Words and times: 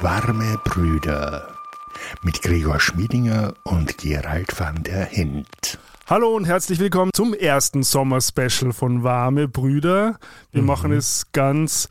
Warme 0.00 0.60
Brüder 0.62 1.48
mit 2.22 2.42
Gregor 2.42 2.78
Schmiedinger 2.78 3.54
und 3.62 3.96
Gerald 3.96 4.58
van 4.60 4.82
der 4.82 5.06
Hint. 5.06 5.78
Hallo 6.06 6.36
und 6.36 6.44
herzlich 6.44 6.78
willkommen 6.78 7.10
zum 7.14 7.32
ersten 7.32 7.82
Sommer-Special 7.82 8.74
von 8.74 9.04
Warme 9.04 9.48
Brüder. 9.48 10.18
Wir 10.52 10.60
mhm. 10.60 10.68
machen 10.68 10.92
es 10.92 11.32
ganz 11.32 11.88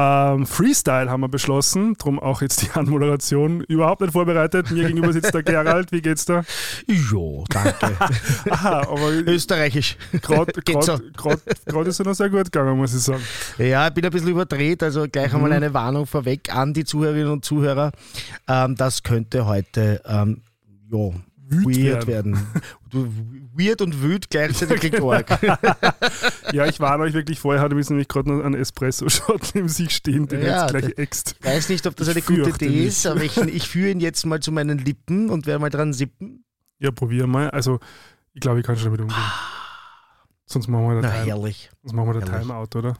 ähm, 0.00 0.46
Freestyle 0.46 1.10
haben 1.10 1.22
wir 1.22 1.28
beschlossen, 1.28 1.96
darum 1.98 2.20
auch 2.20 2.40
jetzt 2.40 2.62
die 2.62 2.70
Anmoderation 2.74 3.62
überhaupt 3.62 4.00
nicht 4.00 4.12
vorbereitet. 4.12 4.70
Mir 4.70 4.84
gegenüber 4.84 5.12
sitzt 5.12 5.34
der 5.34 5.42
Gerald, 5.42 5.90
wie 5.90 6.00
geht's 6.00 6.24
da? 6.24 6.44
Jo, 6.86 7.44
danke. 7.48 7.96
Aha, 8.50 8.82
aber 8.82 9.10
Österreichisch. 9.26 9.96
Gerade 10.22 10.52
ist 11.88 12.00
es 12.00 12.06
noch 12.06 12.14
sehr 12.14 12.30
gut 12.30 12.44
gegangen, 12.44 12.76
muss 12.76 12.94
ich 12.94 13.00
sagen. 13.00 13.22
Ja, 13.58 13.88
ich 13.88 13.94
bin 13.94 14.04
ein 14.04 14.12
bisschen 14.12 14.28
überdreht, 14.28 14.84
also 14.84 15.06
gleich 15.10 15.30
mhm. 15.30 15.36
einmal 15.36 15.52
eine 15.52 15.74
Warnung 15.74 16.06
vorweg 16.06 16.54
an 16.54 16.72
die 16.72 16.84
Zuhörerinnen 16.84 17.32
und 17.32 17.44
Zuhörer. 17.44 17.90
Ähm, 18.46 18.76
das 18.76 19.02
könnte 19.02 19.46
heute 19.46 20.00
ähm, 20.06 20.42
ja, 20.92 21.10
weird 21.50 22.06
werden. 22.06 22.38
werden. 22.92 23.48
weird 23.54 23.80
und 23.80 24.02
wüt 24.02 24.30
gleichzeitig 24.30 24.80
klingt 24.80 25.02
arg. 25.02 25.38
ja, 26.52 26.66
ich 26.66 26.80
warne 26.80 27.04
euch 27.04 27.14
wirklich 27.14 27.40
vorher, 27.40 27.60
hatte 27.60 27.78
ich 27.78 27.90
nämlich 27.90 28.08
gerade 28.08 28.28
noch 28.30 28.44
einen 28.44 28.54
Espresso-Shot 28.54 29.50
neben 29.54 29.68
sich 29.68 29.90
stehen, 29.90 30.28
den 30.28 30.42
ja, 30.42 30.62
jetzt 30.62 30.70
gleich 30.70 30.98
äxt. 30.98 31.36
Ich 31.40 31.46
weiß 31.46 31.68
nicht, 31.68 31.86
ob 31.86 31.96
das 31.96 32.08
eine 32.08 32.22
gute 32.22 32.50
Idee 32.50 32.86
ist, 32.86 33.06
aber 33.06 33.22
ich, 33.22 33.36
ich 33.36 33.68
führe 33.68 33.90
ihn 33.90 34.00
jetzt 34.00 34.24
mal 34.26 34.40
zu 34.40 34.52
meinen 34.52 34.78
Lippen 34.78 35.30
und 35.30 35.46
werde 35.46 35.60
mal 35.60 35.70
dran 35.70 35.92
sippen. 35.92 36.44
Ja, 36.78 36.90
probier 36.90 37.26
mal. 37.26 37.50
Also, 37.50 37.80
ich 38.34 38.40
glaube, 38.40 38.60
ich 38.60 38.66
kann 38.66 38.76
schon 38.76 38.86
damit 38.86 39.00
umgehen. 39.00 39.16
Sonst 40.50 40.66
machen 40.68 40.88
wir 40.88 41.02
da 41.02 41.10
Time, 41.10 41.26
herrlich. 41.26 41.70
Sonst 41.82 41.92
machen 41.92 42.14
wir 42.14 42.20
da 42.20 42.38
Timeout, 42.40 42.78
oder? 42.78 42.94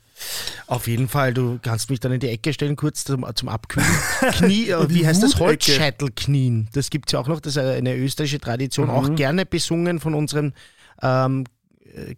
Auf 0.66 0.86
jeden 0.86 1.08
Fall, 1.08 1.32
du 1.32 1.58
kannst 1.62 1.88
mich 1.88 1.98
dann 1.98 2.12
in 2.12 2.20
die 2.20 2.28
Ecke 2.28 2.52
stellen, 2.52 2.76
kurz 2.76 3.04
zum, 3.04 3.26
zum 3.34 3.48
Abkühlen. 3.48 3.88
Knie, 4.32 4.68
äh, 4.68 4.90
wie 4.90 5.06
heißt 5.06 5.22
das? 5.22 5.40
Holzscheitelknien. 5.40 6.68
Das 6.74 6.90
gibt 6.90 7.08
es 7.08 7.12
ja 7.12 7.20
auch 7.20 7.26
noch, 7.26 7.40
das 7.40 7.56
ist 7.56 7.62
eine 7.62 7.96
österreichische 7.96 8.38
Tradition, 8.38 8.88
mhm. 8.88 8.92
auch 8.92 9.14
gerne 9.14 9.46
besungen 9.46 9.98
von 9.98 10.12
unserem 10.12 10.52
ähm, 11.00 11.44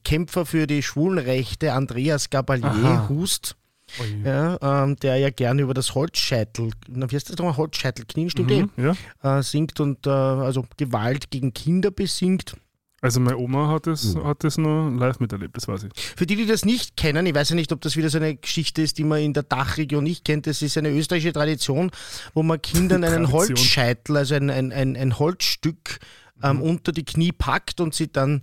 Kämpfer 0.02 0.46
für 0.46 0.66
die 0.66 0.82
Schwulenrechte, 0.82 1.74
Andreas 1.74 2.30
Gabalier 2.30 2.66
Aha. 2.66 3.08
Hust. 3.08 3.56
Ja, 4.24 4.84
ähm, 4.84 4.96
der 4.96 5.16
ja 5.16 5.30
gerne 5.30 5.62
über 5.62 5.74
das 5.74 5.96
Holzscheitel, 5.96 6.70
wie 6.86 7.16
heißt 7.16 7.28
das 7.28 7.36
nochmal? 7.38 7.56
Holzscheitelknien, 7.56 8.30
stimmt 8.30 8.50
mhm, 8.50 8.70
eh? 8.76 8.94
ja. 9.24 9.38
äh, 9.38 9.42
singt 9.42 9.80
und 9.80 10.06
äh, 10.06 10.10
also 10.10 10.64
Gewalt 10.76 11.30
gegen 11.30 11.52
Kinder 11.52 11.90
besingt. 11.90 12.54
Also 13.02 13.18
meine 13.18 13.38
Oma 13.38 13.68
hat 13.68 13.86
das, 13.86 14.14
ja. 14.14 14.24
hat 14.24 14.44
das 14.44 14.58
noch 14.58 14.90
live 14.90 15.20
miterlebt, 15.20 15.56
das 15.56 15.66
weiß 15.66 15.84
ich. 15.84 15.92
Für 16.16 16.26
die, 16.26 16.36
die 16.36 16.44
das 16.44 16.66
nicht 16.66 16.96
kennen, 16.96 17.24
ich 17.24 17.34
weiß 17.34 17.50
ja 17.50 17.56
nicht, 17.56 17.72
ob 17.72 17.80
das 17.80 17.96
wieder 17.96 18.10
so 18.10 18.18
eine 18.18 18.36
Geschichte 18.36 18.82
ist, 18.82 18.98
die 18.98 19.04
man 19.04 19.20
in 19.20 19.32
der 19.32 19.42
Dachregion 19.42 20.04
nicht 20.04 20.24
kennt, 20.24 20.46
das 20.46 20.60
ist 20.60 20.76
eine 20.76 20.90
österreichische 20.90 21.32
Tradition, 21.32 21.90
wo 22.34 22.42
man 22.42 22.60
Kindern 22.60 23.02
einen 23.04 23.32
Holzscheitel, 23.32 24.18
also 24.18 24.34
ein, 24.34 24.50
ein, 24.50 24.70
ein, 24.72 24.96
ein 24.96 25.18
Holzstück 25.18 25.98
ähm, 26.42 26.56
mhm. 26.56 26.62
unter 26.62 26.92
die 26.92 27.04
Knie 27.04 27.32
packt 27.32 27.80
und 27.80 27.94
sie 27.94 28.12
dann 28.12 28.42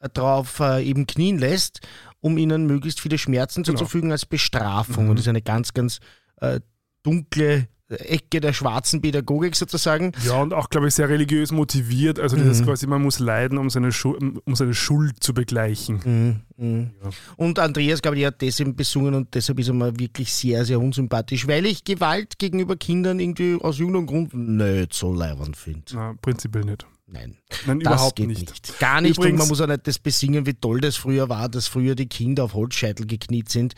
äh, 0.00 0.08
drauf 0.08 0.60
äh, 0.60 0.82
eben 0.82 1.06
knien 1.06 1.38
lässt, 1.38 1.80
um 2.20 2.38
ihnen 2.38 2.66
möglichst 2.66 3.00
viele 3.00 3.18
Schmerzen 3.18 3.62
genau. 3.62 3.78
zuzufügen 3.78 4.10
als 4.10 4.24
Bestrafung. 4.24 5.04
Mhm. 5.04 5.10
Und 5.10 5.16
das 5.16 5.26
ist 5.26 5.28
eine 5.28 5.42
ganz, 5.42 5.74
ganz 5.74 6.00
äh, 6.40 6.60
dunkle 7.02 7.68
Ecke 7.88 8.40
der 8.40 8.52
schwarzen 8.52 9.00
Pädagogik 9.00 9.56
sozusagen. 9.56 10.12
Ja, 10.24 10.40
und 10.42 10.52
auch, 10.52 10.68
glaube 10.68 10.88
ich, 10.88 10.94
sehr 10.94 11.08
religiös 11.08 11.52
motiviert. 11.52 12.18
Also, 12.18 12.36
das 12.36 12.60
mhm. 12.60 12.66
quasi, 12.66 12.86
man 12.86 13.02
muss 13.02 13.18
leiden, 13.18 13.58
um 13.58 13.70
seine, 13.70 13.92
Schuld, 13.92 14.22
um 14.44 14.54
seine 14.54 14.74
Schuld 14.74 15.22
zu 15.22 15.32
begleichen. 15.32 16.00
Mhm. 16.04 16.64
Mhm. 16.64 16.90
Ja. 17.02 17.10
Und 17.36 17.58
Andreas, 17.58 18.02
glaube 18.02 18.18
ich, 18.18 18.26
hat 18.26 18.42
das 18.42 18.60
eben 18.60 18.76
besungen 18.76 19.14
und 19.14 19.34
deshalb 19.34 19.58
ist 19.58 19.68
er 19.68 19.74
mal 19.74 19.98
wirklich 19.98 20.32
sehr, 20.32 20.64
sehr 20.64 20.80
unsympathisch, 20.80 21.48
weil 21.48 21.64
ich 21.66 21.84
Gewalt 21.84 22.38
gegenüber 22.38 22.76
Kindern 22.76 23.20
irgendwie 23.20 23.58
aus 23.60 23.78
irgendeinem 23.78 24.06
Grund 24.06 24.34
nicht 24.34 24.92
so 24.92 25.14
leibend 25.14 25.56
finde. 25.56 26.16
Prinzipiell 26.20 26.64
nicht. 26.64 26.86
Nein, 27.10 27.38
Nein 27.66 27.80
überhaupt 27.80 28.18
nicht. 28.18 28.50
nicht. 28.50 28.78
Gar 28.78 29.00
nicht. 29.00 29.16
Übrigens, 29.16 29.32
und 29.32 29.38
man 29.38 29.48
muss 29.48 29.60
auch 29.62 29.66
nicht 29.66 29.86
das 29.86 29.98
besingen, 29.98 30.44
wie 30.44 30.52
toll 30.52 30.80
das 30.82 30.96
früher 30.96 31.28
war, 31.30 31.48
dass 31.48 31.66
früher 31.66 31.94
die 31.94 32.06
Kinder 32.06 32.44
auf 32.44 32.52
Holzscheitel 32.52 33.06
gekniet 33.06 33.48
sind. 33.48 33.74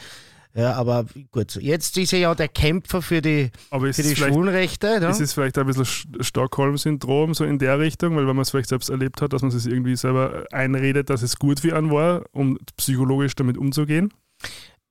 Ja, 0.55 0.75
aber 0.75 1.07
gut, 1.31 1.55
jetzt 1.57 1.97
ist 1.97 2.13
er 2.13 2.19
ja 2.19 2.35
der 2.35 2.49
Kämpfer 2.49 3.03
für 3.03 3.23
die, 3.23 3.51
für 3.71 4.03
die 4.03 4.17
Schwulenrechte. 4.17 4.99
Ja? 5.01 5.11
Ist 5.11 5.21
es 5.21 5.33
vielleicht 5.33 5.57
ein 5.59 5.67
bisschen 5.67 5.87
Stockholm-Syndrom 6.21 7.35
so 7.35 7.45
in 7.45 7.59
der 7.59 7.79
Richtung, 7.79 8.17
weil 8.17 8.27
wenn 8.27 8.35
man 8.35 8.43
es 8.43 8.51
vielleicht 8.51 8.71
selbst 8.71 8.91
erlebt 8.91 9.23
hat, 9.23 9.33
dass 9.33 9.43
man 9.43 9.53
es 9.53 9.67
irgendwie 9.67 9.95
selber 9.95 10.45
einredet, 10.51 11.09
dass 11.09 11.23
es 11.23 11.39
gut 11.39 11.61
für 11.61 11.77
einen 11.77 11.91
war, 11.91 12.25
um 12.33 12.59
psychologisch 12.77 13.37
damit 13.37 13.59
umzugehen? 13.59 14.13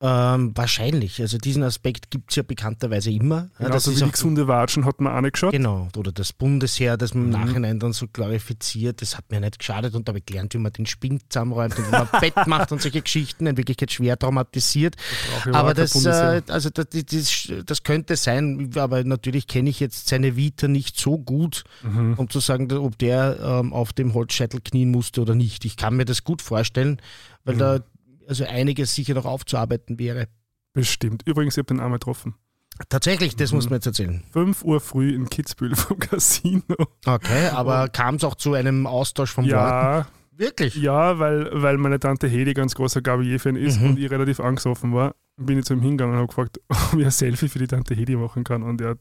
Ähm, 0.02 0.52
wahrscheinlich. 0.54 1.20
Also 1.20 1.36
diesen 1.36 1.62
Aspekt 1.62 2.10
gibt 2.10 2.30
es 2.30 2.36
ja 2.36 2.42
bekannterweise 2.42 3.10
immer. 3.10 3.50
Genau, 3.58 3.70
das 3.70 3.86
also 3.86 4.00
wie 4.00 4.04
die 4.06 4.10
gesunde 4.10 4.48
Watschen 4.48 4.86
hat 4.86 4.98
man 4.98 5.14
auch 5.14 5.20
nicht 5.20 5.34
geschaut. 5.34 5.52
Genau, 5.52 5.88
oder 5.94 6.10
das 6.10 6.32
Bundesheer, 6.32 6.96
das 6.96 7.12
man 7.12 7.26
mhm. 7.26 7.34
im 7.34 7.40
Nachhinein 7.40 7.80
dann 7.80 7.92
so 7.92 8.06
glorifiziert, 8.10 9.02
das 9.02 9.18
hat 9.18 9.30
mir 9.30 9.40
nicht 9.40 9.58
geschadet 9.58 9.94
und 9.94 10.08
da 10.08 10.12
habe 10.12 10.20
ich 10.20 10.24
gelernt, 10.24 10.54
wie 10.54 10.58
man 10.58 10.72
den 10.72 10.86
Spind 10.86 11.24
zusammenräumt 11.28 11.78
und 11.78 11.86
wie 11.86 11.90
man 11.90 12.08
Bett 12.18 12.34
macht 12.46 12.72
und 12.72 12.80
solche 12.80 13.02
Geschichten, 13.02 13.46
in 13.46 13.58
Wirklichkeit 13.58 13.92
schwer 13.92 14.18
traumatisiert. 14.18 14.96
Das 15.44 15.54
aber 15.54 15.74
das, 15.74 16.04
äh, 16.06 16.40
also 16.48 16.70
das, 16.70 16.86
das, 16.88 17.52
das, 17.66 17.82
könnte 17.82 18.16
sein, 18.16 18.70
aber 18.76 19.04
natürlich 19.04 19.48
kenne 19.48 19.68
ich 19.68 19.80
jetzt 19.80 20.08
seine 20.08 20.34
Vita 20.34 20.66
nicht 20.66 20.98
so 20.98 21.18
gut, 21.18 21.64
mhm. 21.82 22.14
um 22.16 22.30
zu 22.30 22.40
sagen, 22.40 22.72
ob 22.72 22.96
der 22.96 23.38
ähm, 23.42 23.74
auf 23.74 23.92
dem 23.92 24.14
Holzscheitel 24.14 24.62
knien 24.62 24.90
musste 24.90 25.20
oder 25.20 25.34
nicht. 25.34 25.66
Ich 25.66 25.76
kann 25.76 25.94
mir 25.94 26.06
das 26.06 26.24
gut 26.24 26.40
vorstellen, 26.40 27.02
weil 27.44 27.56
mhm. 27.56 27.58
da 27.58 27.80
also 28.30 28.44
einiges 28.44 28.94
sicher 28.94 29.14
noch 29.14 29.26
aufzuarbeiten 29.26 29.98
wäre. 29.98 30.28
Bestimmt. 30.72 31.26
Übrigens, 31.26 31.54
ich 31.54 31.58
habe 31.58 31.66
den 31.66 31.80
einmal 31.80 31.98
getroffen. 31.98 32.36
Tatsächlich, 32.88 33.36
das 33.36 33.50
mhm. 33.50 33.56
muss 33.56 33.64
man 33.68 33.78
jetzt 33.78 33.86
erzählen. 33.86 34.22
5 34.32 34.64
Uhr 34.64 34.80
früh 34.80 35.12
in 35.12 35.28
Kitzbühel 35.28 35.74
vom 35.76 35.98
Casino. 35.98 36.62
Okay, 37.04 37.48
aber 37.48 37.88
kam 37.88 38.14
es 38.14 38.24
auch 38.24 38.36
zu 38.36 38.54
einem 38.54 38.86
Austausch 38.86 39.32
von 39.32 39.44
ja, 39.44 39.96
Worten? 39.96 40.08
Wirklich? 40.36 40.76
Ja, 40.76 41.18
weil, 41.18 41.50
weil 41.52 41.76
meine 41.76 41.98
Tante 41.98 42.28
Hedi 42.28 42.54
ganz 42.54 42.74
großer 42.76 43.02
Gabier-Fan 43.02 43.56
ist 43.56 43.80
mhm. 43.80 43.90
und 43.90 43.98
ich 43.98 44.10
relativ 44.10 44.38
angesoffen 44.38 44.94
war, 44.94 45.16
bin 45.36 45.58
ich 45.58 45.64
zu 45.64 45.74
ihm 45.74 45.82
hingegangen 45.82 46.14
und 46.14 46.18
habe 46.18 46.28
gefragt, 46.28 46.60
ob 46.68 46.98
ich 46.98 47.04
ein 47.04 47.10
Selfie 47.10 47.48
für 47.48 47.58
die 47.58 47.66
Tante 47.66 47.94
Hedi 47.94 48.14
machen 48.16 48.44
kann. 48.44 48.62
Und 48.62 48.80
er 48.80 48.90
hat 48.90 48.98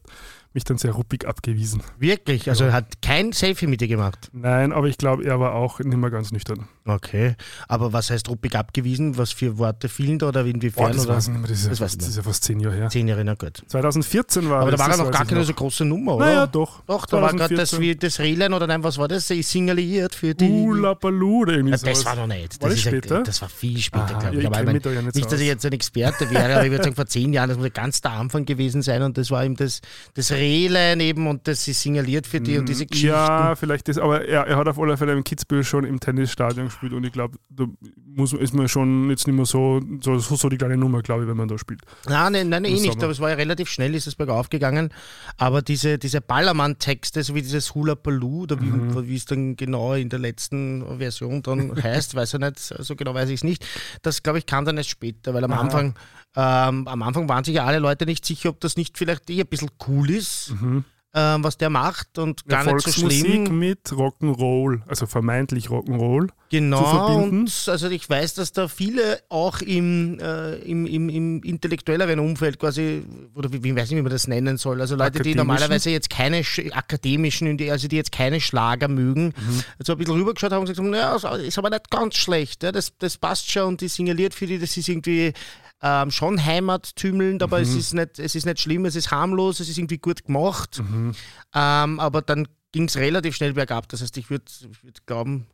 mich 0.54 0.64
dann 0.64 0.78
sehr 0.78 0.92
ruppig 0.94 1.28
abgewiesen. 1.28 1.84
Wirklich? 2.00 2.50
Also 2.50 2.66
er 2.66 2.74
hat 2.74 3.02
kein 3.02 3.34
Selfie 3.34 3.68
mit 3.68 3.82
dir 3.82 3.88
gemacht? 3.88 4.30
Nein, 4.34 4.72
aber 4.72 4.88
ich 4.88 4.98
glaube, 4.98 5.24
er 5.24 5.40
war 5.40 5.54
auch 5.54 5.80
nicht 5.80 5.98
mehr 5.98 6.10
ganz 6.10 6.32
nüchtern. 6.32 6.68
Okay. 6.86 7.36
Aber 7.68 7.94
was 7.94 8.10
heißt 8.10 8.30
ruppig 8.30 8.56
abgewiesen? 8.56 9.18
Was 9.18 9.32
für 9.32 9.60
Worte 9.60 9.90
fielen 9.90 10.18
da 10.18 10.30
oder 10.30 10.44
inwiefern? 10.46 10.92
Oh, 10.92 10.94
das, 10.94 11.06
oder? 11.06 11.16
Weiß 11.16 11.28
nicht 11.28 11.40
mehr. 11.40 11.50
Das, 11.50 11.60
ist, 11.66 11.80
das, 11.80 11.98
das 11.98 12.08
ist 12.10 12.18
ja 12.18 12.24
fast 12.24 12.44
zehn 12.44 12.60
Jahre 12.60 12.76
her. 12.76 12.90
Zehn 12.90 13.08
Jahre, 13.08 13.24
na 13.24 13.36
gut. 13.36 13.62
2014 13.68 14.50
war 14.50 14.62
Aber 14.62 14.72
das. 14.72 14.80
da 14.80 14.86
war 14.88 14.98
ja 14.98 15.04
noch 15.04 15.12
gar 15.12 15.26
keine 15.26 15.42
noch. 15.42 15.48
so 15.48 15.54
große 15.54 15.86
Nummer, 15.86 16.16
oder? 16.16 16.26
Naja, 16.26 16.48
doch. 16.48 16.82
Doch, 16.88 17.06
da 17.06 17.20
2014. 17.20 17.20
war 17.20 17.34
gerade 17.34 17.56
das, 17.56 17.80
wie 17.80 17.96
das 17.96 18.20
Rehlein 18.20 18.54
oder 18.54 18.66
nein, 18.66 18.84
was 18.84 18.98
war 18.98 19.08
das? 19.08 19.30
Ich 19.30 19.48
signaliert 19.48 20.16
für 20.16 20.34
die. 20.34 20.50
Ula 20.50 20.96
Balu 20.96 21.42
oder 21.42 21.54
irgendwie 21.54 21.72
ja, 21.72 21.78
Das 21.78 22.06
war 22.06 22.16
noch 22.16 22.28
nicht. 22.28 22.54
Das, 22.54 22.62
war 22.62 22.70
das 22.70 22.80
später? 22.80 23.16
Ja, 23.18 23.24
das 23.24 23.42
war 23.42 23.50
viel 23.50 23.78
später, 23.78 24.06
glaube 24.08 24.28
ich. 24.30 24.34
Ja, 24.34 24.40
ich 24.40 24.48
aber 24.48 24.60
ich 24.60 24.66
mein, 24.66 25.06
nicht, 25.06 25.32
dass 25.32 25.40
ich 25.40 25.48
jetzt 25.48 25.66
ein 25.66 25.74
Experte 25.74 26.30
wäre, 26.32 26.56
aber 26.56 26.66
ich 26.66 26.72
würde 26.72 26.86
sagen, 26.86 26.96
vor 26.96 27.06
zehn 27.06 27.34
Jahren, 27.34 27.50
das 27.50 27.60
muss 27.60 27.72
ganz 27.72 28.02
der 28.02 28.12
Anfang 28.12 28.46
gewesen 28.46 28.82
sein 28.82 29.04
und 29.04 29.18
das 29.18 29.30
war 29.30 29.46
eben 29.46 29.56
das, 29.56 29.82
das 30.16 30.32
Rehlein 30.40 31.00
eben 31.00 31.28
und 31.28 31.48
das 31.48 31.68
ist 31.68 31.82
signaliert 31.82 32.28
für 32.28 32.42
die 32.42 32.58
und 32.58 32.68
diese 32.70 32.86
Geschichten. 32.86 33.10
Ja, 33.10 33.56
vielleicht 33.56 33.88
das, 33.88 33.98
aber 33.98 34.26
er, 34.26 34.48
er 34.48 34.58
hat 34.58 34.68
auf 34.68 34.80
alle 34.80 34.98
Fälle 34.98 35.14
im 35.14 35.24
Kitzbühel 35.24 35.64
schon 35.64 35.84
im 35.84 36.00
Tennisstadion 36.00 36.66
gespielt 36.68 36.94
und 36.94 37.04
ich 37.04 37.12
glaube, 37.12 37.38
da 37.50 37.66
muss, 37.96 38.34
ist 38.34 38.54
man 38.54 38.68
schon 38.68 39.10
jetzt 39.10 39.28
nicht 39.28 39.36
mehr 39.36 39.46
so, 39.46 39.82
so, 40.02 40.18
so 40.20 40.50
die 40.50 40.58
kleine 40.58 40.78
Nummer, 40.78 41.02
glaube 41.02 41.24
ich, 41.24 41.30
wenn 41.30 41.38
man 41.38 41.48
da 41.48 41.58
spielt. 41.58 41.82
Nein, 42.08 42.34
nein, 42.34 42.50
nein 42.50 42.66
eh 42.66 42.80
nicht, 42.80 43.02
aber 43.02 43.12
es 43.12 43.20
war 43.20 43.30
ja 43.30 43.36
relativ 43.36 43.70
schnell, 43.70 43.96
ist 43.96 44.08
es 44.08 44.16
bergauf 44.16 44.50
gegangen. 44.50 44.90
Aber 45.38 45.62
diese, 45.62 45.98
diese 45.98 46.22
Ballermann-Texte, 46.22 47.24
so 47.24 47.36
wie 47.36 47.42
dieses 47.42 47.74
Hula 47.76 47.96
Baloo, 47.96 48.44
oder 48.44 48.62
wie, 48.62 48.66
mhm. 48.66 49.08
wie 49.08 49.16
es 49.16 49.26
dann 49.26 49.56
genau 49.56 49.94
in 49.94 50.10
der 50.10 50.20
letzten 50.20 50.98
Version 50.98 51.42
dann 51.42 51.72
heißt, 51.84 52.16
weiß 52.16 52.36
ich 52.36 52.40
nicht, 52.40 52.60
so 52.60 52.96
genau 52.96 53.14
weiß 53.14 53.30
ich 53.30 53.36
es 53.36 53.44
nicht. 53.44 53.66
Das, 54.02 54.24
glaube 54.24 54.40
ich, 54.40 54.46
kam 54.46 54.66
dann 54.66 54.78
erst 54.78 54.90
später, 54.90 55.34
weil 55.34 55.44
am 55.44 55.54
Aha. 55.54 55.62
Anfang 55.62 55.96
ähm, 56.36 56.88
am 56.88 57.02
Anfang 57.02 57.28
waren 57.28 57.44
sich 57.44 57.56
ja 57.56 57.66
alle 57.66 57.80
Leute 57.80 58.06
nicht 58.06 58.26
sicher, 58.26 58.50
ob 58.50 58.60
das 58.60 58.78
nicht 58.78 58.98
vielleicht 58.98 59.30
eh 59.30 59.42
ein 59.42 59.48
bisschen 59.48 59.72
cool 59.88 60.10
ist. 60.10 60.54
Mhm 60.60 60.86
ähm, 61.16 61.44
was 61.44 61.58
der 61.58 61.72
macht 61.72 62.20
und 62.20 62.46
gar 62.46 62.64
nicht 62.64 62.88
so 62.88 63.10
schlimm. 63.10 63.58
mit 63.58 63.80
Rock'n'Roll, 63.88 64.82
also 64.88 65.08
vermeintlich 65.08 65.68
Rock'n'Roll. 65.68 66.30
Genau, 66.52 67.16
und 67.16 67.52
also 67.68 67.90
ich 67.90 68.08
weiß, 68.08 68.36
dass 68.36 68.52
da 68.52 68.68
viele 68.68 69.20
auch 69.30 69.62
im, 69.62 70.20
äh, 70.20 70.56
im, 70.58 70.86
im, 70.86 71.10
im, 71.10 71.44
intellektuelleren 71.44 72.20
Umfeld 72.20 72.60
quasi, 72.60 73.04
oder 73.34 73.52
wie, 73.52 73.64
wie 73.64 73.76
weiß 73.76 73.90
ich, 73.90 73.98
wie 73.98 74.02
man 74.04 74.12
das 74.12 74.28
nennen 74.28 74.58
soll, 74.58 74.82
also 74.82 74.96
Leute, 74.96 75.24
die 75.24 75.34
normalerweise 75.34 75.90
jetzt 75.90 76.12
keine 76.12 76.44
akademischen, 76.74 77.60
also 77.72 77.88
die 77.88 77.96
jetzt 77.96 78.12
keine 78.12 78.40
Schlager 78.40 78.88
mögen, 78.88 79.34
mhm. 79.36 79.64
also 79.80 79.94
ein 79.94 79.98
bisschen 79.98 80.14
rübergeschaut 80.14 80.52
haben 80.52 80.60
und 80.60 80.66
gesagt 80.66 80.80
haben, 80.80 80.92
naja, 80.92 81.16
ist 81.38 81.58
aber 81.58 81.72
nicht 81.72 81.90
ganz 81.90 82.16
schlecht, 82.16 82.62
ja, 82.62 82.72
das, 82.72 82.94
das 83.00 83.18
passt 83.18 83.50
schon 83.50 83.64
und 83.64 83.82
die 83.82 83.88
signaliert 83.88 84.36
für 84.36 84.46
die, 84.46 84.60
das 84.60 84.78
ist 84.78 84.88
irgendwie 84.88 85.34
ähm, 85.82 86.12
schon 86.12 86.44
heimattümelnd, 86.44 87.42
aber 87.42 87.58
mhm. 87.58 87.64
es, 87.64 87.76
ist 87.76 87.94
nicht, 87.94 88.20
es 88.20 88.36
ist 88.36 88.46
nicht 88.46 88.60
schlimm, 88.60 88.86
es 88.86 88.96
ist 88.96 89.12
harmlos, 89.12 89.60
es 89.60 89.70
ist 89.70 89.78
irgendwie 89.78 89.98
gut 89.98 90.26
gemacht. 90.26 90.82
Mhm. 90.84 91.14
Ähm, 91.54 92.00
aber 92.00 92.22
dann 92.22 92.48
ging 92.72 92.86
es 92.86 92.98
relativ 92.98 93.36
schnell 93.36 93.54
bergab. 93.54 93.88
Das 93.90 94.02
heißt, 94.02 94.18
ich 94.18 94.30
würde 94.30 94.46
würd 94.82 95.06
glauben, 95.06 95.48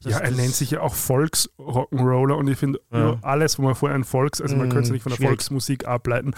Ja, 0.00 0.18
er 0.18 0.30
nennt 0.30 0.54
sich 0.54 0.72
ja 0.72 0.80
auch 0.80 0.94
Volksrock'n'Roller 0.94 2.34
und 2.34 2.48
ich 2.48 2.58
finde 2.58 2.80
ja. 2.92 3.18
alles, 3.22 3.58
wo 3.58 3.62
man 3.62 3.74
vorher 3.74 3.96
ein 3.96 4.04
Volks, 4.04 4.40
also 4.40 4.56
man 4.56 4.68
mm, 4.68 4.70
könnte 4.70 4.86
es 4.86 4.90
nicht 4.90 5.02
von 5.02 5.10
der 5.10 5.16
schwierig. 5.16 5.30
Volksmusik 5.30 5.86
ableiten, 5.86 6.34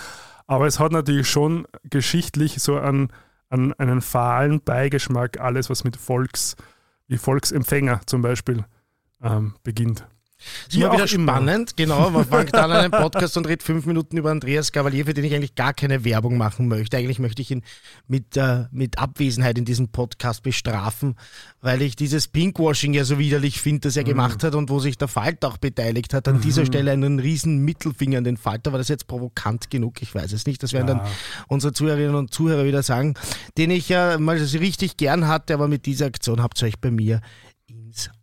aber 0.46 0.66
es 0.66 0.78
hat 0.78 0.92
natürlich 0.92 1.30
schon 1.30 1.66
geschichtlich 1.84 2.60
so 2.60 2.76
einen, 2.76 3.08
einen, 3.48 3.72
einen 3.74 4.02
fahlen 4.02 4.60
Beigeschmack, 4.60 5.40
alles, 5.40 5.70
was 5.70 5.84
mit 5.84 5.96
Volks, 5.96 6.56
wie 7.06 7.16
Volksempfänger 7.16 8.00
zum 8.06 8.22
Beispiel 8.22 8.64
ähm, 9.22 9.54
beginnt. 9.62 10.06
Ist 10.68 10.76
immer 10.76 10.92
wieder 10.92 11.08
spannend, 11.08 11.76
genau. 11.76 12.10
Man 12.10 12.24
fängt 12.28 12.54
an 12.54 12.70
einen 12.70 12.90
Podcast 12.90 13.36
und 13.36 13.46
redet 13.46 13.62
fünf 13.62 13.86
Minuten 13.86 14.16
über 14.16 14.30
Andreas 14.30 14.72
Gavalier, 14.72 15.06
für 15.06 15.14
den 15.14 15.24
ich 15.24 15.34
eigentlich 15.34 15.54
gar 15.54 15.72
keine 15.72 16.04
Werbung 16.04 16.36
machen 16.36 16.68
möchte. 16.68 16.96
Eigentlich 16.96 17.18
möchte 17.18 17.42
ich 17.42 17.50
ihn 17.50 17.62
mit, 18.08 18.36
äh, 18.36 18.64
mit 18.70 18.98
Abwesenheit 18.98 19.58
in 19.58 19.64
diesem 19.64 19.88
Podcast 19.88 20.42
bestrafen, 20.42 21.16
weil 21.60 21.82
ich 21.82 21.96
dieses 21.96 22.28
Pinkwashing 22.28 22.94
ja 22.94 23.04
so 23.04 23.18
widerlich 23.18 23.60
finde, 23.60 23.88
das 23.88 23.96
er 23.96 24.02
mhm. 24.02 24.08
gemacht 24.08 24.44
hat 24.44 24.54
und 24.54 24.70
wo 24.70 24.78
sich 24.78 24.98
der 24.98 25.08
Falter 25.08 25.48
auch 25.48 25.58
beteiligt 25.58 26.14
hat. 26.14 26.28
An 26.28 26.36
mhm. 26.36 26.40
dieser 26.42 26.66
Stelle 26.66 26.92
einen 26.92 27.18
riesen 27.18 27.58
Mittelfinger 27.58 28.18
an 28.18 28.24
den 28.24 28.36
Falter. 28.36 28.72
War 28.72 28.78
das 28.78 28.88
jetzt 28.88 29.06
provokant 29.06 29.70
genug? 29.70 30.02
Ich 30.02 30.14
weiß 30.14 30.32
es 30.32 30.46
nicht. 30.46 30.62
Das 30.62 30.72
werden 30.72 30.88
ja. 30.88 30.94
dann 30.94 31.06
unsere 31.48 31.72
Zuhörerinnen 31.72 32.14
und 32.14 32.32
Zuhörer 32.32 32.64
wieder 32.64 32.82
sagen, 32.82 33.14
den 33.56 33.70
ich 33.70 33.88
ja 33.88 34.18
mal 34.18 34.36
richtig 34.36 34.96
gern 34.96 35.28
hatte, 35.28 35.54
aber 35.54 35.68
mit 35.68 35.86
dieser 35.86 36.06
Aktion 36.06 36.42
habt 36.42 36.60
ihr 36.62 36.68
euch 36.68 36.80
bei 36.80 36.90
mir 36.90 37.20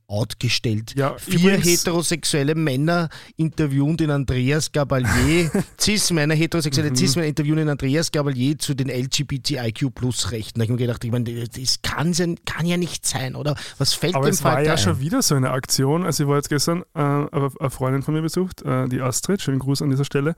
outgestellt. 0.09 0.95
Ja, 0.95 1.15
Vier 1.17 1.57
heterosexuelle 1.57 2.55
Männer 2.55 3.09
interviewen 3.37 3.95
den 3.95 4.09
Andreas 4.09 4.71
Gabalier, 4.71 5.51
Cis-Männer, 5.79 6.33
heterosexuelle 6.33 6.89
mhm. 6.89 6.95
Cis-Männer 6.95 7.27
interviewen 7.27 7.57
den 7.57 7.69
Andreas 7.69 8.11
Gabalier 8.11 8.57
zu 8.57 8.73
den 8.73 8.89
LGBTIQ-Plus-Rechten. 8.89 10.59
Da 10.59 10.63
habe 10.63 10.73
ich 10.73 10.79
mir 10.79 10.87
gedacht, 10.87 11.03
ich 11.03 11.11
meine, 11.11 11.47
das 11.47 11.81
kann, 11.83 12.13
kann 12.45 12.65
ja 12.65 12.77
nicht 12.77 13.05
sein, 13.05 13.35
oder? 13.35 13.55
Was 13.77 13.93
fällt 13.93 14.15
Aber 14.15 14.25
dem 14.25 14.33
es 14.33 14.43
war 14.43 14.61
ja 14.61 14.73
ein? 14.73 14.77
schon 14.77 14.99
wieder 14.99 15.21
so 15.21 15.35
eine 15.35 15.51
Aktion. 15.51 16.03
Also 16.03 16.23
ich 16.23 16.29
war 16.29 16.37
jetzt 16.37 16.49
gestern 16.49 16.83
äh, 16.95 16.99
eine 16.99 17.69
Freundin 17.69 18.01
von 18.01 18.15
mir 18.15 18.23
besucht, 18.23 18.63
äh, 18.63 18.89
die 18.89 19.01
Astrid, 19.01 19.41
schönen 19.41 19.59
Gruß 19.59 19.83
an 19.83 19.91
dieser 19.91 20.05
Stelle, 20.05 20.33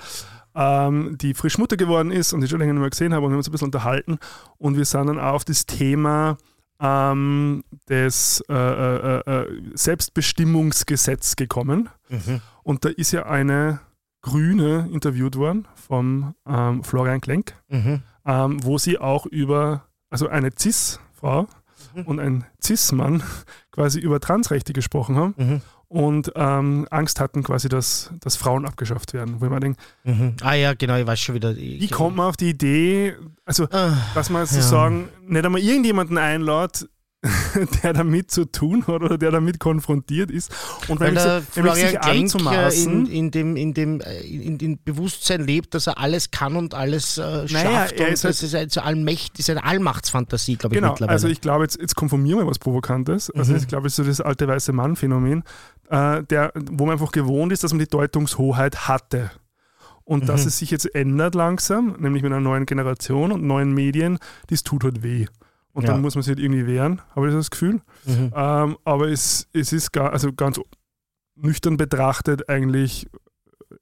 ähm, 0.53 1.17
die 1.19 1.33
frisch 1.33 1.57
Mutter 1.57 1.77
geworden 1.77 2.11
ist 2.11 2.33
und 2.33 2.43
ich 2.43 2.49
schon 2.49 2.59
länger 2.59 2.73
nicht 2.73 2.81
mehr 2.81 2.89
gesehen 2.89 3.13
habe 3.13 3.25
und 3.25 3.31
wir 3.31 3.35
haben 3.35 3.39
uns 3.39 3.47
ein 3.47 3.53
bisschen 3.53 3.67
unterhalten 3.67 4.19
und 4.57 4.75
wir 4.75 4.83
sind 4.83 5.07
dann 5.07 5.19
auch 5.19 5.33
auf 5.33 5.45
das 5.45 5.65
Thema 5.65 6.37
ähm, 6.81 7.63
des 7.87 8.43
äh, 8.49 8.53
äh, 8.53 9.19
äh, 9.19 9.61
Selbstbestimmungsgesetz 9.75 11.35
gekommen. 11.35 11.89
Mhm. 12.09 12.41
Und 12.63 12.85
da 12.85 12.89
ist 12.89 13.11
ja 13.11 13.25
eine 13.25 13.79
Grüne 14.21 14.89
interviewt 14.91 15.35
worden 15.35 15.67
vom 15.75 16.35
ähm, 16.47 16.83
Florian 16.83 17.21
Klenk, 17.21 17.55
mhm. 17.69 18.03
ähm, 18.25 18.63
wo 18.63 18.77
sie 18.77 18.97
auch 18.97 19.25
über, 19.25 19.85
also 20.09 20.27
eine 20.27 20.49
Cis-Frau 20.57 21.47
mhm. 21.95 22.03
und 22.03 22.19
ein 22.19 22.45
Cis-Mann 22.61 23.23
quasi 23.71 23.99
über 23.99 24.19
Transrechte 24.19 24.73
gesprochen 24.73 25.15
haben. 25.15 25.61
Und 25.91 26.31
ähm, 26.35 26.87
Angst 26.89 27.19
hatten 27.19 27.43
quasi, 27.43 27.67
dass, 27.67 28.11
dass 28.21 28.37
Frauen 28.37 28.65
abgeschafft 28.65 29.13
werden. 29.13 29.41
Wo 29.41 29.45
ich 29.45 29.51
mir 29.51 29.59
denke, 29.59 29.77
mhm. 30.05 30.37
ah 30.41 30.53
ja, 30.53 30.73
genau, 30.73 30.95
ich 30.95 31.05
weiß 31.05 31.19
schon 31.19 31.35
wieder. 31.35 31.53
wie 31.53 31.87
kommt 31.89 32.15
man 32.15 32.27
auf 32.27 32.37
die 32.37 32.51
Idee, 32.51 33.17
also 33.43 33.67
ah, 33.71 33.97
dass 34.15 34.29
man 34.29 34.45
sozusagen 34.45 35.09
ja. 35.25 35.33
nicht 35.33 35.45
einmal 35.45 35.59
irgendjemanden 35.59 36.17
einlädt, 36.17 36.87
der 37.83 37.93
damit 37.93 38.31
zu 38.31 38.45
tun 38.45 38.87
hat 38.87 39.03
oder 39.03 39.17
der 39.17 39.29
damit 39.29 39.59
konfrontiert 39.59 40.31
ist. 40.31 40.51
Und 40.87 40.99
wenn 40.99 41.15
Weil 41.15 41.23
der 41.23 41.41
Florian 41.43 41.75
sich 41.75 42.01
anzumaßen, 42.01 43.05
in, 43.05 43.11
in, 43.11 43.31
dem, 43.31 43.55
in, 43.55 43.73
dem, 43.75 44.01
äh, 44.01 44.21
in, 44.21 44.57
dem 44.57 44.79
Bewusstsein 44.83 45.45
lebt, 45.45 45.75
dass 45.75 45.85
er 45.85 45.99
alles 45.99 46.31
kann 46.31 46.55
und 46.55 46.73
alles 46.73 47.19
äh, 47.19 47.47
schafft. 47.47 47.51
Naja, 47.51 47.85
er 47.95 48.07
ist, 48.07 48.23
das 48.23 48.41
ist, 48.41 48.55
halt 48.55 48.71
so 48.71 48.81
allmächtig, 48.81 49.39
ist 49.39 49.49
eine 49.51 49.63
Allmachtsfantasie, 49.63 50.55
glaube 50.55 50.73
ich, 50.73 50.81
genau, 50.81 50.93
mittlerweile. 50.93 51.13
Also 51.13 51.27
ich 51.27 51.41
glaube, 51.41 51.63
jetzt, 51.63 51.79
jetzt 51.79 51.95
konformieren 51.95 52.39
wir 52.39 52.47
was 52.47 52.57
Provokantes. 52.57 53.29
Also 53.29 53.51
mhm. 53.51 53.59
ich 53.59 53.67
glaube, 53.67 53.85
es 53.85 53.93
ist 53.93 53.97
so 53.97 54.03
das 54.03 54.21
alte 54.21 54.47
weiße 54.47 54.73
Mann-Phänomen, 54.73 55.43
äh, 55.89 56.23
der, 56.23 56.51
wo 56.55 56.85
man 56.85 56.93
einfach 56.93 57.11
gewohnt 57.11 57.53
ist, 57.53 57.63
dass 57.63 57.71
man 57.71 57.79
die 57.79 57.87
Deutungshoheit 57.87 58.87
hatte. 58.87 59.29
Und 60.03 60.23
mhm. 60.23 60.27
dass 60.27 60.47
es 60.47 60.57
sich 60.57 60.71
jetzt 60.71 60.95
ändert 60.95 61.35
langsam, 61.35 61.95
nämlich 61.99 62.23
mit 62.23 62.31
einer 62.31 62.41
neuen 62.41 62.65
Generation 62.65 63.31
und 63.31 63.43
neuen 63.43 63.73
Medien, 63.75 64.17
das 64.47 64.63
tut 64.63 64.83
halt 64.83 65.03
weh. 65.03 65.27
Und 65.73 65.83
ja. 65.83 65.91
dann 65.91 66.01
muss 66.01 66.15
man 66.15 66.23
sich 66.23 66.35
halt 66.35 66.39
irgendwie 66.39 66.67
wehren, 66.67 67.01
habe 67.15 67.29
ich 67.29 67.33
das 67.33 67.49
Gefühl. 67.49 67.81
Mhm. 68.05 68.33
Ähm, 68.35 68.77
aber 68.83 69.09
es, 69.09 69.47
es 69.53 69.71
ist 69.71 69.91
gar, 69.91 70.11
also 70.11 70.33
ganz 70.33 70.59
nüchtern 71.35 71.77
betrachtet 71.77 72.49
eigentlich 72.49 73.07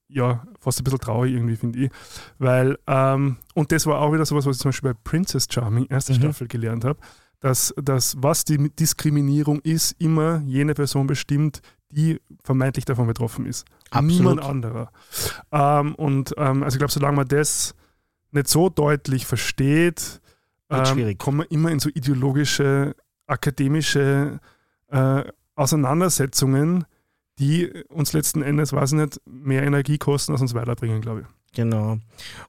ja, 0.08 0.44
fast 0.60 0.80
ein 0.80 0.84
bisschen 0.84 1.00
traurig 1.00 1.34
irgendwie, 1.34 1.56
finde 1.56 1.80
ich. 1.80 1.92
Weil, 2.38 2.78
ähm, 2.88 3.38
und 3.54 3.72
das 3.72 3.86
war 3.86 4.02
auch 4.02 4.12
wieder 4.14 4.26
sowas, 4.26 4.46
was 4.46 4.58
ich 4.58 4.62
zum 4.62 4.70
Beispiel 4.70 4.94
bei 4.94 5.00
Princess 5.04 5.48
Charming, 5.50 5.86
erste 5.86 6.14
mhm. 6.14 6.18
Staffel, 6.18 6.48
gelernt 6.48 6.84
habe, 6.84 7.00
dass, 7.40 7.74
dass 7.82 8.16
was 8.20 8.44
die 8.44 8.70
Diskriminierung 8.76 9.60
ist, 9.62 9.96
immer 10.00 10.42
jene 10.46 10.74
Person 10.74 11.08
bestimmt, 11.08 11.62
die 11.92 12.20
vermeintlich 12.44 12.86
davon 12.86 13.08
betroffen 13.08 13.46
ist. 13.46 13.66
Absolut. 13.92 14.12
Niemand 14.12 14.44
anderer. 14.44 14.92
Ähm, 15.52 15.96
und 15.96 16.34
ähm, 16.38 16.64
also 16.64 16.76
ich 16.76 16.80
glaube, 16.80 16.92
solange 16.92 17.18
man 17.18 17.28
das 17.28 17.76
nicht 18.32 18.48
so 18.48 18.70
deutlich 18.70 19.26
versteht, 19.26 20.22
ähm, 20.70 21.18
kommen 21.18 21.40
wir 21.40 21.52
immer 21.52 21.72
in 21.72 21.80
so 21.80 21.90
ideologische, 21.90 22.96
akademische 23.28 24.40
äh, 24.88 25.24
Auseinandersetzungen, 25.56 26.86
die 27.40 27.70
uns 27.90 28.14
letzten 28.14 28.42
Endes, 28.42 28.74
weiß 28.74 28.94
ich 28.94 28.98
nicht, 28.98 29.22
mehr 29.26 29.64
Energie 29.64 29.98
kosten, 29.98 30.34
als 30.34 30.42
uns 30.42 30.54
weiterbringen, 30.54 31.02
glaube 31.02 31.22
ich. 31.22 31.39
Genau. 31.56 31.98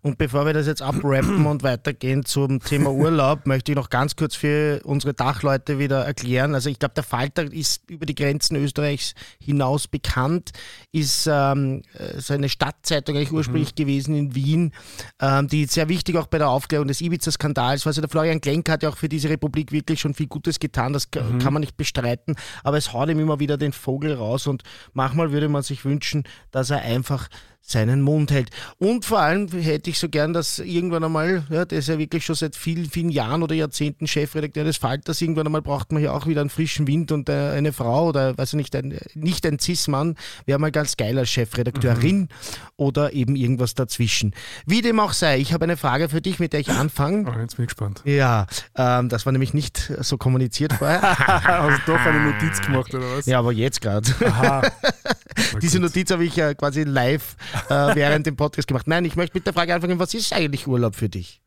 Und 0.03 0.19
bevor 0.19 0.45
wir 0.45 0.53
das 0.53 0.67
jetzt 0.67 0.83
abrappen 0.83 1.47
und 1.47 1.63
weitergehen 1.63 2.25
zum 2.25 2.61
Thema 2.61 2.91
Urlaub, 2.91 3.47
möchte 3.47 3.73
ich 3.73 3.77
noch 3.77 3.89
ganz 3.89 4.15
kurz 4.15 4.35
für 4.35 4.81
unsere 4.85 5.15
Dachleute 5.15 5.79
wieder 5.79 6.05
erklären. 6.05 6.55
Also 6.55 6.69
ich 6.69 6.79
glaube, 6.79 6.95
der 6.95 7.05
Falter 7.05 7.51
ist 7.51 7.89
über 7.89 8.05
die 8.05 8.15
Grenzen 8.15 8.57
Österreichs 8.57 9.15
hinaus 9.43 9.89
bekannt, 9.89 10.51
ist 10.93 11.27
ähm, 11.31 11.83
so 12.19 12.35
eine 12.35 12.49
Stadtzeitung 12.49 13.17
eigentlich 13.17 13.33
ursprünglich 13.33 13.71
mhm. 13.71 13.77
gewesen 13.77 14.15
in 14.15 14.35
Wien, 14.35 14.73
ähm, 15.21 15.49
die 15.49 15.65
sehr 15.65 15.89
wichtig 15.89 16.17
auch 16.17 16.27
bei 16.27 16.39
der 16.39 16.51
Aufklärung 16.51 16.89
des 16.89 17.01
Ibiza-Skandals 17.01 17.87
war. 17.87 17.91
Also 17.91 18.03
der 18.03 18.11
Florian 18.11 18.41
Klenk 18.41 18.69
hat 18.69 18.83
ja 18.83 18.91
auch 18.91 18.99
für 18.99 19.09
diese 19.09 19.31
Republik 19.31 19.73
wirklich 19.73 20.01
schon 20.01 20.13
viel 20.13 20.27
Gutes 20.27 20.61
getan, 20.61 20.93
das 20.93 21.09
mhm. 21.15 21.39
kann 21.39 21.55
man 21.55 21.61
nicht 21.61 21.77
bestreiten, 21.77 22.37
aber 22.65 22.77
es 22.77 22.93
haut 22.93 23.09
ihm 23.09 23.19
immer 23.19 23.41
wieder 23.41 23.57
den 23.57 23.73
Vogel 23.73 24.15
raus 24.15 24.47
und 24.47 24.63
manchmal 24.93 25.33
würde 25.33 25.49
man 25.49 25.63
sich 25.63 25.85
wünschen, 25.85 26.25
dass 26.51 26.71
er 26.71 26.83
einfach 26.83 27.29
seinen 27.63 28.03
Mund 28.03 28.31
hält. 28.31 28.51
Und 28.79 29.05
vor 29.05 29.21
allem 29.21 29.49
hätte 29.49 29.91
ich 29.91 29.99
so 29.99 30.09
gern, 30.09 30.33
dass 30.33 30.59
irgendwann 30.59 31.05
einmal, 31.05 31.45
ja, 31.51 31.65
der 31.65 31.79
ist 31.79 31.89
ja 31.89 31.99
wirklich 31.99 32.25
schon 32.25 32.35
seit 32.35 32.57
vielen, 32.57 32.91
vielen 32.91 33.11
Jahren 33.11 33.43
oder 33.43 33.55
Jahrzehnten 33.55 34.07
Chefredakteur 34.07 34.65
des 34.65 34.77
Falters, 34.77 35.21
irgendwann 35.21 35.47
einmal 35.47 35.63
braucht 35.63 35.93
man 35.93 36.03
ja 36.03 36.13
auch 36.13 36.27
wieder 36.27 36.41
einen 36.41 36.51
frischen 36.51 36.87
Wind 36.87 37.13
und 37.13 37.29
äh, 37.29 37.51
eine 37.51 37.73
Frau 37.73 38.09
oder, 38.09 38.37
weiß 38.37 38.55
ich 38.55 38.57
nicht, 38.57 38.75
ein, 38.75 38.99
nicht 39.15 39.47
ein 39.47 39.59
Cis-Mann, 39.59 40.17
wäre 40.47 40.59
mal 40.59 40.73
ganz 40.73 40.97
geil 40.97 41.17
als 41.19 41.31
Chefredakteurin 41.31 42.21
mhm. 42.21 42.29
oder 42.77 43.13
eben 43.13 43.37
irgendwas 43.37 43.75
dazwischen. 43.75 44.35
Wie 44.67 44.83
dem 44.83 44.99
auch 44.99 45.13
sei, 45.13 45.39
ich 45.39 45.53
habe 45.53 45.65
eine 45.65 45.77
Frage 45.77 46.09
für 46.09 46.21
dich, 46.21 46.39
mit 46.41 46.53
der 46.53 46.61
ich 46.61 46.71
anfange. 46.71 47.31
Oh, 47.31 47.41
jetzt 47.41 47.57
bin 47.57 47.65
ich 47.65 47.69
gespannt. 47.69 48.03
Ja, 48.05 48.47
ähm, 48.75 49.09
das 49.09 49.27
war 49.27 49.33
nämlich 49.33 49.55
nicht 49.55 49.93
so 50.01 50.19
kommuniziert 50.19 50.73
vorher. 50.73 51.03
Hast 51.19 51.87
du 51.87 51.93
doch 51.93 52.01
eine 52.01 52.33
Notiz 52.33 52.61
gemacht 52.61 52.95
oder 52.95 53.17
was? 53.17 53.27
Ja, 53.27 53.39
aber 53.39 53.53
jetzt 53.53 53.81
gerade. 53.81 54.11
Diese 55.59 55.81
Notiz 55.81 56.11
habe 56.11 56.25
ich 56.25 56.37
ja 56.37 56.55
quasi 56.55 56.85
live 56.85 57.37
äh, 57.69 57.75
während 57.95 58.27
dem 58.27 58.37
Podcast 58.37 58.69
gemacht. 58.69 58.87
Nein, 58.87 59.05
ich 59.05 59.17
möchte 59.17 59.37
mit 59.37 59.47
der 59.47 59.53
Frage 59.53 59.75
anfangen, 59.75 59.99
was 59.99 60.15
ist 60.15 60.33
eigentlich 60.33 60.67
Urlaub 60.67 60.95
für 60.95 61.09
dich? 61.09 61.41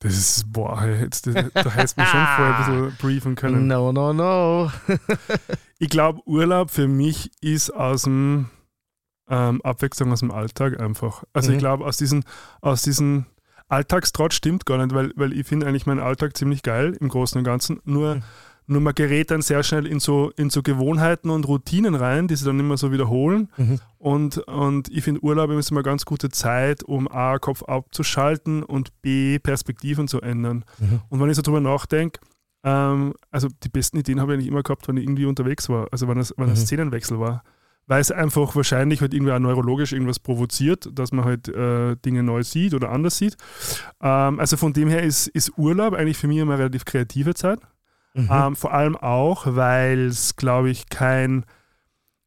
Das 0.00 0.14
ist, 0.16 0.50
boah, 0.50 0.86
jetzt, 0.86 1.26
da 1.26 1.32
hättest 1.34 1.98
du 1.98 2.00
mir 2.00 2.06
schon 2.06 2.26
vorher 2.26 2.56
ein 2.56 2.64
bisschen 2.64 2.96
briefen 3.00 3.34
können. 3.34 3.66
No, 3.66 3.92
no, 3.92 4.14
no. 4.14 4.72
ich 5.78 5.90
glaube, 5.90 6.20
Urlaub 6.26 6.70
für 6.70 6.88
mich 6.88 7.30
ist 7.42 7.70
aus 7.70 8.02
dem 8.02 8.48
ähm, 9.28 9.60
Abwechslung 9.62 10.10
aus 10.10 10.20
dem 10.20 10.30
Alltag 10.30 10.80
einfach. 10.80 11.24
Also 11.34 11.50
mhm. 11.50 11.56
ich 11.56 11.58
glaube, 11.60 11.84
aus 11.84 11.98
diesen, 11.98 12.24
aus 12.62 12.80
diesen 12.80 13.26
Alltagstrott 13.68 14.32
stimmt 14.32 14.64
gar 14.64 14.78
nicht, 14.78 14.94
weil, 14.94 15.12
weil 15.16 15.32
ich 15.32 15.46
finde 15.46 15.66
eigentlich 15.66 15.86
meinen 15.86 16.00
Alltag 16.00 16.36
ziemlich 16.36 16.62
geil 16.62 16.96
im 16.98 17.08
Großen 17.08 17.38
und 17.38 17.44
Ganzen. 17.44 17.80
Nur 17.84 18.16
mhm. 18.16 18.22
Nur 18.70 18.80
man 18.80 18.94
gerät 18.94 19.32
dann 19.32 19.42
sehr 19.42 19.64
schnell 19.64 19.84
in 19.84 19.98
so, 19.98 20.30
in 20.36 20.48
so 20.48 20.62
Gewohnheiten 20.62 21.28
und 21.30 21.48
Routinen 21.48 21.96
rein, 21.96 22.28
die 22.28 22.36
sich 22.36 22.46
dann 22.46 22.60
immer 22.60 22.76
so 22.76 22.92
wiederholen. 22.92 23.48
Mhm. 23.56 23.80
Und, 23.98 24.38
und 24.38 24.88
ich 24.90 25.02
finde, 25.02 25.24
Urlaub 25.24 25.50
ist 25.50 25.72
immer 25.72 25.82
ganz 25.82 26.04
gute 26.04 26.28
Zeit, 26.28 26.84
um 26.84 27.10
A, 27.10 27.40
Kopf 27.40 27.64
abzuschalten 27.64 28.62
und 28.62 29.02
B, 29.02 29.40
Perspektiven 29.40 30.06
zu 30.06 30.20
ändern. 30.20 30.64
Mhm. 30.78 31.00
Und 31.08 31.20
wenn 31.20 31.28
ich 31.28 31.34
so 31.34 31.42
drüber 31.42 31.58
nachdenke, 31.58 32.20
ähm, 32.62 33.14
also 33.32 33.48
die 33.60 33.68
besten 33.68 33.98
Ideen 33.98 34.20
habe 34.20 34.32
ich 34.32 34.36
eigentlich 34.36 34.48
immer 34.48 34.62
gehabt, 34.62 34.86
wenn 34.86 34.98
ich 34.98 35.02
irgendwie 35.02 35.26
unterwegs 35.26 35.68
war, 35.68 35.88
also 35.90 36.06
wenn 36.06 36.18
es, 36.18 36.32
wenn 36.36 36.44
mhm. 36.44 36.52
ein 36.52 36.56
Szenenwechsel 36.56 37.18
war. 37.18 37.42
Weil 37.88 38.00
es 38.00 38.12
einfach 38.12 38.54
wahrscheinlich 38.54 39.00
halt 39.00 39.14
irgendwie 39.14 39.32
auch 39.32 39.40
neurologisch 39.40 39.92
irgendwas 39.92 40.20
provoziert, 40.20 40.88
dass 40.96 41.10
man 41.10 41.24
halt 41.24 41.48
äh, 41.48 41.96
Dinge 41.96 42.22
neu 42.22 42.44
sieht 42.44 42.72
oder 42.74 42.90
anders 42.90 43.18
sieht. 43.18 43.36
Ähm, 44.00 44.38
also 44.38 44.56
von 44.56 44.72
dem 44.72 44.88
her 44.88 45.02
ist, 45.02 45.26
ist 45.26 45.58
Urlaub 45.58 45.94
eigentlich 45.94 46.18
für 46.18 46.28
mich 46.28 46.38
immer 46.38 46.52
eine 46.52 46.60
relativ 46.60 46.84
kreative 46.84 47.34
Zeit. 47.34 47.58
Mhm. 48.14 48.28
Ähm, 48.30 48.56
vor 48.56 48.72
allem 48.72 48.96
auch, 48.96 49.46
weil 49.46 50.06
es, 50.06 50.36
glaube 50.36 50.70
ich, 50.70 50.88
kein, 50.88 51.44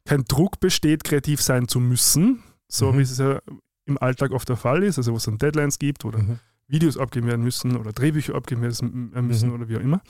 kein 0.04 0.24
Druck 0.24 0.60
besteht, 0.60 1.04
kreativ 1.04 1.42
sein 1.42 1.68
zu 1.68 1.80
müssen, 1.80 2.42
so 2.68 2.92
mhm. 2.92 2.98
wie 2.98 3.02
es 3.02 3.18
ja 3.18 3.40
im 3.86 3.98
Alltag 3.98 4.32
oft 4.32 4.48
der 4.48 4.56
Fall 4.56 4.82
ist, 4.82 4.98
also 4.98 5.12
wo 5.12 5.16
es 5.16 5.24
dann 5.24 5.38
Deadlines 5.38 5.78
gibt 5.78 6.04
oder 6.04 6.18
mhm. 6.18 6.38
Videos 6.66 6.96
abgeben 6.96 7.26
werden 7.26 7.44
müssen 7.44 7.76
oder 7.76 7.92
Drehbücher 7.92 8.34
abgeben 8.34 8.62
werden 8.62 9.26
müssen 9.26 9.48
mhm. 9.48 9.54
oder 9.54 9.68
wie 9.68 9.76
auch 9.76 9.82
immer. 9.82 10.00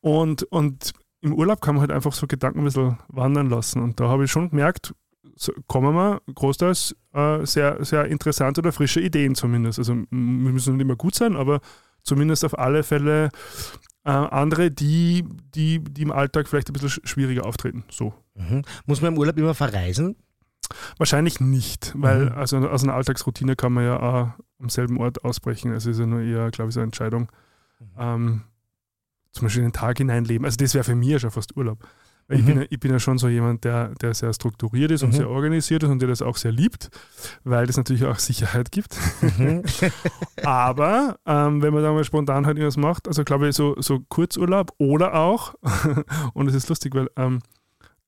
Und, 0.00 0.42
und 0.44 0.92
im 1.20 1.32
Urlaub 1.32 1.60
kann 1.60 1.76
man 1.76 1.82
halt 1.82 1.92
einfach 1.92 2.12
so 2.12 2.26
Gedanken 2.26 2.60
ein 2.60 2.64
bisschen 2.64 2.98
wandern 3.08 3.48
lassen. 3.48 3.80
Und 3.82 4.00
da 4.00 4.08
habe 4.08 4.24
ich 4.24 4.30
schon 4.30 4.50
gemerkt, 4.50 4.94
so, 5.34 5.52
kommen 5.66 5.94
wir 5.94 6.20
großteils 6.34 6.96
äh, 7.12 7.44
sehr, 7.44 7.84
sehr 7.84 8.06
interessante 8.06 8.60
oder 8.60 8.72
frische 8.72 9.00
Ideen 9.00 9.34
zumindest. 9.34 9.78
Also 9.78 9.94
wir 9.94 10.06
müssen 10.10 10.74
nicht 10.76 10.82
immer 10.82 10.96
gut 10.96 11.14
sein, 11.14 11.36
aber 11.36 11.60
zumindest 12.02 12.44
auf 12.44 12.58
alle 12.58 12.82
Fälle 12.82 13.30
äh, 14.06 14.10
andere, 14.10 14.70
die, 14.70 15.24
die, 15.54 15.82
die 15.82 16.02
im 16.02 16.12
Alltag 16.12 16.46
vielleicht 16.46 16.70
ein 16.70 16.72
bisschen 16.72 17.04
schwieriger 17.04 17.44
auftreten. 17.44 17.84
So. 17.90 18.14
Mhm. 18.36 18.62
Muss 18.86 19.02
man 19.02 19.12
im 19.12 19.18
Urlaub 19.18 19.36
immer 19.36 19.54
verreisen? 19.54 20.14
Wahrscheinlich 20.96 21.40
nicht, 21.40 21.92
weil 21.96 22.26
mhm. 22.26 22.32
also 22.32 22.56
aus 22.68 22.84
einer 22.84 22.94
Alltagsroutine 22.94 23.56
kann 23.56 23.72
man 23.72 23.84
ja 23.84 24.00
auch 24.00 24.30
am 24.60 24.68
selben 24.68 24.98
Ort 24.98 25.24
ausbrechen. 25.24 25.72
Es 25.72 25.86
ist 25.86 25.98
ja 25.98 26.06
nur 26.06 26.20
eher, 26.20 26.50
glaube 26.52 26.68
ich, 26.68 26.74
so 26.74 26.80
eine 26.80 26.86
Entscheidung. 26.86 27.28
Mhm. 27.80 27.86
Ähm, 27.98 28.42
zum 29.32 29.46
Beispiel 29.46 29.64
in 29.64 29.68
den 29.70 29.74
Tag 29.74 29.98
hineinleben. 29.98 30.44
Also 30.44 30.56
das 30.56 30.72
wäre 30.74 30.84
für 30.84 30.94
mich 30.94 31.08
ja 31.08 31.18
schon 31.18 31.30
fast 31.32 31.56
Urlaub. 31.56 31.86
Weil 32.28 32.38
mhm. 32.38 32.40
ich, 32.40 32.46
bin 32.46 32.60
ja, 32.60 32.66
ich 32.70 32.80
bin 32.80 32.90
ja 32.92 32.98
schon 32.98 33.18
so 33.18 33.28
jemand, 33.28 33.64
der, 33.64 33.88
der 34.00 34.14
sehr 34.14 34.32
strukturiert 34.32 34.90
ist 34.90 35.02
und 35.02 35.10
mhm. 35.10 35.16
sehr 35.16 35.30
organisiert 35.30 35.82
ist 35.82 35.90
und 35.90 36.00
der 36.00 36.08
das 36.08 36.22
auch 36.22 36.36
sehr 36.36 36.52
liebt, 36.52 36.90
weil 37.44 37.66
das 37.66 37.76
natürlich 37.76 38.04
auch 38.04 38.18
Sicherheit 38.18 38.72
gibt. 38.72 38.96
Mhm. 39.20 39.62
Aber 40.44 41.18
ähm, 41.26 41.62
wenn 41.62 41.72
man 41.72 41.82
da 41.82 41.92
mal 41.92 42.04
spontan 42.04 42.46
halt 42.46 42.56
irgendwas 42.56 42.76
macht, 42.76 43.06
also 43.08 43.24
glaube 43.24 43.48
ich, 43.48 43.54
so, 43.54 43.76
so 43.80 44.00
Kurzurlaub 44.08 44.72
oder 44.78 45.14
auch, 45.14 45.54
und 46.34 46.48
es 46.48 46.54
ist 46.54 46.68
lustig, 46.68 46.94
weil 46.94 47.08
ähm, 47.16 47.40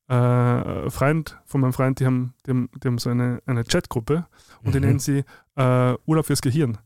äh, 0.09 0.91
Freund 0.91 1.39
von 1.45 1.61
meinem 1.61 1.73
Freund, 1.73 2.01
die 2.01 2.07
haben, 2.07 2.35
die 2.47 2.51
haben, 2.51 2.71
die 2.83 2.89
haben 2.89 2.99
so 2.99 3.11
eine, 3.11 3.41
eine 3.47 3.63
Chatgruppe 3.65 4.27
und 4.65 4.75
die 4.75 4.81
mhm. 4.81 4.87
nennen 4.87 4.99
sie 4.99 5.25
äh, 5.55 5.95
Urlaub 6.07 6.27
fürs 6.27 6.41
Gehirn. 6.41 6.79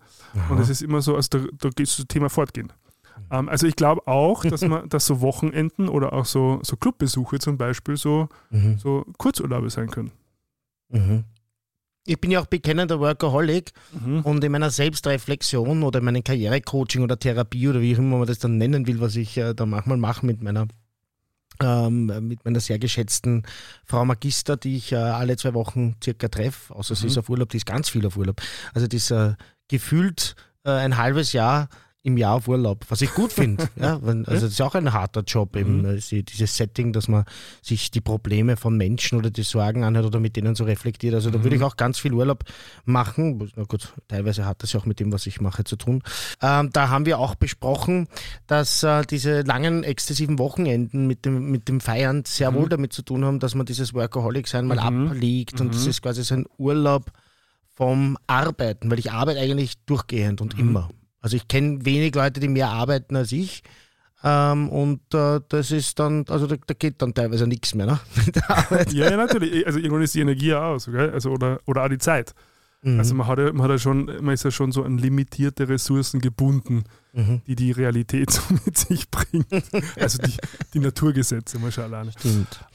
Und 0.49 0.59
es 0.59 0.71
ist 0.71 0.83
immer 0.83 1.03
so, 1.03 1.15
also 1.15 1.29
da, 1.31 1.45
da 1.59 1.69
geht 1.69 1.87
es 1.87 1.97
zum 1.97 2.09
Thema 2.09 2.31
Fortgehen. 2.31 2.73
Ähm, 3.31 3.49
also 3.49 3.67
ich 3.67 3.77
glaube 3.77 4.07
auch, 4.07 4.45
dass 4.45 4.61
man, 4.69 4.89
dass 4.89 5.07
so 5.07 5.21
Wochenenden 5.21 5.89
oder 5.89 6.13
auch 6.13 6.27
so, 6.27 6.61
so 6.63 6.77
Clubbesuche 6.77 7.39
zum 7.39 7.59
Beispiel 7.59 7.97
so, 7.97 8.29
mhm. 8.51 8.79
so 8.79 9.05
Kurzurlaube 9.19 9.71
sein 9.71 9.91
können. 9.91 10.13
Mhm. 10.89 11.25
Ich 12.05 12.21
bin 12.21 12.33
ja 12.33 12.41
auch 12.41 12.47
bekennender 12.47 12.99
Workaholic 12.99 13.71
mhm. 13.93 14.23
und 14.23 14.43
in 14.43 14.51
meiner 14.51 14.71
Selbstreflexion 14.71 15.85
oder 15.85 16.01
in 16.01 16.05
meinem 16.05 16.25
Karrierecoaching 16.25 17.03
oder 17.03 17.17
Therapie 17.17 17.69
oder 17.69 17.81
wie 17.81 17.93
immer 17.93 18.19
man 18.19 18.27
das 18.27 18.41
dann 18.41 18.59
nennen 18.59 18.87
will, 18.89 19.01
was 19.01 19.15
ich 19.15 19.37
äh, 19.37 19.55
da 19.55 19.67
manchmal 19.67 19.99
mache 19.99 20.27
mit 20.27 20.43
meiner 20.43 20.67
ähm, 21.61 22.07
mit 22.27 22.45
meiner 22.45 22.61
sehr 22.61 22.79
geschätzten 22.79 23.45
Frau 23.85 24.05
Magister, 24.05 24.57
die 24.57 24.77
ich 24.77 24.93
äh, 24.93 24.97
alle 24.97 25.37
zwei 25.37 25.55
Wochen 25.55 25.95
circa 26.03 26.29
treffe, 26.29 26.75
außer 26.75 26.95
sie 26.95 27.07
ist 27.07 27.17
mhm. 27.17 27.21
auf 27.21 27.29
Urlaub, 27.29 27.51
die 27.51 27.59
ist 27.59 27.67
ganz 27.67 27.89
viel 27.89 28.05
auf 28.07 28.17
Urlaub. 28.17 28.41
Also 28.75 28.89
die 28.89 28.97
ist 28.97 29.11
äh, 29.11 29.35
gefühlt 29.69 30.35
äh, 30.65 30.71
ein 30.71 30.97
halbes 30.97 31.33
Jahr 31.33 31.69
im 32.05 32.17
Jahr 32.17 32.35
auf 32.35 32.49
Urlaub, 32.49 32.85
was 32.89 33.01
ich 33.01 33.15
gut 33.15 33.33
finde. 33.33 33.69
ja, 33.77 34.01
also 34.03 34.25
das 34.25 34.43
ist 34.43 34.61
auch 34.61 34.75
ein 34.75 34.93
harter 34.93 35.23
Job, 35.23 35.57
eben 35.57 35.83
mhm. 35.83 36.01
dieses 36.01 36.57
Setting, 36.57 36.93
dass 36.93 37.07
man 37.07 37.25
sich 37.63 37.93
die 37.93 38.01
Probleme 38.01 38.57
von 38.57 38.77
Menschen 38.77 39.19
oder 39.19 39.31
die 39.31 39.45
Sorgen 39.45 39.85
anhört 39.85 40.07
oder 40.07 40.19
mit 40.19 40.35
denen 40.35 40.57
so 40.57 40.65
reflektiert. 40.65 41.15
Also 41.15 41.31
da 41.31 41.39
mhm. 41.39 41.45
würde 41.45 41.57
ich 41.57 41.63
auch 41.63 41.77
ganz 41.77 42.01
viel 42.01 42.13
Urlaub 42.13 42.45
machen. 42.85 43.51
Na 43.55 43.65
gut, 43.65 43.93
teilweise 44.09 44.47
hat 44.47 44.63
das 44.63 44.73
ja 44.73 44.81
auch 44.81 44.87
mit 44.87 44.99
dem, 44.99 45.13
was 45.13 45.27
ich 45.27 45.41
mache, 45.41 45.63
zu 45.63 45.77
tun. 45.77 46.03
Ähm, 46.41 46.71
da 46.73 46.89
haben 46.89 47.07
wir 47.07 47.21
auch 47.21 47.37
besprochen, 47.37 48.09
dass 48.49 48.83
äh, 48.83 49.03
diese 49.09 49.43
langen, 49.43 49.85
exzessiven 49.85 50.41
Wochenenden 50.41 51.07
mit 51.07 51.25
dem, 51.25 51.51
mit 51.51 51.69
dem 51.69 51.81
Feiern 51.81 52.25
sehr 52.27 52.51
mhm. 52.51 52.57
wohl 52.57 52.69
damit 52.69 52.93
zu 52.93 53.03
tun 53.03 53.25
haben, 53.25 53.39
dass 53.39 53.55
man 53.55 53.65
dieses 53.65 53.95
Workaholic-Sein 53.95 54.67
mal 54.67 54.91
mhm. 54.91 55.09
ablegt 55.09 55.61
und 55.61 55.73
das 55.73 55.85
mhm. 55.85 55.91
ist 55.91 56.03
quasi 56.03 56.25
so 56.25 56.35
ein 56.35 56.47
Urlaub 56.59 57.13
vom 57.75 58.19
Arbeiten, 58.27 58.91
weil 58.91 58.99
ich 58.99 59.13
arbeite 59.13 59.41
eigentlich 59.41 59.79
durchgehend 59.87 60.41
und 60.41 60.57
mhm. 60.57 60.69
immer. 60.69 60.91
Also 61.23 61.37
ich 61.37 61.49
kenne 61.49 61.85
wenig 61.85 62.15
Leute, 62.15 62.41
die 62.41 62.49
mehr 62.49 62.69
arbeiten 62.69 63.17
als 63.17 63.33
ich. 63.33 63.63
Ähm, 64.25 64.69
und 64.69 65.01
äh, 65.15 65.41
das 65.49 65.71
ist 65.71 65.99
dann, 65.99 66.25
also 66.29 66.47
da, 66.47 66.57
da, 66.65 66.75
geht 66.75 67.03
dann 67.03 67.15
teilweise 67.15 67.47
nichts 67.47 67.75
mehr, 67.75 67.87
ne? 67.87 68.01
ja, 68.93 69.11
ja, 69.11 69.17
natürlich. 69.17 69.67
Also 69.67 69.79
irgendwann 69.79 70.03
ist 70.03 70.15
die 70.15 70.21
Energie 70.21 70.49
ja 70.49 70.65
aus, 70.65 70.87
okay? 70.87 71.11
also, 71.11 71.31
oder, 71.31 71.61
oder 71.67 71.85
auch 71.85 71.89
die 71.89 71.99
Zeit. 71.99 72.35
Mhm. 72.83 72.99
Also 72.99 73.15
man 73.15 73.27
hat, 73.27 73.39
ja, 73.39 73.53
man 73.53 73.63
hat 73.63 73.71
ja 73.71 73.79
schon, 73.79 74.07
man 74.07 74.35
ist 74.35 74.45
ja 74.45 74.51
schon 74.51 74.71
so 74.71 74.85
an 74.85 74.99
limitierte 74.99 75.69
Ressourcen 75.69 76.21
gebunden, 76.21 76.85
mhm. 77.13 77.43
die 77.47 77.57
die 77.57 77.73
Realität 77.73 78.31
so 78.33 78.43
mit 78.65 78.77
sich 78.77 79.11
bringt. 79.11 79.47
Also 79.99 80.19
die, 80.19 80.37
die 80.75 80.81
Naturgesetze, 80.81 81.59
mal 81.59 81.73
schauen 81.73 81.93
alleine. 81.93 82.13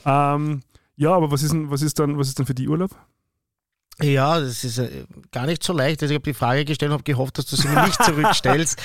Ähm, 0.06 0.62
ja, 0.98 1.12
aber 1.13 1.32
was 1.32 1.44
ist, 1.44 1.54
denn, 1.54 1.70
was, 1.70 1.82
ist 1.82 2.00
dann, 2.00 2.18
was 2.18 2.27
ist 2.27 2.39
dann 2.39 2.46
für 2.46 2.56
die 2.56 2.68
Urlaub? 2.68 2.92
Ja, 4.01 4.39
das 4.39 4.63
ist 4.63 4.77
äh, 4.77 5.06
gar 5.32 5.48
nicht 5.48 5.63
so 5.63 5.74
leicht. 5.74 6.04
Also 6.04 6.13
ich 6.13 6.20
habe 6.20 6.30
die 6.30 6.36
Frage 6.36 6.66
gestellt 6.66 6.89
und 6.89 6.94
habe 6.94 7.04
gehofft, 7.04 7.39
dass 7.39 7.48
du 7.48 7.56
sie 7.56 7.68
mir 7.68 7.84
nicht 7.84 8.04
zurückstellst. 8.04 8.80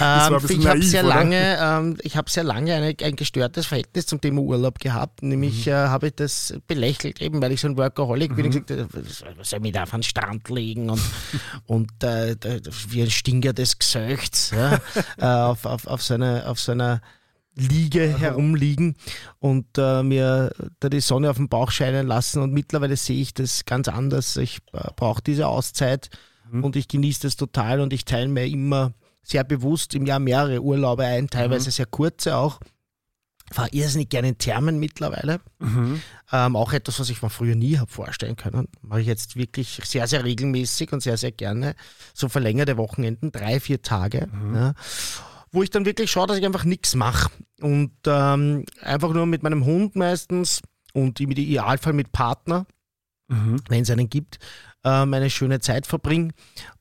ähm, 0.00 0.38
ich 0.48 0.66
habe 0.66 0.82
sehr 0.82 1.02
lange, 1.02 1.58
ähm, 1.60 1.98
ich 2.00 2.16
habe 2.16 2.30
sehr 2.30 2.44
lange 2.44 2.74
eine, 2.74 2.96
ein 3.02 3.16
gestörtes 3.16 3.66
Verhältnis 3.66 4.06
zum 4.06 4.22
Thema 4.22 4.40
Urlaub 4.40 4.78
gehabt. 4.78 5.22
Nämlich 5.22 5.66
mhm. 5.66 5.72
äh, 5.72 5.74
habe 5.74 6.06
ich 6.06 6.14
das 6.14 6.54
belächelt, 6.66 7.20
eben 7.20 7.42
weil 7.42 7.52
ich 7.52 7.60
so 7.60 7.68
ein 7.68 7.76
Workaholic 7.76 8.30
mhm. 8.30 8.36
bin. 8.36 8.46
Ich 8.46 8.66
gesagt, 8.66 8.94
was 9.36 9.50
soll 9.50 9.58
ich 9.58 9.62
mich 9.62 9.72
da 9.72 9.82
auf 9.82 9.90
den 9.90 10.02
Strand 10.02 10.48
legen 10.48 10.88
und, 10.88 11.02
und 11.66 12.02
äh, 12.02 12.34
wie 12.88 13.02
ein 13.02 13.10
Stinger 13.10 13.52
des 13.52 13.78
Gesöchts 13.78 14.50
ja, 14.50 14.80
äh, 15.18 15.26
auf, 15.26 15.66
auf, 15.66 15.86
auf, 15.86 16.02
seine, 16.02 16.48
auf 16.48 16.58
seiner 16.58 17.02
Liege 17.56 18.14
Aha. 18.14 18.18
herumliegen 18.18 18.96
und 19.38 19.66
äh, 19.78 20.02
mir 20.02 20.52
da 20.80 20.88
die 20.88 21.00
Sonne 21.00 21.30
auf 21.30 21.36
den 21.36 21.48
Bauch 21.48 21.70
scheinen 21.70 22.06
lassen. 22.06 22.42
Und 22.42 22.52
mittlerweile 22.52 22.96
sehe 22.96 23.20
ich 23.20 23.34
das 23.34 23.64
ganz 23.64 23.88
anders. 23.88 24.36
Ich 24.36 24.58
äh, 24.72 24.88
brauche 24.96 25.22
diese 25.22 25.46
Auszeit 25.46 26.10
mhm. 26.50 26.64
und 26.64 26.76
ich 26.76 26.88
genieße 26.88 27.22
das 27.22 27.36
total 27.36 27.80
und 27.80 27.92
ich 27.92 28.04
teile 28.04 28.28
mir 28.28 28.46
immer 28.46 28.92
sehr 29.22 29.44
bewusst 29.44 29.94
im 29.94 30.04
Jahr 30.04 30.18
mehrere 30.18 30.60
Urlaube 30.60 31.04
ein, 31.04 31.30
teilweise 31.30 31.68
mhm. 31.68 31.72
sehr 31.72 31.86
kurze 31.86 32.36
auch. 32.36 32.60
Fahre 33.52 33.68
irrsinnig 33.72 34.08
gerne 34.08 34.28
in 34.28 34.38
Thermen 34.38 34.80
mittlerweile. 34.80 35.38
Mhm. 35.58 36.00
Ähm, 36.32 36.56
auch 36.56 36.72
etwas, 36.72 36.98
was 36.98 37.10
ich 37.10 37.22
mir 37.22 37.28
früher 37.28 37.54
nie 37.54 37.78
habe 37.78 37.92
vorstellen 37.92 38.36
können. 38.36 38.68
Mache 38.80 39.02
ich 39.02 39.06
jetzt 39.06 39.36
wirklich 39.36 39.80
sehr, 39.84 40.08
sehr 40.08 40.24
regelmäßig 40.24 40.92
und 40.92 41.02
sehr, 41.02 41.18
sehr 41.18 41.30
gerne. 41.30 41.74
So 42.14 42.30
verlängerte 42.30 42.78
Wochenenden, 42.78 43.32
drei, 43.32 43.60
vier 43.60 43.82
Tage. 43.82 44.28
Mhm. 44.32 44.54
Ja 44.54 44.74
wo 45.54 45.62
ich 45.62 45.70
dann 45.70 45.86
wirklich 45.86 46.10
schaue, 46.10 46.26
dass 46.26 46.38
ich 46.38 46.44
einfach 46.44 46.64
nichts 46.64 46.94
mache. 46.94 47.30
Und 47.60 47.92
ähm, 48.06 48.64
einfach 48.82 49.12
nur 49.12 49.26
mit 49.26 49.42
meinem 49.42 49.64
Hund 49.64 49.96
meistens 49.96 50.60
und 50.92 51.20
im 51.20 51.30
Idealfall 51.30 51.92
mit 51.92 52.12
Partner, 52.12 52.66
mhm. 53.28 53.56
wenn 53.68 53.82
es 53.82 53.90
einen 53.90 54.10
gibt, 54.10 54.38
äh, 54.84 55.06
meine 55.06 55.30
schöne 55.30 55.60
Zeit 55.60 55.86
verbringe 55.86 56.32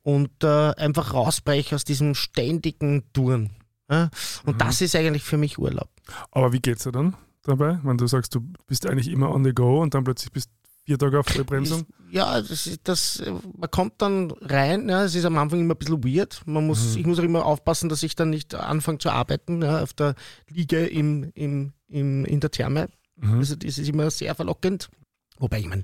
und 0.01 0.43
äh, 0.43 0.73
einfach 0.75 1.13
rausbreche 1.13 1.75
aus 1.75 1.83
diesem 1.83 2.15
ständigen 2.15 3.03
Touren. 3.13 3.51
Ja? 3.89 4.09
Und 4.45 4.55
mhm. 4.55 4.59
das 4.59 4.81
ist 4.81 4.95
eigentlich 4.95 5.23
für 5.23 5.37
mich 5.37 5.59
Urlaub. 5.59 5.89
Aber 6.31 6.51
wie 6.51 6.59
geht 6.59 6.77
es 6.77 6.83
dir 6.83 6.91
dann 6.91 7.15
dabei, 7.43 7.79
wenn 7.83 7.97
du 7.97 8.07
sagst, 8.07 8.33
du 8.35 8.41
bist 8.65 8.87
eigentlich 8.87 9.09
immer 9.09 9.31
on 9.31 9.43
the 9.43 9.53
go 9.53 9.81
und 9.81 9.93
dann 9.93 10.03
plötzlich 10.03 10.31
bist 10.31 10.49
vier 10.85 10.97
Tage 10.97 11.19
auf 11.19 11.27
Vollbremsung? 11.27 11.85
Ja, 12.11 12.41
das, 12.41 12.69
das, 12.83 13.23
man 13.57 13.71
kommt 13.71 14.01
dann 14.01 14.31
rein, 14.41 14.87
ja, 14.87 15.03
es 15.03 15.15
ist 15.15 15.25
am 15.25 15.37
Anfang 15.37 15.61
immer 15.61 15.73
ein 15.73 15.77
bisschen 15.77 16.03
weird. 16.03 16.41
Man 16.45 16.67
muss, 16.67 16.93
mhm. 16.93 16.99
Ich 16.99 17.05
muss 17.07 17.19
auch 17.19 17.23
immer 17.23 17.45
aufpassen, 17.45 17.89
dass 17.89 18.03
ich 18.03 18.15
dann 18.15 18.29
nicht 18.29 18.53
anfange 18.53 18.99
zu 18.99 19.09
arbeiten 19.09 19.61
ja, 19.61 19.81
auf 19.81 19.93
der 19.93 20.15
Liege 20.49 20.85
im, 20.85 21.31
im, 21.33 21.73
im, 21.87 22.25
in 22.25 22.39
der 22.39 22.51
Therme. 22.51 22.89
Mhm. 23.15 23.39
Also 23.39 23.55
das 23.55 23.77
ist 23.77 23.87
immer 23.87 24.11
sehr 24.11 24.35
verlockend. 24.35 24.89
Wobei 25.39 25.59
ich 25.59 25.67
meine, 25.67 25.83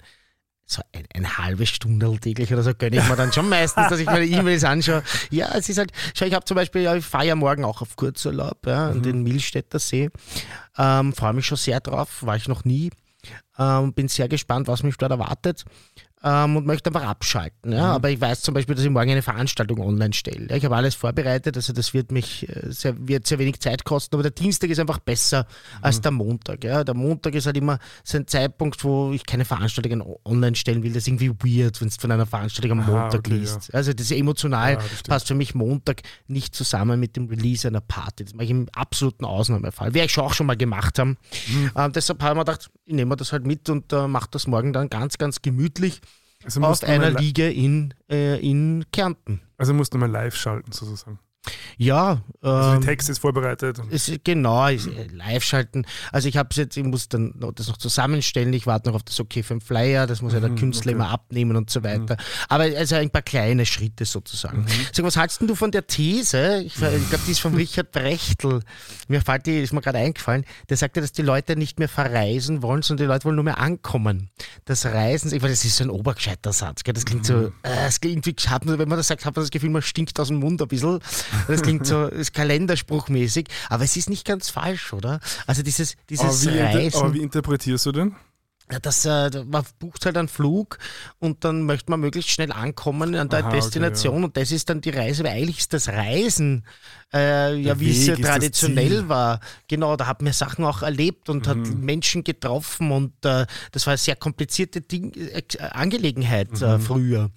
so 0.71 0.83
ein, 0.93 1.05
eine 1.15 1.37
halbe 1.39 1.65
Stunde 1.65 2.15
täglich 2.19 2.53
oder 2.53 2.61
so 2.61 2.75
gönne 2.75 2.97
ich 2.97 3.09
mir 3.09 3.15
dann 3.15 3.33
schon 3.33 3.49
meistens, 3.49 3.89
dass 3.89 3.99
ich 3.99 4.05
meine 4.05 4.25
E-Mails 4.25 4.63
anschaue. 4.63 5.03
Ja, 5.31 5.49
es 5.55 5.67
ist 5.67 5.79
halt, 5.79 5.91
schau, 6.13 6.25
ich 6.25 6.33
habe 6.35 6.45
zum 6.45 6.55
Beispiel, 6.55 6.83
ja, 6.83 6.95
ich 6.95 7.05
fahre 7.05 7.25
ja 7.25 7.35
morgen 7.35 7.65
auch 7.65 7.81
auf 7.81 7.95
Kurzurlaub 7.95 8.67
ja, 8.67 8.85
mhm. 8.85 8.91
an 8.91 9.01
den 9.01 9.23
Milstädter 9.23 9.79
See. 9.79 10.11
Ähm, 10.77 11.13
Freue 11.13 11.33
mich 11.33 11.47
schon 11.47 11.57
sehr 11.57 11.79
drauf, 11.79 12.23
war 12.23 12.35
ich 12.35 12.47
noch 12.47 12.65
nie. 12.65 12.91
Ähm, 13.57 13.93
bin 13.93 14.07
sehr 14.07 14.29
gespannt, 14.29 14.67
was 14.67 14.83
mich 14.83 14.97
dort 14.97 15.11
erwartet 15.11 15.65
ähm, 16.23 16.57
und 16.57 16.65
möchte 16.65 16.89
einfach 16.89 17.07
abschalten. 17.07 17.71
Ja? 17.71 17.87
Mhm. 17.87 17.95
Aber 17.95 18.09
ich 18.09 18.19
weiß 18.19 18.41
zum 18.41 18.53
Beispiel, 18.53 18.75
dass 18.75 18.83
ich 18.83 18.89
morgen 18.89 19.09
eine 19.09 19.21
Veranstaltung 19.21 19.79
online 19.79 20.13
stelle. 20.13 20.55
Ich 20.55 20.65
habe 20.65 20.75
alles 20.75 20.95
vorbereitet, 20.95 21.55
also 21.55 21.71
das 21.71 21.93
wird 21.93 22.11
mich 22.11 22.47
äh, 22.49 22.71
sehr, 22.71 22.95
wird 23.07 23.25
sehr 23.25 23.39
wenig 23.39 23.59
Zeit 23.59 23.85
kosten, 23.85 24.15
aber 24.15 24.23
der 24.23 24.31
Dienstag 24.31 24.69
ist 24.69 24.79
einfach 24.79 24.99
besser 24.99 25.43
mhm. 25.43 25.83
als 25.83 26.01
der 26.01 26.11
Montag. 26.11 26.63
Ja? 26.63 26.83
Der 26.83 26.93
Montag 26.93 27.35
ist 27.35 27.45
halt 27.45 27.57
immer 27.57 27.79
so 28.03 28.17
ein 28.17 28.27
Zeitpunkt, 28.27 28.83
wo 28.83 29.11
ich 29.13 29.25
keine 29.25 29.45
Veranstaltungen 29.45 30.03
online 30.25 30.55
stellen 30.55 30.83
will. 30.83 30.91
Das 30.91 31.03
ist 31.03 31.07
irgendwie 31.07 31.29
weird, 31.29 31.79
wenn 31.79 31.87
du 31.87 31.95
von 31.99 32.11
einer 32.11 32.25
Veranstaltung 32.25 32.79
am 32.79 32.85
Montag 32.85 33.19
okay, 33.19 33.35
liest. 33.35 33.69
Ja. 33.69 33.75
Also 33.75 33.93
das 33.93 34.11
emotional, 34.11 34.73
ja, 34.73 34.79
das 34.79 35.03
passt 35.03 35.27
für 35.27 35.35
mich 35.35 35.55
Montag 35.55 36.01
nicht 36.27 36.53
zusammen 36.53 36.99
mit 36.99 37.15
dem 37.15 37.27
Release 37.27 37.67
einer 37.67 37.81
Party. 37.81 38.25
Das 38.25 38.33
mache 38.33 38.45
ich 38.45 38.51
im 38.51 38.67
absoluten 38.73 39.23
Ausnahmefall. 39.23 39.93
Werde 39.93 40.07
ich 40.07 40.11
schon 40.11 40.25
auch 40.25 40.33
schon 40.33 40.47
mal 40.47 40.57
gemacht 40.57 40.99
haben. 40.99 41.17
Mhm. 41.47 41.71
Ähm, 41.75 41.93
deshalb 41.93 42.21
habe 42.21 42.33
ich 42.33 42.37
mir 42.37 42.45
gedacht, 42.45 42.69
ich 42.85 42.93
nehme 42.93 43.15
das 43.15 43.31
halt 43.31 43.45
mit 43.45 43.69
und 43.69 43.93
äh, 43.93 44.07
mache 44.07 44.27
das 44.31 44.47
morgen 44.47 44.73
dann 44.73 44.89
ganz, 44.89 45.17
ganz 45.17 45.41
gemütlich 45.41 46.01
also 46.43 46.61
aus 46.61 46.83
einer 46.83 47.11
Liga 47.11 47.47
in, 47.47 47.93
äh, 48.09 48.39
in 48.39 48.85
Kärnten. 48.91 49.41
Also 49.57 49.73
musst 49.73 49.93
du 49.93 49.97
mal 49.97 50.09
live 50.09 50.35
schalten 50.35 50.71
sozusagen. 50.71 51.19
Ja. 51.77 52.21
Also 52.41 52.73
ähm, 52.75 52.81
der 52.81 52.89
Text 52.89 53.09
ist 53.09 53.19
vorbereitet. 53.19 53.79
Es, 53.89 54.11
genau, 54.23 54.67
ist, 54.67 54.87
äh, 54.87 55.07
live 55.13 55.43
schalten. 55.43 55.85
Also 56.11 56.27
ich 56.27 56.35
habe 56.37 56.49
jetzt, 56.53 56.75
ich 56.75 56.83
muss 56.83 57.07
dann 57.07 57.33
noch, 57.37 57.53
das 57.53 57.67
noch 57.69 57.77
zusammenstellen, 57.77 58.51
ich 58.53 58.67
warte 58.67 58.89
noch 58.89 58.95
auf 58.95 59.03
das 59.03 59.19
Okay 59.19 59.43
für 59.43 59.55
den 59.55 59.61
Flyer, 59.61 60.05
das 60.05 60.21
muss 60.21 60.33
ja 60.33 60.41
der 60.41 60.49
Mhm, 60.49 60.57
Künstler 60.57 60.91
okay. 60.91 60.95
immer 61.01 61.09
abnehmen 61.09 61.55
und 61.55 61.69
so 61.69 61.81
weiter. 61.83 62.17
Aber 62.49 62.63
also 62.63 62.95
ein 62.95 63.09
paar 63.09 63.21
kleine 63.21 63.65
Schritte 63.65 64.03
sozusagen. 64.05 64.61
Mhm. 64.63 64.67
Sag, 64.91 65.05
was 65.05 65.15
hältst 65.17 65.41
du 65.41 65.55
von 65.55 65.71
der 65.71 65.87
These? 65.87 66.61
Ich, 66.65 66.73
ich 66.75 67.09
glaube, 67.09 67.23
die 67.25 67.31
ist 67.31 67.39
von 67.39 67.55
Richard 67.55 67.91
Brechtl. 67.91 68.59
Mir 69.07 69.21
fällt 69.21 69.45
die, 69.45 69.59
ist 69.61 69.71
mir 69.73 69.81
gerade 69.81 69.99
eingefallen. 69.99 70.45
Der 70.67 70.75
sagte, 70.77 70.99
dass 71.01 71.13
die 71.13 71.21
Leute 71.21 71.55
nicht 71.55 71.79
mehr 71.79 71.89
verreisen 71.89 72.61
wollen, 72.61 72.81
sondern 72.81 73.07
die 73.07 73.11
Leute 73.13 73.25
wollen 73.25 73.35
nur 73.35 73.45
mehr 73.45 73.59
ankommen. 73.59 74.29
Das 74.65 74.85
Reisen, 74.85 75.33
ich 75.33 75.41
weiß, 75.41 75.49
das 75.51 75.63
ist 75.65 75.77
so 75.77 75.85
ein 75.85 75.89
obergescheiter 75.89 76.51
Satz. 76.51 76.83
Gell? 76.83 76.93
Das 76.93 77.05
klingt 77.05 77.25
so, 77.25 77.33
Mhm. 77.35 77.53
äh, 77.63 77.87
es 77.87 78.01
klingt 78.01 78.27
irgendwie, 78.27 78.65
man- 78.65 78.79
wenn 78.79 78.89
man 78.89 78.97
das 78.97 79.07
sagt, 79.07 79.25
hat 79.25 79.35
man 79.35 79.43
das 79.43 79.51
Gefühl, 79.51 79.69
man 79.69 79.81
stinkt 79.81 80.19
aus 80.19 80.27
dem 80.27 80.37
Mund 80.37 80.61
ein 80.61 80.67
bisschen. 80.67 80.99
Das 81.47 81.61
klingt 81.61 81.85
so 81.87 82.05
ist 82.07 82.33
kalenderspruchmäßig, 82.33 83.47
aber 83.69 83.83
es 83.83 83.95
ist 83.95 84.09
nicht 84.09 84.25
ganz 84.25 84.49
falsch, 84.49 84.93
oder? 84.93 85.19
Also 85.47 85.63
dieses, 85.63 85.93
Aber 85.93 86.01
dieses 86.09 86.45
wie, 86.45 86.49
inter- 86.57 86.73
Reisen. 86.79 86.99
aber 87.01 87.13
wie 87.13 87.21
interpretierst 87.21 87.85
du 87.85 87.91
denn? 87.91 88.15
Ja, 88.71 88.79
das, 88.79 89.03
äh, 89.05 89.31
man 89.45 89.63
bucht 89.79 90.05
halt 90.05 90.15
einen 90.15 90.27
Flug 90.27 90.77
und 91.17 91.43
dann 91.43 91.63
möchte 91.63 91.89
man 91.89 91.99
möglichst 92.01 92.29
schnell 92.29 92.51
ankommen 92.51 93.15
an 93.15 93.27
der 93.29 93.39
Aha, 93.39 93.47
okay, 93.47 93.57
Destination 93.57 94.23
und 94.23 94.37
das 94.37 94.51
ist 94.51 94.69
dann 94.69 94.79
die 94.81 94.91
Reise, 94.91 95.23
weil 95.23 95.31
eigentlich 95.31 95.57
ist 95.59 95.73
das 95.73 95.87
Reisen, 95.89 96.63
äh, 97.11 97.55
ja, 97.55 97.79
wie 97.79 97.89
es 97.89 98.05
ja 98.05 98.15
traditionell 98.15 99.09
war. 99.09 99.39
Genau, 99.67 99.95
da 99.95 100.05
hat 100.05 100.21
man 100.21 100.33
Sachen 100.33 100.63
auch 100.65 100.83
erlebt 100.83 101.29
und 101.29 101.47
hat 101.47 101.57
Mhm. 101.57 101.79
Menschen 101.79 102.23
getroffen 102.23 102.91
und 102.91 103.13
äh, 103.25 103.47
das 103.71 103.87
war 103.87 103.93
eine 103.93 103.97
sehr 103.97 104.15
komplizierte 104.15 104.81
Ding, 104.81 105.13
äh, 105.15 105.41
Angelegenheit 105.71 106.61
äh, 106.61 106.77
Mhm. 106.77 106.81
früher. 106.81 107.31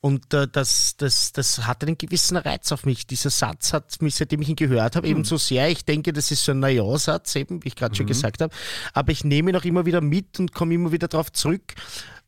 Und 0.00 0.32
äh, 0.34 0.46
das, 0.46 0.96
das, 0.96 1.32
das 1.32 1.66
hat 1.66 1.82
einen 1.82 1.98
gewissen 1.98 2.36
Reiz 2.36 2.70
auf 2.70 2.86
mich. 2.86 3.08
Dieser 3.08 3.30
Satz 3.30 3.72
hat 3.72 4.00
mich, 4.02 4.14
seitdem 4.14 4.40
ich 4.42 4.50
ihn 4.50 4.56
gehört 4.56 4.94
habe, 4.94 5.08
Mhm. 5.08 5.10
eben 5.10 5.24
so 5.24 5.36
sehr. 5.36 5.68
Ich 5.68 5.84
denke, 5.84 6.12
das 6.12 6.30
ist 6.30 6.44
so 6.44 6.52
ein 6.52 6.62
Ja-Satz, 6.62 7.34
eben, 7.34 7.64
wie 7.64 7.68
ich 7.68 7.74
gerade 7.76 7.96
schon 7.96 8.06
gesagt 8.06 8.40
habe. 8.40 8.54
Aber 8.92 9.10
ich 9.10 9.24
nehme 9.24 9.50
ihn 9.50 9.56
auch 9.56 9.64
immer 9.64 9.84
wieder 9.84 10.00
mit 10.00 10.38
und 10.38 10.52
komme 10.54 10.75
immer 10.76 10.92
wieder 10.92 11.08
darauf 11.08 11.32
zurück 11.32 11.74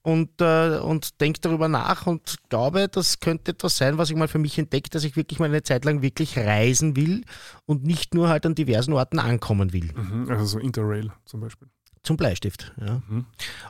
und, 0.02 0.40
äh, 0.40 0.78
und 0.78 1.20
denke 1.20 1.40
darüber 1.40 1.68
nach 1.68 2.06
und 2.06 2.36
glaube, 2.48 2.88
das 2.88 3.20
könnte 3.20 3.52
etwas 3.52 3.76
sein, 3.76 3.98
was 3.98 4.10
ich 4.10 4.16
mal 4.16 4.28
für 4.28 4.38
mich 4.38 4.58
entdeckt, 4.58 4.94
dass 4.94 5.04
ich 5.04 5.16
wirklich 5.16 5.38
mal 5.38 5.46
eine 5.46 5.62
Zeit 5.62 5.84
lang 5.84 6.02
wirklich 6.02 6.38
reisen 6.38 6.96
will 6.96 7.24
und 7.66 7.84
nicht 7.84 8.14
nur 8.14 8.28
halt 8.28 8.46
an 8.46 8.54
diversen 8.54 8.92
Orten 8.92 9.18
ankommen 9.18 9.72
will. 9.72 9.90
Mhm, 9.94 10.30
Also 10.30 10.44
so 10.44 10.58
Interrail 10.58 11.12
zum 11.24 11.40
Beispiel. 11.40 11.68
Zum 12.02 12.16
Bleistift. 12.16 12.72
Ja. 12.80 13.02
Mhm. 13.08 13.26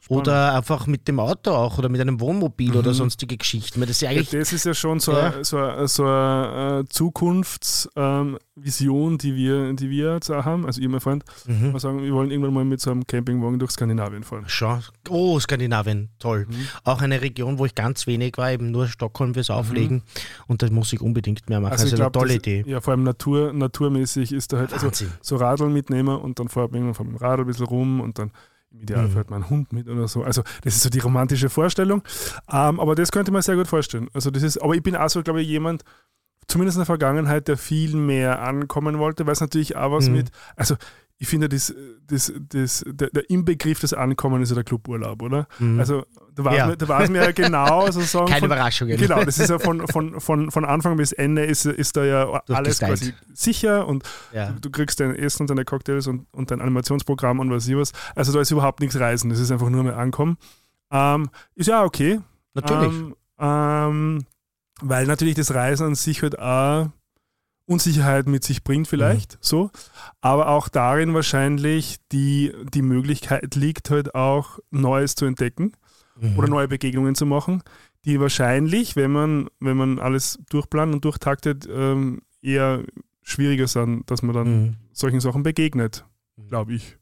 Oder 0.08 0.54
einfach 0.54 0.86
mit 0.86 1.08
dem 1.08 1.18
Auto 1.20 1.50
auch 1.52 1.78
oder 1.78 1.88
mit 1.88 2.00
einem 2.00 2.20
Wohnmobil 2.20 2.76
oder 2.76 2.94
sonstige 2.94 3.36
Geschichten. 3.36 3.80
Das 3.80 3.90
ist 3.90 4.02
ja 4.02 4.10
eigentlich. 4.10 4.30
das 4.30 4.52
ist 4.52 4.64
ja 4.64 4.74
schon 4.74 5.00
so, 5.00 5.12
Ja. 5.12 5.32
eine- 5.32 5.44
so, 5.44 5.56
eine- 5.58 5.88
so 5.88 6.04
eine 6.04 6.84
äh, 6.84 6.88
Zukunftsvision, 6.88 9.18
die, 9.18 9.34
wir, 9.34 9.72
die 9.74 9.90
wir 9.90 10.14
jetzt 10.14 10.30
auch 10.30 10.44
haben. 10.44 10.66
Also 10.66 10.80
ich 10.80 10.86
und 10.86 10.92
mein 10.92 11.00
Freund, 11.00 11.24
Mhm. 11.46 11.72
wir 11.72 11.80
sagen, 11.80 12.02
wir 12.02 12.12
wollen 12.12 12.30
irgendwann 12.30 12.54
mal 12.54 12.64
mit 12.64 12.80
so 12.80 12.90
einem 12.90 13.06
Campingwagen 13.06 13.58
durch 13.58 13.72
Skandinavien 13.72 14.22
fahren. 14.24 14.44
Schon. 14.46 14.80
Oh, 15.08 15.38
Skandinavien, 15.40 16.08
toll. 16.18 16.46
Mhm. 16.48 16.68
Auch 16.84 17.00
eine 17.02 17.20
Region, 17.20 17.58
wo 17.58 17.66
ich 17.66 17.74
ganz 17.74 18.06
wenig 18.06 18.34
war, 18.36 18.50
eben 18.52 18.70
nur 18.70 18.88
Stockholm 18.88 19.34
fürs 19.34 19.50
Auflegen. 19.50 20.02
Und 20.46 20.62
das 20.62 20.70
muss 20.70 20.92
ich 20.92 21.00
unbedingt 21.00 21.48
mehr 21.48 21.60
machen. 21.60 21.72
Also, 21.72 21.86
eine 21.86 21.96
glaub, 21.96 22.12
tolle 22.12 22.28
das, 22.28 22.36
Idee. 22.36 22.64
Ja, 22.66 22.80
vor 22.80 22.92
allem 22.92 23.04
Natur, 23.04 23.52
naturmäßig 23.52 24.32
ist 24.32 24.52
da 24.52 24.58
halt 24.58 24.72
also 24.72 24.90
so 25.20 25.36
Radl 25.36 25.68
mitnehmen 25.68 26.16
und 26.16 26.38
dann 26.38 26.48
fährt 26.48 26.72
man 26.72 26.80
irgendwann 26.82 27.06
vom 27.06 27.16
Radl 27.16 27.42
ein 27.42 27.46
bisschen 27.46 27.66
rum 27.66 28.00
und 28.00 28.17
dann 28.18 28.30
im 28.70 28.80
Ideal 28.80 29.06
Mhm. 29.06 29.12
fährt 29.12 29.30
man 29.30 29.42
einen 29.42 29.50
Hund 29.50 29.72
mit 29.72 29.88
oder 29.88 30.08
so. 30.08 30.22
Also 30.24 30.42
das 30.62 30.74
ist 30.76 30.82
so 30.82 30.90
die 30.90 30.98
romantische 30.98 31.48
Vorstellung. 31.48 32.02
Ähm, 32.52 32.80
aber 32.80 32.94
das 32.94 33.10
könnte 33.10 33.30
man 33.30 33.40
sehr 33.42 33.56
gut 33.56 33.66
vorstellen. 33.68 34.08
Also 34.12 34.30
das 34.30 34.42
ist, 34.42 34.58
aber 34.58 34.74
ich 34.74 34.82
bin 34.82 34.94
auch 34.96 35.08
so, 35.08 35.22
glaube 35.22 35.40
ich, 35.42 35.48
jemand, 35.48 35.84
zumindest 36.48 36.76
in 36.76 36.80
der 36.80 36.86
Vergangenheit, 36.86 37.48
der 37.48 37.56
viel 37.56 37.96
mehr 37.96 38.42
ankommen 38.42 38.98
wollte, 38.98 39.24
weil 39.26 39.32
es 39.32 39.40
natürlich 39.40 39.76
auch 39.76 39.92
was 39.92 40.08
Mhm. 40.08 40.16
mit, 40.16 40.30
also 40.56 40.76
ich 41.20 41.26
finde, 41.28 41.48
das, 41.48 41.74
das, 42.06 42.32
das, 42.48 42.84
der, 42.86 43.10
der 43.10 43.28
Inbegriff 43.28 43.80
des 43.80 43.92
Ankommen 43.92 44.40
ist 44.40 44.50
ja 44.50 44.54
der 44.54 44.62
Cluburlaub, 44.64 45.20
oder? 45.20 45.48
Mhm. 45.58 45.80
Also 45.80 46.04
da 46.34 46.44
war, 46.44 46.54
Ja. 46.54 46.64
es 46.64 46.70
mir, 46.70 46.76
da 46.76 46.88
war 46.88 47.00
es 47.02 47.10
mir 47.10 47.24
ja 47.24 47.32
genau 47.32 47.86
sozusagen. 47.90 48.26
Keine 48.26 48.38
von, 48.40 48.46
Überraschungen. 48.48 48.96
Genau, 48.96 49.24
das 49.24 49.38
ist 49.38 49.50
ja 49.50 49.58
von, 49.58 49.86
von, 49.88 50.20
von, 50.20 50.50
von 50.52 50.64
Anfang 50.64 50.96
bis 50.96 51.10
Ende 51.10 51.44
ist, 51.44 51.66
ist 51.66 51.96
da 51.96 52.04
ja 52.04 52.42
alles 52.48 52.78
quasi 52.78 53.14
sicher 53.34 53.86
und 53.88 54.04
Ja. 54.32 54.52
du 54.60 54.70
kriegst 54.70 55.00
dein 55.00 55.14
Essen 55.16 55.42
und 55.42 55.50
deine 55.50 55.64
Cocktails 55.64 56.06
und, 56.06 56.26
und 56.32 56.50
dein 56.52 56.60
Animationsprogramm 56.60 57.40
und 57.40 57.50
was 57.50 57.66
ich 57.66 57.76
was. 57.76 57.92
Also 58.14 58.32
da 58.32 58.40
ist 58.40 58.52
überhaupt 58.52 58.78
nichts 58.80 58.98
Reisen, 58.98 59.28
das 59.30 59.40
ist 59.40 59.50
einfach 59.50 59.70
nur 59.70 59.82
mehr 59.82 59.96
Ankommen. 59.96 60.36
Ähm, 60.92 61.30
ist 61.56 61.66
ja 61.66 61.82
okay. 61.82 62.20
Natürlich. 62.54 62.92
Ähm, 62.92 63.14
ähm, 63.40 64.24
weil 64.80 65.06
natürlich 65.06 65.34
das 65.34 65.52
Reisen 65.52 65.88
an 65.88 65.94
sich 65.96 66.22
halt 66.22 66.38
auch 66.38 66.90
Unsicherheit 67.68 68.26
mit 68.26 68.44
sich 68.44 68.64
bringt 68.64 68.88
vielleicht, 68.88 69.34
Mhm. 69.34 69.38
so. 69.40 69.70
Aber 70.20 70.48
auch 70.48 70.68
darin 70.68 71.12
wahrscheinlich 71.14 71.98
die, 72.12 72.52
die 72.72 72.82
Möglichkeit 72.82 73.54
liegt 73.54 73.90
halt 73.90 74.14
auch 74.14 74.58
Neues 74.70 75.14
zu 75.14 75.26
entdecken 75.26 75.72
Mhm. 76.20 76.38
oder 76.38 76.48
neue 76.48 76.68
Begegnungen 76.68 77.14
zu 77.14 77.26
machen, 77.26 77.62
die 78.04 78.18
wahrscheinlich, 78.20 78.96
wenn 78.96 79.10
man, 79.12 79.48
wenn 79.60 79.76
man 79.76 79.98
alles 79.98 80.38
durchplant 80.50 80.94
und 80.94 81.04
durchtaktet, 81.04 81.68
ähm, 81.70 82.22
eher 82.40 82.82
schwieriger 83.22 83.66
sind, 83.68 84.10
dass 84.10 84.22
man 84.22 84.34
dann 84.34 84.62
Mhm. 84.62 84.76
solchen 84.92 85.20
Sachen 85.20 85.42
begegnet, 85.42 86.04
glaube 86.48 86.72
ich. 86.74 86.96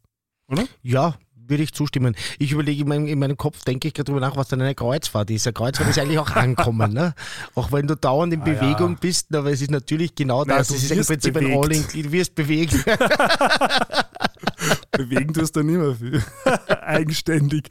Ja, 0.82 1.16
würde 1.48 1.62
ich 1.62 1.72
zustimmen. 1.72 2.14
Ich 2.38 2.52
überlege, 2.52 2.82
in 2.82 2.88
meinem, 2.88 3.06
in 3.06 3.18
meinem 3.18 3.36
Kopf 3.36 3.64
denke 3.64 3.88
ich 3.88 3.94
gerade 3.94 4.04
drüber 4.10 4.20
nach, 4.20 4.36
was 4.36 4.48
dann 4.48 4.60
eine 4.60 4.74
Kreuzfahrt 4.74 5.30
ist. 5.30 5.46
Eine 5.46 5.54
Kreuzfahrt 5.54 5.88
ist 5.90 5.98
eigentlich 5.98 6.18
auch 6.18 6.30
Ankommen, 6.36 6.92
ne? 6.92 7.14
Auch 7.54 7.72
wenn 7.72 7.86
du 7.86 7.94
dauernd 7.96 8.32
in 8.32 8.40
Ah, 8.42 8.44
Bewegung 8.44 8.92
ja. 8.92 8.98
bist, 9.00 9.34
aber 9.34 9.50
es 9.52 9.60
ist 9.62 9.70
natürlich 9.70 10.14
genau 10.14 10.44
Naja, 10.44 10.58
das. 10.58 10.70
Es 10.70 10.82
ist 10.84 10.90
im 10.92 11.04
Prinzip 11.04 11.36
ein 11.36 11.44
bewegt. 11.44 11.64
All-in, 11.64 12.02
du 12.04 12.12
wirst 12.12 12.34
bewegt. 12.34 12.74
Bewegen 14.92 15.32
tust 15.34 15.54
du 15.56 15.62
nicht 15.62 15.76
mehr 15.78 15.94
viel. 15.94 16.22
Eigenständig. 16.82 17.68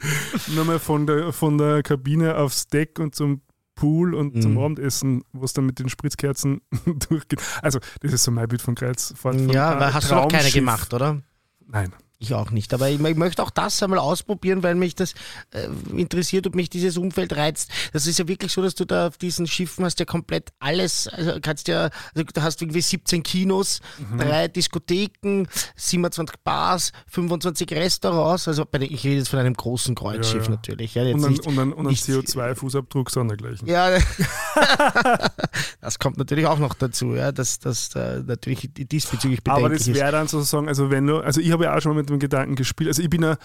Nur 0.54 0.64
mal 0.64 0.78
von 0.78 1.06
der, 1.06 1.32
von 1.32 1.58
der 1.58 1.82
Kabine 1.82 2.36
aufs 2.36 2.68
Deck 2.68 2.98
und 2.98 3.14
zum 3.14 3.42
Pool 3.74 4.14
und 4.14 4.40
zum 4.40 4.52
Mhm. 4.52 4.58
Abendessen, 4.58 5.22
wo 5.32 5.44
es 5.44 5.52
dann 5.52 5.66
mit 5.66 5.78
den 5.78 5.88
Spritzkerzen 5.88 6.60
durchgeht. 7.08 7.40
Also, 7.62 7.78
das 8.00 8.12
ist 8.12 8.24
so 8.24 8.30
mein 8.30 8.48
Bild 8.48 8.62
von 8.62 8.74
Kreuzfahrt. 8.74 9.18
Von, 9.18 9.48
ja, 9.50 9.78
weil 9.78 9.92
hast 9.92 10.10
du 10.10 10.14
noch 10.14 10.28
keine 10.28 10.50
gemacht, 10.50 10.94
oder? 10.94 11.20
Nein. 11.66 11.92
Ich 12.18 12.32
auch 12.32 12.50
nicht. 12.50 12.72
Aber 12.72 12.88
ich, 12.88 12.98
ich 12.98 13.16
möchte 13.16 13.42
auch 13.42 13.50
das 13.50 13.82
einmal 13.82 13.98
ausprobieren, 13.98 14.62
weil 14.62 14.74
mich 14.74 14.94
das 14.94 15.12
äh, 15.52 15.68
interessiert, 15.94 16.46
ob 16.46 16.54
mich 16.54 16.70
dieses 16.70 16.96
Umfeld 16.96 17.36
reizt. 17.36 17.70
Das 17.92 18.06
ist 18.06 18.18
ja 18.18 18.26
wirklich 18.26 18.52
so, 18.52 18.62
dass 18.62 18.74
du 18.74 18.86
da 18.86 19.08
auf 19.08 19.18
diesen 19.18 19.46
Schiffen 19.46 19.84
hast 19.84 19.98
ja 20.00 20.06
komplett 20.06 20.48
alles, 20.58 21.08
also 21.08 21.38
kannst 21.42 21.68
ja, 21.68 21.90
also 22.14 22.24
du 22.32 22.42
hast 22.42 22.62
irgendwie 22.62 22.80
17 22.80 23.22
Kinos, 23.22 23.80
Mhm. 23.98 24.18
drei 24.18 24.48
Diskotheken, 24.48 25.44
27 25.76 26.36
Bars, 26.42 26.92
25 27.08 27.70
Restaurants. 27.72 28.48
Also 28.48 28.64
den, 28.64 28.82
ich 28.82 29.04
rede 29.04 29.16
jetzt 29.18 29.28
von 29.28 29.38
einem 29.38 29.54
großen 29.54 29.94
Kreuzschiff 29.94 30.42
Ja, 30.42 30.42
ja. 30.44 30.50
natürlich. 30.50 30.94
Ja, 30.94 31.02
Und 31.02 31.28
nicht, 31.28 31.46
und 31.46 31.56
dann, 31.56 31.72
und 31.72 31.86
nicht- 31.86 32.04
CO2-Fußabdruck 32.04 33.10
sondergleichen. 33.10 33.68
ja, 33.68 33.90
das 35.80 35.98
kommt 35.98 36.16
natürlich 36.18 36.46
auch 36.46 36.58
noch 36.58 36.74
dazu, 36.74 37.14
ja, 37.14 37.32
dass 37.32 37.58
das 37.58 37.94
äh, 37.94 38.22
natürlich 38.26 38.70
diesbezüglich 38.74 39.40
Aber 39.46 39.56
bedenklich 39.56 39.80
das 39.80 39.88
ist. 39.88 39.94
wäre 39.94 40.12
dann 40.12 40.28
sozusagen, 40.28 40.68
also 40.68 40.90
wenn 40.90 41.06
du, 41.06 41.18
also 41.18 41.40
ich 41.40 41.50
habe 41.52 41.64
ja 41.64 41.76
auch 41.76 41.80
schon 41.80 41.92
mal 41.94 42.00
mit 42.00 42.05
dem 42.06 42.18
Gedanken 42.18 42.54
gespielt, 42.56 42.88
also 42.88 43.02
ich 43.02 43.10
bin 43.10 43.22
ja 43.22 43.36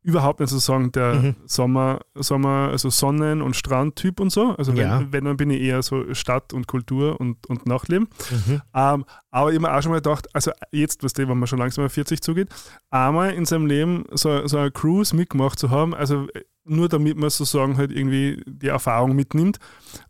überhaupt 0.00 0.38
nicht 0.40 0.48
sozusagen 0.50 0.92
der 0.92 1.14
Mhm. 1.14 1.36
Sommer, 1.44 2.00
Sommer, 2.14 2.68
also 2.70 2.88
Sonnen- 2.88 3.42
und 3.42 3.56
Strandtyp 3.56 4.20
und 4.20 4.30
so. 4.30 4.54
Also 4.56 4.72
wenn, 4.76 4.86
Ja. 4.88 5.02
wenn, 5.10 5.24
dann 5.24 5.36
bin 5.36 5.50
ich 5.50 5.60
eher 5.60 5.82
so 5.82 6.14
Stadt 6.14 6.52
und 6.54 6.66
Kultur 6.68 7.20
und, 7.20 7.46
und 7.48 7.66
Nachtleben. 7.66 8.08
Mhm. 8.30 8.62
Ähm, 8.74 9.04
aber 9.30 9.50
ich 9.50 9.56
habe 9.58 9.60
mir 9.60 9.76
auch 9.76 9.82
schon 9.82 9.90
mal 9.90 9.96
gedacht, 9.98 10.28
also 10.34 10.52
jetzt, 10.70 11.02
was 11.02 11.12
wenn 11.18 11.26
man 11.36 11.46
schon 11.48 11.58
langsam 11.58 11.84
auf 11.84 11.92
40 11.92 12.22
zugeht, 12.22 12.48
einmal 12.90 13.34
in 13.34 13.44
seinem 13.44 13.66
Leben 13.66 14.04
so, 14.12 14.46
so 14.46 14.56
eine 14.58 14.70
Cruise 14.70 15.14
mitgemacht 15.14 15.58
zu 15.58 15.70
haben, 15.70 15.94
also 15.94 16.28
nur 16.64 16.88
damit 16.88 17.16
man 17.18 17.28
sozusagen 17.28 17.76
halt 17.76 17.90
irgendwie 17.90 18.42
die 18.46 18.68
Erfahrung 18.68 19.16
mitnimmt, 19.16 19.58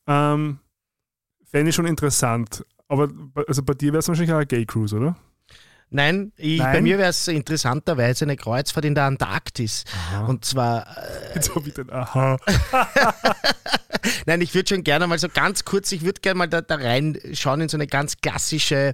ähm, 0.06 0.58
fände 1.44 1.70
ich 1.70 1.74
schon 1.74 1.86
interessant. 1.86 2.64
Aber 2.88 3.08
also 3.48 3.62
bei 3.62 3.74
dir 3.74 3.92
wäre 3.92 4.00
es 4.00 4.08
wahrscheinlich 4.08 4.32
auch 4.32 4.36
eine 4.38 4.46
Gay 4.46 4.66
Cruise, 4.66 4.94
oder? 4.94 5.16
Nein, 5.90 6.32
ich, 6.36 6.58
Nein? 6.58 6.72
bei 6.72 6.80
mir 6.82 6.98
wäre 6.98 7.10
es 7.10 7.28
interessanterweise 7.28 8.24
eine 8.24 8.36
Kreuzfahrt 8.36 8.84
in 8.84 8.94
der 8.94 9.04
Antarktis. 9.04 9.84
Und 10.26 10.44
zwar, 10.44 10.86
äh, 10.96 11.34
Jetzt 11.34 11.54
habe 11.54 11.66
ich 11.66 11.74
den 11.74 11.90
Aha. 11.90 12.36
nein, 14.26 14.40
ich 14.42 14.54
würde 14.54 14.68
schon 14.68 14.84
gerne 14.84 15.06
mal 15.06 15.18
so 15.18 15.28
ganz 15.28 15.64
kurz, 15.64 15.90
ich 15.92 16.02
würde 16.02 16.20
gerne 16.20 16.38
mal 16.38 16.46
da, 16.46 16.60
da 16.60 16.74
reinschauen 16.74 17.62
in 17.62 17.68
so 17.68 17.76
eine 17.76 17.86
ganz 17.86 18.18
klassische 18.20 18.92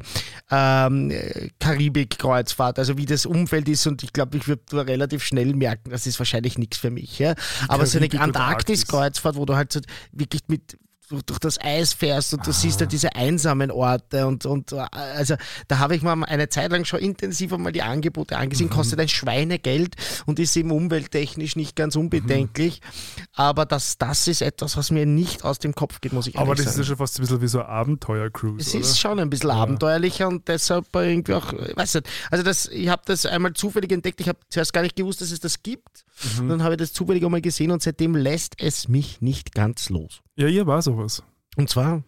ähm, 0.51 1.11
äh, 1.11 1.51
Karibik-Kreuzfahrt, 1.59 2.79
also 2.79 2.97
wie 2.97 3.07
das 3.07 3.27
Umfeld 3.27 3.69
ist 3.69 3.87
und 3.87 4.05
ich 4.05 4.13
glaube, 4.13 4.37
ich 4.37 4.47
würde 4.47 4.63
da 4.71 4.83
relativ 4.83 5.25
schnell 5.25 5.55
merken, 5.55 5.91
das 5.91 6.07
ist 6.07 6.21
wahrscheinlich 6.21 6.59
nichts 6.59 6.77
für 6.79 6.91
mich. 6.91 7.19
Ja? 7.19 7.35
Aber 7.67 7.87
so 7.87 7.99
eine 7.99 8.09
Karibik 8.09 8.37
Antarktis-Kreuzfahrt, 8.37 9.35
wo 9.35 9.45
du 9.47 9.57
halt 9.57 9.73
so 9.73 9.81
wirklich 10.13 10.43
mit 10.47 10.79
durch, 11.23 11.39
das 11.39 11.61
Eis 11.61 11.93
fährst 11.93 12.35
und 12.35 12.47
du 12.47 12.51
ah. 12.51 12.55
siehst 12.55 12.81
da 12.81 12.87
diese 12.87 13.15
einsamen 13.15 13.71
Orte 13.71 14.27
und, 14.27 14.47
und 14.47 14.73
äh, 14.73 14.85
also 14.93 15.37
da 15.69 15.79
habe 15.79 15.97
ich 15.97 16.03
mal 16.03 16.23
eine 16.25 16.49
Zeit 16.49 16.71
lang 16.71 16.85
schon 16.85 17.01
intensiver 17.01 17.59
mal 17.59 17.73
die 17.73 17.83
Angebote 17.83 18.37
angesehen, 18.37 18.69
mhm. 18.69 18.73
kostet 18.75 19.01
ein 19.01 19.09
Schweinegeld 19.09 19.95
und 20.27 20.39
ist 20.39 20.57
eben 20.57 20.71
umwelttechnisch 20.71 21.57
nicht 21.57 21.77
ganz 21.77 21.97
unbedenklich, 21.97 22.81
mhm. 22.81 23.24
Aber 23.35 23.67
das, 23.67 23.99
das 23.99 24.29
ist 24.29 24.43
etwas, 24.43 24.77
was 24.77 24.91
mir 24.91 25.07
nicht 25.07 25.45
aus 25.45 25.59
dem 25.59 25.75
Kopf 25.75 26.01
geht, 26.01 26.13
muss 26.13 26.27
ich 26.27 26.35
ehrlich 26.35 26.49
aber 26.49 26.57
sagen. 26.57 26.61
Aber 26.61 26.65
das 26.65 26.75
ist 26.75 26.79
ja 26.79 26.85
schon 26.85 26.97
fast 26.97 27.19
ein 27.19 27.23
bisschen 27.23 27.41
wie 27.41 27.49
so 27.49 27.61
ein 27.61 27.67
Abenteuer-Cruise, 27.67 28.61
Es 28.61 28.75
ist 28.75 28.99
schon 28.99 29.19
ein 29.19 29.29
bisschen 29.29 29.51
ja. 29.51 29.57
abenteuerlicher 29.57 30.29
und 30.29 30.47
deshalb 30.49 30.87
irgendwie 30.95 31.35
auch, 31.35 31.53
weiß 31.53 31.95
nicht, 31.95 32.09
also 32.31 32.45
das, 32.45 32.67
ich 32.67 32.89
habe 32.89 33.03
das 33.07 33.27
einmal 33.27 33.53
zufällig 33.53 33.93
entdeckt, 33.93 34.21
ich 34.21 34.29
habe 34.29 34.39
zuerst 34.49 34.73
gar 34.73 34.83
nicht 34.83 34.97
gewusst, 34.97 35.21
dass 35.21 35.31
es 35.31 35.41
das 35.41 35.63
gibt 35.63 36.05
mhm. 36.39 36.49
dann 36.49 36.63
habe 36.63 36.75
ich 36.75 36.79
das 36.79 36.93
zufällig 36.93 37.25
einmal 37.25 37.41
gesehen 37.41 37.71
und 37.71 37.83
seitdem 37.83 38.15
lässt 38.15 38.55
es 38.61 38.89
mich 38.89 39.21
nicht 39.21 39.55
ganz 39.55 39.91
los. 39.91 40.21
Ja, 40.37 40.47
hier 40.47 40.67
war 40.67 40.83
sowas. 40.83 41.23
Und 41.57 41.69
zwar? 41.69 42.03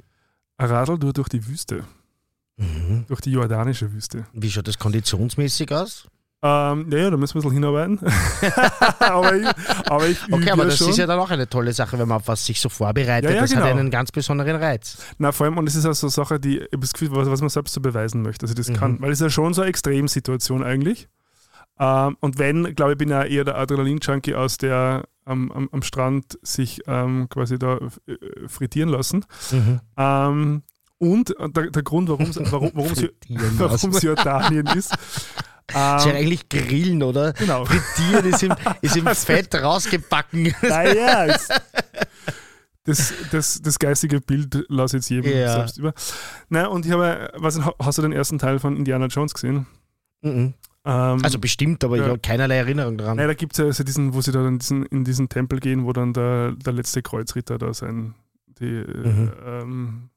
Ein 0.56 0.68
Radl 0.68 0.98
durch 0.98 1.28
die 1.28 1.46
Wüste. 1.46 1.84
Mhm. 2.56 3.04
Durch 3.08 3.20
die 3.20 3.30
jordanische 3.30 3.92
Wüste. 3.92 4.26
Wie 4.32 4.50
schaut 4.50 4.66
das 4.66 4.78
konditionsmäßig 4.78 5.72
aus? 5.72 6.08
Ähm, 6.46 6.86
ja, 6.90 7.10
da 7.10 7.16
müssen 7.16 7.34
wir 7.34 7.40
ein 7.40 7.42
bisschen 7.42 7.52
hinarbeiten. 7.52 7.98
aber 9.00 9.36
ich, 9.36 9.46
aber 9.88 10.06
ich 10.06 10.18
Okay, 10.30 10.50
aber 10.50 10.66
das 10.66 10.78
schon. 10.78 10.90
ist 10.90 10.98
ja 10.98 11.06
dann 11.06 11.18
auch 11.18 11.30
eine 11.30 11.48
tolle 11.48 11.72
Sache, 11.72 11.98
wenn 11.98 12.06
man 12.06 12.18
auf 12.18 12.28
was 12.28 12.46
sich 12.46 12.60
so 12.60 12.68
vorbereitet. 12.68 13.30
Ja, 13.30 13.36
ja, 13.36 13.42
das 13.42 13.50
genau. 13.50 13.64
hat 13.64 13.72
einen 13.72 13.90
ganz 13.90 14.12
besonderen 14.12 14.56
Reiz. 14.56 14.98
Na, 15.18 15.32
vor 15.32 15.46
allem, 15.46 15.58
und 15.58 15.66
es 15.66 15.74
ist 15.74 15.86
auch 15.86 15.94
so 15.94 16.06
eine 16.06 16.12
Sache, 16.12 16.38
die, 16.38 16.58
ich 16.58 16.68
das 16.78 16.92
Gefühl, 16.92 17.10
was, 17.12 17.28
was 17.28 17.40
man 17.40 17.48
selbst 17.48 17.74
so 17.74 17.80
beweisen 17.80 18.22
möchte, 18.22 18.44
dass 18.44 18.50
ich 18.50 18.56
das 18.56 18.68
mhm. 18.68 18.74
kann. 18.74 19.00
Weil 19.00 19.10
es 19.10 19.18
ist 19.18 19.24
ja 19.24 19.30
schon 19.30 19.54
so 19.54 19.62
eine 19.62 19.70
Extremsituation 19.70 20.62
eigentlich. 20.62 21.08
Ähm, 21.80 22.16
und 22.20 22.38
wenn, 22.38 22.76
glaube 22.76 22.92
ich, 22.92 22.98
bin 22.98 23.08
ja 23.08 23.24
eher 23.24 23.44
der 23.44 23.58
Adrenalin-Junkie 23.58 24.34
aus 24.34 24.56
der 24.56 25.04
am, 25.24 25.50
am, 25.50 25.68
am, 25.72 25.82
Strand 25.82 26.38
sich 26.42 26.82
ähm, 26.86 27.28
quasi 27.28 27.58
da 27.58 27.78
äh, 28.06 28.16
frittieren 28.46 28.90
lassen. 28.90 29.24
Mhm. 29.50 29.80
Ähm, 29.96 30.62
und 30.98 31.34
der, 31.38 31.70
der 31.70 31.82
Grund, 31.82 32.08
warum 32.08 32.30
es 32.30 32.36
warum, 32.52 32.70
warum 32.74 33.92
Jordanien 33.98 34.66
ist. 34.68 34.96
Ähm, 35.74 35.96
ist 35.96 36.06
ja 36.06 36.12
eigentlich 36.12 36.48
Grillen, 36.48 37.02
oder? 37.02 37.32
Genau. 37.32 37.64
Frittieren 37.64 38.24
ist 38.26 38.42
im, 38.42 38.54
ist 38.82 38.96
im 38.96 39.06
Fett 39.14 39.54
rausgebacken. 39.54 40.54
Naja, 40.62 41.26
das, 42.84 43.12
das, 43.32 43.60
das 43.62 43.78
geistige 43.78 44.20
Bild 44.20 44.64
lasse 44.68 44.96
ich 44.96 45.02
jetzt 45.02 45.10
jedem 45.10 45.38
ja. 45.38 45.54
selbst 45.54 45.78
über. 45.78 45.92
Na, 46.48 46.66
und 46.66 46.86
ich 46.86 46.92
habe, 46.92 47.30
was, 47.34 47.60
hast 47.80 47.98
du 47.98 48.02
den 48.02 48.12
ersten 48.12 48.38
Teil 48.38 48.58
von 48.58 48.76
Indiana 48.76 49.06
Jones 49.06 49.34
gesehen? 49.34 49.66
Mhm. 50.22 50.54
Ähm, 50.84 51.18
also 51.24 51.40
bestimmt, 51.40 51.82
aber 51.82 51.96
ja. 51.96 52.04
ich 52.04 52.08
habe 52.10 52.20
keinerlei 52.20 52.58
Erinnerung 52.58 52.96
daran. 52.96 53.16
Nein, 53.16 53.26
da 53.26 53.34
gibt 53.34 53.52
es 53.52 53.58
ja 53.58 53.64
also 53.64 53.82
diesen, 53.82 54.14
wo 54.14 54.20
sie 54.20 54.30
da 54.30 54.46
in 54.46 54.60
diesen, 54.60 54.86
in 54.86 55.04
diesen 55.04 55.28
Tempel 55.28 55.58
gehen, 55.58 55.84
wo 55.84 55.92
dann 55.92 56.12
der, 56.12 56.52
der 56.52 56.72
letzte 56.72 57.02
Kreuzritter 57.02 57.58
da 57.58 57.74
sein, 57.74 58.14
die, 58.60 58.84
mhm. 58.86 59.32
ähm, 59.44 60.10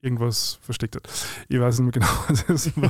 irgendwas 0.00 0.58
versteckt 0.62 0.96
hat. 0.96 1.08
Ich 1.48 1.60
weiß 1.60 1.80
nicht 1.80 1.96
mehr 1.96 2.10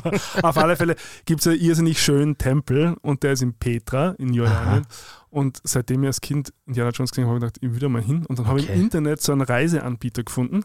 genau. 0.02 0.16
Auf 0.42 0.58
alle 0.58 0.76
Fälle 0.76 0.96
gibt 1.24 1.40
es 1.40 1.46
einen 1.46 1.60
irrsinnig 1.60 2.00
schönen 2.02 2.36
Tempel 2.36 2.96
und 3.02 3.22
der 3.22 3.32
ist 3.32 3.42
in 3.42 3.54
Petra 3.54 4.10
in 4.18 4.34
Jordanien. 4.34 4.86
Und 5.30 5.60
seitdem 5.62 6.02
ich 6.02 6.06
als 6.06 6.20
Kind 6.20 6.54
Indiana 6.66 6.90
Jones 6.90 7.10
gesehen 7.10 7.24
habe, 7.24 7.36
habe 7.36 7.46
ich 7.46 7.52
gedacht, 7.52 7.58
ich 7.62 7.72
will 7.72 7.80
da 7.80 7.88
mal 7.88 8.02
hin. 8.02 8.24
Und 8.26 8.38
dann 8.38 8.46
habe 8.46 8.60
ich 8.60 8.68
im 8.70 8.80
Internet 8.80 9.20
so 9.20 9.32
einen 9.32 9.42
Reiseanbieter 9.42 10.22
gefunden, 10.22 10.64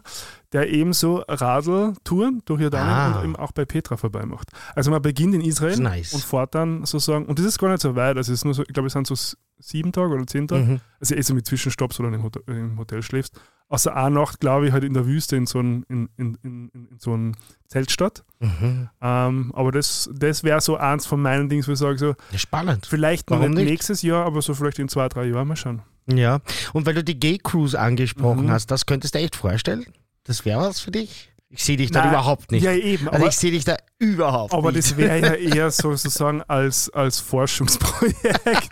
der 0.53 0.71
eben 0.71 0.93
so 0.93 1.17
Radeltouren 1.27 2.41
durch 2.45 2.61
Jordanien 2.61 2.93
ah. 2.93 3.19
und 3.19 3.23
eben 3.25 3.35
auch 3.35 3.51
bei 3.51 3.65
Petra 3.65 3.97
vorbei 3.97 4.25
macht. 4.25 4.49
Also 4.73 4.89
man 4.89 5.01
beginnt 5.01 5.35
in 5.35 5.41
Israel 5.41 5.77
nice. 5.79 6.13
und 6.13 6.23
fährt 6.23 6.55
dann 6.55 6.85
sozusagen, 6.85 7.25
und 7.25 7.39
das 7.39 7.45
ist 7.45 7.59
gar 7.59 7.69
nicht 7.69 7.81
so 7.81 7.95
weit, 7.95 8.15
also 8.15 8.31
es 8.31 8.39
ist 8.39 8.45
nur 8.45 8.53
so, 8.53 8.63
ich 8.63 8.73
glaube, 8.73 8.87
es 8.87 8.93
sind 8.93 9.05
so 9.05 9.15
sieben 9.63 9.91
Tage 9.91 10.13
oder 10.13 10.27
zehn 10.27 10.47
Tage, 10.47 10.63
mhm. 10.63 10.81
also 10.99 11.15
eh 11.15 11.21
so 11.21 11.33
mit 11.33 11.45
Zwischenstopps 11.45 11.99
oder 11.99 12.09
im 12.09 12.23
Hotel, 12.23 12.43
im 12.47 12.77
Hotel 12.77 13.01
schläfst 13.01 13.39
außer 13.73 13.95
einer 13.95 14.21
Nacht, 14.21 14.39
glaube 14.39 14.67
ich, 14.67 14.71
halt 14.71 14.83
in 14.83 14.93
der 14.93 15.07
Wüste 15.07 15.35
in 15.35 15.47
so 15.47 15.59
einem 15.59 15.83
in, 15.89 16.07
in, 16.17 16.37
in, 16.43 16.69
in 16.73 16.99
so 16.99 17.15
ein 17.15 17.35
Zeltstadt. 17.67 18.23
Mhm. 18.39 18.89
Ähm, 19.01 19.51
aber 19.55 19.71
das, 19.71 20.09
das 20.13 20.43
wäre 20.43 20.61
so 20.61 20.77
eins 20.77 21.07
von 21.07 21.19
meinen 21.21 21.49
Dingen, 21.49 21.65
wo 21.65 21.71
ich 21.71 21.79
sage, 21.79 21.97
so, 21.97 22.13
ja, 22.31 22.37
spannend. 22.37 22.85
Vielleicht 22.85 23.31
Warum 23.31 23.51
nicht 23.51 23.65
nächstes 23.65 24.03
Jahr, 24.03 24.25
aber 24.25 24.43
so 24.43 24.53
vielleicht 24.53 24.77
in 24.77 24.89
zwei, 24.89 25.09
drei 25.09 25.25
Jahren 25.25 25.47
mal 25.47 25.55
schauen. 25.55 25.81
Ja, 26.05 26.39
und 26.73 26.85
weil 26.85 26.93
du 26.93 27.03
die 27.03 27.19
Gay 27.19 27.39
Cruise 27.41 27.79
angesprochen 27.79 28.45
mhm. 28.45 28.51
hast, 28.51 28.69
das 28.69 28.85
könntest 28.85 29.15
du 29.15 29.19
echt 29.19 29.35
vorstellen? 29.35 29.85
Das 30.25 30.45
wäre 30.45 30.59
was 30.59 30.79
für 30.79 30.91
dich? 30.91 31.33
Ich 31.49 31.63
sehe 31.63 31.77
dich 31.77 31.91
da 31.91 32.09
überhaupt 32.09 32.51
nicht. 32.51 32.63
Ja, 32.63 32.73
eben. 32.73 33.07
Also 33.09 33.27
ich 33.27 33.37
sehe 33.37 33.51
dich 33.51 33.63
da 33.63 33.77
überhaupt 33.99 34.53
aber 34.53 34.71
nicht. 34.71 34.91
Aber 34.91 34.97
das 34.97 34.97
wäre 34.97 35.19
ja 35.19 35.33
eher 35.55 35.71
sozusagen 35.71 36.41
als, 36.43 36.89
als 36.89 37.19
Forschungsprojekt. 37.19 38.71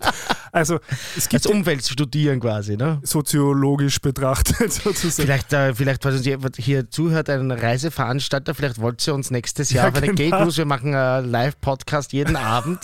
Also 0.52 0.80
es 1.16 1.30
gibt 1.30 1.46
als 1.46 1.54
Umfeld 1.54 1.86
studieren 1.86 2.40
quasi, 2.40 2.78
ne? 2.78 3.00
Soziologisch 3.04 4.02
betrachtet 4.02 4.74
sozusagen. 4.74 5.28
Vielleicht, 5.28 5.54
äh, 5.54 5.74
vielleicht 5.76 6.04
was 6.04 6.16
uns 6.16 6.58
hier 6.58 6.90
zuhört, 6.90 7.30
ein 7.30 7.52
Reiseveranstalter, 7.52 8.56
vielleicht 8.56 8.80
wollt 8.82 9.06
ihr 9.08 9.14
uns 9.14 9.30
nächstes 9.30 9.70
Jahr 9.70 9.86
ja, 9.86 9.92
auf 9.92 9.98
eine 9.98 10.14
genau. 10.14 10.38
Gay-Cruise, 10.38 10.58
wir 10.58 10.66
machen 10.66 10.96
einen 10.96 11.30
Live-Podcast 11.30 12.14
jeden 12.14 12.36
Abend 12.42 12.80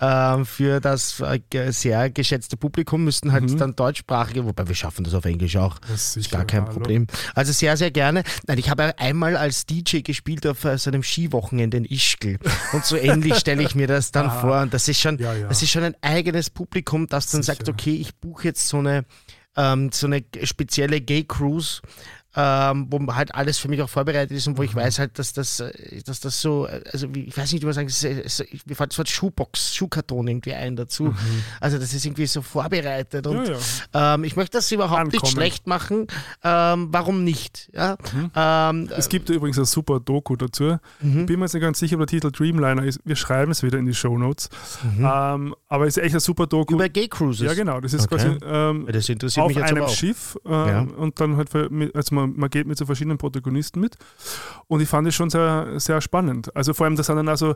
äh, 0.00 0.44
für 0.44 0.80
das 0.80 1.20
äh, 1.20 1.70
sehr 1.70 2.10
geschätzte 2.10 2.56
Publikum, 2.56 3.04
müssten 3.04 3.32
halt 3.32 3.44
mhm. 3.44 3.58
dann 3.58 3.76
deutschsprachige, 3.76 4.44
wobei 4.44 4.66
wir 4.66 4.74
schaffen 4.74 5.04
das 5.04 5.14
auf 5.14 5.24
Englisch 5.24 5.56
auch. 5.56 5.78
Das 5.78 6.16
ist, 6.16 6.16
ist 6.16 6.30
gar 6.30 6.44
kein 6.44 6.62
hallo. 6.62 6.72
Problem. 6.72 7.06
Also 7.34 7.52
sehr, 7.52 7.76
sehr 7.76 7.90
gerne. 7.90 8.22
Nein, 8.46 8.58
ich 8.58 8.68
habe 8.68 8.98
einmal 8.98 9.28
mal 9.32 9.36
als 9.36 9.66
DJ 9.66 10.00
gespielt 10.00 10.46
auf 10.46 10.64
äh, 10.64 10.78
so 10.78 10.90
einem 10.90 11.02
Skiwochenende 11.02 11.76
in 11.76 11.84
Ischgl. 11.84 12.38
Und 12.72 12.84
so 12.84 12.96
ähnlich 12.96 13.36
stelle 13.36 13.62
ich 13.62 13.74
mir 13.74 13.86
das 13.86 14.12
dann 14.12 14.26
ah, 14.30 14.40
vor. 14.40 14.60
Und 14.60 14.74
das 14.74 14.88
ist 14.88 15.00
schon, 15.00 15.18
ja, 15.18 15.34
ja. 15.34 15.48
das 15.48 15.62
ist 15.62 15.70
schon 15.70 15.84
ein 15.84 15.94
eigenes 16.00 16.50
Publikum, 16.50 16.97
das 17.06 17.30
dann 17.30 17.42
Sicher. 17.42 17.56
sagt, 17.56 17.68
okay, 17.68 17.94
ich 17.94 18.16
buche 18.16 18.44
jetzt 18.44 18.68
so 18.68 18.78
eine, 18.78 19.04
ähm, 19.56 19.90
so 19.92 20.06
eine 20.06 20.24
spezielle 20.42 21.00
Gay 21.00 21.24
Cruise 21.24 21.80
ähm, 22.40 22.86
wo 22.88 23.14
halt 23.16 23.34
alles 23.34 23.58
für 23.58 23.66
mich 23.66 23.82
auch 23.82 23.88
vorbereitet 23.88 24.36
ist 24.36 24.46
und 24.46 24.58
wo 24.58 24.62
ich 24.62 24.72
mhm. 24.72 24.80
weiß 24.80 25.00
halt, 25.00 25.18
dass 25.18 25.32
das, 25.32 25.58
äh, 25.58 25.72
dass 26.06 26.20
das 26.20 26.40
so, 26.40 26.68
äh, 26.68 26.82
also 26.92 27.08
ich 27.12 27.36
weiß 27.36 27.52
nicht, 27.52 27.62
wie 27.62 27.66
man 27.66 27.74
sagen, 27.74 27.88
es 27.88 28.04
ist, 28.04 28.44
mir 28.64 28.76
fällt 28.76 28.92
das 28.92 28.98
Wort 28.98 29.08
Schuhbox, 29.08 29.74
Schuhkarton 29.74 30.28
irgendwie 30.28 30.54
ein 30.54 30.76
dazu. 30.76 31.04
Mhm. 31.06 31.16
Also 31.60 31.78
das 31.78 31.92
ist 31.92 32.06
irgendwie 32.06 32.26
so 32.26 32.40
vorbereitet 32.40 33.26
und 33.26 33.48
ja, 33.48 33.56
ja. 33.92 34.14
Ähm, 34.14 34.22
ich 34.22 34.36
möchte 34.36 34.58
das 34.58 34.70
überhaupt 34.70 35.00
Ankommen. 35.00 35.20
nicht 35.20 35.32
schlecht 35.32 35.66
machen. 35.66 36.06
Ähm, 36.44 36.88
warum 36.92 37.24
nicht? 37.24 37.70
Ja? 37.74 37.96
Mhm. 38.12 38.30
Ähm, 38.36 38.88
es 38.96 39.08
gibt 39.08 39.30
übrigens 39.30 39.58
ein 39.58 39.64
super 39.64 39.98
Doku 39.98 40.36
dazu. 40.36 40.78
Mhm. 41.00 41.26
Bin 41.26 41.40
mir 41.40 41.46
jetzt 41.46 41.54
nicht 41.54 41.62
ganz 41.62 41.80
sicher, 41.80 41.96
ob 41.96 42.06
der 42.06 42.06
Titel 42.06 42.30
Dreamliner 42.30 42.84
ist. 42.84 43.00
Wir 43.04 43.16
schreiben 43.16 43.50
es 43.50 43.64
wieder 43.64 43.78
in 43.78 43.86
die 43.86 43.94
Show 43.94 44.16
Notes. 44.16 44.48
Mhm. 44.84 45.08
Ähm, 45.12 45.54
aber 45.66 45.88
es 45.88 45.96
ist 45.96 46.04
echt 46.04 46.14
ein 46.14 46.20
super 46.20 46.46
Doku. 46.46 46.74
Über 46.74 46.88
Gay 46.88 47.08
Cruises? 47.08 47.46
Ja, 47.46 47.54
genau. 47.54 47.80
Das 47.80 47.94
ist 47.94 48.04
okay. 48.12 48.14
quasi 48.14 48.38
ähm, 48.44 48.86
das 48.92 49.08
interessiert 49.08 49.44
auf 49.44 49.48
mich 49.48 49.56
jetzt 49.56 49.70
einem 49.70 49.88
Schiff 49.88 50.38
äh, 50.44 50.48
und 50.50 51.20
dann 51.20 51.36
halt, 51.36 51.50
für, 51.50 51.68
also 51.94 52.14
man, 52.14 52.27
man 52.36 52.50
geht 52.50 52.66
mit 52.66 52.78
so 52.78 52.86
verschiedenen 52.86 53.18
Protagonisten 53.18 53.80
mit. 53.80 53.96
Und 54.66 54.80
ich 54.80 54.88
fand 54.88 55.06
es 55.08 55.14
schon 55.14 55.30
sehr, 55.30 55.78
sehr 55.78 56.00
spannend. 56.00 56.54
Also 56.56 56.74
vor 56.74 56.86
allem, 56.86 56.96
da 56.96 57.02
sind 57.02 57.16
dann 57.16 57.28
also 57.28 57.54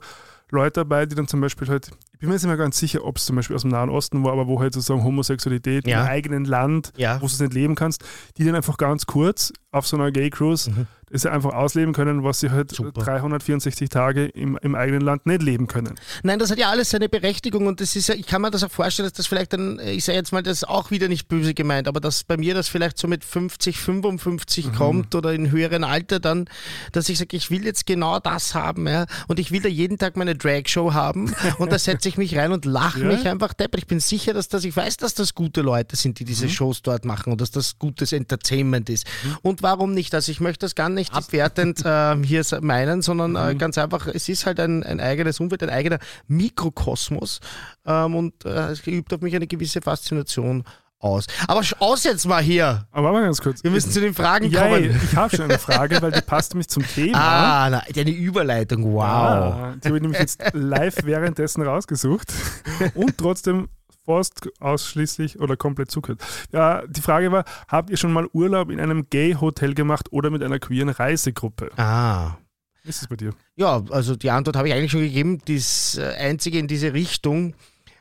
Leute 0.50 0.80
dabei, 0.80 1.06
die 1.06 1.14
dann 1.14 1.28
zum 1.28 1.40
Beispiel 1.40 1.68
halt, 1.68 1.90
ich 2.12 2.20
bin 2.20 2.28
mir 2.28 2.34
jetzt 2.34 2.42
nicht 2.42 2.48
mehr 2.48 2.56
ganz 2.56 2.78
sicher, 2.78 3.04
ob 3.04 3.16
es 3.16 3.24
zum 3.24 3.36
Beispiel 3.36 3.56
aus 3.56 3.62
dem 3.62 3.70
Nahen 3.70 3.88
Osten 3.88 4.22
war, 4.22 4.32
aber 4.32 4.46
wo 4.46 4.60
halt 4.60 4.74
sozusagen 4.74 5.02
Homosexualität 5.02 5.86
ja. 5.86 6.02
im 6.02 6.08
eigenen 6.08 6.44
Land, 6.44 6.92
ja. 6.96 7.16
wo 7.16 7.20
du 7.20 7.26
es 7.26 7.40
nicht 7.40 7.54
leben 7.54 7.74
kannst, 7.74 8.04
die 8.36 8.44
dann 8.44 8.54
einfach 8.54 8.76
ganz 8.76 9.06
kurz 9.06 9.52
auf 9.70 9.86
so 9.86 9.96
einer 9.96 10.10
Gay 10.10 10.30
Cruise 10.30 10.70
mhm 10.70 10.86
dass 11.12 11.22
sie 11.22 11.30
einfach 11.30 11.52
ausleben 11.52 11.92
können, 11.92 12.24
was 12.24 12.40
sie 12.40 12.50
halt 12.50 12.74
Super. 12.74 13.02
364 13.02 13.90
Tage 13.90 14.26
im, 14.26 14.58
im 14.62 14.74
eigenen 14.74 15.02
Land 15.02 15.26
nicht 15.26 15.42
leben 15.42 15.66
können. 15.66 15.94
Nein, 16.22 16.38
das 16.38 16.50
hat 16.50 16.58
ja 16.58 16.70
alles 16.70 16.90
seine 16.90 17.08
Berechtigung 17.10 17.66
und 17.66 17.80
das 17.80 17.94
ist 17.96 18.08
ja, 18.08 18.14
ich 18.14 18.26
kann 18.26 18.40
mir 18.40 18.50
das 18.50 18.64
auch 18.64 18.70
vorstellen, 18.70 19.06
dass 19.08 19.12
das 19.12 19.26
vielleicht 19.26 19.52
dann, 19.52 19.78
ich 19.78 20.04
sage 20.04 20.16
jetzt 20.16 20.32
mal, 20.32 20.42
das 20.42 20.58
ist 20.58 20.68
auch 20.68 20.90
wieder 20.90 21.08
nicht 21.08 21.28
böse 21.28 21.52
gemeint, 21.52 21.86
aber 21.86 22.00
dass 22.00 22.24
bei 22.24 22.38
mir 22.38 22.54
das 22.54 22.68
vielleicht 22.68 22.96
so 22.96 23.08
mit 23.08 23.24
50, 23.24 23.78
55 23.78 24.66
mhm. 24.68 24.72
kommt 24.72 25.14
oder 25.14 25.34
in 25.34 25.50
höheren 25.50 25.84
Alter 25.84 26.18
dann, 26.18 26.46
dass 26.92 27.10
ich 27.10 27.18
sage, 27.18 27.36
ich 27.36 27.50
will 27.50 27.64
jetzt 27.64 27.84
genau 27.84 28.18
das 28.18 28.54
haben, 28.54 28.88
ja, 28.88 29.04
und 29.28 29.38
ich 29.38 29.52
will 29.52 29.60
da 29.60 29.68
jeden 29.68 29.98
Tag 29.98 30.16
meine 30.16 30.34
Drag-Show 30.34 30.94
haben 30.94 31.34
und 31.58 31.70
da 31.70 31.78
setze 31.78 32.08
ich 32.08 32.16
mich 32.16 32.36
rein 32.38 32.52
und 32.52 32.64
lache 32.64 33.00
ja. 33.00 33.06
mich 33.06 33.28
einfach 33.28 33.52
depp. 33.52 33.76
Ich 33.76 33.86
bin 33.86 34.00
sicher, 34.00 34.32
dass 34.32 34.48
das, 34.48 34.64
ich 34.64 34.74
weiß, 34.74 34.96
dass 34.96 35.12
das 35.12 35.34
gute 35.34 35.60
Leute 35.60 35.94
sind, 35.96 36.18
die 36.20 36.24
diese 36.24 36.46
mhm. 36.46 36.50
Shows 36.50 36.80
dort 36.80 37.04
machen 37.04 37.32
und 37.32 37.40
dass 37.42 37.50
das 37.50 37.78
gutes 37.78 38.12
Entertainment 38.12 38.88
ist. 38.88 39.06
Mhm. 39.24 39.36
Und 39.42 39.62
warum 39.62 39.92
nicht? 39.92 40.14
Also 40.14 40.32
ich 40.32 40.40
möchte 40.40 40.64
das 40.64 40.74
gar 40.74 40.88
nicht 40.88 41.01
nicht 41.02 41.14
abwertend 41.14 41.82
äh, 41.84 42.16
hier 42.24 42.44
meinen, 42.60 43.02
sondern 43.02 43.36
äh, 43.36 43.54
mhm. 43.54 43.58
ganz 43.58 43.78
einfach, 43.78 44.06
es 44.06 44.28
ist 44.28 44.46
halt 44.46 44.60
ein, 44.60 44.82
ein 44.82 45.00
eigenes 45.00 45.40
Umfeld, 45.40 45.62
ein 45.62 45.70
eigener 45.70 45.98
Mikrokosmos 46.28 47.40
ähm, 47.86 48.14
und 48.14 48.44
äh, 48.44 48.70
es 48.70 48.86
übt 48.86 49.14
auf 49.14 49.20
mich 49.20 49.34
eine 49.34 49.46
gewisse 49.46 49.80
Faszination 49.80 50.64
aus. 51.02 51.26
Aber 51.48 51.62
aus 51.80 52.04
jetzt 52.04 52.26
mal 52.26 52.42
hier. 52.42 52.86
Aber 52.92 53.12
mal 53.12 53.22
ganz 53.22 53.40
kurz. 53.40 53.64
Wir 53.64 53.70
müssen 53.70 53.90
zu 53.90 54.00
den 54.00 54.14
Fragen 54.14 54.50
ja, 54.50 54.62
kommen. 54.62 54.98
Ich 55.04 55.16
habe 55.16 55.34
schon 55.34 55.46
eine 55.46 55.58
Frage, 55.58 56.00
weil 56.00 56.12
die 56.12 56.20
passt 56.20 56.54
nämlich 56.54 56.68
zum 56.68 56.86
Thema. 56.86 57.18
Ah, 57.18 57.70
na, 57.70 57.82
eine 57.94 58.10
Überleitung, 58.10 58.84
wow. 58.84 59.00
Ja, 59.02 59.74
die 59.82 59.88
habe 59.88 59.96
ich 59.96 60.02
nämlich 60.02 60.20
jetzt 60.20 60.42
live 60.52 61.04
währenddessen 61.04 61.62
rausgesucht 61.62 62.32
und 62.94 63.18
trotzdem 63.18 63.68
fast 64.04 64.48
ausschließlich 64.60 65.40
oder 65.40 65.56
komplett 65.56 65.90
zugehört. 65.90 66.20
Ja, 66.52 66.86
die 66.86 67.00
Frage 67.00 67.32
war, 67.32 67.44
habt 67.68 67.90
ihr 67.90 67.96
schon 67.96 68.12
mal 68.12 68.26
Urlaub 68.32 68.70
in 68.70 68.80
einem 68.80 69.08
Gay-Hotel 69.08 69.74
gemacht 69.74 70.12
oder 70.12 70.30
mit 70.30 70.42
einer 70.42 70.58
queeren 70.58 70.88
Reisegruppe? 70.88 71.70
Ah. 71.76 72.36
Wie 72.82 72.88
ist 72.88 73.02
es 73.02 73.08
bei 73.08 73.16
dir? 73.16 73.32
Ja, 73.54 73.82
also 73.90 74.16
die 74.16 74.30
Antwort 74.30 74.56
habe 74.56 74.68
ich 74.68 74.74
eigentlich 74.74 74.90
schon 74.90 75.02
gegeben. 75.02 75.40
Das 75.46 75.96
äh, 75.98 76.14
Einzige 76.18 76.58
in 76.58 76.66
diese 76.66 76.92
Richtung 76.92 77.54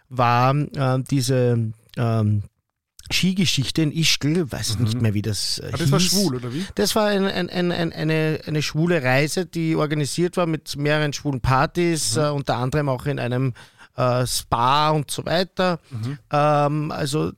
war 0.09 0.55
äh, 0.55 1.03
diese 1.09 1.71
ähm, 1.97 2.43
Skigeschichte 3.11 3.81
in 3.81 3.91
Ischgl, 3.91 4.51
weiß 4.51 4.77
mhm. 4.77 4.85
nicht 4.85 5.01
mehr, 5.01 5.13
wie 5.13 5.21
das 5.21 5.59
äh, 5.59 5.69
ah, 5.71 5.77
Das 5.77 5.91
war 5.91 5.99
schwul, 5.99 6.35
oder 6.35 6.53
wie? 6.53 6.65
Das 6.75 6.95
war 6.95 7.07
ein, 7.07 7.25
ein, 7.25 7.49
ein, 7.49 7.93
eine, 7.93 8.39
eine 8.45 8.61
schwule 8.61 9.03
Reise, 9.03 9.45
die 9.45 9.75
organisiert 9.75 10.37
war 10.37 10.45
mit 10.45 10.75
mehreren 10.77 11.13
schwulen 11.13 11.41
Partys, 11.41 12.15
mhm. 12.15 12.21
äh, 12.21 12.29
unter 12.29 12.57
anderem 12.57 12.89
auch 12.89 13.05
in 13.05 13.19
einem 13.19 13.53
äh, 14.01 14.25
Spa 14.25 14.89
und 14.91 15.11
so 15.11 15.25
weiter. 15.25 15.79
Mhm. 15.91 16.17
Ähm, 16.31 16.91
also 16.91 17.31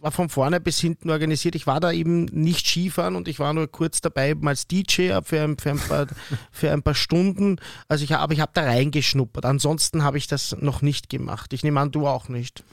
war 0.00 0.12
von 0.12 0.28
vorne 0.28 0.60
bis 0.60 0.78
hinten 0.80 1.08
organisiert. 1.08 1.54
Ich 1.54 1.66
war 1.66 1.80
da 1.80 1.90
eben 1.90 2.26
nicht 2.26 2.66
Skifahren 2.66 3.16
und 3.16 3.26
ich 3.26 3.38
war 3.38 3.54
nur 3.54 3.68
kurz 3.68 4.02
dabei 4.02 4.30
eben 4.30 4.46
als 4.46 4.66
DJ 4.66 5.12
für 5.24 5.40
ein, 5.40 5.56
für 5.56 5.70
ein, 5.70 5.78
paar, 5.78 6.06
für 6.52 6.70
ein 6.70 6.82
paar 6.82 6.94
Stunden. 6.94 7.56
Also 7.88 8.04
ich, 8.04 8.14
aber 8.14 8.34
ich 8.34 8.40
habe 8.40 8.52
da 8.54 8.64
reingeschnuppert. 8.64 9.46
Ansonsten 9.46 10.04
habe 10.04 10.18
ich 10.18 10.26
das 10.26 10.54
noch 10.60 10.82
nicht 10.82 11.08
gemacht. 11.08 11.54
Ich 11.54 11.64
nehme 11.64 11.80
an, 11.80 11.90
du 11.90 12.06
auch 12.06 12.28
nicht. 12.28 12.64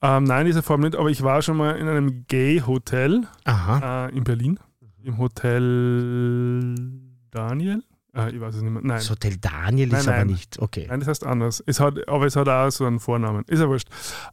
Ähm, 0.00 0.24
nein, 0.24 0.46
diese 0.46 0.62
Form 0.62 0.80
nicht, 0.80 0.96
aber 0.96 1.10
ich 1.10 1.22
war 1.22 1.42
schon 1.42 1.58
mal 1.58 1.76
in 1.76 1.86
einem 1.88 2.24
Gay-Hotel 2.26 3.26
äh, 3.82 4.16
in 4.16 4.24
Berlin. 4.24 4.58
Im 5.04 5.18
Hotel 5.18 6.74
Daniel. 7.30 7.82
Äh, 8.14 8.34
ich 8.34 8.40
weiß 8.40 8.56
es 8.56 8.62
nicht 8.62 8.70
mehr. 8.70 8.82
Nein. 8.82 8.98
Das 8.98 9.10
Hotel 9.10 9.36
Daniel 9.38 9.88
nein, 9.88 10.00
ist 10.00 10.06
nein. 10.06 10.14
aber 10.14 10.24
nicht. 10.24 10.58
Okay. 10.58 10.86
Nein, 10.88 11.00
das 11.00 11.08
heißt 11.08 11.24
anders. 11.24 11.62
Es 11.66 11.80
hat, 11.80 12.06
aber 12.08 12.26
es 12.26 12.36
hat 12.36 12.48
auch 12.48 12.70
so 12.70 12.84
einen 12.84 13.00
Vornamen. 13.00 13.44
Ist 13.46 13.60
ja 13.60 13.68
wurscht. 13.68 13.88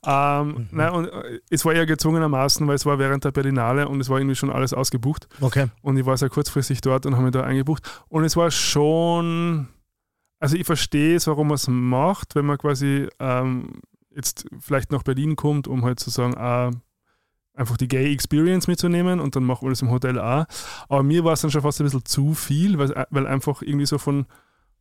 Ähm, 0.05 0.47
mhm. 0.47 0.67
nein, 0.71 0.91
und 0.91 1.05
äh, 1.05 1.39
es 1.49 1.63
war 1.65 1.73
eher 1.73 1.85
gezwungenermaßen, 1.85 2.67
weil 2.67 2.75
es 2.75 2.85
war 2.85 2.99
während 2.99 3.23
der 3.23 3.31
Berlinale 3.31 3.87
und 3.87 4.01
es 4.01 4.09
war 4.09 4.19
irgendwie 4.19 4.35
schon 4.35 4.49
alles 4.49 4.73
ausgebucht. 4.73 5.27
Okay. 5.39 5.67
Und 5.81 5.97
ich 5.97 6.05
war 6.05 6.17
sehr 6.17 6.29
kurzfristig 6.29 6.81
dort 6.81 7.05
und 7.05 7.13
habe 7.13 7.23
mich 7.23 7.33
da 7.33 7.43
eingebucht. 7.43 8.03
Und 8.09 8.23
es 8.25 8.35
war 8.35 8.51
schon. 8.51 9.67
Also 10.41 10.55
ich 10.55 10.65
verstehe 10.65 11.15
es, 11.15 11.27
warum 11.27 11.47
man 11.47 11.55
es 11.55 11.67
macht, 11.67 12.35
wenn 12.35 12.45
man 12.45 12.57
quasi 12.57 13.07
ähm, 13.19 13.81
jetzt 14.15 14.45
vielleicht 14.59 14.91
nach 14.91 15.03
Berlin 15.03 15.35
kommt, 15.35 15.67
um 15.67 15.83
halt 15.83 15.99
zu 15.99 16.09
sagen, 16.09 16.35
ah, 16.37 16.71
einfach 17.59 17.77
die 17.77 17.87
Gay 17.87 18.11
Experience 18.13 18.67
mitzunehmen 18.67 19.19
und 19.19 19.35
dann 19.35 19.43
machen 19.43 19.65
wir 19.65 19.69
das 19.69 19.81
im 19.81 19.91
Hotel 19.91 20.17
auch. 20.19 20.45
Aber 20.87 21.03
mir 21.03 21.23
war 21.23 21.33
es 21.33 21.41
dann 21.41 21.51
schon 21.51 21.61
fast 21.61 21.79
ein 21.81 21.83
bisschen 21.83 22.05
zu 22.05 22.33
viel, 22.33 22.77
weil, 22.79 23.05
weil 23.09 23.27
einfach 23.27 23.61
irgendwie 23.61 23.85
so 23.85 23.97
von, 23.97 24.25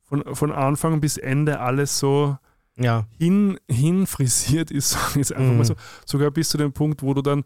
von, 0.05 0.25
von 0.35 0.53
Anfang 0.53 1.01
bis 1.01 1.17
Ende 1.17 1.61
alles 1.61 1.99
so 1.99 2.39
ja. 2.77 3.07
hin, 3.19 3.59
hin 3.69 4.07
frisiert 4.07 4.71
ist, 4.71 4.97
jetzt 5.17 5.33
einfach 5.33 5.53
mhm. 5.53 5.59
mal 5.59 5.65
so. 5.65 5.75
Sogar 6.07 6.31
bis 6.31 6.49
zu 6.49 6.59
dem 6.59 6.73
Punkt, 6.73 7.03
wo 7.03 7.15
du 7.15 7.23
dann 7.23 7.45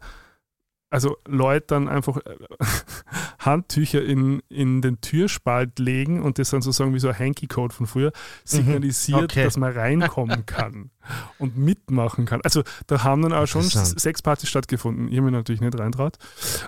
also 0.93 1.17
Leute 1.25 1.65
dann 1.69 1.89
einfach 1.89 2.17
äh, 2.17 2.37
Handtücher 3.39 4.03
in, 4.03 4.43
in 4.47 4.83
den 4.83 5.01
Türspalt 5.01 5.79
legen 5.79 6.21
und 6.21 6.37
das 6.37 6.51
dann 6.51 6.61
sozusagen 6.61 6.93
wie 6.93 6.99
so 6.99 7.07
ein 7.09 7.17
Hanky-Code 7.17 7.73
von 7.73 7.87
früher 7.87 8.11
signalisiert, 8.43 9.23
okay. 9.23 9.43
dass 9.43 9.57
man 9.57 9.73
reinkommen 9.73 10.45
kann 10.45 10.91
und 11.39 11.57
mitmachen 11.57 12.25
kann. 12.25 12.41
Also 12.43 12.61
da 12.85 13.03
haben 13.03 13.23
dann 13.23 13.33
auch 13.33 13.47
schon 13.47 13.63
sechs 13.63 14.21
Partys 14.21 14.49
stattgefunden. 14.49 15.07
Ich 15.07 15.17
habe 15.17 15.25
mir 15.25 15.31
natürlich 15.31 15.61
nicht 15.61 15.77
reintraut. 15.79 16.17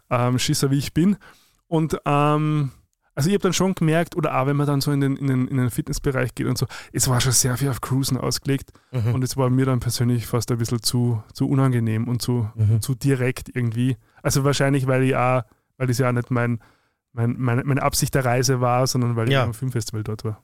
Ähm, 0.09 0.39
Schisser 0.39 0.71
wie 0.71 0.79
ich 0.79 0.91
bin. 0.91 1.17
Und 1.67 1.95
ähm, 2.05 2.71
also 3.13 3.29
ich 3.29 3.33
habe 3.35 3.43
dann 3.43 3.53
schon 3.53 3.75
gemerkt, 3.75 4.15
oder 4.15 4.41
auch 4.41 4.47
wenn 4.47 4.57
man 4.57 4.65
dann 4.65 4.81
so 4.81 4.91
in 4.91 5.01
den, 5.01 5.15
in, 5.17 5.27
den, 5.27 5.47
in 5.47 5.57
den 5.57 5.69
Fitnessbereich 5.69 6.33
geht 6.33 6.47
und 6.47 6.57
so, 6.57 6.65
es 6.91 7.07
war 7.07 7.21
schon 7.21 7.31
sehr 7.31 7.55
viel 7.57 7.69
auf 7.69 7.79
Cruisen 7.79 8.17
ausgelegt 8.17 8.71
mhm. 8.91 9.13
und 9.13 9.23
es 9.23 9.38
war 9.38 9.51
mir 9.51 9.65
dann 9.65 9.79
persönlich 9.79 10.25
fast 10.25 10.51
ein 10.51 10.57
bisschen 10.57 10.81
zu, 10.81 11.23
zu 11.33 11.47
unangenehm 11.47 12.07
und 12.07 12.23
zu, 12.23 12.49
mhm. 12.55 12.81
zu 12.81 12.95
direkt 12.95 13.55
irgendwie. 13.55 13.97
Also 14.25 14.43
wahrscheinlich, 14.43 14.88
weil 14.88 15.03
ich 15.03 15.15
auch, 15.15 15.43
weil 15.77 15.85
das 15.85 15.99
ja 15.99 16.09
auch 16.09 16.11
nicht 16.11 16.31
mein, 16.31 16.59
mein, 17.13 17.35
meine, 17.38 17.63
meine 17.63 17.83
Absicht 17.83 18.15
der 18.15 18.25
Reise 18.25 18.59
war, 18.59 18.88
sondern 18.88 19.15
weil 19.15 19.31
ja. 19.31 19.41
ich 19.41 19.45
am 19.45 19.53
Filmfestival 19.53 20.03
dort 20.03 20.25
war. 20.25 20.41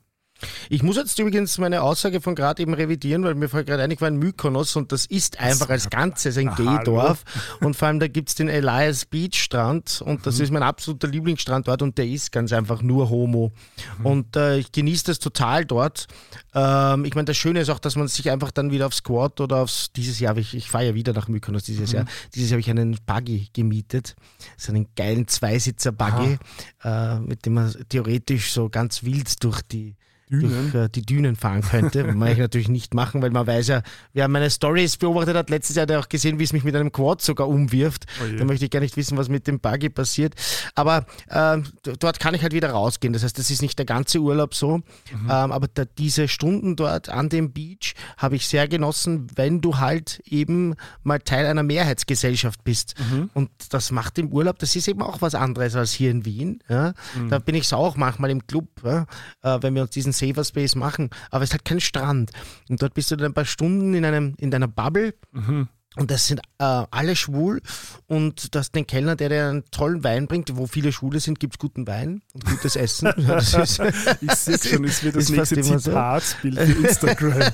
Ich 0.68 0.82
muss 0.82 0.96
jetzt 0.96 1.18
übrigens 1.18 1.58
meine 1.58 1.82
Aussage 1.82 2.20
von 2.20 2.34
gerade 2.34 2.62
eben 2.62 2.74
revidieren, 2.74 3.24
weil 3.24 3.34
mir 3.34 3.48
vorher 3.48 3.64
gerade 3.64 3.82
einig 3.82 4.00
war 4.00 4.08
ein 4.08 4.16
Mykonos 4.16 4.76
und 4.76 4.92
das 4.92 5.06
ist 5.06 5.40
einfach 5.40 5.68
als 5.68 5.90
Ganzes 5.90 6.36
ein 6.38 6.54
Gay-Dorf. 6.54 7.24
Und 7.60 7.76
vor 7.76 7.88
allem 7.88 8.00
da 8.00 8.08
gibt 8.08 8.30
es 8.30 8.34
den 8.34 8.48
Elias 8.48 9.04
Beach 9.04 9.34
Strand 9.34 10.02
und 10.04 10.26
das 10.26 10.38
mhm. 10.38 10.44
ist 10.44 10.50
mein 10.50 10.62
absoluter 10.62 11.08
Lieblingsstrand 11.08 11.68
dort 11.68 11.82
und 11.82 11.98
der 11.98 12.06
ist 12.06 12.32
ganz 12.32 12.52
einfach 12.52 12.82
nur 12.82 13.10
Homo. 13.10 13.52
Mhm. 13.98 14.06
Und 14.06 14.36
äh, 14.36 14.58
ich 14.58 14.72
genieße 14.72 15.04
das 15.06 15.18
total 15.18 15.64
dort. 15.64 16.06
Ähm, 16.54 17.04
ich 17.04 17.14
meine, 17.14 17.26
das 17.26 17.36
Schöne 17.36 17.60
ist 17.60 17.70
auch, 17.70 17.78
dass 17.78 17.96
man 17.96 18.08
sich 18.08 18.30
einfach 18.30 18.50
dann 18.50 18.70
wieder 18.70 18.86
aufs 18.86 19.02
Quad 19.02 19.40
oder 19.40 19.58
aufs, 19.58 19.92
dieses 19.92 20.20
Jahr, 20.20 20.36
ich, 20.36 20.54
ich 20.54 20.70
fahre 20.70 20.86
ja 20.86 20.94
wieder 20.94 21.12
nach 21.12 21.28
Mykonos 21.28 21.64
dieses 21.64 21.90
mhm. 21.90 21.98
Jahr, 21.98 22.06
dieses 22.34 22.50
Jahr 22.50 22.56
habe 22.56 22.60
ich 22.60 22.70
einen 22.70 22.98
Buggy 23.06 23.48
gemietet, 23.52 24.16
so 24.56 24.72
einen 24.72 24.88
geilen 24.96 25.28
Zweisitzer-Buggy, 25.28 26.38
äh, 26.84 27.18
mit 27.20 27.46
dem 27.46 27.54
man 27.54 27.72
theoretisch 27.88 28.52
so 28.52 28.68
ganz 28.68 29.02
wild 29.02 29.42
durch 29.42 29.62
die 29.62 29.96
Dünen. 30.40 30.72
durch 30.72 30.84
äh, 30.84 30.88
die 30.88 31.02
Dünen 31.02 31.36
fahren 31.36 31.62
könnte. 31.62 32.04
Mache 32.14 32.32
ich 32.32 32.38
natürlich 32.38 32.68
nicht 32.68 32.94
machen, 32.94 33.22
weil 33.22 33.30
man 33.30 33.46
weiß 33.46 33.68
ja, 33.68 33.82
wer 34.12 34.28
meine 34.28 34.50
Stories 34.50 34.96
beobachtet 34.96 35.36
hat, 35.36 35.50
letztes 35.50 35.76
Jahr 35.76 35.82
hat 35.82 35.90
er 35.90 36.00
auch 36.00 36.08
gesehen, 36.08 36.38
wie 36.38 36.44
es 36.44 36.52
mich 36.52 36.64
mit 36.64 36.74
einem 36.74 36.92
Quad 36.92 37.22
sogar 37.22 37.48
umwirft. 37.48 38.06
Oh 38.20 38.36
da 38.36 38.44
möchte 38.44 38.64
ich 38.64 38.70
gar 38.70 38.80
nicht 38.80 38.96
wissen, 38.96 39.16
was 39.16 39.28
mit 39.28 39.46
dem 39.46 39.60
Buggy 39.60 39.88
passiert. 39.90 40.34
Aber 40.74 41.06
äh, 41.28 41.58
dort 41.98 42.20
kann 42.20 42.34
ich 42.34 42.42
halt 42.42 42.52
wieder 42.52 42.70
rausgehen. 42.70 43.12
Das 43.12 43.22
heißt, 43.22 43.38
das 43.38 43.50
ist 43.50 43.62
nicht 43.62 43.78
der 43.78 43.86
ganze 43.86 44.18
Urlaub 44.18 44.54
so. 44.54 44.78
Mhm. 44.78 44.84
Ähm, 45.24 45.52
aber 45.52 45.68
da, 45.72 45.84
diese 45.84 46.28
Stunden 46.28 46.76
dort 46.76 47.08
an 47.08 47.28
dem 47.28 47.52
Beach 47.52 47.94
habe 48.16 48.36
ich 48.36 48.46
sehr 48.46 48.68
genossen, 48.68 49.26
wenn 49.34 49.60
du 49.60 49.78
halt 49.78 50.22
eben 50.26 50.74
mal 51.02 51.18
Teil 51.18 51.46
einer 51.46 51.62
Mehrheitsgesellschaft 51.62 52.64
bist. 52.64 52.94
Mhm. 52.98 53.30
Und 53.34 53.50
das 53.70 53.90
macht 53.90 54.18
im 54.18 54.28
Urlaub, 54.28 54.58
das 54.58 54.76
ist 54.76 54.88
eben 54.88 55.02
auch 55.02 55.20
was 55.20 55.34
anderes 55.34 55.76
als 55.76 55.92
hier 55.92 56.10
in 56.10 56.24
Wien. 56.24 56.62
Ja? 56.68 56.94
Mhm. 57.16 57.28
Da 57.28 57.38
bin 57.38 57.54
ich 57.54 57.64
es 57.64 57.72
auch 57.72 57.96
manchmal 57.96 58.30
im 58.30 58.46
Club, 58.46 58.68
ja? 58.84 59.06
äh, 59.42 59.58
wenn 59.60 59.74
wir 59.74 59.82
uns 59.82 59.90
diesen 59.90 60.12
Safer 60.22 60.44
Space 60.44 60.74
machen, 60.74 61.10
aber 61.30 61.44
es 61.44 61.52
hat 61.52 61.64
keinen 61.64 61.80
Strand. 61.80 62.30
Und 62.68 62.82
dort 62.82 62.94
bist 62.94 63.10
du 63.10 63.16
dann 63.16 63.32
ein 63.32 63.34
paar 63.34 63.44
Stunden 63.44 63.94
in, 63.94 64.04
einem, 64.04 64.34
in 64.38 64.50
deiner 64.50 64.68
Bubble. 64.68 65.14
Mhm. 65.32 65.68
Und 65.96 66.10
das 66.10 66.26
sind 66.26 66.40
äh, 66.58 66.84
alle 66.90 67.14
schwul 67.16 67.60
und 68.06 68.54
das 68.54 68.72
den 68.72 68.86
Kellner, 68.86 69.14
der 69.14 69.28
dir 69.28 69.48
einen 69.48 69.64
tollen 69.70 70.02
Wein 70.02 70.26
bringt. 70.26 70.56
Wo 70.56 70.66
viele 70.66 70.90
Schwule 70.90 71.20
sind, 71.20 71.38
gibt 71.38 71.54
es 71.54 71.58
guten 71.58 71.86
Wein 71.86 72.22
und 72.32 72.46
gutes 72.46 72.76
Essen. 72.76 73.08
ist, 73.28 73.78
ich 74.22 74.32
sehe 74.32 74.58
schon, 74.58 74.84
es 74.84 75.02
wird 75.02 75.16
das 75.16 75.28
nächste 75.28 75.60
Zitatsbild 75.60 76.58
so. 76.58 76.64
für 76.64 76.86
Instagram. 76.86 77.42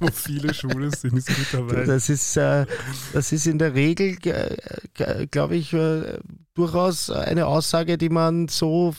wo 0.00 0.08
viele 0.10 0.54
Schwule 0.54 0.90
sind, 0.96 1.18
ist 1.18 1.28
guter 1.28 1.70
Wein. 1.70 1.86
Das 1.86 2.08
ist, 2.08 2.38
äh, 2.38 2.64
das 3.12 3.32
ist 3.32 3.46
in 3.46 3.58
der 3.58 3.74
Regel, 3.74 4.16
glaube 5.30 5.56
ich, 5.56 5.74
äh, 5.74 6.18
durchaus 6.54 7.10
eine 7.10 7.46
Aussage, 7.46 7.98
die 7.98 8.08
man 8.08 8.48
so 8.48 8.94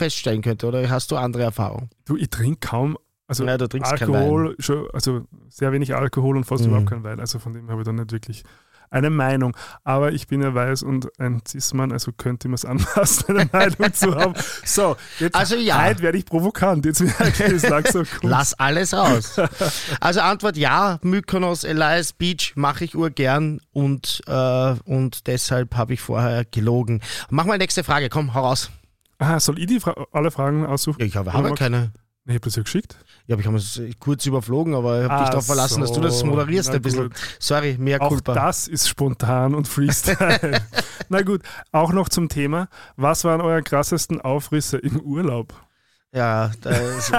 feststellen 0.00 0.42
könnte? 0.42 0.66
Oder 0.66 0.88
hast 0.90 1.10
du 1.10 1.16
andere 1.16 1.44
Erfahrungen? 1.44 1.90
Du, 2.06 2.16
ich 2.16 2.30
trinke 2.30 2.66
kaum. 2.66 2.98
Also 3.26 3.44
trinkst 3.44 3.92
Alkohol, 3.92 4.56
schon, 4.58 4.88
also 4.92 5.24
sehr 5.48 5.70
wenig 5.70 5.94
Alkohol 5.94 6.36
und 6.36 6.44
fast 6.44 6.64
mhm. 6.64 6.70
überhaupt 6.70 6.90
kein 6.90 7.04
Wein. 7.04 7.20
Also 7.20 7.38
von 7.38 7.52
dem 7.52 7.70
habe 7.70 7.82
ich 7.82 7.86
dann 7.86 7.94
nicht 7.94 8.10
wirklich 8.10 8.42
eine 8.90 9.08
Meinung. 9.08 9.56
Aber 9.84 10.12
ich 10.12 10.26
bin 10.26 10.42
ja 10.42 10.52
weiß 10.52 10.82
und 10.82 11.08
ein 11.20 11.40
Cis-Mann, 11.46 11.92
also 11.92 12.12
könnte 12.12 12.48
man 12.48 12.56
es 12.56 12.64
anpassen, 12.64 13.36
eine 13.36 13.48
Meinung 13.52 13.94
zu 13.94 14.14
haben. 14.16 14.34
So, 14.64 14.96
jetzt 15.18 15.36
also 15.36 15.56
ja. 15.56 15.84
heute 15.84 16.02
werde 16.02 16.18
ich 16.18 16.24
provokant. 16.24 16.84
Jetzt 16.84 17.00
merke 17.00 17.44
ich, 17.46 17.52
es 17.52 17.68
langsam 17.68 18.04
Lass 18.22 18.54
alles 18.54 18.92
raus. 18.92 19.40
Also 20.00 20.20
Antwort 20.20 20.56
ja, 20.56 20.98
Mykonos, 21.02 21.64
Elias 21.64 22.12
Beach 22.12 22.52
mache 22.56 22.84
ich 22.84 22.96
urgern 22.96 23.60
und, 23.72 24.22
äh, 24.26 24.74
und 24.84 25.26
deshalb 25.26 25.76
habe 25.76 25.94
ich 25.94 26.00
vorher 26.00 26.44
gelogen. 26.44 27.00
Mach 27.28 27.44
mal 27.44 27.58
nächste 27.58 27.84
Frage, 27.84 28.08
komm, 28.08 28.34
hau 28.34 28.40
raus. 28.40 28.70
Aha, 29.20 29.38
soll 29.38 29.58
ich 29.58 29.66
die 29.66 29.80
Fra 29.80 29.94
alle 30.12 30.30
Fragen 30.30 30.64
aussuchen? 30.64 30.98
Ja, 31.00 31.06
ich 31.06 31.16
habe, 31.16 31.32
habe 31.32 31.54
keine. 31.54 31.92
Ich 32.26 32.34
habe 32.34 32.40
das 32.40 32.56
ja 32.56 32.62
geschickt. 32.62 32.96
Ja, 33.26 33.34
aber 33.34 33.40
ich 33.40 33.46
habe 33.46 33.56
es 33.56 33.80
kurz 33.98 34.24
überflogen, 34.26 34.74
aber 34.74 34.98
ich 34.98 35.04
habe 35.04 35.14
ah, 35.14 35.20
dich 35.20 35.30
darauf 35.30 35.46
verlassen, 35.46 35.74
so. 35.74 35.80
dass 35.80 35.92
du 35.92 36.00
das 36.00 36.24
moderierst 36.24 36.70
ein 36.70 36.82
bisschen. 36.82 37.12
Sorry, 37.38 37.76
mehr 37.78 37.98
Culpa. 37.98 38.32
Auch 38.32 38.36
das 38.36 38.68
ist 38.68 38.88
spontan 38.88 39.54
und 39.54 39.68
Freestyle. 39.68 40.62
Na 41.08 41.22
gut, 41.22 41.42
auch 41.72 41.92
noch 41.92 42.08
zum 42.08 42.28
Thema. 42.28 42.68
Was 42.96 43.24
waren 43.24 43.40
eure 43.40 43.62
krassesten 43.62 44.20
Aufrisse 44.20 44.78
im 44.78 45.00
Urlaub? 45.00 45.54
Ja, 46.12 46.50
da 46.60 46.70
ist, 46.70 47.12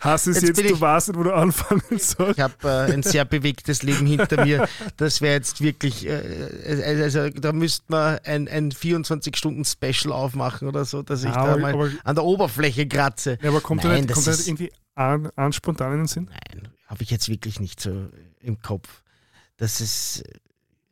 Hast 0.00 0.26
du 0.26 0.32
es 0.32 0.42
jetzt, 0.42 0.58
jetzt 0.58 0.70
du 0.70 0.78
weißt, 0.78 1.16
wo 1.16 1.22
du 1.22 1.32
anfangen 1.32 1.82
sollst? 1.98 2.20
Ich 2.20 2.40
habe 2.40 2.54
äh, 2.64 2.92
ein 2.92 3.02
sehr 3.02 3.24
bewegtes 3.24 3.82
Leben 3.82 4.04
hinter 4.04 4.44
mir. 4.44 4.68
Das 4.98 5.22
wäre 5.22 5.34
jetzt 5.34 5.62
wirklich, 5.62 6.06
äh, 6.06 7.00
also 7.02 7.30
da 7.30 7.52
müsste 7.52 7.84
man 7.88 8.18
ein, 8.24 8.48
ein 8.48 8.70
24-Stunden-Special 8.70 10.12
aufmachen 10.12 10.68
oder 10.68 10.84
so, 10.84 11.02
dass 11.02 11.24
ich 11.24 11.34
ja, 11.34 11.46
da 11.46 11.56
mal 11.56 11.72
aber, 11.72 11.90
an 12.04 12.14
der 12.14 12.24
Oberfläche 12.24 12.86
kratze. 12.86 13.38
Ja, 13.40 13.48
aber 13.48 13.62
kommt 13.62 13.82
Nein, 13.84 14.06
da 14.06 14.14
nicht, 14.14 14.26
nicht 14.26 14.46
irgendwie 14.46 14.72
an, 14.94 15.30
an 15.34 15.54
spontan 15.54 15.92
in 15.92 15.98
den 16.00 16.08
Sinn? 16.08 16.28
Nein, 16.30 16.68
habe 16.86 17.02
ich 17.02 17.10
jetzt 17.10 17.30
wirklich 17.30 17.60
nicht 17.60 17.80
so 17.80 18.10
im 18.40 18.60
Kopf. 18.60 19.02
Das 19.56 19.80
ist 19.80 20.22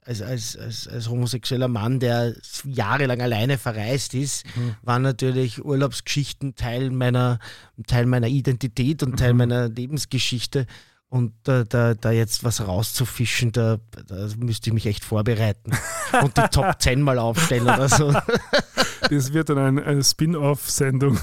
als, 0.05 0.23
als, 0.23 0.57
als, 0.57 0.89
als 0.89 1.09
homosexueller 1.09 1.69
Mann, 1.69 2.01
der 2.01 2.35
jahrelang 2.65 3.21
alleine 3.21 3.59
verreist 3.59 4.15
ist, 4.15 4.45
mhm. 4.57 4.75
waren 4.83 5.03
natürlich 5.03 5.65
Urlaubsgeschichten 5.65 6.55
Teil 6.55 6.91
meiner, 6.91 7.39
Teil 7.87 8.07
meiner 8.07 8.29
Identität 8.29 9.03
und 9.03 9.19
Teil 9.19 9.33
mhm. 9.33 9.39
meiner 9.39 9.69
Lebensgeschichte. 9.69 10.67
Und 11.09 11.33
da, 11.43 11.65
da, 11.65 11.95
da 11.95 12.13
jetzt 12.13 12.45
was 12.45 12.67
rauszufischen, 12.67 13.51
da, 13.51 13.79
da 14.07 14.29
müsste 14.39 14.71
ich 14.71 14.75
mich 14.75 14.87
echt 14.87 15.05
vorbereiten 15.05 15.73
und 16.23 16.37
die 16.37 16.49
Top 16.53 16.81
10 16.81 17.03
mal 17.03 17.19
aufstellen 17.19 17.65
oder 17.65 17.89
so. 17.89 18.15
Das 19.09 19.33
wird 19.33 19.49
dann 19.49 19.59
eine, 19.59 19.83
eine 19.83 20.05
Spin-off-Sendung. 20.05 21.19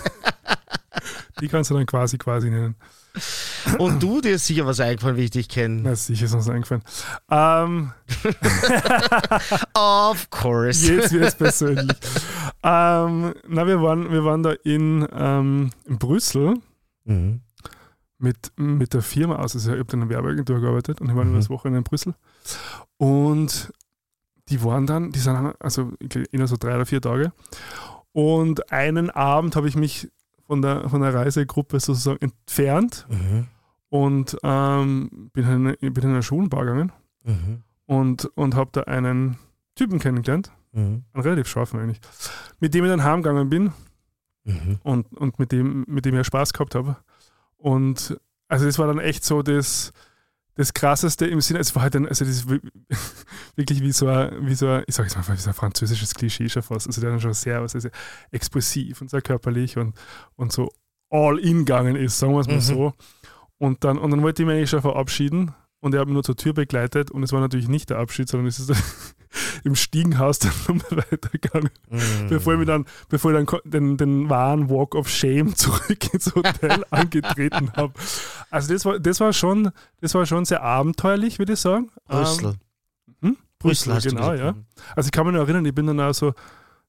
Die 1.40 1.48
kannst 1.48 1.70
du 1.70 1.76
dann 1.76 1.86
quasi 1.86 2.18
quasi 2.18 2.50
nennen. 2.50 2.76
Und 3.80 4.02
du, 4.04 4.22
dir 4.22 4.36
ist 4.36 4.46
sicher 4.48 4.66
was 4.66 4.80
eingefallen, 4.80 5.18
wie 5.18 5.24
ich 5.26 5.32
dich 5.32 5.50
kenne. 5.50 5.82
Na, 5.84 5.96
sicher 5.96 6.26
ist 6.26 6.34
uns 6.34 6.50
eingefallen. 6.50 6.84
Ähm, 7.30 7.92
of 9.74 10.30
course. 10.30 10.92
jetzt 10.92 11.12
wird 11.12 11.24
es 11.26 11.36
persönlich. 11.38 11.98
ähm, 12.64 13.34
na, 13.48 13.68
wir 13.68 13.82
waren, 13.82 14.12
wir 14.12 14.24
waren 14.26 14.44
da 14.44 14.52
in, 14.64 15.08
ähm, 15.14 15.70
in 15.86 15.98
Brüssel 15.98 16.56
Mhm. 17.06 17.40
mit, 18.18 18.52
mit 18.58 18.94
der 18.94 19.02
Firma 19.02 19.38
aus. 19.38 19.56
Also 19.56 19.72
ich 19.74 19.80
habe 19.80 19.94
in 19.94 20.02
einer 20.02 20.10
Werbeagentur 20.10 20.60
gearbeitet 20.60 21.00
und 21.00 21.10
ich 21.10 21.16
war 21.16 21.24
Mhm. 21.24 21.30
über 21.32 21.40
das 21.40 21.50
Wochenende 21.50 21.78
in 21.78 21.84
Brüssel. 21.86 22.16
Und 22.98 23.72
die 24.50 24.62
waren 24.64 24.86
dann, 24.88 25.12
die 25.12 25.20
sind 25.20 25.54
also 25.60 25.92
innerhalb 26.32 26.50
so 26.50 26.58
drei 26.58 26.76
oder 26.76 26.86
vier 26.86 27.02
Tage. 27.02 27.32
Und 28.12 28.72
einen 28.74 29.10
Abend 29.10 29.56
habe 29.56 29.68
ich 29.70 29.76
mich 29.78 30.10
von 30.48 30.62
der, 30.62 30.90
von 30.90 31.02
der 31.02 31.14
Reisegruppe 31.14 31.80
sozusagen 31.80 32.20
entfernt 32.22 33.06
Mhm. 33.10 33.48
und 33.90 34.38
ähm, 34.44 35.30
bin, 35.34 35.44
in, 35.46 35.68
eine- 35.68 35.78
bin 35.92 36.04
in 36.04 36.10
eine 36.12 36.24
Schulenbar 36.24 36.62
gegangen 36.66 36.92
Mhm. 37.24 37.64
und, 37.86 38.26
und 38.36 38.56
habe 38.56 38.70
da 38.72 38.82
einen 38.84 39.38
Typen 39.76 40.00
kennengelernt, 40.00 40.52
Mhm. 40.74 41.04
einen 41.14 41.24
relativ 41.24 41.48
scharfen 41.48 41.80
eigentlich, 41.80 42.00
mit 42.60 42.74
dem 42.74 42.86
ich 42.86 42.90
dann 42.92 43.04
heimgegangen 43.04 43.50
bin 43.50 43.74
Mhm. 44.46 44.80
und, 44.84 45.14
und 45.18 45.38
mit, 45.40 45.52
dem, 45.52 45.84
mit 45.88 46.06
dem 46.06 46.18
ich 46.18 46.26
Spaß 46.26 46.54
gehabt 46.54 46.74
habe. 46.76 46.96
Und 47.58 48.18
also 48.48 48.66
das 48.66 48.80
war 48.80 48.88
dann 48.88 49.00
echt 49.00 49.26
so 49.26 49.42
das, 49.42 49.92
das 50.58 50.74
Krasseste 50.74 51.26
im 51.28 51.40
Sinne, 51.42 51.60
es 51.60 51.74
war 51.76 51.84
halt 51.84 51.96
ein, 51.96 52.08
also 52.08 52.26
das 52.26 52.36
ist 52.36 52.50
wi- 52.50 52.62
wirklich 53.56 53.82
wie 53.82 53.92
so 53.92 54.08
ein, 54.08 54.46
wie 54.48 54.56
so 54.56 54.68
ein, 54.68 54.84
ich 54.88 54.96
sag 54.96 55.06
jetzt 55.06 55.16
mal, 55.16 55.28
wie 55.36 55.40
so 55.42 55.50
ein 55.50 55.54
französisches 55.54 56.14
Klischee 56.16 56.50
schon 56.50 56.64
fast. 56.64 56.88
Also 56.88 57.00
der 57.02 57.12
dann 57.12 57.22
schon 57.22 57.34
sehr, 57.34 57.62
was 57.62 57.76
ist, 57.76 57.90
expressiv 58.32 59.02
und 59.02 59.10
sehr 59.10 59.22
körperlich 59.22 59.78
und, 59.78 59.96
und 60.36 60.52
so 60.52 60.70
all 61.10 61.40
in 61.40 61.60
gegangen 61.60 61.96
ist, 61.96 62.20
sagen 62.20 62.34
wir 62.34 62.42
es 62.42 62.48
mal 62.48 62.56
Mhm. 62.56 62.62
so. 62.62 62.94
Und 63.60 63.84
dann, 63.84 63.98
und 63.98 64.12
dann 64.12 64.22
wollte 64.22 64.42
ich 64.44 64.48
mich 64.48 64.56
eigentlich 64.56 64.70
schon 64.70 64.82
verabschieden 64.82 65.54
und 65.88 65.94
er 65.96 66.02
hat 66.02 66.08
mich 66.08 66.14
nur 66.14 66.24
zur 66.24 66.36
Tür 66.36 66.54
begleitet 66.54 67.10
und 67.10 67.24
es 67.24 67.32
war 67.32 67.40
natürlich 67.40 67.68
nicht 67.68 67.90
der 67.90 67.98
Abschied, 67.98 68.30
sondern 68.30 68.48
es 68.48 68.60
ist 68.60 68.72
im 69.64 69.76
Stiegenhaus 69.76 70.40
dann 70.40 70.52
nochmal 70.68 71.04
weitergegangen 71.12 71.70
Mhm. 71.90 72.28
bevor 72.30 72.54
ich 72.54 72.60
mir 72.60 72.66
dann, 72.66 72.86
bevor 73.10 73.32
ich 73.32 73.46
dann 73.46 73.60
den, 73.64 73.98
den 73.98 74.30
wahren 74.30 74.70
Walk 74.70 74.94
of 74.96 75.10
Shame 75.10 75.56
zurück 75.56 76.14
ins 76.14 76.34
Hotel 76.36 76.84
angetreten 76.90 77.72
habe. 77.76 77.94
Also 78.50 78.74
das 78.74 78.86
war, 78.86 79.00
das 79.00 79.20
war 79.20 79.34
schon, 79.34 79.72
das 80.02 80.14
war 80.14 80.26
schon 80.26 80.46
sehr 80.46 80.62
abenteuerlich, 80.64 81.40
würde 81.40 81.54
ich 81.54 81.60
sagen. 81.60 81.90
Brüssel. 82.08 82.56
Ähm, 83.24 83.30
hm? 83.30 83.38
Brüssel, 83.60 84.00
du 84.00 84.10
genau, 84.10 84.34
ja. 84.34 84.56
Also 84.96 85.08
ich 85.08 85.12
kann 85.12 85.26
mich 85.26 85.36
noch 85.36 85.42
erinnern, 85.42 85.66
ich 85.66 85.74
bin 85.74 85.88
dann 85.88 86.00
auch 86.00 86.14
so, 86.14 86.34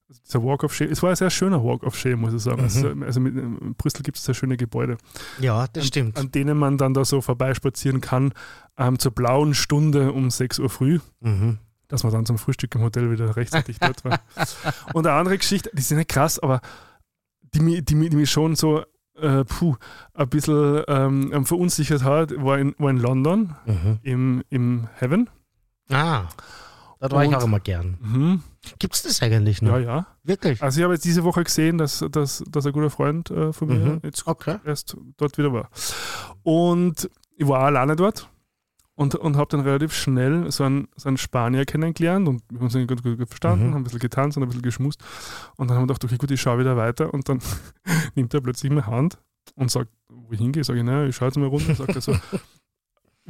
dieser 0.08 0.42
Walk 0.42 0.64
of 0.64 0.74
Shame, 0.74 0.90
es 0.90 1.02
war 1.02 1.10
ein 1.10 1.16
sehr 1.16 1.30
schöner 1.30 1.62
Walk 1.62 1.82
of 1.82 1.96
Shame, 1.96 2.20
muss 2.20 2.32
ich 2.34 2.42
sagen. 2.42 2.62
Mhm. 2.62 3.02
Also, 3.02 3.20
mit, 3.20 3.36
in 3.36 3.74
Brüssel 3.74 4.02
gibt 4.02 4.16
es 4.16 4.24
sehr 4.24 4.34
schöne 4.34 4.56
Gebäude, 4.56 4.96
Ja, 5.38 5.66
das 5.72 5.86
stimmt. 5.86 6.18
an 6.18 6.30
denen 6.32 6.56
man 6.58 6.78
dann 6.78 6.94
da 6.94 7.04
so 7.04 7.20
vorbeispazieren 7.20 8.00
kann, 8.00 8.32
ähm, 8.78 8.98
zur 8.98 9.12
blauen 9.12 9.54
Stunde 9.54 10.12
um 10.12 10.30
6 10.30 10.58
Uhr 10.60 10.70
früh 10.70 11.00
Mhm. 11.20 11.58
dass 11.88 12.02
man 12.04 12.12
dann 12.12 12.26
zum 12.26 12.38
Frühstück 12.38 12.74
im 12.74 12.82
Hotel 12.82 13.10
wieder 13.10 13.34
rechtzeitig 13.36 13.78
dort 13.80 14.04
war. 14.04 14.20
Und 14.94 15.06
eine 15.06 15.16
andere 15.16 15.38
Geschichte, 15.38 15.70
die 15.72 15.82
sind 15.82 15.96
nicht 15.98 16.10
krass, 16.10 16.38
aber 16.38 16.60
die, 17.54 17.82
die, 17.82 18.08
die 18.10 18.16
mich 18.16 18.30
schon 18.30 18.56
so 18.56 18.82
äh, 19.20 19.44
puh, 19.44 19.74
ein 20.14 20.28
bisschen 20.28 20.82
ähm, 20.86 21.44
verunsichert 21.46 22.04
hat, 22.04 22.32
war 22.42 22.58
in, 22.58 22.74
war 22.78 22.90
in 22.90 22.98
London 22.98 23.56
Mhm. 23.66 23.98
im, 24.02 24.42
im 24.48 24.88
Heaven. 24.98 25.28
Ah, 25.90 26.24
da 27.00 27.10
war 27.10 27.24
ich 27.24 27.34
auch 27.34 27.44
immer 27.44 27.58
gern. 27.60 28.42
Gibt 28.78 28.94
es 28.94 29.02
das 29.02 29.22
eigentlich 29.22 29.62
noch? 29.62 29.72
Ja, 29.72 29.78
ja. 29.78 30.06
Wirklich? 30.24 30.62
Also 30.62 30.78
ich 30.80 30.84
habe 30.84 30.94
jetzt 30.94 31.04
diese 31.04 31.24
Woche 31.24 31.44
gesehen, 31.44 31.78
dass, 31.78 32.04
dass, 32.10 32.42
dass 32.50 32.66
ein 32.66 32.72
guter 32.72 32.90
Freund 32.90 33.30
äh, 33.30 33.52
von 33.52 33.68
mir 33.68 33.74
Mhm. 33.78 34.00
jetzt 34.02 34.26
Okay. 34.26 34.56
erst 34.64 34.96
dort 35.16 35.36
wieder 35.38 35.52
war. 35.52 35.70
Und 36.42 37.08
ich 37.36 37.46
war 37.46 37.60
alleine 37.60 37.96
dort 37.96 38.28
und, 38.94 39.14
und 39.14 39.36
habe 39.36 39.48
dann 39.50 39.60
relativ 39.60 39.92
schnell 39.94 40.50
so 40.50 40.64
einen, 40.64 40.88
so 40.96 41.08
einen 41.08 41.16
Spanier 41.18 41.64
kennengelernt 41.64 42.26
und 42.28 42.42
wir 42.50 42.58
haben 42.58 42.64
uns 42.66 42.74
ganz 42.74 43.02
gut 43.02 43.28
verstanden, 43.28 43.66
Mhm. 43.68 43.74
haben 43.74 43.80
ein 43.80 43.84
bisschen 43.84 44.00
getanzt 44.00 44.36
und 44.36 44.42
ein 44.42 44.48
bisschen 44.48 44.62
geschmust. 44.62 45.00
Und 45.56 45.68
dann 45.68 45.76
haben 45.76 45.84
wir 45.84 45.94
gedacht, 45.94 46.04
okay, 46.04 46.16
gut, 46.16 46.30
ich 46.30 46.40
schaue 46.40 46.58
wieder 46.58 46.76
weiter. 46.76 47.12
Und 47.14 47.28
dann 47.28 47.40
nimmt 48.14 48.34
er 48.34 48.40
plötzlich 48.40 48.70
meine 48.70 48.86
Hand 48.86 49.18
und 49.54 49.70
sagt, 49.70 49.90
wo 50.08 50.32
ich 50.32 50.38
hingehe. 50.40 50.64
Sage 50.64 50.80
ich, 50.80 50.84
naja, 50.84 51.06
ich 51.06 51.14
schaue 51.16 51.28
jetzt 51.28 51.36
mal 51.38 51.46
runter. 51.46 51.74
Sagt 51.74 51.94
er 51.94 52.00
so, 52.00 52.12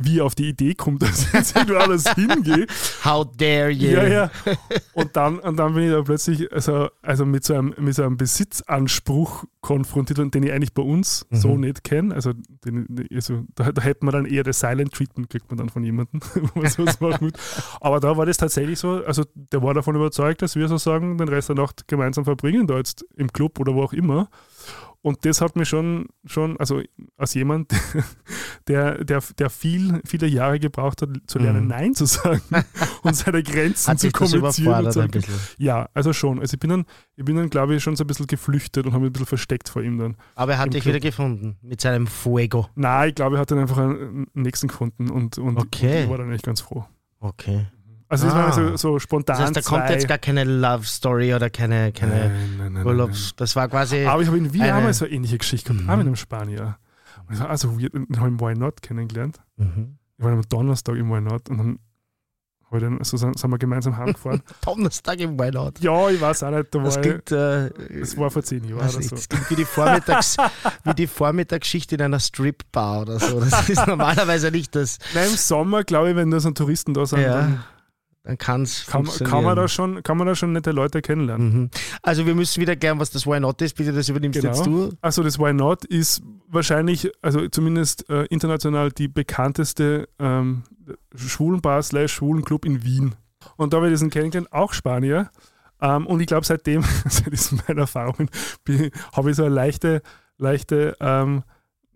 wie 0.00 0.20
auf 0.20 0.34
die 0.34 0.48
Idee 0.48 0.74
kommt, 0.74 1.02
dass 1.02 1.26
ich 1.26 1.32
jetzt 1.32 1.56
irgendwo 1.56 1.76
alles 1.76 2.12
hingehe. 2.14 2.66
How 3.04 3.26
dare 3.36 3.70
you? 3.70 3.90
Ja, 3.90 4.06
ja. 4.06 4.30
Und 4.94 5.16
dann, 5.16 5.38
und 5.38 5.56
dann 5.56 5.74
bin 5.74 5.84
ich 5.84 5.90
da 5.90 6.02
plötzlich 6.02 6.52
also, 6.52 6.88
also 7.02 7.24
mit, 7.26 7.44
so 7.44 7.54
einem, 7.54 7.74
mit 7.78 7.94
so 7.94 8.02
einem 8.04 8.16
Besitzanspruch 8.16 9.44
konfrontiert, 9.60 10.34
den 10.34 10.42
ich 10.42 10.52
eigentlich 10.52 10.72
bei 10.74 10.82
uns 10.82 11.26
Mhm. 11.30 11.36
so 11.36 11.56
nicht 11.56 11.84
kenne. 11.84 12.14
Also, 12.14 12.32
den, 12.64 12.86
also 13.12 13.44
da, 13.54 13.72
da 13.72 13.82
hätte 13.82 14.04
man 14.04 14.12
dann 14.12 14.26
eher 14.26 14.42
das 14.44 14.60
Silent 14.60 14.92
Treatment, 14.92 15.28
kriegt 15.30 15.50
man 15.50 15.58
dann 15.58 15.68
von 15.68 15.82
jemandem, 15.82 16.20
wo 16.54 16.60
man 16.60 16.70
sowas 16.70 17.00
machen 17.00 17.26
muss. 17.26 17.32
Aber 17.80 18.00
da 18.00 18.16
war 18.16 18.26
das 18.26 18.36
tatsächlich 18.36 18.78
so, 18.78 19.02
also 19.04 19.24
der 19.34 19.62
war 19.62 19.74
davon 19.74 19.96
überzeugt, 19.96 20.42
dass 20.42 20.54
wir 20.56 20.68
sozusagen 20.68 21.18
den 21.18 21.28
Rest 21.28 21.48
der 21.48 21.56
Nacht 21.56 21.88
gemeinsam 21.88 22.24
verbringen, 22.24 22.66
da 22.66 22.76
jetzt 22.76 23.04
im 23.16 23.32
Club 23.32 23.58
oder 23.60 23.74
wo 23.74 23.82
auch 23.82 23.92
immer. 23.92 24.28
Und 25.00 25.24
das 25.24 25.40
hat 25.40 25.54
mich 25.56 25.68
schon, 25.68 26.06
schon 26.24 26.56
also 26.58 26.82
als 27.16 27.32
jemand, 27.34 27.72
der, 28.68 29.04
der, 29.04 29.22
der 29.38 29.48
viel, 29.48 30.00
viele 30.04 30.26
Jahre 30.26 30.58
gebraucht 30.58 31.02
hat, 31.02 31.10
zu 31.26 31.38
lernen, 31.38 31.62
Mhm. 31.62 31.68
Nein 31.68 31.94
zu 31.94 32.04
sagen 32.04 32.40
und 33.02 33.14
seine 33.16 33.42
Grenzen 33.42 33.96
zu 33.96 34.10
kommunizieren. 34.10 35.10
Bisschen. 35.10 35.34
Ja, 35.58 35.88
also 35.94 36.12
schon. 36.12 36.40
Also 36.40 36.54
ich 36.54 36.60
bin 36.60 36.70
dann, 36.70 36.84
ich 37.16 37.24
bin 37.24 37.36
dann, 37.36 37.48
glaube 37.48 37.74
ich, 37.76 37.82
schon 37.82 37.96
so 37.96 38.04
ein 38.04 38.06
bisschen 38.08 38.26
geflüchtet 38.26 38.86
und 38.86 38.92
habe 38.92 39.02
mich 39.02 39.10
ein 39.10 39.12
bisschen 39.12 39.26
versteckt 39.26 39.68
vor 39.68 39.82
ihm 39.82 39.98
dann. 39.98 40.16
Aber 40.34 40.52
er 40.52 40.58
hat 40.58 40.74
dich 40.74 40.82
Club. 40.82 40.94
wieder 40.96 41.00
gefunden 41.00 41.56
mit 41.62 41.80
seinem 41.80 42.06
Fuego. 42.06 42.68
Nein, 42.74 43.10
ich 43.10 43.14
glaube, 43.14 43.36
er 43.36 43.40
hat 43.40 43.50
dann 43.50 43.58
einfach 43.58 43.78
einen 43.78 43.98
einen 43.98 44.26
nächsten 44.34 44.68
gefunden 44.68 45.10
und, 45.10 45.38
und, 45.38 45.56
Okay. 45.58 45.98
und 45.98 46.02
ich 46.04 46.10
war 46.10 46.18
dann 46.18 46.32
echt 46.32 46.44
ganz 46.44 46.60
froh. 46.60 46.84
Okay. 47.20 47.66
Also 48.10 48.26
das 48.26 48.34
Ah. 48.34 48.38
war 48.38 48.52
so, 48.52 48.76
so 48.76 48.98
spontan 48.98 49.36
Das 49.36 49.46
heißt, 49.46 49.56
da 49.56 49.60
kommt 49.60 49.90
jetzt 49.90 50.08
gar 50.08 50.18
keine 50.18 50.44
Love 50.44 50.84
Story 50.84 51.34
oder 51.34 51.50
keine, 51.50 51.92
keine 51.92 52.30
nein, 52.30 52.54
nein, 52.58 52.72
nein, 52.72 52.86
Urlaubs. 52.86 53.34
Das 53.36 53.54
war 53.54 53.68
quasi. 53.68 53.96
nein. 53.98 54.08
Aber 54.08 54.22
ich 54.22 54.28
habe 54.28 54.38
in 54.38 54.52
Wien 54.52 54.62
eine- 54.62 54.76
auch 54.76 54.82
mal 54.82 54.94
so 54.94 55.04
eine 55.04 55.14
ähnliche 55.14 55.36
Geschichte 55.38 55.72
gehabt, 55.72 55.84
Mhm. 55.84 55.90
auch 55.90 55.96
mit 55.96 56.06
einem 56.06 56.16
Spanier. 56.16 56.78
Und 57.28 57.34
ich 57.34 57.40
war 57.40 57.50
also 57.50 57.78
weird, 57.78 57.92
und 57.94 58.18
habe 58.18 58.28
ihn 58.30 58.40
Why 58.40 58.54
Not 58.54 58.80
kennengelernt. 58.80 59.38
Mhm. 59.56 59.98
Ich 60.16 60.24
war 60.24 60.32
am 60.32 60.42
Donnerstag 60.48 60.96
im 60.96 61.10
Why 61.12 61.20
Not 61.20 61.50
und 61.50 61.58
dann, 61.58 61.78
hab 62.64 62.74
ich 62.74 62.80
dann 62.80 62.98
so 63.04 63.16
sind 63.18 63.38
sind 63.38 63.50
wir 63.50 63.58
gemeinsam 63.58 63.96
heimgefahren. 63.98 64.42
Donnerstag 64.64 65.20
im 65.20 65.38
Weinort. 65.38 65.78
ja, 65.80 66.08
ich 66.08 66.20
weiß 66.20 66.42
auch 66.44 66.50
nicht, 66.50 66.74
da 66.74 66.78
Das 66.82 66.96
war 66.96 67.04
ich, 67.04 67.08
klingt, 67.10 67.32
äh, 67.32 67.70
das 68.00 68.16
war 68.16 68.30
vor 68.30 68.42
zehn 68.42 68.64
Jahren 68.64 68.78
oder 68.80 69.02
so. 69.02 69.14
das 69.16 69.28
klingt 69.28 69.50
wie 69.50 69.54
die, 69.56 69.64
Vormittags, 69.66 70.36
wie 70.84 70.94
die 70.94 71.06
Vormittagsschicht 71.06 71.92
in 71.92 72.00
einer 72.02 72.20
Stripbar 72.20 73.02
oder 73.02 73.18
so. 73.20 73.40
Das 73.40 73.68
ist 73.68 73.86
normalerweise 73.86 74.50
nicht 74.50 74.74
das. 74.74 74.98
Nein, 75.14 75.28
im 75.30 75.36
Sommer, 75.36 75.84
glaube 75.84 76.10
ich, 76.10 76.16
wenn 76.16 76.30
da 76.30 76.40
so 76.40 76.50
Touristen 76.52 76.94
da 76.94 77.04
sind, 77.06 77.20
Ja, 77.20 77.40
dann 77.42 77.64
Dann 78.28 78.36
kann 78.36 78.60
es 78.60 78.84
kann, 78.84 79.06
man 79.42 79.56
da 79.56 79.68
schon, 79.68 80.02
kann 80.02 80.18
man 80.18 80.26
da 80.26 80.34
schon 80.34 80.52
nette 80.52 80.70
Leute 80.70 81.00
kennenlernen. 81.00 81.60
Mhm. 81.62 81.70
Also 82.02 82.26
wir 82.26 82.34
müssen 82.34 82.60
wieder 82.60 82.76
klären, 82.76 82.98
was 82.98 83.10
das 83.10 83.26
Why 83.26 83.40
Not 83.40 83.62
ist. 83.62 83.74
Bitte, 83.74 83.90
das 83.90 84.06
übernimmst 84.10 84.38
Genau. 84.38 84.52
jetzt 84.54 84.66
du. 84.66 84.90
Also 85.00 85.22
das 85.22 85.38
Why 85.38 85.54
Not 85.54 85.86
ist 85.86 86.22
wahrscheinlich, 86.46 87.10
also 87.22 87.48
zumindest 87.48 88.06
äh, 88.10 88.24
international 88.24 88.92
die 88.92 89.08
bekannteste 89.08 90.10
ähm, 90.18 90.64
Schwulenbar 91.14 91.82
slash 91.82 92.12
Schwulenclub 92.12 92.66
in 92.66 92.84
Wien. 92.84 93.14
Und 93.56 93.72
da 93.72 93.82
ich 93.82 93.92
diesen 93.92 94.10
kennengelernt, 94.10 94.52
auch 94.52 94.74
Spanier. 94.74 95.30
Ähm, 95.80 96.06
und 96.06 96.20
ich 96.20 96.26
glaube, 96.26 96.44
seitdem, 96.44 96.84
seit 97.08 97.32
diesen 97.32 97.62
meinen 97.66 97.78
Erfahrungen, 97.78 98.28
habe 99.14 99.30
ich 99.30 99.36
so 99.36 99.44
eine 99.44 99.54
leichte, 99.54 100.02
leichte, 100.36 100.98
ähm, 101.00 101.44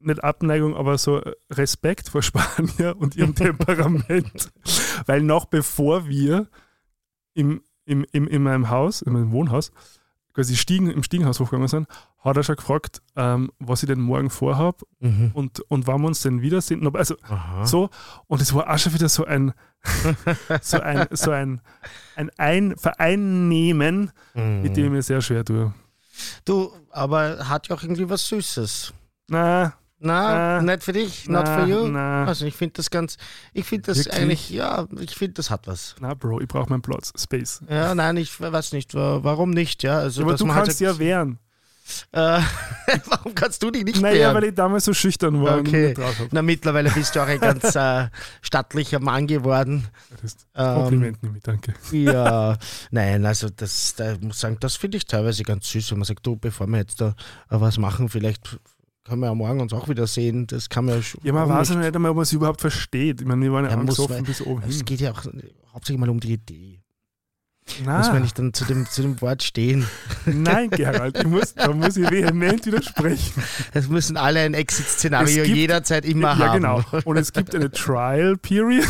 nicht 0.04 0.22
Abneigung, 0.24 0.76
aber 0.76 0.98
so 0.98 1.22
Respekt 1.50 2.08
vor 2.08 2.22
Spanier 2.22 2.96
und 2.98 3.16
ihrem 3.16 3.34
Temperament. 3.34 4.50
Weil 5.06 5.22
noch 5.22 5.46
bevor 5.46 6.06
wir 6.08 6.48
im, 7.34 7.62
im, 7.84 8.04
im, 8.12 8.26
in 8.28 8.42
meinem 8.42 8.68
Haus, 8.70 9.02
in 9.02 9.12
meinem 9.12 9.32
Wohnhaus, 9.32 9.72
quasi 10.34 10.56
Stiegen, 10.56 10.90
im 10.90 11.02
Stiegenhaus 11.02 11.40
hochgegangen 11.40 11.68
sind, 11.68 11.86
hat 12.20 12.36
er 12.36 12.42
schon 12.42 12.56
gefragt, 12.56 13.02
ähm, 13.16 13.50
was 13.58 13.82
ich 13.82 13.86
denn 13.88 14.00
morgen 14.00 14.30
vorhabe 14.30 14.78
Mhm. 15.00 15.30
und, 15.34 15.60
und 15.68 15.86
wann 15.86 16.00
wir 16.00 16.06
uns 16.06 16.22
denn 16.22 16.40
wiedersehen. 16.40 16.86
Also 16.96 17.16
Aha. 17.22 17.66
so, 17.66 17.90
und 18.28 18.40
es 18.40 18.54
war 18.54 18.72
auch 18.72 18.78
schon 18.78 18.94
wieder 18.94 19.08
so 19.10 19.24
ein, 19.26 19.52
so 20.62 20.80
ein, 20.80 21.06
so 21.10 21.32
ein, 21.32 21.60
ein, 22.16 22.30
ein 22.38 22.76
Vereinnehmen, 22.78 24.10
mit 24.34 24.76
dem 24.76 24.86
ich 24.86 24.90
mir 24.90 25.02
sehr 25.02 25.20
schwer 25.20 25.44
tue. 25.44 25.74
Du, 26.44 26.72
aber 26.90 27.48
hat 27.48 27.68
ja 27.68 27.76
auch 27.76 27.82
irgendwie 27.82 28.08
was 28.08 28.26
Süßes. 28.28 28.94
Na, 29.28 29.74
Na, 30.04 30.58
Äh, 30.58 30.62
nicht 30.62 30.82
für 30.82 30.92
dich, 30.92 31.28
not 31.28 31.44
na, 31.44 31.58
for 31.58 31.66
you. 31.66 31.86
na. 31.88 32.24
Also 32.24 32.44
ich 32.44 32.54
finde 32.56 32.74
das 32.74 32.90
ganz, 32.90 33.16
ich 33.52 33.64
finde 33.66 33.86
das 33.86 33.98
Wirklich? 33.98 34.14
eigentlich, 34.14 34.50
ja, 34.50 34.86
ich 35.00 35.14
finde 35.14 35.34
das 35.34 35.48
hat 35.50 35.66
was. 35.68 35.94
na, 36.00 36.14
Bro, 36.14 36.40
ich 36.40 36.48
brauche 36.48 36.68
meinen 36.70 36.82
Platz, 36.82 37.12
Space. 37.16 37.60
Ja, 37.68 37.94
nein, 37.94 38.16
ich 38.16 38.40
weiß 38.40 38.72
nicht, 38.72 38.94
wa- 38.94 39.20
warum 39.22 39.50
nicht, 39.50 39.82
ja. 39.84 39.98
Also, 39.98 40.22
aber 40.22 40.34
du 40.34 40.46
halt 40.52 40.64
kannst 40.64 40.78
sagt, 40.78 40.80
ja 40.80 40.98
wehren. 40.98 41.38
Äh, 42.12 42.40
warum 43.06 43.34
kannst 43.34 43.62
du 43.62 43.70
dich 43.70 43.84
nicht 43.84 44.00
Naja, 44.00 44.14
wehren? 44.18 44.34
weil 44.36 44.44
ich 44.44 44.54
damals 44.54 44.84
so 44.84 44.94
schüchtern 44.94 45.42
war 45.42 45.58
Okay. 45.58 45.94
Na, 46.30 46.40
mittlerweile 46.40 46.90
bist 46.90 47.14
du 47.14 47.20
auch 47.20 47.26
ein 47.26 47.40
ganz 47.40 47.74
äh, 47.74 48.08
stattlicher 48.40 48.98
Mann 49.00 49.26
geworden. 49.26 49.86
Das 50.10 50.22
ist 50.34 50.46
Ähm, 50.54 50.74
Kompliment 50.74 51.22
nehme 51.22 51.36
ich, 51.38 51.42
danke. 51.42 51.74
Ja, 51.92 52.56
nein, 52.92 53.26
also 53.26 53.48
das, 53.50 53.94
da 53.96 54.16
muss 54.20 54.36
ich 54.36 54.40
sagen, 54.40 54.56
das 54.60 54.76
finde 54.76 54.96
ich 54.96 55.06
teilweise 55.06 55.42
ganz 55.42 55.68
süß, 55.70 55.90
wenn 55.90 55.98
man 55.98 56.06
sagt, 56.06 56.24
du, 56.26 56.36
bevor 56.36 56.66
wir 56.68 56.78
jetzt 56.78 57.00
da 57.00 57.14
was 57.48 57.78
machen, 57.78 58.08
vielleicht 58.08 58.58
können 59.04 59.20
wir 59.20 59.26
ja 59.26 59.34
morgen 59.34 59.60
uns 59.60 59.72
auch 59.72 59.88
wieder 59.88 60.06
sehen. 60.06 60.46
Das 60.46 60.68
kann 60.68 60.84
man 60.84 60.96
ja 60.96 61.02
schon. 61.02 61.20
Ja, 61.24 61.32
man 61.32 61.48
weiß 61.48 61.70
ja 61.70 61.76
nicht 61.76 61.94
einmal, 61.94 62.10
ob 62.12 62.16
man 62.16 62.22
es 62.22 62.32
überhaupt 62.32 62.60
versteht. 62.60 63.20
Ich 63.20 63.26
meine, 63.26 63.42
wir 63.42 63.52
waren 63.52 63.64
ja, 63.64 63.70
Ja, 63.70 63.76
muss 63.76 63.82
angesoffen 63.98 64.16
man- 64.16 64.24
bis 64.24 64.40
oben 64.42 64.62
Es 64.68 64.84
geht 64.84 65.00
ja 65.00 65.12
auch 65.12 65.24
hauptsächlich 65.72 65.98
mal 66.00 66.08
um 66.10 66.20
die 66.20 66.35
Idee. 66.35 66.79
Muss 67.64 67.87
Nein, 67.87 68.12
man 68.12 68.22
nicht 68.22 68.37
dann 68.38 68.52
zu 68.52 68.64
dem, 68.64 68.87
zu 68.87 69.02
dem 69.02 69.20
Wort 69.20 69.42
stehen. 69.44 69.87
nein, 70.27 70.68
Gerald, 70.70 71.16
ich 71.16 71.27
muss, 71.27 71.54
da 71.54 71.72
muss 71.72 71.96
ich 71.96 72.10
vehement 72.10 72.66
widersprechen. 72.66 73.40
Es 73.72 73.88
müssen 73.88 74.16
alle 74.16 74.40
ein 74.40 74.54
Exit-Szenario 74.54 75.44
jederzeit 75.44 76.04
immer 76.04 76.31
haben. 76.38 76.62
Ja, 76.64 76.81
genau. 76.81 77.00
Und 77.04 77.16
es 77.18 77.33
gibt 77.33 77.54
eine 77.54 77.70
Trial 77.70 78.37
Period. 78.37 78.88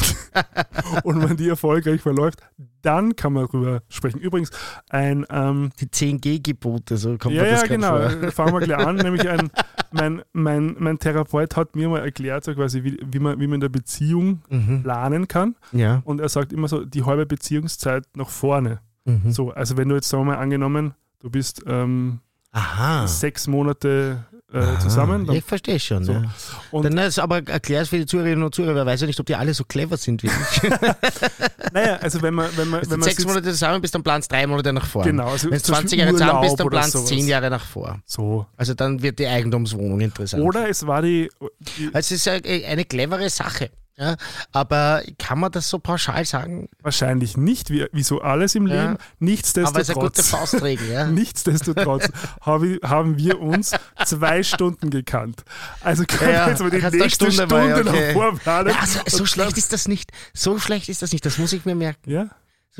Und 1.05 1.28
wenn 1.28 1.37
die 1.37 1.49
erfolgreich 1.51 2.01
verläuft, 2.01 2.41
dann 2.83 3.16
kann 3.16 3.33
man 3.33 3.47
darüber 3.47 3.83
sprechen. 3.89 4.20
Übrigens, 4.20 4.51
ein 4.91 5.26
ähm, 5.30 5.70
Die 5.80 5.87
10G-Gebote, 5.87 6.97
so 6.97 7.16
kommt 7.18 7.35
ja, 7.35 7.45
das 7.45 7.62
ja, 7.62 7.66
genau. 7.68 8.09
vor. 8.09 8.33
Fangen 8.33 8.53
wir 8.55 8.61
gleich 8.61 8.87
an. 8.87 8.97
Nämlich 9.03 9.28
ein, 9.28 9.51
mein, 9.91 10.22
mein, 10.33 10.76
mein 10.78 10.99
Therapeut 10.99 11.57
hat 11.57 11.76
mir 11.76 11.89
mal 11.89 12.01
erklärt, 12.01 12.45
so 12.45 12.55
quasi, 12.55 12.85
wie, 12.85 12.99
wie, 13.11 13.18
man, 13.18 13.41
wie 13.41 13.47
man 13.47 13.55
in 13.57 13.61
der 13.61 13.68
Beziehung 13.68 14.43
Mhm. 14.49 14.83
planen 14.83 15.28
kann. 15.28 15.57
Ja. 15.72 16.03
Und 16.05 16.20
er 16.20 16.28
sagt 16.28 16.53
immer 16.53 16.68
so, 16.68 16.85
die 16.85 17.05
halbe 17.05 17.26
Beziehungszeit 17.26 18.05
nach 18.16 18.28
vorne. 18.28 18.80
Mhm. 19.05 19.30
So, 19.33 19.51
also 19.51 19.76
wenn 19.76 19.89
du 19.89 19.95
jetzt, 19.95 20.09
sagen 20.09 20.24
wir 20.24 20.33
mal, 20.33 20.39
angenommen, 20.39 20.95
du 21.20 21.30
bist 21.30 21.62
ähm, 21.66 22.20
Aha. 22.53 23.07
sechs 23.07 23.47
Monate 23.47 24.24
äh, 24.53 24.78
zusammen. 24.80 25.26
Dann, 25.26 25.36
Ich 25.36 25.44
verstehe 25.44 25.78
schon. 25.80 26.05
So. 26.05 26.12
Ja. 26.12 26.22
Und- 26.70 26.84
Dann 26.84 26.98
ist 26.98 27.18
aber 27.18 27.46
erklär 27.48 27.82
es 27.82 27.88
für 27.88 27.98
die 27.98 28.07
Zuhörerinnen 28.07 28.42
und 28.44 28.55
Zuhörer, 28.55 28.74
wer 28.74 28.86
weiß 28.86 29.00
ja 29.03 29.07
nicht, 29.07 29.18
ob 29.20 29.26
die 29.26 29.34
alle 29.36 29.55
so 29.55 29.64
clever 29.64 29.96
sind 29.96 30.22
wie 30.22 30.28
ich. 30.28 30.62
naja, 31.72 31.96
also 31.96 32.20
wenn 32.22 32.34
man, 32.34 32.48
wenn 32.57 32.68
man, 32.68 32.80
Wenn 32.82 32.90
wenn 32.90 32.90
du 32.90 32.96
man 32.98 33.03
sechs 33.05 33.16
sitzt- 33.16 33.28
Monate 33.28 33.50
zusammen 33.50 33.80
bist, 33.80 33.94
dann 33.94 34.03
planst 34.03 34.30
drei 34.30 34.46
Monate 34.46 34.72
nach 34.72 34.86
vorne. 34.86 35.11
Genau, 35.11 35.28
also 35.28 35.50
Wenn 35.50 35.59
du 35.59 35.62
zum 35.62 35.74
20 35.74 35.98
Beispiel 35.98 35.98
Jahre 35.98 36.12
zusammen 36.18 36.40
bist, 36.42 36.61
dann 36.61 36.68
planst. 36.68 37.07
10 37.07 37.26
Jahre 37.28 37.50
nach 37.50 37.64
vor. 37.64 38.00
so. 38.07 38.46
Also 38.57 38.74
dann 38.74 39.03
wird 39.03 39.18
die 39.18 39.26
Eigentumswohnung 39.26 40.00
interessant. 40.00 40.42
Oder 40.42 40.68
es 40.68 40.86
war 40.86 41.03
die, 41.03 41.30
die 41.78 41.90
Also 41.92 42.14
es 42.14 42.26
ist 42.26 42.28
eine 42.28 42.84
clevere 42.84 43.28
Sache. 43.30 43.70
Ja? 44.03 44.16
Aber 44.53 45.03
kann 45.18 45.38
man 45.38 45.53
das 45.53 45.68
so 45.68 45.78
pauschal 45.78 46.24
sagen? 46.24 46.68
wahrscheinlich 46.82 47.36
nicht, 47.36 47.70
wie, 47.70 47.86
wie 47.92 48.03
so 48.03 48.20
alles 48.20 48.55
im 48.55 48.66
Ja. 48.66 48.74
Leben. 48.74 48.96
Aber 48.96 49.00
es 49.00 49.38
ist 49.48 49.57
eine 49.57 49.64
gute 49.64 50.20
Nichtsdestotrotz, 50.22 50.28
Faustregel. 50.28 50.90
Ja? 50.90 51.07
nichtsdestotrotz 51.07 52.09
habe 52.40 52.66
ich- 52.68 52.82
haben 52.82 53.16
wir 53.16 53.40
uns 53.40 53.72
zwei 54.05 54.42
Stunden 54.42 54.90
gekannt. 54.90 55.44
Also 55.80 56.05
können 56.05 56.32
Ja, 56.32 56.46
wir 56.46 56.50
jetzt 56.53 56.61
mal 56.61 56.70
die 56.70 56.98
nächste 56.98 57.30
Stunde 57.30 57.32
Stunde, 57.34 57.55
mal, 57.55 57.80
okay. 57.88 58.07
noch 58.09 58.12
vorplanen. 58.22 58.74
Ja, 58.74 58.86
so, 59.07 59.24
schlecht 59.26 59.57
ist 59.57 59.72
das 59.72 59.86
nicht. 59.88 60.11
So 60.34 60.59
schlecht 60.59 60.88
ist 60.88 61.03
das 61.03 61.12
nicht. 61.12 61.24
Das 61.24 61.38
muss 61.38 61.53
ich 61.53 61.64
mir 61.64 61.74
merken. 61.74 62.11
Ja, 62.11 62.28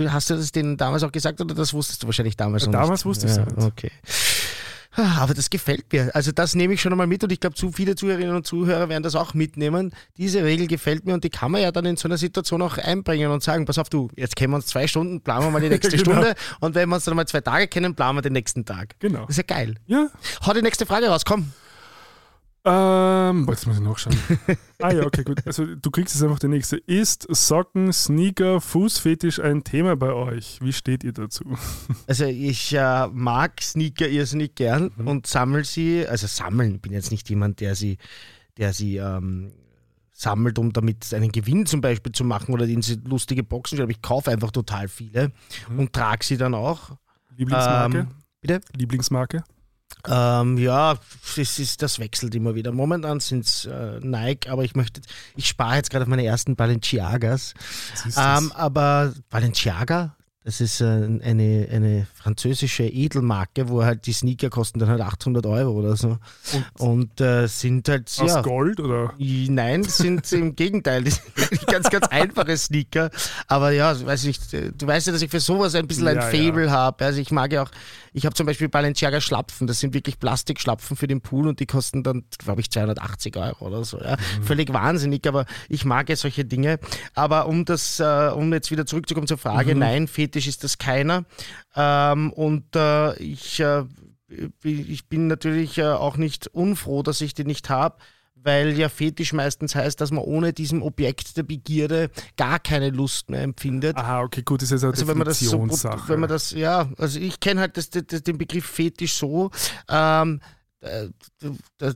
Hast 0.09 0.31
du 0.31 0.37
das 0.37 0.51
denen 0.53 0.79
damals 0.79 1.03
auch 1.03 1.13
gesagt 1.13 1.39
oder 1.43 1.55
das 1.55 1.75
wusstest 1.75 2.03
du 2.03 2.07
wahrscheinlich 2.07 2.35
damals 2.35 2.65
noch 2.65 2.73
damals 2.73 3.01
nicht? 3.01 3.05
wusste 3.05 3.27
ich's 3.27 3.37
ja, 3.37 3.45
nicht. 3.45 3.59
Okay. 3.59 3.91
Ah, 4.95 5.23
Aber 5.23 5.33
das 5.35 5.49
gefällt 5.49 5.93
mir. 5.93 6.15
Also 6.15 6.33
das 6.33 6.55
nehme 6.55 6.75
ich 6.75 6.83
schon 6.83 6.93
einmal 6.93 7.07
mit 7.07 7.25
und 7.25 7.33
ich 7.33 7.41
glaube, 7.41 7.57
zu 7.57 7.73
viele 7.73 7.95
Zuhörerinnen 7.95 8.37
und 8.37 8.47
Zuhörer 8.47 8.89
werden 8.91 9.03
das 9.03 9.15
auch 9.15 9.33
mitnehmen. 9.35 9.93
Diese 10.19 10.45
Regel 10.45 10.67
gefällt 10.67 11.07
mir 11.07 11.15
und 11.15 11.25
die 11.25 11.31
kann 11.31 11.51
man 11.51 11.63
ja 11.63 11.73
dann 11.73 11.87
in 11.87 11.97
so 11.97 12.09
einer 12.09 12.19
Situation 12.19 12.61
auch 12.63 12.77
einbringen 12.79 13.31
und 13.31 13.43
sagen, 13.43 13.65
pass 13.65 13.79
auf 13.79 13.89
du, 13.89 14.11
jetzt 14.17 14.37
kennen 14.37 14.53
wir 14.53 14.57
uns 14.57 14.67
zwei 14.67 14.87
Stunden, 14.87 15.21
planen 15.23 15.47
wir 15.47 15.51
mal 15.51 15.61
die 15.63 15.69
nächste 15.71 15.97
Genau. 15.97 16.03
Stunde 16.13 16.35
und 16.61 16.75
wenn 16.75 16.89
wir 16.91 16.97
uns 16.97 17.05
dann 17.05 17.17
mal 17.17 17.27
zwei 17.27 17.41
Tage 17.41 17.69
kennen, 17.69 17.95
planen 17.95 18.19
wir 18.19 18.23
den 18.23 18.35
nächsten 18.35 18.65
Tag. 18.65 18.95
genau. 19.01 19.21
Das 19.23 19.31
ist 19.31 19.37
ja 19.39 19.45
geil. 19.57 19.77
Ja. 19.87 20.09
Hau 20.47 20.53
die 20.53 20.63
nächste 20.63 20.85
Frage 20.85 21.09
raus, 21.09 21.25
komm. 21.25 21.53
Ähm, 22.65 23.45
boah, 23.45 23.53
jetzt 23.53 23.67
muss 23.67 23.77
ich 23.77 23.83
nachschauen. 23.83 24.17
ah 24.81 24.93
ja, 24.93 25.05
okay, 25.05 25.25
gut. 25.25 25.45
Also 25.45 25.67
du 25.75 25.91
kriegst 25.91 26.15
jetzt 26.15 26.23
einfach 26.23 26.39
die 26.39 26.47
nächste. 26.47 26.77
Ist 26.77 27.27
Socken, 27.29 27.93
Sneaker, 27.93 28.61
Fußfetisch 28.61 29.41
ein 29.41 29.65
Thema 29.65 29.97
bei 29.97 30.13
euch? 30.13 30.59
Wie 30.61 30.73
steht 30.73 31.03
ihr 31.03 31.13
dazu? 31.13 31.45
Also 32.07 32.25
ich 32.27 32.75
äh, 32.75 33.09
mag 33.09 33.61
Sneaker 33.61 34.09
irrsinnig 34.09 34.55
gern 34.55 34.89
und 34.89 35.27
sammle 35.27 35.65
sie, 35.65 36.07
also 36.07 36.27
sammeln, 36.27 36.79
bin 36.81 36.93
jetzt 36.93 37.11
nicht 37.11 37.29
jemand, 37.31 37.61
der 37.61 37.75
sie, 37.75 37.97
der 38.59 38.73
sie 38.73 38.97
ähm, 38.97 39.53
sammelt, 40.13 40.59
um 40.59 40.73
damit 40.73 41.13
einen 41.15 41.33
Gewinn 41.33 41.67
zum 41.67 41.81
Beispiel 41.81 42.13
zu 42.13 42.25
machen 42.25 42.53
oder 42.53 42.67
in 42.67 42.83
sie 42.83 43.01
lustige 43.05 43.43
Boxen, 43.43 43.81
aber 43.81 43.91
ich 43.91 44.03
kaufe 44.03 44.31
einfach 44.31 44.51
total 44.51 44.89
viele 44.89 45.33
und 45.77 45.93
trage 45.93 46.25
sie 46.25 46.37
dann 46.37 46.55
auch. 46.55 46.91
Lieblingsmarke? 47.37 47.99
Ähm, 47.99 48.09
bitte? 48.41 48.61
Lieblingsmarke? 48.77 49.45
Ähm, 50.09 50.59
ja, 50.59 50.99
es 51.37 51.59
ist, 51.59 51.83
das 51.83 51.99
wechselt 51.99 52.35
immer 52.35 52.55
wieder. 52.55 52.73
Momentan 52.73 53.21
sind 53.21 53.45
es 53.45 53.67
äh, 53.67 54.01
Nike, 54.01 54.49
aber 54.49 54.65
ich 54.65 54.75
möchte, 54.75 55.01
ich 55.37 55.47
spare 55.47 55.77
jetzt 55.77 55.91
gerade 55.91 56.05
auf 56.05 56.09
meine 56.09 56.25
ersten 56.25 56.57
Balenciagas. 56.57 57.55
Ähm, 58.17 58.53
aber 58.53 59.13
Balenciaga, 59.31 60.17
das 60.45 60.61
ist 60.61 60.81
äh, 60.81 60.85
eine, 60.85 61.69
eine 61.71 62.07
französische 62.23 62.85
Edelmarke, 62.85 63.69
wo 63.69 63.83
halt 63.85 64.07
die 64.07 64.13
Sneaker 64.13 64.49
kosten 64.51 64.79
dann 64.79 64.89
halt 64.89 65.01
800 65.01 65.45
Euro 65.47 65.73
oder 65.73 65.97
so. 65.97 66.19
Und, 66.79 67.21
äh, 67.21 67.47
sind 67.49 67.89
halt, 67.89 68.13
Aus 68.19 68.29
ja, 68.31 68.43
Gold 68.43 68.81
oder? 68.81 69.13
Nein, 69.19 69.85
sind 69.85 70.31
im 70.33 70.55
Gegenteil, 70.55 71.03
die 71.05 71.11
sind 71.11 71.67
ganz, 71.67 71.91
ganz 71.91 72.07
einfache 72.09 72.57
Sneaker. 72.57 73.11
Aber 73.49 73.73
ja, 73.73 73.91
weiß 74.07 74.25
ich, 74.25 74.53
nicht, 74.53 74.53
du 74.81 74.87
weißt 74.87 75.09
ja, 75.09 75.13
dass 75.13 75.23
ich 75.23 75.31
für 75.31 75.41
sowas 75.41 75.75
ein 75.75 75.87
bisschen 75.87 76.09
ein 76.09 76.17
Ja, 76.17 76.23
Fable 76.23 76.71
habe. 76.71 77.05
Also 77.05 77.21
ich 77.21 77.31
mag 77.31 77.53
ja 77.53 77.63
auch, 77.65 77.71
ich 78.13 78.25
habe 78.27 78.35
zum 78.35 78.47
Beispiel 78.47 78.69
Balenciaga 78.69 79.21
Schlapfen, 79.21 79.67
das 79.67 79.81
sind 79.81 79.95
wirklich 79.95 80.19
Plastikschlapfen 80.19 80.97
für 80.97 81.07
den 81.07 81.21
Pool 81.21 81.49
und 81.49 81.61
die 81.61 81.67
kosten 81.67 82.03
dann, 82.03 82.25
glaube 82.39 82.61
ich, 82.61 82.71
280 82.71 83.37
Euro 83.37 83.67
oder 83.67 83.85
so. 83.85 83.99
Ja. 83.99 84.17
Mhm. 84.39 84.43
Völlig 84.45 84.73
wahnsinnig, 84.73 85.27
aber 85.27 85.47
ich 85.69 85.85
mag 85.85 86.09
ja 86.09 86.17
solche 86.17 86.45
Dinge. 86.45 86.79
Aber 87.15 87.47
um 87.47 87.65
das, 87.65 88.01
äh, 88.01 88.31
um 88.35 88.53
jetzt 88.53 88.71
wieder 88.71 88.87
zurückzukommen 88.87 89.27
zur 89.27 89.37
Mhm. 89.39 89.41
Frage, 89.41 89.75
nein, 89.75 90.07
Fetisch 90.09 90.47
ist 90.47 90.63
das 90.63 90.79
keiner. 90.79 91.25
Ähm, 91.75 92.33
und 92.33 92.77
äh, 92.77 93.17
ich, 93.17 93.61
äh, 93.61 93.85
ich 94.63 95.09
bin 95.09 95.27
natürlich 95.27 95.79
äh, 95.79 95.85
auch 95.85 96.17
nicht 96.17 96.49
unfroh, 96.49 97.03
dass 97.03 97.21
ich 97.21 97.35
den 97.35 97.47
nicht 97.47 97.71
habe, 97.71 97.97
weil 98.35 98.79
ja 98.79 98.89
Fetisch 98.89 99.33
meistens 99.33 99.75
heißt, 99.75 100.01
dass 100.01 100.11
man 100.11 100.25
ohne 100.25 100.53
diesem 100.53 100.83
Objekt 100.83 101.37
der 101.37 101.45
Begierde 101.45 102.11
gar 102.37 102.59
keine 102.59 102.91
Lust 102.91 103.31
mehr 103.31 103.43
empfindet. 103.43 103.97
Aha, 103.97 104.23
okay, 104.23 104.43
gut, 104.43 104.63
das 104.63 104.71
ist 104.71 104.83
eine 104.83 104.93
Also 104.93 105.07
wenn 105.07 105.19
man 105.19 105.27
das 105.27 105.41
so, 105.41 105.61
wenn 105.61 106.21
man 106.21 106.29
das, 106.29 106.51
ja, 106.53 106.89
also 106.99 107.19
ich 107.19 107.41
kenne 107.41 107.61
halt 107.61 107.77
das, 107.77 107.91
das, 107.91 108.23
den 108.23 108.39
Begriff 108.39 108.67
Fetisch 108.67 109.15
so, 109.15 109.51
ähm, 109.89 110.41
äh, 110.81 111.09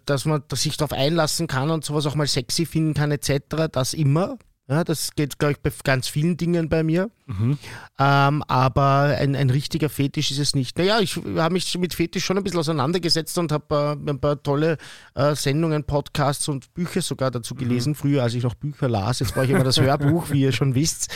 dass 0.04 0.24
man 0.24 0.44
dass 0.48 0.62
sich 0.62 0.76
darauf 0.76 0.92
einlassen 0.92 1.48
kann 1.48 1.70
und 1.70 1.84
sowas 1.84 2.06
auch 2.06 2.14
mal 2.14 2.26
sexy 2.26 2.66
finden 2.66 2.94
kann 2.94 3.10
etc. 3.10 3.68
Das 3.72 3.94
immer. 3.94 4.38
Ja, 4.68 4.82
das 4.82 5.14
geht, 5.14 5.38
glaube 5.38 5.52
ich, 5.52 5.60
bei 5.60 5.70
ganz 5.84 6.08
vielen 6.08 6.36
Dingen 6.36 6.68
bei 6.68 6.82
mir. 6.82 7.08
Mhm. 7.26 7.56
Ähm, 7.98 8.42
aber 8.48 9.16
ein, 9.18 9.36
ein 9.36 9.50
richtiger 9.50 9.88
Fetisch 9.88 10.32
ist 10.32 10.38
es 10.38 10.54
nicht. 10.56 10.76
Naja, 10.78 10.98
ich 11.00 11.16
habe 11.36 11.52
mich 11.52 11.76
mit 11.78 11.94
Fetisch 11.94 12.24
schon 12.24 12.36
ein 12.36 12.42
bisschen 12.42 12.58
auseinandergesetzt 12.58 13.38
und 13.38 13.52
habe 13.52 13.96
äh, 14.04 14.10
ein 14.10 14.18
paar 14.18 14.42
tolle 14.42 14.76
äh, 15.14 15.36
Sendungen, 15.36 15.84
Podcasts 15.84 16.48
und 16.48 16.72
Bücher 16.74 17.00
sogar 17.00 17.30
dazu 17.30 17.54
gelesen. 17.54 17.94
Früher, 17.94 18.24
als 18.24 18.34
ich 18.34 18.42
noch 18.42 18.54
Bücher 18.54 18.88
las, 18.88 19.20
jetzt 19.20 19.34
brauche 19.34 19.44
ich 19.44 19.50
immer 19.52 19.64
das 19.64 19.80
Hörbuch, 19.80 20.30
wie 20.30 20.42
ihr 20.42 20.52
schon 20.52 20.74
wisst. 20.74 21.12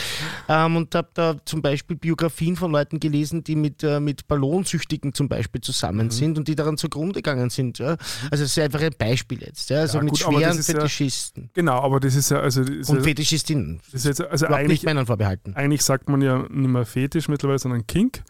Ähm, 0.47 0.77
und 0.77 0.95
habe 0.95 1.09
da 1.13 1.35
zum 1.43 1.61
Beispiel 1.61 1.97
Biografien 1.97 2.55
von 2.55 2.71
Leuten 2.71 3.01
gelesen, 3.01 3.43
die 3.43 3.57
mit, 3.57 3.83
äh, 3.83 3.99
mit 3.99 4.27
Ballonsüchtigen 4.29 5.13
zum 5.13 5.27
Beispiel 5.27 5.59
zusammen 5.59 6.09
sind 6.09 6.37
und 6.37 6.47
die 6.47 6.55
daran 6.55 6.77
zugrunde 6.77 7.15
gegangen 7.15 7.49
sind. 7.49 7.79
Ja? 7.79 7.97
Also 8.31 8.43
das 8.43 8.57
ist 8.57 8.59
einfach 8.59 8.81
ein 8.81 8.95
Beispiel 8.97 9.41
jetzt. 9.41 9.69
Ja? 9.69 9.79
Also 9.81 9.97
Ja, 9.97 10.03
mit 10.03 10.11
gut, 10.11 10.19
schweren 10.19 10.57
ist 10.57 10.71
Fetischisten. 10.71 11.49
Genau, 11.53 11.79
aber 11.81 11.99
das 11.99 12.15
ist 12.15 12.31
ja, 12.31 12.39
also, 12.39 12.61
Und 12.61 12.97
ja, 12.97 13.01
Fetischisten. 13.41 13.81
das 13.91 13.93
ist 13.93 14.05
jetzt, 14.05 14.21
also 14.21 14.45
Überhaupt 14.45 14.61
nicht 14.63 14.69
eigentlich, 14.71 14.83
Männern 14.83 15.05
vorbehalten. 15.05 15.53
eigentlich 15.55 15.83
sagt 15.83 16.09
man 16.09 16.21
ja 16.21 16.39
nicht 16.49 16.51
mehr 16.69 16.85
Fetisch 16.85 17.27
mittlerweile, 17.27 17.59
sondern 17.59 17.85
Kink. 17.87 18.23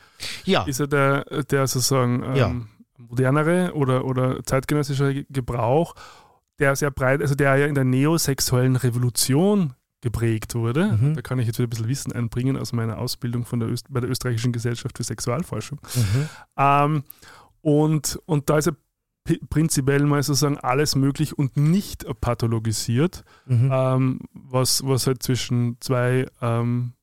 Ja. 0.45 0.63
Ist 0.63 0.79
ja 0.79 0.87
der, 0.87 1.23
der 1.43 1.67
sozusagen 1.67 2.23
ähm, 2.23 2.35
Ja. 2.35 2.55
modernere 2.97 3.73
oder, 3.73 4.05
oder 4.05 4.43
zeitgenössische 4.43 5.25
Gebrauch, 5.29 5.95
der 6.59 6.75
sehr 6.75 6.91
breit, 6.91 7.21
also 7.21 7.35
der 7.35 7.55
ja 7.57 7.65
in 7.65 7.75
der 7.75 7.83
neosexuellen 7.85 8.75
Revolution 8.75 9.73
geprägt 10.01 10.55
wurde. 10.55 10.97
Mhm. 10.99 11.13
Da 11.15 11.21
kann 11.21 11.37
ich 11.39 11.47
jetzt 11.47 11.59
wieder 11.59 11.67
ein 11.67 11.69
bisschen 11.69 11.87
Wissen 11.87 12.11
einbringen 12.11 12.57
aus 12.57 12.73
meiner 12.73 12.97
Ausbildung 12.97 13.45
von 13.45 13.59
der 13.59 13.69
Öst 13.69 13.85
bei 13.89 13.99
der 13.99 14.09
Österreichischen 14.09 14.51
Gesellschaft 14.51 14.97
für 14.97 15.03
Sexualforschung. 15.03 15.79
Mhm. 15.95 16.29
Ähm, 16.57 17.03
und, 17.61 18.19
und 18.25 18.49
da 18.49 18.57
ist 18.57 18.65
p- 18.71 18.77
prinzipiell 19.49 20.03
mal 20.05 20.21
sozusagen 20.23 20.57
alles 20.57 20.95
möglich 20.95 21.37
und 21.37 21.55
nicht 21.57 22.05
pathologisiert, 22.21 23.23
Mhm. 23.45 23.69
ähm, 23.71 24.19
was, 24.33 24.85
was 24.85 25.07
halt 25.07 25.21
zwischen 25.23 25.77
zwei 25.79 26.25
ähm, 26.41 26.93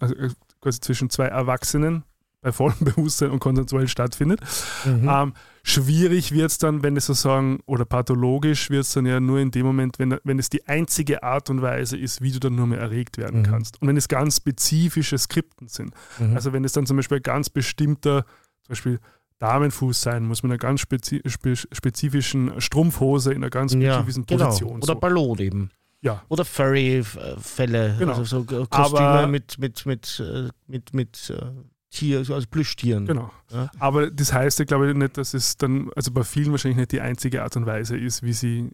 also 0.00 0.14
äh, 0.14 0.30
quasi 0.60 0.80
zwischen 0.80 1.10
zwei 1.10 1.26
Erwachsenen 1.26 2.04
bei 2.40 2.52
vollem 2.52 2.76
Bewusstsein 2.80 3.30
und 3.30 3.40
konsensuell 3.40 3.88
stattfindet. 3.88 4.40
Mhm. 4.84 5.08
Ähm, 5.08 5.32
schwierig 5.62 6.32
wird 6.32 6.50
es 6.50 6.58
dann, 6.58 6.82
wenn 6.82 6.96
es 6.96 7.06
sozusagen, 7.06 7.60
oder 7.66 7.84
pathologisch 7.84 8.70
wird 8.70 8.82
es 8.84 8.92
dann 8.92 9.06
ja 9.06 9.18
nur 9.20 9.40
in 9.40 9.50
dem 9.50 9.66
Moment, 9.66 9.98
wenn, 9.98 10.16
wenn 10.24 10.38
es 10.38 10.48
die 10.48 10.66
einzige 10.66 11.22
Art 11.22 11.50
und 11.50 11.62
Weise 11.62 11.96
ist, 11.96 12.22
wie 12.22 12.30
du 12.32 12.38
dann 12.40 12.54
nur 12.54 12.66
mehr 12.66 12.78
erregt 12.80 13.18
werden 13.18 13.40
Mhm. 13.40 13.46
kannst. 13.46 13.82
Und 13.82 13.88
wenn 13.88 13.96
es 13.96 14.08
ganz 14.08 14.36
spezifische 14.36 15.18
Skripten 15.18 15.68
sind. 15.68 15.92
Mhm. 16.18 16.34
Also 16.34 16.52
wenn 16.52 16.64
es 16.64 16.72
dann 16.72 16.86
zum 16.86 16.96
Beispiel 16.96 17.20
ganz 17.20 17.50
bestimmter, 17.50 18.24
zum 18.62 18.68
Beispiel 18.68 19.00
Damenfuß 19.38 20.00
sein 20.00 20.24
muss, 20.24 20.42
mit 20.42 20.50
einer 20.50 20.58
ganz 20.58 20.80
spezi 20.80 21.22
spe 21.26 21.54
spezifischen 21.56 22.60
Strumpfhose 22.60 23.32
in 23.32 23.38
einer 23.38 23.50
ganz 23.50 23.72
spezifischen 23.72 24.26
genau. 24.26 24.46
Position. 24.46 24.76
Oder 24.78 24.86
so. 24.86 24.94
Ballon 24.96 25.38
eben. 25.38 25.70
Ja, 26.00 26.22
Oder 26.28 26.44
Furry-Fälle. 26.44 27.96
Genau. 27.98 28.12
Also 28.12 28.24
so 28.24 28.44
Kostüme 28.44 29.00
Aber- 29.00 29.26
mit, 29.26 29.58
mit, 29.58 29.84
mit, 29.86 30.22
mit, 30.66 30.94
mit 30.94 31.30
äh, 31.30 31.44
Tier, 31.90 32.18
also 32.18 32.38
Plüschtieren. 32.50 33.06
Genau. 33.06 33.30
Ja. 33.50 33.70
Aber 33.78 34.10
das 34.10 34.32
heißt 34.32 34.58
ja, 34.58 34.66
glaube 34.66 34.90
ich, 34.90 34.94
nicht, 34.94 35.16
dass 35.16 35.32
es 35.32 35.56
dann, 35.56 35.90
also 35.96 36.10
bei 36.10 36.22
vielen 36.22 36.50
wahrscheinlich 36.50 36.76
nicht 36.76 36.92
die 36.92 37.00
einzige 37.00 37.42
Art 37.42 37.56
und 37.56 37.64
Weise 37.64 37.96
ist, 37.96 38.22
wie 38.22 38.34
sie. 38.34 38.70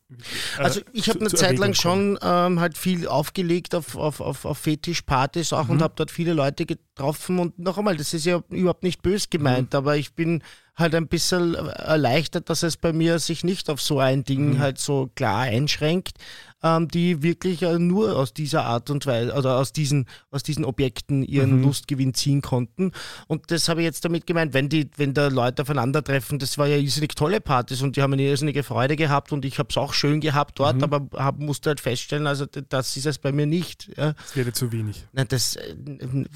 Äh, 0.58 0.62
also 0.62 0.80
ich 0.92 1.08
habe 1.08 1.20
eine 1.20 1.28
Zeit 1.28 1.58
lang 1.58 1.74
schon 1.74 2.18
ähm, 2.20 2.58
halt 2.58 2.76
viel 2.76 3.06
aufgelegt 3.06 3.76
auf, 3.76 3.96
auf, 3.96 4.20
auf, 4.20 4.44
auf 4.44 4.58
Fetischpartys 4.58 5.52
auch 5.52 5.66
mhm. 5.66 5.70
und 5.70 5.82
habe 5.82 5.94
dort 5.96 6.10
viele 6.10 6.32
Leute 6.32 6.66
getroffen 6.66 7.38
und 7.38 7.56
noch 7.56 7.78
einmal, 7.78 7.96
das 7.96 8.14
ist 8.14 8.26
ja 8.26 8.42
überhaupt 8.50 8.82
nicht 8.82 9.02
bös 9.02 9.30
gemeint, 9.30 9.72
mhm. 9.72 9.76
aber 9.76 9.96
ich 9.96 10.14
bin 10.14 10.42
halt 10.76 10.96
ein 10.96 11.06
bisschen 11.06 11.54
erleichtert, 11.54 12.50
dass 12.50 12.64
es 12.64 12.76
bei 12.76 12.92
mir 12.92 13.20
sich 13.20 13.44
nicht 13.44 13.70
auf 13.70 13.80
so 13.80 14.00
ein 14.00 14.24
Ding 14.24 14.54
mhm. 14.54 14.58
halt 14.58 14.78
so 14.78 15.08
klar 15.14 15.42
einschränkt, 15.42 16.18
ähm, 16.64 16.88
die 16.88 17.22
wirklich 17.22 17.62
äh, 17.62 17.78
nur 17.78 18.16
aus 18.16 18.32
dieser 18.32 18.64
Art 18.64 18.88
und 18.88 19.04
Weise, 19.04 19.34
oder 19.34 19.58
aus 19.58 19.72
diesen, 19.72 20.06
aus 20.30 20.42
diesen 20.42 20.64
Objekten 20.64 21.22
ihren 21.22 21.58
mhm. 21.58 21.64
Lustgewinn 21.64 22.14
ziehen 22.14 22.40
konnten. 22.40 22.92
Und 23.28 23.50
das 23.50 23.68
habe 23.68 23.82
ich 23.82 23.84
jetzt 23.84 24.04
damit 24.04 24.26
gemeint, 24.26 24.54
wenn 24.54 24.70
die, 24.70 24.88
wenn 24.96 25.12
da 25.12 25.28
Leute 25.28 25.62
aufeinandertreffen, 25.62 26.38
das 26.38 26.56
war 26.56 26.66
ja 26.66 26.76
irrsinnig 26.76 27.14
tolle 27.14 27.42
Partys 27.42 27.82
und 27.82 27.96
die 27.96 28.02
haben 28.02 28.14
eine 28.14 28.22
irrsinnige 28.22 28.62
Freude 28.62 28.96
gehabt 28.96 29.30
und 29.30 29.44
ich 29.44 29.58
habe 29.58 29.68
es 29.70 29.76
auch 29.76 29.92
schön 29.92 30.20
gehabt 30.20 30.58
dort, 30.58 30.76
mhm. 30.76 30.84
aber 30.84 31.06
hab, 31.12 31.38
musste 31.38 31.68
halt 31.68 31.80
feststellen, 31.80 32.26
also 32.26 32.46
das 32.46 32.96
ist 32.96 33.06
es 33.06 33.18
bei 33.18 33.30
mir 33.30 33.46
nicht. 33.46 33.90
Ja. 33.96 34.14
Das 34.14 34.34
wäre 34.34 34.52
zu 34.52 34.72
wenig. 34.72 35.04
Nein, 35.12 35.26
das 35.28 35.56
äh, 35.56 35.74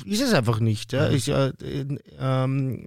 ist 0.05 0.21
es 0.21 0.35
einfach 0.35 0.61
nicht. 0.61 0.93
Ja. 0.93 1.09
Mhm. 1.09 1.17
Ich, 1.17 1.29
äh, 1.29 1.53
ähm, 2.21 2.87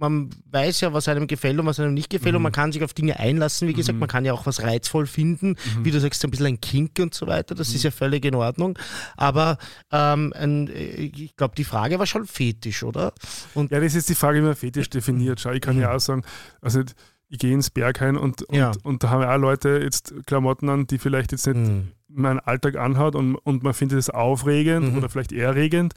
man 0.00 0.30
weiß 0.50 0.80
ja, 0.80 0.92
was 0.94 1.08
einem 1.08 1.26
gefällt 1.26 1.58
und 1.58 1.66
was 1.66 1.78
einem 1.78 1.92
nicht 1.92 2.08
gefällt 2.08 2.32
mhm. 2.32 2.36
und 2.36 2.42
man 2.44 2.52
kann 2.52 2.72
sich 2.72 2.82
auf 2.82 2.94
Dinge 2.94 3.20
einlassen. 3.20 3.68
Wie 3.68 3.74
gesagt, 3.74 3.94
mhm. 3.94 4.00
man 4.00 4.08
kann 4.08 4.24
ja 4.24 4.32
auch 4.32 4.46
was 4.46 4.62
reizvoll 4.62 5.06
finden, 5.06 5.50
mhm. 5.50 5.84
wie 5.84 5.90
du 5.90 6.00
sagst, 6.00 6.24
ein 6.24 6.30
bisschen 6.30 6.46
ein 6.46 6.60
Kink 6.60 6.98
und 6.98 7.14
so 7.14 7.26
weiter. 7.26 7.54
Das 7.54 7.68
ist 7.68 7.84
mhm. 7.84 7.88
ja 7.88 7.90
völlig 7.90 8.24
in 8.24 8.34
Ordnung. 8.34 8.78
Aber 9.16 9.58
ähm, 9.92 10.32
ein, 10.34 10.70
ich 10.74 11.36
glaube, 11.36 11.54
die 11.54 11.64
Frage 11.64 11.98
war 11.98 12.06
schon 12.06 12.26
fetisch, 12.26 12.82
oder? 12.82 13.12
Und 13.54 13.70
ja, 13.70 13.78
das 13.78 13.94
ist 13.94 14.08
die 14.08 14.14
Frage, 14.14 14.38
wie 14.38 14.46
man 14.46 14.56
fetisch 14.56 14.88
definiert. 14.90 15.40
Schau, 15.40 15.50
ich 15.50 15.60
kann 15.60 15.78
ja 15.78 15.90
mhm. 15.90 15.96
auch 15.96 16.00
sagen, 16.00 16.22
also 16.62 16.82
ich 17.28 17.38
gehe 17.38 17.52
ins 17.52 17.70
Berghain 17.70 18.16
und, 18.16 18.42
und, 18.42 18.56
ja. 18.56 18.72
und 18.82 19.04
da 19.04 19.10
haben 19.10 19.22
ja 19.22 19.34
auch 19.34 19.38
Leute 19.38 19.80
jetzt 19.82 20.14
Klamotten 20.26 20.68
an, 20.70 20.86
die 20.86 20.98
vielleicht 20.98 21.30
jetzt 21.32 21.46
nicht 21.46 21.56
mhm. 21.56 21.88
meinen 22.08 22.40
Alltag 22.40 22.76
anhat 22.76 23.14
und, 23.14 23.36
und 23.36 23.62
man 23.62 23.74
findet 23.74 23.98
es 23.98 24.08
aufregend 24.08 24.96
oder 24.96 25.10
vielleicht 25.10 25.32
erregend. 25.32 25.94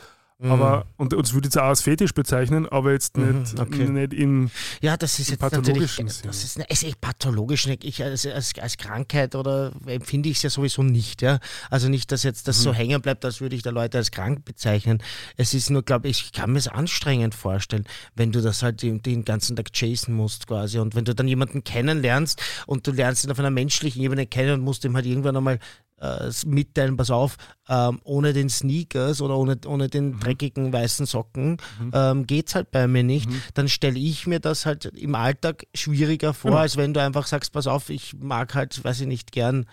Aber, 0.50 0.78
mhm. 0.78 0.84
und 0.98 1.14
uns 1.14 1.34
würde 1.34 1.48
jetzt 1.48 1.58
auch 1.58 1.64
als 1.64 1.82
Fetisch 1.82 2.14
bezeichnen, 2.14 2.68
aber 2.68 2.92
jetzt 2.92 3.18
mhm, 3.18 3.40
nicht, 3.40 3.60
okay. 3.60 3.86
nicht 3.86 4.14
im 4.14 4.52
Ja, 4.82 4.98
das 4.98 5.20
ist 5.20 5.30
jetzt 5.30 5.42
natürlich, 5.42 5.96
das 5.96 6.44
ist, 6.44 6.58
ist 6.58 6.84
echt 6.84 7.00
pathologisch. 7.00 7.68
Ich, 7.68 8.04
als, 8.04 8.26
als, 8.26 8.54
als 8.60 8.78
Krankheit 8.78 9.36
oder 9.36 9.72
empfinde 9.86 10.30
ich 10.30 10.38
es 10.38 10.44
ja 10.44 10.50
sowieso 10.50 10.84
nicht. 10.84 11.22
Ja? 11.22 11.40
Also 11.70 11.88
nicht, 11.88 12.12
dass 12.12 12.24
jetzt 12.24 12.48
das 12.48 12.60
mhm. 12.60 12.64
so 12.64 12.74
hängen 12.74 13.02
bleibt, 13.02 13.24
als 13.24 13.40
würde 13.40 13.56
ich 13.56 13.62
da 13.62 13.70
Leute 13.70 13.98
als 13.98 14.12
krank 14.12 14.44
bezeichnen. 14.44 15.02
Es 15.38 15.54
ist 15.54 15.70
nur, 15.70 15.84
glaube 15.84 16.10
ich, 16.10 16.26
ich 16.26 16.32
kann 16.34 16.52
mir 16.52 16.60
es 16.60 16.68
anstrengend 16.68 17.36
vorstellen, 17.36 17.86
wenn 18.16 18.32
du 18.32 18.42
das 18.42 18.64
halt 18.64 18.82
den, 18.82 19.02
den 19.02 19.24
ganzen 19.24 19.56
Tag 19.56 19.72
chasen 19.72 20.14
musst 20.14 20.48
quasi. 20.48 20.80
Und 20.80 20.96
wenn 20.96 21.06
du 21.06 21.16
dann 21.16 21.28
jemanden 21.28 21.64
kennenlernst 21.64 22.42
und 22.68 22.86
du 22.86 22.92
lernst 22.92 23.24
ihn 23.24 23.32
auf 23.32 23.40
einer 23.40 23.50
menschlichen 23.50 24.02
Ebene 24.02 24.26
kennen 24.26 24.56
und 24.56 24.62
musst 24.62 24.84
ihm 24.84 24.96
halt 24.96 25.06
irgendwann 25.06 25.38
einmal 25.38 25.60
äh, 26.04 26.30
mitteilen, 26.46 26.98
pass 26.98 27.10
auf, 27.10 27.38
ähm, 27.70 28.02
ohne 28.04 28.34
den 28.34 28.50
Sneakers 28.50 29.22
oder 29.22 29.38
ohne, 29.38 29.58
ohne 29.66 29.88
den 29.88 30.12
mhm. 30.12 30.20
dreckigen 30.20 30.74
weißen 30.74 31.06
Socken 31.06 31.58
mhm. 31.80 31.92
ähm, 31.94 32.28
geht 32.28 32.50
es 32.50 32.56
halt 32.56 32.72
bei 32.72 32.88
mir 32.88 33.04
nicht, 33.04 33.30
mhm. 33.30 33.42
dann 33.54 33.70
stelle 33.70 33.98
ich 33.98 34.28
mir 34.28 34.42
das 34.42 34.66
halt 34.66 34.86
im 34.86 35.16
Alltag 35.16 35.66
schwieriger 35.74 36.34
vor, 36.34 36.52
genau. 36.52 36.62
als 36.62 36.76
wenn 36.76 36.94
du 36.94 37.02
einfach 37.02 37.26
sagst, 37.26 37.54
pass 37.54 37.68
auf, 37.68 37.90
ich 37.90 38.16
mag 38.20 38.54
halt, 38.54 38.84
weiß 38.84 39.02
ich 39.02 39.08
nicht, 39.08 39.32
gern 39.32 39.66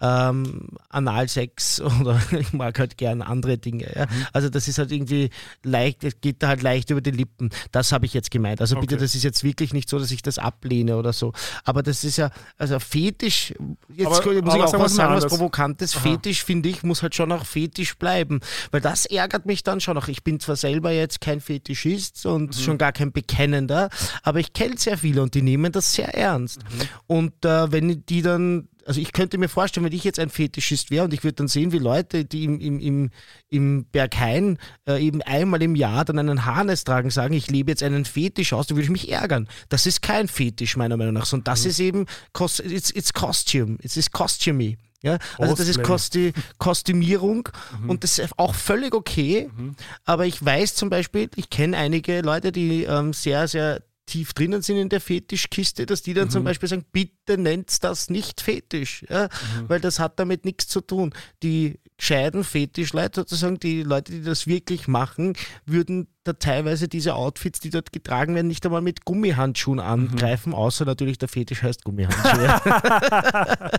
ähm, 0.00 0.68
Analsex 0.90 1.80
oder 2.00 2.20
ich 2.38 2.52
mag 2.52 2.78
halt 2.78 2.96
gern 2.96 3.22
andere 3.22 3.58
Dinge. 3.58 3.90
Ja? 3.94 4.06
Mhm. 4.06 4.26
Also 4.32 4.48
das 4.48 4.68
ist 4.68 4.78
halt 4.78 4.92
irgendwie 4.92 5.30
leicht, 5.62 6.04
es 6.04 6.20
geht 6.20 6.42
da 6.42 6.48
halt 6.48 6.62
leicht 6.62 6.90
über 6.90 7.00
die 7.00 7.10
Lippen. 7.10 7.50
Das 7.72 7.92
habe 7.92 8.06
ich 8.06 8.14
jetzt 8.14 8.30
gemeint. 8.30 8.60
Also 8.60 8.78
bitte, 8.78 8.96
das 8.96 9.14
ist 9.14 9.22
jetzt 9.22 9.42
wirklich 9.44 9.72
nicht 9.72 9.88
so, 9.88 9.98
dass 9.98 10.10
ich 10.10 10.22
das 10.22 10.38
ablehne 10.38 10.96
oder 10.96 11.12
so. 11.12 11.32
Aber 11.64 11.82
das 11.82 12.04
ist 12.04 12.18
ja, 12.18 12.30
also 12.58 12.78
Fetisch, 12.78 13.54
jetzt 13.94 14.06
aber, 14.06 14.42
muss 14.42 14.54
ich 14.54 14.62
auch 14.62 14.78
was 14.78 14.94
sagen, 14.94 15.14
was 15.14 15.26
Provokantes. 15.26 15.96
Aha. 15.96 16.02
Fetisch, 16.02 16.44
finde 16.44 16.68
ich, 16.68 16.82
muss 16.82 17.02
halt 17.02 17.14
schon 17.14 17.32
auch 17.32 17.44
Fetisch 17.44 17.96
bleiben. 17.96 18.40
Weil 18.70 18.80
das 18.80 19.06
ärgert 19.06 19.46
mich 19.46 19.62
dann 19.62 19.80
schon 19.80 19.96
auch. 19.96 20.08
Ich 20.08 20.22
bin 20.22 20.40
zwar 20.40 20.56
selber 20.56 20.90
jetzt 20.90 21.20
kein 21.20 21.40
Fetischist 21.40 22.26
und 22.26 22.56
mhm. 22.56 22.60
schon 22.60 22.78
gar 22.78 22.92
kein 22.92 23.12
Bekennender, 23.12 23.88
aber 24.22 24.40
ich 24.40 24.52
kenne 24.52 24.76
sehr 24.76 24.98
viele 24.98 25.22
und 25.22 25.34
die 25.34 25.42
nehmen 25.42 25.72
das 25.72 25.94
sehr 25.94 26.14
ernst. 26.14 26.60
Mhm. 26.62 26.80
Und 27.06 27.44
äh, 27.44 27.72
wenn 27.72 28.04
die 28.06 28.22
dann 28.22 28.68
also 28.86 29.00
ich 29.00 29.12
könnte 29.12 29.38
mir 29.38 29.48
vorstellen, 29.48 29.84
wenn 29.84 29.92
ich 29.92 30.04
jetzt 30.04 30.18
ein 30.18 30.30
Fetischist 30.30 30.90
wäre 30.90 31.04
und 31.04 31.12
ich 31.12 31.24
würde 31.24 31.34
dann 31.34 31.48
sehen, 31.48 31.72
wie 31.72 31.78
Leute, 31.78 32.24
die 32.24 32.44
im, 32.44 32.60
im, 32.60 32.78
im, 32.78 33.10
im 33.48 33.84
Berghain 33.86 34.58
äh, 34.86 35.04
eben 35.04 35.22
einmal 35.22 35.62
im 35.62 35.74
Jahr 35.74 36.04
dann 36.04 36.18
einen 36.18 36.44
Harness 36.44 36.84
tragen, 36.84 37.10
sagen, 37.10 37.34
ich 37.34 37.50
lebe 37.50 37.70
jetzt 37.70 37.82
einen 37.82 38.04
Fetisch 38.04 38.52
aus, 38.52 38.66
dann 38.66 38.76
würde 38.76 38.84
ich 38.84 38.90
mich 38.90 39.10
ärgern. 39.10 39.48
Das 39.68 39.86
ist 39.86 40.02
kein 40.02 40.28
Fetisch 40.28 40.76
meiner 40.76 40.96
Meinung 40.96 41.14
nach, 41.14 41.26
sondern 41.26 41.44
das 41.44 41.64
mhm. 41.64 41.70
ist 41.70 41.80
eben, 41.80 42.06
it's, 42.38 42.90
it's 42.90 43.12
costume, 43.12 43.76
it's, 43.82 43.96
it's 43.96 44.10
costumey. 44.10 44.78
Ja, 45.02 45.18
also 45.38 45.54
das 45.54 45.68
ist 45.68 45.82
Kosti 45.82 46.32
Kostümierung 46.58 47.48
mhm. 47.80 47.90
und 47.90 48.02
das 48.02 48.18
ist 48.18 48.38
auch 48.38 48.54
völlig 48.54 48.94
okay. 48.94 49.48
Mhm. 49.54 49.76
Aber 50.04 50.26
ich 50.26 50.42
weiß 50.44 50.74
zum 50.74 50.90
Beispiel, 50.90 51.30
ich 51.36 51.50
kenne 51.50 51.76
einige 51.76 52.22
Leute, 52.22 52.50
die 52.50 52.84
ähm, 52.84 53.12
sehr, 53.12 53.46
sehr 53.46 53.82
tief 54.06 54.32
drinnen 54.32 54.62
sind 54.62 54.76
in 54.76 54.88
der 54.88 55.00
Fetischkiste, 55.00 55.84
dass 55.84 56.02
die 56.02 56.14
dann 56.14 56.26
mhm. 56.26 56.30
zum 56.30 56.44
Beispiel 56.44 56.68
sagen, 56.68 56.84
bitte 56.92 57.38
nennt 57.38 57.82
das 57.84 58.08
nicht 58.08 58.40
Fetisch, 58.40 59.04
ja? 59.08 59.24
Mhm. 59.24 59.68
weil 59.68 59.80
das 59.80 59.98
hat 59.98 60.18
damit 60.18 60.44
nichts 60.44 60.68
zu 60.68 60.80
tun. 60.80 61.12
Die 61.42 61.78
gescheiten 61.98 62.44
Fetischleute 62.44 63.20
sozusagen, 63.20 63.58
die 63.58 63.82
Leute, 63.82 64.12
die 64.12 64.22
das 64.22 64.46
wirklich 64.46 64.86
machen, 64.86 65.34
würden 65.64 66.08
da 66.24 66.34
teilweise 66.34 66.88
diese 66.88 67.14
Outfits, 67.14 67.60
die 67.60 67.70
dort 67.70 67.92
getragen 67.92 68.34
werden, 68.34 68.48
nicht 68.48 68.64
einmal 68.64 68.82
mit 68.82 69.04
Gummihandschuhen 69.04 69.78
mhm. 69.78 69.84
angreifen, 69.84 70.50
mhm. 70.50 70.56
außer 70.56 70.84
natürlich 70.84 71.18
der 71.18 71.28
Fetisch 71.28 71.62
heißt 71.62 71.84
Gummihandschuhe. 71.84 72.60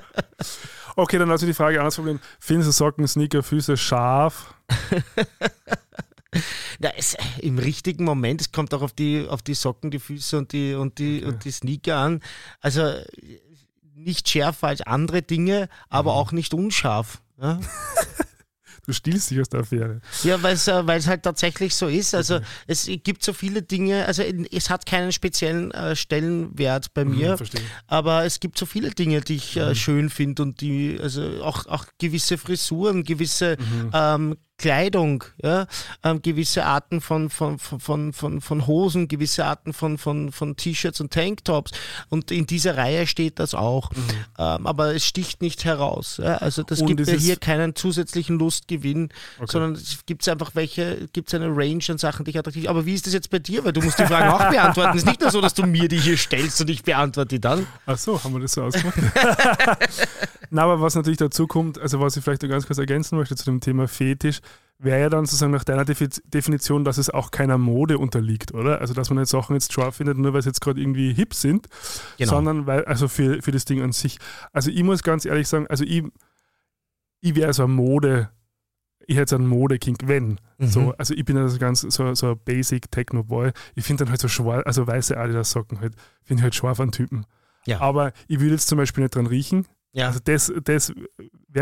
okay, 0.95 1.17
dann 1.17 1.31
also 1.31 1.45
die 1.45 1.53
Frage 1.53 1.79
andersrum. 1.79 2.19
Finden 2.39 2.63
Sie 2.63 2.71
Socken, 2.71 3.07
Sneaker, 3.07 3.43
Füße 3.43 3.77
scharf? 3.77 4.53
Na, 6.79 6.91
es, 6.97 7.15
Im 7.39 7.57
richtigen 7.57 8.03
Moment, 8.03 8.41
es 8.41 8.51
kommt 8.51 8.73
auch 8.73 8.81
auf 8.81 8.93
die, 8.93 9.25
auf 9.27 9.41
die 9.41 9.53
Socken, 9.53 9.91
die 9.91 9.99
Füße 9.99 10.37
und 10.37 10.51
die, 10.51 10.73
und 10.73 10.99
die, 10.99 11.19
okay. 11.19 11.25
und 11.25 11.45
die 11.45 11.51
Sneaker 11.51 11.97
an. 11.97 12.21
Also 12.59 12.93
nicht 13.95 14.29
schärfer 14.29 14.67
als 14.67 14.81
andere 14.81 15.21
Dinge, 15.21 15.69
aber 15.89 16.11
mhm. 16.13 16.17
auch 16.17 16.31
nicht 16.31 16.53
unscharf. 16.53 17.21
Ja? 17.41 17.59
Du 18.87 18.93
stiehlst 18.93 19.29
dich 19.29 19.41
aus 19.41 19.49
der 19.49 19.59
Affäre. 19.59 19.99
Ja, 20.23 20.41
weil 20.41 20.55
es 20.55 20.65
äh, 20.69 20.81
halt 20.85 21.23
tatsächlich 21.23 21.75
so 21.75 21.87
ist. 21.87 22.15
Also 22.15 22.37
okay. 22.37 22.45
es 22.67 22.89
gibt 23.03 23.21
so 23.21 23.33
viele 23.33 23.61
Dinge, 23.61 24.05
also 24.05 24.23
es 24.23 24.69
hat 24.69 24.85
keinen 24.85 25.11
speziellen 25.11 25.71
äh, 25.71 25.93
Stellenwert 25.93 26.93
bei 26.93 27.03
mhm, 27.03 27.17
mir, 27.17 27.35
mhm, 27.37 27.47
aber 27.87 28.23
es 28.23 28.39
gibt 28.39 28.57
so 28.57 28.65
viele 28.65 28.91
Dinge, 28.91 29.19
die 29.19 29.35
ich 29.35 29.57
äh, 29.57 29.69
mhm. 29.69 29.75
schön 29.75 30.09
finde 30.09 30.43
und 30.43 30.61
die, 30.61 30.97
also 31.01 31.43
auch, 31.43 31.65
auch 31.65 31.85
gewisse 31.97 32.37
Frisuren, 32.37 33.03
gewisse 33.03 33.57
mhm. 33.59 33.91
ähm, 33.93 34.37
Kleidung, 34.57 35.23
ja, 35.41 35.67
ähm, 36.03 36.21
gewisse 36.21 36.65
Arten 36.65 36.99
von, 36.99 37.29
von, 37.29 37.59
von, 37.59 38.11
von, 38.11 38.41
von 38.41 38.67
Hosen, 38.67 39.07
gewisse 39.07 39.45
Arten 39.45 39.71
von, 39.71 39.99
von, 39.99 40.31
von 40.31 40.55
T-Shirts 40.55 40.99
und 40.99 41.13
Tanktops. 41.13 41.71
Und 42.09 42.31
in 42.31 42.47
dieser 42.47 42.75
Reihe 42.75 43.05
steht 43.05 43.37
das 43.37 43.53
auch. 43.53 43.91
Mhm. 43.91 43.97
Ähm, 44.39 44.67
aber 44.67 44.95
es 44.95 45.05
sticht 45.05 45.41
nicht 45.41 45.63
heraus. 45.65 46.17
Ja? 46.17 46.37
Also 46.37 46.63
das 46.63 46.81
und 46.81 46.87
gibt 46.87 47.05
mir 47.05 47.17
hier 47.17 47.35
keinen 47.35 47.75
zusätzlichen 47.75 48.39
Lustgewinn, 48.39 49.09
okay. 49.37 49.45
sondern 49.47 49.73
es 49.73 49.99
gibt 50.07 50.27
einfach 50.27 50.51
welche, 50.55 51.07
gibt 51.13 51.27
es 51.27 51.35
eine 51.35 51.55
Range 51.55 51.83
an 51.89 51.99
Sachen, 51.99 52.25
die 52.25 52.31
ich 52.31 52.39
attraktiv 52.39 52.67
Aber 52.67 52.85
wie 52.85 52.95
ist 52.95 53.05
das 53.05 53.13
jetzt 53.13 53.29
bei 53.29 53.39
dir? 53.39 53.63
Weil 53.63 53.73
du 53.73 53.81
musst 53.81 53.99
die 53.99 54.05
Fragen 54.05 54.29
auch 54.29 54.49
beantworten. 54.49 54.97
Es 54.97 55.03
ist 55.03 55.07
nicht 55.07 55.21
nur 55.21 55.29
so, 55.29 55.39
dass 55.39 55.53
du 55.53 55.67
mir 55.67 55.87
die 55.87 55.99
hier 55.99 56.17
stellst 56.17 56.59
und 56.61 56.69
ich 56.69 56.83
beantworte 56.83 57.35
die 57.35 57.41
dann. 57.41 57.67
Ach 57.85 57.97
so, 57.97 58.23
haben 58.23 58.33
wir 58.33 58.41
das 58.41 58.53
so 58.53 58.63
ausgemacht? 58.63 58.97
Na, 60.49 60.63
aber 60.63 60.81
was 60.81 60.95
natürlich 60.95 61.17
dazu 61.17 61.45
kommt, 61.45 61.79
also 61.79 61.99
was 61.99 62.15
ich 62.15 62.23
vielleicht 62.23 62.41
noch 62.41 62.49
ganz 62.49 62.65
kurz 62.65 62.79
ergänzen 62.79 63.17
möchte 63.17 63.35
zu 63.35 63.45
dem 63.45 63.59
Thema 63.59 63.87
Fetisch, 63.87 64.39
wäre 64.79 64.99
ja 64.99 65.09
dann 65.09 65.25
sozusagen 65.25 65.51
nach 65.51 65.63
deiner 65.63 65.85
Definition, 65.85 66.83
dass 66.83 66.97
es 66.97 67.09
auch 67.09 67.31
keiner 67.31 67.57
Mode 67.57 67.97
unterliegt, 67.97 68.53
oder? 68.53 68.79
Also 68.79 68.93
dass 68.93 69.09
man 69.09 69.19
jetzt 69.19 69.31
Sachen 69.31 69.55
jetzt 69.55 69.73
scharf 69.73 69.95
findet, 69.95 70.17
nur 70.17 70.33
weil 70.33 70.41
sie 70.43 70.49
jetzt 70.49 70.61
gerade 70.61 70.79
irgendwie 70.79 71.13
hip 71.13 71.33
sind, 71.33 71.67
genau. 72.17 72.31
sondern 72.31 72.67
weil, 72.67 72.85
also 72.85 73.07
für, 73.07 73.41
für 73.41 73.51
das 73.51 73.65
Ding 73.65 73.81
an 73.81 73.91
sich. 73.91 74.19
Also 74.53 74.69
ich 74.69 74.83
muss 74.83 75.01
ganz 75.01 75.25
ehrlich 75.25 75.47
sagen, 75.47 75.65
also 75.67 75.83
ich, 75.83 76.03
ich 77.21 77.35
wäre 77.35 77.53
so 77.53 77.63
ein 77.63 77.71
Mode, 77.71 78.29
ich 79.07 79.17
hätte 79.17 79.31
so 79.31 79.35
einen 79.37 79.47
Mode-King, 79.47 79.97
wenn. 80.05 80.39
Mhm. 80.57 80.67
So, 80.67 80.93
also 80.97 81.13
ich 81.13 81.25
bin 81.25 81.37
also 81.37 81.57
ganz 81.57 81.81
so, 81.81 82.13
so 82.13 82.31
ein 82.31 82.39
Basic 82.45 82.91
Techno-Boy. 82.91 83.51
Ich 83.73 83.85
finde 83.85 84.03
dann 84.03 84.11
halt 84.11 84.21
so 84.21 84.27
schwarz, 84.27 84.63
also 84.65 84.85
weiße 84.85 85.17
Adidas-Socken 85.17 85.79
halt, 85.79 85.95
finde 86.23 86.41
ich 86.41 86.43
halt 86.43 86.55
scharf 86.55 86.79
an 86.79 86.91
Typen. 86.91 87.25
Ja. 87.65 87.81
Aber 87.81 88.11
ich 88.27 88.39
würde 88.39 88.51
jetzt 88.51 88.67
zum 88.67 88.77
Beispiel 88.77 89.03
nicht 89.03 89.15
dran 89.15 89.27
riechen. 89.27 89.65
Ja. 89.97 90.07
Also 90.07 90.19
das, 90.23 90.53
das 90.63 90.93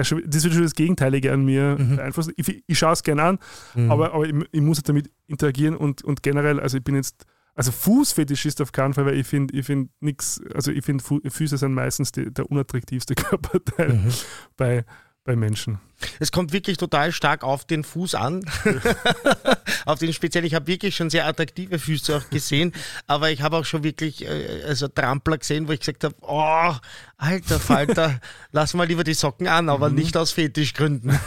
schon, 0.03 0.21
das 0.27 0.43
würde 0.43 0.55
schon 0.55 0.63
das 0.63 0.75
Gegenteilige 0.75 1.31
an 1.31 1.45
mir 1.45 1.77
mhm. 1.79 1.95
beeinflussen. 1.95 2.33
Ich, 2.35 2.63
ich 2.67 2.77
schaue 2.77 2.91
es 2.91 3.01
gerne 3.01 3.23
an, 3.23 3.39
mhm. 3.75 3.89
aber, 3.89 4.13
aber 4.13 4.25
ich, 4.25 4.35
ich, 4.51 4.61
muss 4.61 4.77
halt 4.77 4.89
damit 4.89 5.09
interagieren 5.27 5.77
und, 5.77 6.03
und 6.03 6.21
generell, 6.21 6.59
also 6.59 6.77
ich 6.77 6.83
bin 6.83 6.95
jetzt, 6.95 7.25
also 7.53 7.71
Fußfetischist 7.71 8.61
auf 8.61 8.73
keinen 8.73 8.93
Fall, 8.93 9.05
weil 9.05 9.17
ich 9.17 9.25
finde, 9.25 9.57
ich 9.57 9.65
finde 9.65 9.89
nichts, 10.01 10.41
also 10.53 10.71
ich 10.71 10.83
finde 10.83 11.01
Füße 11.01 11.57
sind 11.57 11.73
meistens 11.73 12.11
die, 12.11 12.29
der 12.29 12.51
unattraktivste 12.51 13.15
Körperteil 13.15 13.93
mhm. 13.93 14.09
bei, 14.57 14.83
bei 15.25 15.35
Menschen. 15.35 15.79
Es 16.19 16.31
kommt 16.31 16.53
wirklich 16.53 16.77
total 16.77 17.11
stark 17.11 17.43
auf 17.43 17.65
den 17.65 17.83
Fuß 17.83 18.15
an. 18.15 18.45
auf 19.85 19.99
den 19.99 20.13
speziell. 20.13 20.45
Ich 20.45 20.53
habe 20.53 20.67
wirklich 20.67 20.95
schon 20.95 21.09
sehr 21.09 21.25
attraktive 21.25 21.79
Füße 21.79 22.15
auch 22.15 22.29
gesehen, 22.29 22.71
aber 23.07 23.31
ich 23.31 23.41
habe 23.41 23.57
auch 23.57 23.65
schon 23.65 23.83
wirklich 23.83 24.23
äh, 24.23 24.63
also 24.67 24.87
Trampler 24.87 25.39
gesehen, 25.39 25.67
wo 25.67 25.73
ich 25.73 25.79
gesagt 25.79 26.03
habe, 26.03 26.15
oh, 26.21 26.73
alter 27.17 27.59
Falter, 27.59 28.21
lass 28.51 28.73
mal 28.75 28.87
lieber 28.87 29.03
die 29.03 29.15
Socken 29.15 29.47
an, 29.47 29.67
aber 29.67 29.89
mhm. 29.89 29.95
nicht 29.95 30.15
aus 30.15 30.31
Fetischgründen. 30.31 31.09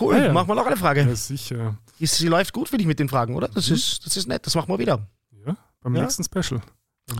cool, 0.00 0.14
ah, 0.14 0.24
ja. 0.24 0.32
machen 0.32 0.48
wir 0.48 0.54
noch 0.54 0.66
eine 0.66 0.76
Frage. 0.76 1.02
Ja, 1.02 1.14
sicher. 1.14 1.76
Sie 2.00 2.28
läuft 2.28 2.54
gut 2.54 2.70
für 2.70 2.78
dich 2.78 2.86
mit 2.86 2.98
den 2.98 3.10
Fragen, 3.10 3.36
oder? 3.36 3.48
Das, 3.48 3.68
mhm. 3.68 3.76
ist, 3.76 4.06
das 4.06 4.16
ist 4.16 4.26
nett, 4.26 4.46
das 4.46 4.54
machen 4.54 4.68
wir 4.68 4.78
wieder. 4.78 5.06
Ja, 5.46 5.54
beim 5.82 5.94
ja? 5.94 6.02
nächsten 6.02 6.24
Special. 6.24 6.62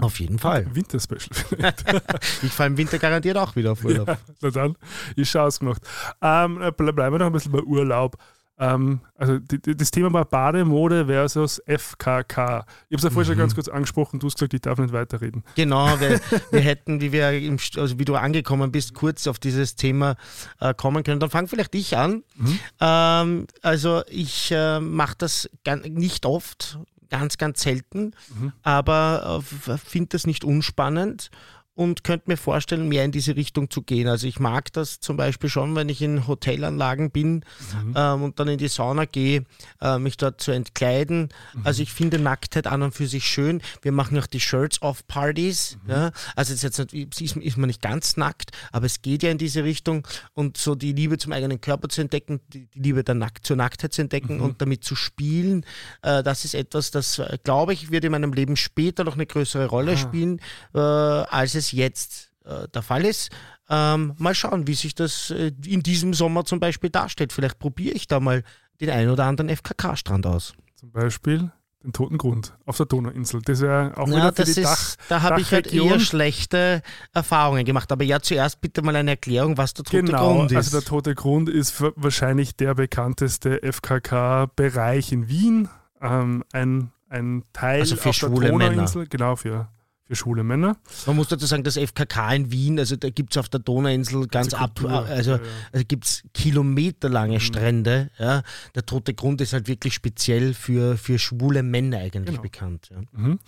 Auf 0.00 0.20
jeden 0.20 0.38
Fall. 0.38 0.66
Winterspecial 0.74 1.34
vielleicht. 1.34 1.84
ich 2.42 2.52
fahre 2.52 2.68
im 2.68 2.76
Winter 2.76 2.98
garantiert 2.98 3.36
auch 3.36 3.56
wieder 3.56 3.72
auf 3.72 3.84
Urlaub. 3.84 4.08
Ja, 4.08 4.18
na 4.42 4.50
dann, 4.50 4.76
ich 5.16 5.30
schaue 5.30 5.48
es 5.48 5.58
gemacht. 5.58 5.82
Ähm, 6.22 6.58
bleiben 6.76 6.96
wir 6.96 7.18
noch 7.18 7.26
ein 7.26 7.32
bisschen 7.32 7.52
bei 7.52 7.62
Urlaub. 7.62 8.16
Ähm, 8.60 9.00
also 9.14 9.38
die, 9.38 9.60
die, 9.60 9.76
das 9.76 9.90
Thema 9.90 10.12
war 10.12 10.24
Bademode 10.24 11.06
versus 11.06 11.62
FKK. 11.66 12.66
Ich 12.88 12.94
habe 12.94 12.96
es 12.96 13.02
ja 13.04 13.10
vorher 13.10 13.24
mhm. 13.24 13.24
schon 13.26 13.38
ganz 13.38 13.54
kurz 13.54 13.68
angesprochen, 13.68 14.18
du 14.18 14.26
hast 14.26 14.34
gesagt, 14.34 14.54
ich 14.54 14.60
darf 14.60 14.78
nicht 14.78 14.92
weiterreden. 14.92 15.44
Genau, 15.54 15.86
wir, 16.00 16.20
wir 16.50 16.60
hätten, 16.60 17.00
wie, 17.00 17.12
wir 17.12 17.30
im, 17.32 17.58
also 17.76 17.98
wie 17.98 18.04
du 18.04 18.16
angekommen 18.16 18.72
bist, 18.72 18.94
kurz 18.94 19.26
auf 19.28 19.38
dieses 19.38 19.76
Thema 19.76 20.16
äh, 20.60 20.74
kommen 20.74 21.04
können. 21.04 21.20
Dann 21.20 21.30
fang 21.30 21.46
vielleicht 21.46 21.74
ich 21.74 21.96
an. 21.96 22.24
Mhm. 22.34 22.58
Ähm, 22.80 23.46
also 23.62 24.02
ich 24.08 24.50
äh, 24.50 24.80
mache 24.80 25.14
das 25.18 25.48
nicht 25.84 26.26
oft, 26.26 26.78
ganz, 27.10 27.38
ganz 27.38 27.62
selten, 27.62 28.12
mhm. 28.34 28.52
aber 28.62 29.42
äh, 29.66 29.78
finde 29.78 30.08
das 30.10 30.26
nicht 30.26 30.44
unspannend 30.44 31.30
und 31.78 32.02
könnte 32.02 32.28
mir 32.28 32.36
vorstellen, 32.36 32.88
mehr 32.88 33.04
in 33.04 33.12
diese 33.12 33.36
Richtung 33.36 33.70
zu 33.70 33.82
gehen. 33.82 34.08
Also 34.08 34.26
ich 34.26 34.40
mag 34.40 34.72
das 34.72 34.98
zum 34.98 35.16
Beispiel 35.16 35.48
schon, 35.48 35.76
wenn 35.76 35.88
ich 35.88 36.02
in 36.02 36.26
Hotelanlagen 36.26 37.12
bin 37.12 37.44
mhm. 37.84 37.94
ähm, 37.94 38.22
und 38.24 38.40
dann 38.40 38.48
in 38.48 38.58
die 38.58 38.66
Sauna 38.66 39.04
gehe, 39.04 39.44
äh, 39.80 39.96
mich 40.00 40.16
dort 40.16 40.40
zu 40.40 40.50
entkleiden. 40.50 41.28
Mhm. 41.54 41.60
Also 41.62 41.84
ich 41.84 41.92
finde 41.92 42.18
Nacktheit 42.18 42.66
an 42.66 42.82
und 42.82 42.94
für 42.96 43.06
sich 43.06 43.26
schön. 43.26 43.62
Wir 43.80 43.92
machen 43.92 44.18
auch 44.18 44.26
die 44.26 44.40
Shirts-Off-Partys. 44.40 45.78
Mhm. 45.84 45.90
Ja? 45.90 46.10
Also 46.34 46.52
ist 46.52 46.64
jetzt 46.64 46.92
nicht, 46.92 47.20
ist, 47.20 47.36
ist, 47.36 47.56
man 47.56 47.68
nicht 47.68 47.80
ganz 47.80 48.16
nackt, 48.16 48.50
aber 48.72 48.86
es 48.86 49.00
geht 49.00 49.22
ja 49.22 49.30
in 49.30 49.38
diese 49.38 49.62
Richtung 49.62 50.04
und 50.34 50.56
so 50.56 50.74
die 50.74 50.92
Liebe 50.92 51.16
zum 51.16 51.30
eigenen 51.30 51.60
Körper 51.60 51.88
zu 51.88 52.00
entdecken, 52.00 52.40
die, 52.48 52.66
die 52.66 52.80
Liebe 52.80 53.04
der 53.04 53.14
Nackt 53.14 53.46
zur 53.46 53.54
Nacktheit 53.54 53.92
zu 53.92 54.02
entdecken 54.02 54.38
mhm. 54.38 54.42
und 54.42 54.60
damit 54.60 54.82
zu 54.82 54.96
spielen, 54.96 55.64
äh, 56.02 56.24
das 56.24 56.44
ist 56.44 56.54
etwas, 56.54 56.90
das, 56.90 57.20
äh, 57.20 57.38
glaube 57.44 57.72
ich, 57.72 57.92
wird 57.92 58.04
in 58.04 58.10
meinem 58.10 58.32
Leben 58.32 58.56
später 58.56 59.04
noch 59.04 59.14
eine 59.14 59.26
größere 59.26 59.66
Rolle 59.66 59.92
ah. 59.92 59.96
spielen, 59.96 60.40
äh, 60.74 60.80
als 60.80 61.54
es 61.54 61.67
jetzt 61.72 62.30
äh, 62.44 62.68
der 62.68 62.82
Fall 62.82 63.04
ist. 63.04 63.30
Ähm, 63.70 64.14
mal 64.18 64.34
schauen, 64.34 64.66
wie 64.66 64.74
sich 64.74 64.94
das 64.94 65.30
äh, 65.30 65.52
in 65.66 65.82
diesem 65.82 66.14
Sommer 66.14 66.44
zum 66.44 66.60
Beispiel 66.60 66.90
darstellt. 66.90 67.32
Vielleicht 67.32 67.58
probiere 67.58 67.94
ich 67.94 68.06
da 68.06 68.20
mal 68.20 68.42
den 68.80 68.90
einen 68.90 69.10
oder 69.10 69.24
anderen 69.24 69.54
FKK-Strand 69.54 70.26
aus. 70.26 70.54
Zum 70.76 70.90
Beispiel 70.90 71.50
den 71.84 71.92
Toten 71.92 72.18
Grund 72.18 72.56
auf 72.66 72.76
der 72.76 72.86
Donauinsel. 72.86 73.40
Das 73.42 73.60
wäre 73.60 73.96
auch 73.96 74.08
ja, 74.08 74.16
wieder 74.16 74.32
für 74.32 74.44
die 74.44 74.50
ist, 74.50 74.64
Dach, 74.64 74.96
Da 75.08 75.22
habe 75.22 75.40
ich 75.40 75.52
halt 75.52 75.72
eher 75.72 76.00
schlechte 76.00 76.82
Erfahrungen 77.12 77.64
gemacht. 77.64 77.92
Aber 77.92 78.04
ja, 78.04 78.20
zuerst 78.20 78.60
bitte 78.60 78.82
mal 78.82 78.96
eine 78.96 79.10
Erklärung, 79.10 79.56
was 79.58 79.74
der 79.74 79.84
Tote 79.84 80.02
genau, 80.02 80.34
Grund 80.34 80.52
ist. 80.52 80.56
Also 80.56 80.78
der 80.78 80.86
Tote 80.86 81.14
Grund 81.14 81.48
ist 81.48 81.74
wahrscheinlich 81.96 82.56
der 82.56 82.74
bekannteste 82.74 83.60
FKK-Bereich 83.62 85.12
in 85.12 85.28
Wien. 85.28 85.68
Ähm, 86.00 86.44
ein, 86.52 86.92
ein 87.08 87.44
Teil 87.52 87.80
also 87.80 87.96
für 87.96 88.08
auf 88.10 88.18
der 88.18 88.28
Donauinsel, 88.30 88.98
Männer. 88.98 89.08
genau, 89.08 89.36
für 89.36 89.68
für 90.08 90.16
schwule 90.16 90.42
Männer. 90.42 90.76
Man 91.06 91.16
muss 91.16 91.28
dazu 91.28 91.46
sagen, 91.46 91.62
das 91.62 91.76
FKK 91.76 92.34
in 92.34 92.50
Wien, 92.50 92.78
also 92.78 92.96
da 92.96 93.10
gibt 93.10 93.34
es 93.34 93.38
auf 93.38 93.48
der 93.48 93.60
Donauinsel 93.60 94.26
ganz 94.26 94.54
ab, 94.54 94.80
also, 94.82 95.32
ja, 95.32 95.36
ja. 95.36 95.42
also 95.72 95.84
gibt 95.86 96.06
es 96.06 96.22
kilometerlange 96.32 97.34
mhm. 97.34 97.40
Strände. 97.40 98.10
Ja. 98.18 98.42
Der 98.74 98.86
Tote 98.86 99.14
Grund 99.14 99.40
ist 99.40 99.52
halt 99.52 99.68
wirklich 99.68 99.94
speziell 99.94 100.54
für, 100.54 100.96
für 100.96 101.18
schwule 101.18 101.62
Männer 101.62 101.98
eigentlich 101.98 102.26
genau. 102.26 102.42
bekannt. 102.42 102.90
Ja. 102.90 103.02
Mhm. 103.12 103.38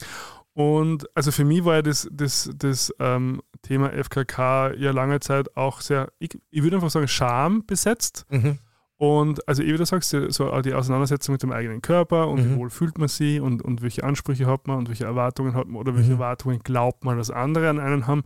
Und 0.53 1.07
also 1.15 1.33
für 1.33 1.45
mich 1.45 1.65
war 1.65 1.77
ja 1.77 1.83
das, 1.83 2.07
das, 2.13 2.51
das 2.55 2.93
ähm, 2.99 3.41
Thema 3.63 3.91
FKK 3.91 4.75
ja 4.77 4.91
lange 4.91 5.21
Zeit 5.21 5.57
auch 5.57 5.81
sehr, 5.81 6.13
ich, 6.19 6.39
ich 6.51 6.63
würde 6.63 6.77
einfach 6.77 6.91
sagen, 6.91 7.09
Scham 7.09 7.65
besetzt. 7.67 8.27
Mhm. 8.29 8.59
Und 9.01 9.49
also, 9.49 9.63
wie 9.63 9.73
du 9.73 9.87
sagst, 9.87 10.11
so 10.11 10.61
die 10.61 10.75
Auseinandersetzung 10.75 11.33
mit 11.33 11.43
dem 11.43 11.53
eigenen 11.53 11.81
Körper 11.81 12.29
und 12.29 12.45
mhm. 12.45 12.51
wie 12.51 12.57
wohl 12.57 12.69
fühlt 12.69 12.99
man 12.99 13.09
sich 13.09 13.41
und, 13.41 13.63
und 13.63 13.81
welche 13.81 14.05
Ansprüche 14.05 14.45
hat 14.45 14.67
man 14.67 14.77
und 14.77 14.89
welche 14.91 15.07
Erwartungen 15.07 15.55
hat 15.55 15.69
man 15.69 15.77
oder 15.77 15.95
welche 15.95 16.11
mhm. 16.11 16.17
Erwartungen 16.17 16.59
glaubt 16.59 17.03
man, 17.03 17.17
dass 17.17 17.31
andere 17.31 17.71
an 17.71 17.81
einen 17.81 18.07
haben. 18.07 18.25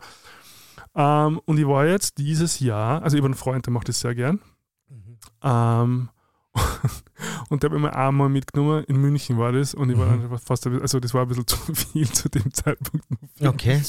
Ähm, 0.97 1.41
und 1.45 1.61
ich 1.61 1.69
war 1.69 1.87
jetzt 1.87 2.19
dieses 2.19 2.59
Jahr, 2.59 3.05
also 3.05 3.17
ich 3.17 3.21
habe 3.21 3.29
einen 3.29 3.37
Freund, 3.37 3.65
der 3.67 3.73
macht 3.73 3.89
das 3.89 4.01
sehr 4.01 4.17
gern. 4.17 4.41
Mhm. 4.89 5.19
Ähm, 5.45 6.09
und 7.49 7.65
hat 7.65 7.73
mich 7.73 7.85
einmal 7.93 8.29
mitgenommen, 8.29 8.85
in 8.85 8.97
München 8.97 9.39
war 9.39 9.53
das, 9.53 9.75
und 9.75 9.91
ich 9.91 9.99
war 9.99 10.07
mhm. 10.07 10.29
dann 10.29 10.39
fast, 10.39 10.67
also 10.67 11.01
das 11.01 11.15
war 11.15 11.23
ein 11.23 11.29
bisschen 11.29 11.47
zu 11.47 11.57
viel 11.75 12.09
zu 12.11 12.29
dem 12.29 12.53
Zeitpunkt. 12.53 13.07
Okay. 13.43 13.83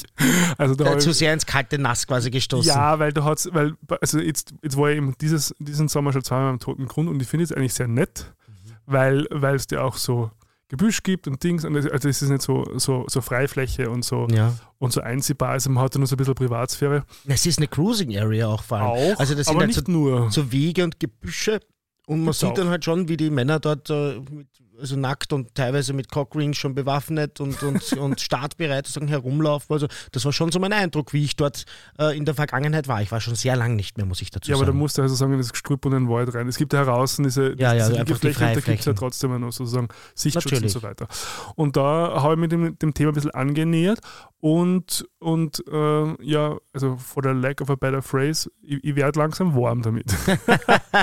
Also 0.58 0.74
da 0.74 0.98
zu 0.98 1.12
sehr 1.12 1.32
ins 1.32 1.46
kalte 1.46 1.78
Nass 1.78 2.06
quasi 2.06 2.30
gestoßen. 2.30 2.68
Ja, 2.68 2.98
weil 2.98 3.12
du 3.12 3.24
hast, 3.24 3.52
weil, 3.54 3.74
also 4.00 4.18
jetzt, 4.18 4.54
jetzt 4.62 4.76
war 4.76 4.90
ich 4.90 4.96
eben 4.96 5.14
dieses, 5.20 5.54
diesen 5.58 5.88
Sommer 5.88 6.12
schon 6.12 6.24
zweimal 6.24 6.50
am 6.50 6.58
Toten 6.58 6.86
Grund 6.86 7.08
und 7.08 7.20
ich 7.20 7.28
finde 7.28 7.44
es 7.44 7.52
eigentlich 7.52 7.74
sehr 7.74 7.88
nett, 7.88 8.32
mhm. 8.46 8.72
weil, 8.86 9.54
es 9.54 9.66
dir 9.66 9.84
auch 9.84 9.96
so 9.96 10.30
Gebüsch 10.68 11.04
gibt 11.04 11.28
und 11.28 11.42
Dings, 11.44 11.64
und 11.64 11.76
also 11.76 12.08
es 12.08 12.22
ist 12.22 12.28
nicht 12.28 12.42
so, 12.42 12.66
so, 12.76 13.04
so 13.06 13.20
Freifläche 13.20 13.88
und 13.88 14.04
so, 14.04 14.26
ja. 14.28 14.52
und 14.78 14.92
so 14.92 15.00
einsehbar, 15.00 15.50
also 15.50 15.70
man 15.70 15.84
hat 15.84 15.94
da 15.94 16.00
nur 16.00 16.08
so 16.08 16.16
ein 16.16 16.18
bisschen 16.18 16.34
Privatsphäre. 16.34 17.04
Es 17.28 17.46
ist 17.46 17.58
eine 17.58 17.68
Cruising 17.68 18.18
Area 18.18 18.48
auch 18.48 18.64
vor 18.64 18.78
allem. 18.78 19.12
Auch, 19.14 19.20
also 19.20 19.36
das 19.36 19.46
sind 19.46 19.54
aber 19.54 19.60
halt 19.60 19.68
nicht 19.68 19.86
so, 19.86 19.92
nur. 19.92 20.30
so 20.32 20.50
Wege 20.50 20.82
und 20.82 20.98
Gebüsche 20.98 21.60
und 22.06 22.18
man 22.20 22.26
Gibt's 22.26 22.40
sieht 22.40 22.50
auch. 22.50 22.54
dann 22.54 22.68
halt 22.68 22.84
schon, 22.84 23.08
wie 23.08 23.16
die 23.16 23.30
Männer 23.30 23.60
dort 23.60 23.90
äh, 23.90 24.18
mit 24.30 24.48
also 24.80 24.96
nackt 24.96 25.32
und 25.32 25.54
teilweise 25.54 25.92
mit 25.92 26.10
Cockrings 26.10 26.56
schon 26.56 26.74
bewaffnet 26.74 27.40
und, 27.40 27.62
und, 27.62 27.92
und 27.98 28.20
startbereit 28.20 28.86
sozusagen 28.86 29.08
herumlaufen. 29.08 29.72
Also 29.72 29.86
das 30.12 30.24
war 30.24 30.32
schon 30.32 30.52
so 30.52 30.58
mein 30.58 30.72
Eindruck, 30.72 31.12
wie 31.12 31.24
ich 31.24 31.36
dort 31.36 31.64
äh, 31.98 32.16
in 32.16 32.24
der 32.24 32.34
Vergangenheit 32.34 32.88
war. 32.88 33.02
Ich 33.02 33.12
war 33.12 33.20
schon 33.20 33.34
sehr 33.34 33.56
lang 33.56 33.76
nicht 33.76 33.96
mehr, 33.96 34.06
muss 34.06 34.22
ich 34.22 34.30
dazu 34.30 34.50
ja, 34.50 34.56
sagen. 34.56 34.64
Ja, 34.64 34.68
aber 34.68 34.72
da 34.72 34.78
musst 34.78 34.98
du 34.98 35.02
also 35.02 35.14
sagen, 35.14 35.32
in 35.32 35.38
das 35.38 35.52
Gestrüpp 35.52 35.84
und 35.84 35.92
den 35.92 36.08
Wald 36.08 36.34
rein. 36.34 36.48
Es 36.48 36.56
gibt 36.56 36.72
ja 36.72 36.84
draußen 36.84 37.24
diese, 37.24 37.54
ja, 37.58 37.74
ja, 37.74 37.88
diese 37.88 38.00
einfach 38.00 38.18
die 38.18 38.32
da 38.32 38.54
gibt 38.54 38.68
es 38.80 38.84
ja 38.84 38.92
trotzdem 38.92 39.40
noch 39.40 39.52
sozusagen 39.52 39.88
Sichtschutz 40.14 40.44
Natürlich. 40.46 40.74
und 40.74 40.80
so 40.80 40.86
weiter. 40.86 41.08
Und 41.54 41.76
da 41.76 42.22
habe 42.22 42.34
ich 42.34 42.40
mich 42.40 42.48
dem, 42.50 42.78
dem 42.78 42.94
Thema 42.94 43.10
ein 43.10 43.14
bisschen 43.14 43.30
angenähert 43.32 44.00
und, 44.40 45.06
und 45.18 45.62
äh, 45.68 46.24
ja, 46.24 46.56
also 46.72 46.96
for 46.96 47.22
the 47.22 47.30
lack 47.30 47.60
of 47.60 47.70
a 47.70 47.74
better 47.74 48.02
phrase, 48.02 48.50
ich, 48.62 48.82
ich 48.84 48.96
werde 48.96 49.18
langsam 49.18 49.54
warm 49.54 49.82
damit. 49.82 50.06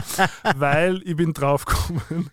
Weil 0.55 1.01
ich 1.03 1.15
bin 1.15 1.33
draufgekommen, 1.33 2.29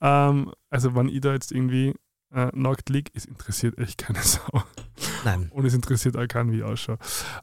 ähm, 0.00 0.52
also 0.72 0.94
wenn 0.94 1.08
ich 1.08 1.20
da 1.20 1.32
jetzt 1.32 1.52
irgendwie 1.52 1.94
äh, 2.34 2.48
nackt 2.54 2.88
liege, 2.88 3.10
es 3.14 3.26
interessiert 3.26 3.78
echt 3.78 3.98
keine 3.98 4.18
Sau. 4.22 4.62
Nein. 5.24 5.50
Und 5.52 5.66
es 5.66 5.74
interessiert 5.74 6.16
auch 6.16 6.26
keinen, 6.26 6.50
wie 6.50 6.58
ich 6.58 6.62
ausschaue. 6.64 6.98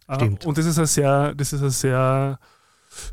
Äh, 0.07 0.15
Stimmt. 0.15 0.43
Äh, 0.43 0.47
und 0.47 0.57
das 0.57 0.65
ist 0.65 0.77
eine 0.77 0.87
sehr, 0.87 1.35
das 1.35 1.53
ist 1.53 1.61
eine 1.61 1.69
sehr, 1.69 2.39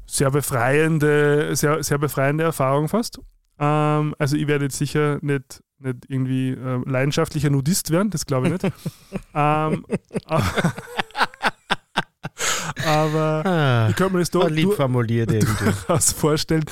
sehr 0.06 0.30
befreiende, 0.30 1.54
sehr, 1.54 1.82
sehr 1.82 1.98
befreiende 1.98 2.44
Erfahrung 2.44 2.88
fast. 2.88 3.20
Ähm, 3.58 4.14
also 4.18 4.36
ich 4.36 4.46
werde 4.46 4.64
jetzt 4.64 4.78
sicher 4.78 5.18
nicht, 5.20 5.62
nicht 5.78 5.98
irgendwie 6.08 6.50
äh, 6.50 6.82
leidenschaftlicher 6.86 7.50
Nudist 7.50 7.90
werden, 7.90 8.08
das 8.10 8.24
glaube 8.24 8.46
ich 8.46 8.52
nicht. 8.54 8.64
ähm, 9.34 9.84
aber, 10.24 10.72
aber 12.86 13.46
ah, 13.46 13.88
ich 13.90 13.96
könnte 13.96 14.14
mir 14.14 14.20
das 14.20 14.30
doch 14.30 14.48
durchaus 15.60 16.12
vorstellen, 16.12 16.64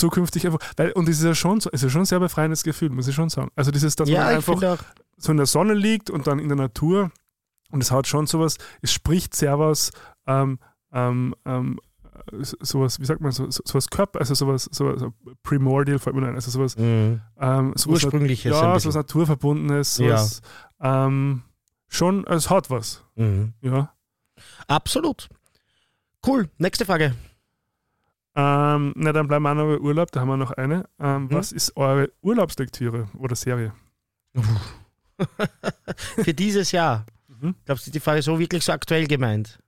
zukünftig 0.00 0.46
einfach, 0.46 0.58
weil, 0.76 0.92
und 0.92 1.08
es 1.08 1.18
ist 1.18 1.24
ja 1.24 1.34
schon 1.34 1.60
so, 1.60 1.70
es 1.72 1.82
ist 1.82 1.92
schon 1.92 2.02
ein 2.02 2.06
sehr 2.06 2.20
befreiendes 2.20 2.62
Gefühl, 2.62 2.90
muss 2.90 3.08
ich 3.08 3.14
schon 3.14 3.28
sagen. 3.28 3.50
Also 3.54 3.70
dieses, 3.70 3.96
dass 3.96 4.08
ja, 4.08 4.24
man 4.24 4.34
einfach 4.36 4.82
so 5.16 5.30
in 5.30 5.36
der 5.36 5.46
Sonne 5.46 5.74
liegt 5.74 6.10
und 6.10 6.26
dann 6.26 6.38
in 6.38 6.48
der 6.48 6.56
Natur 6.56 7.10
und 7.70 7.82
es 7.82 7.90
hat 7.90 8.06
schon 8.06 8.26
sowas, 8.26 8.56
es 8.82 8.92
spricht 8.92 9.34
sehr 9.34 9.58
was, 9.58 9.92
ähm, 10.26 10.58
ähm, 10.92 11.34
ähm, 11.44 11.78
sowas, 12.60 13.00
wie 13.00 13.04
sagt 13.04 13.20
man, 13.20 13.32
so, 13.32 13.46
sowas 13.50 13.88
Körper, 13.88 14.18
also 14.18 14.34
sowas, 14.34 14.68
sowas 14.72 15.02
Primordial 15.42 15.98
fällt 15.98 16.16
mir 16.16 16.26
ein, 16.26 16.34
also 16.34 16.50
sowas, 16.50 16.76
mhm. 16.76 17.20
ähm, 17.38 17.72
sowas 17.76 18.04
Ursprüngliches. 18.04 18.52
Ja, 18.52 18.78
sowas 18.78 18.94
Naturverbundenes, 18.94 19.96
sowas, 19.96 20.42
ja. 20.80 21.06
ähm, 21.06 21.42
schon, 21.88 22.26
es 22.26 22.50
hat 22.50 22.70
was. 22.70 23.04
Mhm. 23.14 23.54
Ja. 23.62 23.92
Absolut. 24.66 25.28
Cool. 26.26 26.50
Nächste 26.58 26.84
Frage. 26.84 27.14
Ähm, 28.36 28.92
na, 28.96 29.12
dann 29.12 29.26
bleiben 29.26 29.42
wir 29.42 29.54
noch 29.54 29.66
bei 29.66 29.80
Urlaub, 29.80 30.12
da 30.12 30.20
haben 30.20 30.28
wir 30.28 30.36
noch 30.36 30.52
eine. 30.52 30.84
Ähm, 31.00 31.24
mhm. 31.24 31.32
Was 31.32 31.52
ist 31.52 31.76
eure 31.76 32.12
Urlaubslektüre 32.22 33.08
oder 33.18 33.34
Serie? 33.34 33.72
Für 36.22 36.32
dieses 36.32 36.72
Jahr. 36.72 37.06
Mhm. 37.28 37.54
Glaubst 37.64 37.86
du, 37.86 37.90
die 37.90 38.00
Frage 38.00 38.22
so 38.22 38.38
wirklich 38.38 38.64
so 38.64 38.72
aktuell 38.72 39.06
gemeint? 39.06 39.58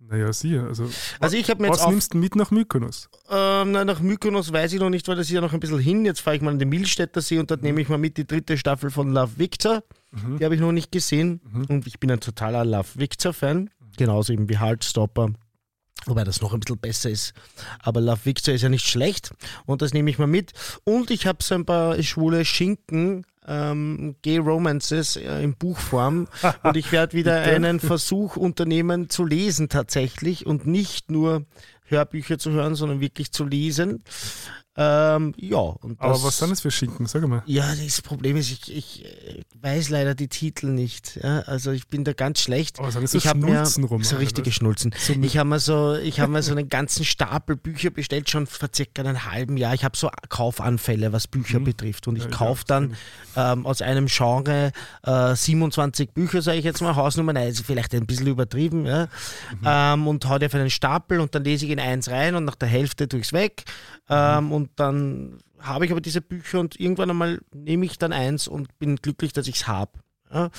Naja, 0.00 0.32
sicher. 0.32 0.66
Also, 0.66 0.88
also 1.18 1.36
ich 1.36 1.48
mir 1.48 1.68
was 1.68 1.80
jetzt 1.80 1.88
nimmst 1.88 2.14
du 2.14 2.18
mit 2.18 2.36
nach 2.36 2.50
Mykonos? 2.50 3.10
Ähm, 3.30 3.72
na, 3.72 3.84
nach 3.84 4.00
Mykonos 4.00 4.52
weiß 4.52 4.72
ich 4.72 4.80
noch 4.80 4.90
nicht, 4.90 5.08
weil 5.08 5.16
das 5.16 5.26
ist 5.26 5.32
ja 5.32 5.40
noch 5.40 5.52
ein 5.52 5.60
bisschen 5.60 5.80
hin. 5.80 6.04
Jetzt 6.04 6.20
fahre 6.20 6.36
ich 6.36 6.42
mal 6.42 6.52
an 6.52 6.58
den 6.58 6.68
Milstädter 6.68 7.20
See 7.20 7.38
und 7.38 7.50
dort 7.50 7.60
mhm. 7.60 7.68
nehme 7.68 7.80
ich 7.80 7.88
mal 7.88 7.98
mit 7.98 8.16
die 8.16 8.26
dritte 8.26 8.56
Staffel 8.56 8.90
von 8.90 9.12
Love 9.12 9.38
Victor. 9.38 9.82
Mhm. 10.12 10.38
Die 10.38 10.44
habe 10.44 10.54
ich 10.54 10.60
noch 10.60 10.72
nicht 10.72 10.92
gesehen. 10.92 11.40
Mhm. 11.50 11.64
Und 11.64 11.86
ich 11.86 11.98
bin 11.98 12.10
ein 12.10 12.20
totaler 12.20 12.64
Love 12.64 12.88
Victor-Fan. 12.94 13.70
Genauso 13.96 14.32
eben 14.32 14.48
wie 14.48 14.58
Heartstopper 14.58 15.32
Wobei 16.06 16.24
das 16.24 16.40
noch 16.40 16.54
ein 16.54 16.60
bisschen 16.60 16.78
besser 16.78 17.10
ist. 17.10 17.34
Aber 17.82 18.00
Love 18.00 18.24
Victor 18.24 18.54
ist 18.54 18.62
ja 18.62 18.68
nicht 18.68 18.86
schlecht 18.86 19.32
und 19.66 19.82
das 19.82 19.92
nehme 19.92 20.10
ich 20.10 20.18
mal 20.18 20.26
mit. 20.26 20.52
Und 20.84 21.10
ich 21.10 21.26
habe 21.26 21.42
so 21.42 21.54
ein 21.54 21.66
paar 21.66 22.02
schwule 22.02 22.44
Schinken, 22.44 23.26
ähm, 23.46 24.16
Gay 24.22 24.38
Romances 24.38 25.16
äh, 25.16 25.42
in 25.42 25.54
Buchform 25.54 26.28
und 26.62 26.76
ich 26.76 26.92
werde 26.92 27.16
wieder 27.16 27.40
einen 27.40 27.80
Versuch 27.80 28.36
unternehmen 28.36 29.08
zu 29.08 29.24
lesen 29.24 29.68
tatsächlich 29.68 30.46
und 30.46 30.66
nicht 30.66 31.10
nur 31.10 31.46
Hörbücher 31.84 32.38
zu 32.38 32.50
hören, 32.50 32.74
sondern 32.74 33.00
wirklich 33.00 33.32
zu 33.32 33.44
lesen. 33.44 34.04
Ähm, 34.80 35.34
ja. 35.36 35.58
Und 35.58 36.00
das, 36.00 36.06
Aber 36.06 36.22
was 36.22 36.38
sind 36.38 36.50
das 36.50 36.60
für 36.60 36.70
Schinken? 36.70 37.06
Sag 37.06 37.26
mal. 37.26 37.42
Ja, 37.46 37.74
das 37.74 38.00
Problem 38.00 38.36
ist, 38.36 38.52
ich, 38.52 38.76
ich 38.76 39.04
äh, 39.04 39.42
weiß 39.60 39.88
leider 39.88 40.14
die 40.14 40.28
Titel 40.28 40.68
nicht. 40.68 41.18
Ja, 41.20 41.40
also 41.40 41.72
ich 41.72 41.88
bin 41.88 42.04
da 42.04 42.12
ganz 42.12 42.40
schlecht. 42.40 42.78
Aber 42.78 42.92
sind 42.92 43.02
das 43.02 43.10
so 43.10 43.18
ich 43.18 43.24
Schnulzen 43.24 43.82
rum? 43.82 44.04
So 44.04 44.16
richtige 44.16 44.52
Schnulzen. 44.52 44.94
So 44.96 45.14
ich 45.14 45.36
habe 45.36 45.48
mir 45.48 45.58
so, 45.58 45.96
ich 45.96 46.20
habe 46.20 46.30
mir 46.30 46.44
so 46.44 46.52
einen 46.52 46.68
ganzen 46.68 47.04
Stapel 47.04 47.56
Bücher 47.56 47.90
bestellt, 47.90 48.30
schon 48.30 48.46
vor 48.46 48.68
circa 48.72 49.02
einem 49.02 49.24
halben 49.24 49.56
Jahr. 49.56 49.74
Ich 49.74 49.82
habe 49.82 49.96
so 49.96 50.10
Kaufanfälle, 50.28 51.12
was 51.12 51.26
Bücher 51.26 51.58
mhm. 51.58 51.64
betrifft. 51.64 52.06
Und 52.06 52.14
ich 52.14 52.24
ja, 52.24 52.30
kaufe 52.30 52.62
dann 52.64 52.94
ähm, 53.34 53.66
aus 53.66 53.82
einem 53.82 54.06
Genre 54.06 54.70
äh, 55.02 55.34
27 55.34 56.10
Bücher, 56.10 56.40
sage 56.40 56.58
ich 56.58 56.64
jetzt 56.64 56.82
mal, 56.82 56.94
Hausnummer, 56.94 57.32
nein, 57.32 57.48
ist 57.48 57.66
vielleicht 57.66 57.94
ein 57.94 58.06
bisschen 58.06 58.28
übertrieben, 58.28 58.86
ja, 58.86 59.06
mhm. 59.06 59.58
ähm, 59.64 60.06
und 60.06 60.28
hau 60.28 60.38
die 60.38 60.46
auf 60.46 60.54
einen 60.54 60.70
Stapel 60.70 61.18
und 61.18 61.34
dann 61.34 61.42
lese 61.42 61.66
ich 61.66 61.72
in 61.72 61.80
eins 61.80 62.08
rein 62.08 62.36
und 62.36 62.44
nach 62.44 62.54
der 62.54 62.68
Hälfte 62.68 63.08
tue 63.08 63.20
ich 63.20 63.26
es 63.26 63.32
weg. 63.32 63.64
Ähm, 64.08 64.46
mhm. 64.46 64.52
Und 64.52 64.67
dann 64.76 65.38
habe 65.58 65.84
ich 65.84 65.90
aber 65.90 66.00
diese 66.00 66.20
Bücher 66.20 66.60
und 66.60 66.78
irgendwann 66.78 67.10
einmal 67.10 67.40
nehme 67.52 67.86
ich 67.86 67.98
dann 67.98 68.12
eins 68.12 68.48
und 68.48 68.78
bin 68.78 68.96
glücklich, 68.96 69.32
dass 69.32 69.48
ich 69.48 69.56
es 69.56 69.66
habe. 69.66 69.98
Ja? 70.32 70.50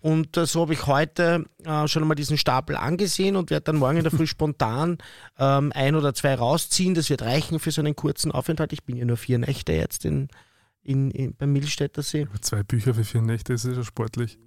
Und 0.00 0.36
äh, 0.36 0.46
so 0.46 0.62
habe 0.62 0.74
ich 0.74 0.86
heute 0.86 1.44
äh, 1.64 1.88
schon 1.88 2.02
einmal 2.02 2.14
diesen 2.14 2.38
Stapel 2.38 2.76
angesehen 2.76 3.36
und 3.36 3.50
werde 3.50 3.64
dann 3.64 3.76
morgen 3.76 3.96
in 3.98 4.04
der 4.04 4.12
Früh 4.12 4.26
spontan 4.28 4.98
ähm, 5.38 5.72
ein 5.74 5.94
oder 5.94 6.14
zwei 6.14 6.34
rausziehen. 6.34 6.94
Das 6.94 7.10
wird 7.10 7.22
reichen 7.22 7.58
für 7.58 7.70
so 7.70 7.80
einen 7.80 7.96
kurzen 7.96 8.32
Aufenthalt. 8.32 8.72
Ich 8.72 8.84
bin 8.84 8.96
ja 8.96 9.04
nur 9.04 9.16
vier 9.16 9.38
Nächte 9.38 9.72
jetzt 9.72 10.04
in, 10.04 10.28
in, 10.82 11.10
in 11.10 11.34
beim 11.34 11.52
Milstädter 11.52 12.02
See. 12.02 12.26
Zwei 12.40 12.62
Bücher 12.62 12.94
für 12.94 13.04
vier 13.04 13.22
Nächte, 13.22 13.52
das 13.52 13.64
ist 13.64 13.76
ja 13.76 13.84
sportlich. 13.84 14.38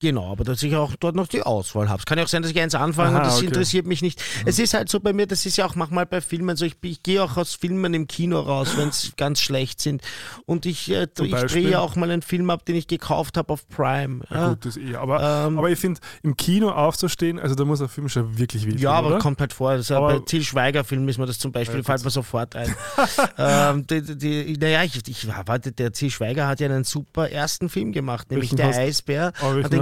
Genau, 0.00 0.32
aber 0.32 0.44
dass 0.44 0.62
ich 0.62 0.74
auch 0.76 0.96
dort 0.98 1.14
noch 1.14 1.26
die 1.26 1.42
Auswahl 1.42 1.90
habe. 1.90 1.98
Es 1.98 2.06
kann 2.06 2.16
ja 2.16 2.24
auch 2.24 2.28
sein, 2.28 2.40
dass 2.40 2.50
ich 2.50 2.58
eins 2.58 2.74
anfange 2.74 3.10
Aha, 3.10 3.18
und 3.18 3.26
das 3.26 3.36
okay. 3.36 3.46
interessiert 3.46 3.86
mich 3.86 4.00
nicht. 4.00 4.18
Mhm. 4.18 4.48
Es 4.48 4.58
ist 4.58 4.72
halt 4.72 4.88
so 4.88 4.98
bei 4.98 5.12
mir, 5.12 5.26
das 5.26 5.44
ist 5.44 5.58
ja 5.58 5.66
auch 5.66 5.74
manchmal 5.74 6.06
bei 6.06 6.22
Filmen 6.22 6.56
so, 6.56 6.64
ich, 6.64 6.76
ich 6.80 7.02
gehe 7.02 7.22
auch 7.22 7.36
aus 7.36 7.54
Filmen 7.54 7.92
im 7.92 8.06
Kino 8.06 8.40
raus, 8.40 8.78
wenn 8.78 8.88
es 8.88 9.12
ganz 9.18 9.40
schlecht 9.40 9.78
sind. 9.82 10.00
Und 10.46 10.64
ich, 10.64 10.90
äh, 10.90 11.06
ich 11.20 11.34
drehe 11.34 11.68
ja 11.68 11.80
auch 11.80 11.96
mal 11.96 12.10
einen 12.10 12.22
Film 12.22 12.48
ab, 12.48 12.64
den 12.64 12.76
ich 12.76 12.86
gekauft 12.86 13.36
habe 13.36 13.52
auf 13.52 13.68
Prime. 13.68 14.20
Ja, 14.30 14.48
gut, 14.48 14.64
das 14.64 14.78
eh. 14.78 14.96
Aber, 14.96 15.22
ähm, 15.46 15.58
aber 15.58 15.68
ich 15.68 15.78
finde, 15.78 16.00
im 16.22 16.34
Kino 16.34 16.70
aufzustehen, 16.70 17.38
also 17.38 17.54
da 17.54 17.66
muss 17.66 17.80
der 17.80 17.88
Film 17.88 18.08
schon 18.08 18.38
wirklich 18.38 18.64
wichtig 18.64 18.80
Ja, 18.80 18.92
aber 18.92 19.08
oder? 19.08 19.18
kommt 19.18 19.40
halt 19.40 19.52
vor. 19.52 19.68
Also 19.68 20.00
bei 20.00 20.18
Til 20.20 20.42
Schweiger-Filmen 20.42 21.08
ist 21.08 21.18
mir 21.18 21.26
das 21.26 21.38
zum 21.38 21.52
Beispiel, 21.52 21.80
ja, 21.80 21.84
fällt 21.84 22.04
mir 22.04 22.10
sofort 22.10 22.56
ein. 22.56 22.74
ähm, 23.38 23.86
die, 23.86 24.16
die, 24.16 24.56
naja, 24.58 24.82
ich, 24.82 25.06
ich 25.06 25.28
warte, 25.46 25.72
der 25.72 25.92
Til 25.92 26.10
Schweiger 26.10 26.46
hat 26.46 26.60
ja 26.60 26.68
einen 26.68 26.84
super 26.84 27.28
ersten 27.28 27.68
Film 27.68 27.92
gemacht, 27.92 28.30
nämlich 28.30 28.54
Der 28.54 28.68
hast, 28.68 28.78
Eisbär. 28.78 29.34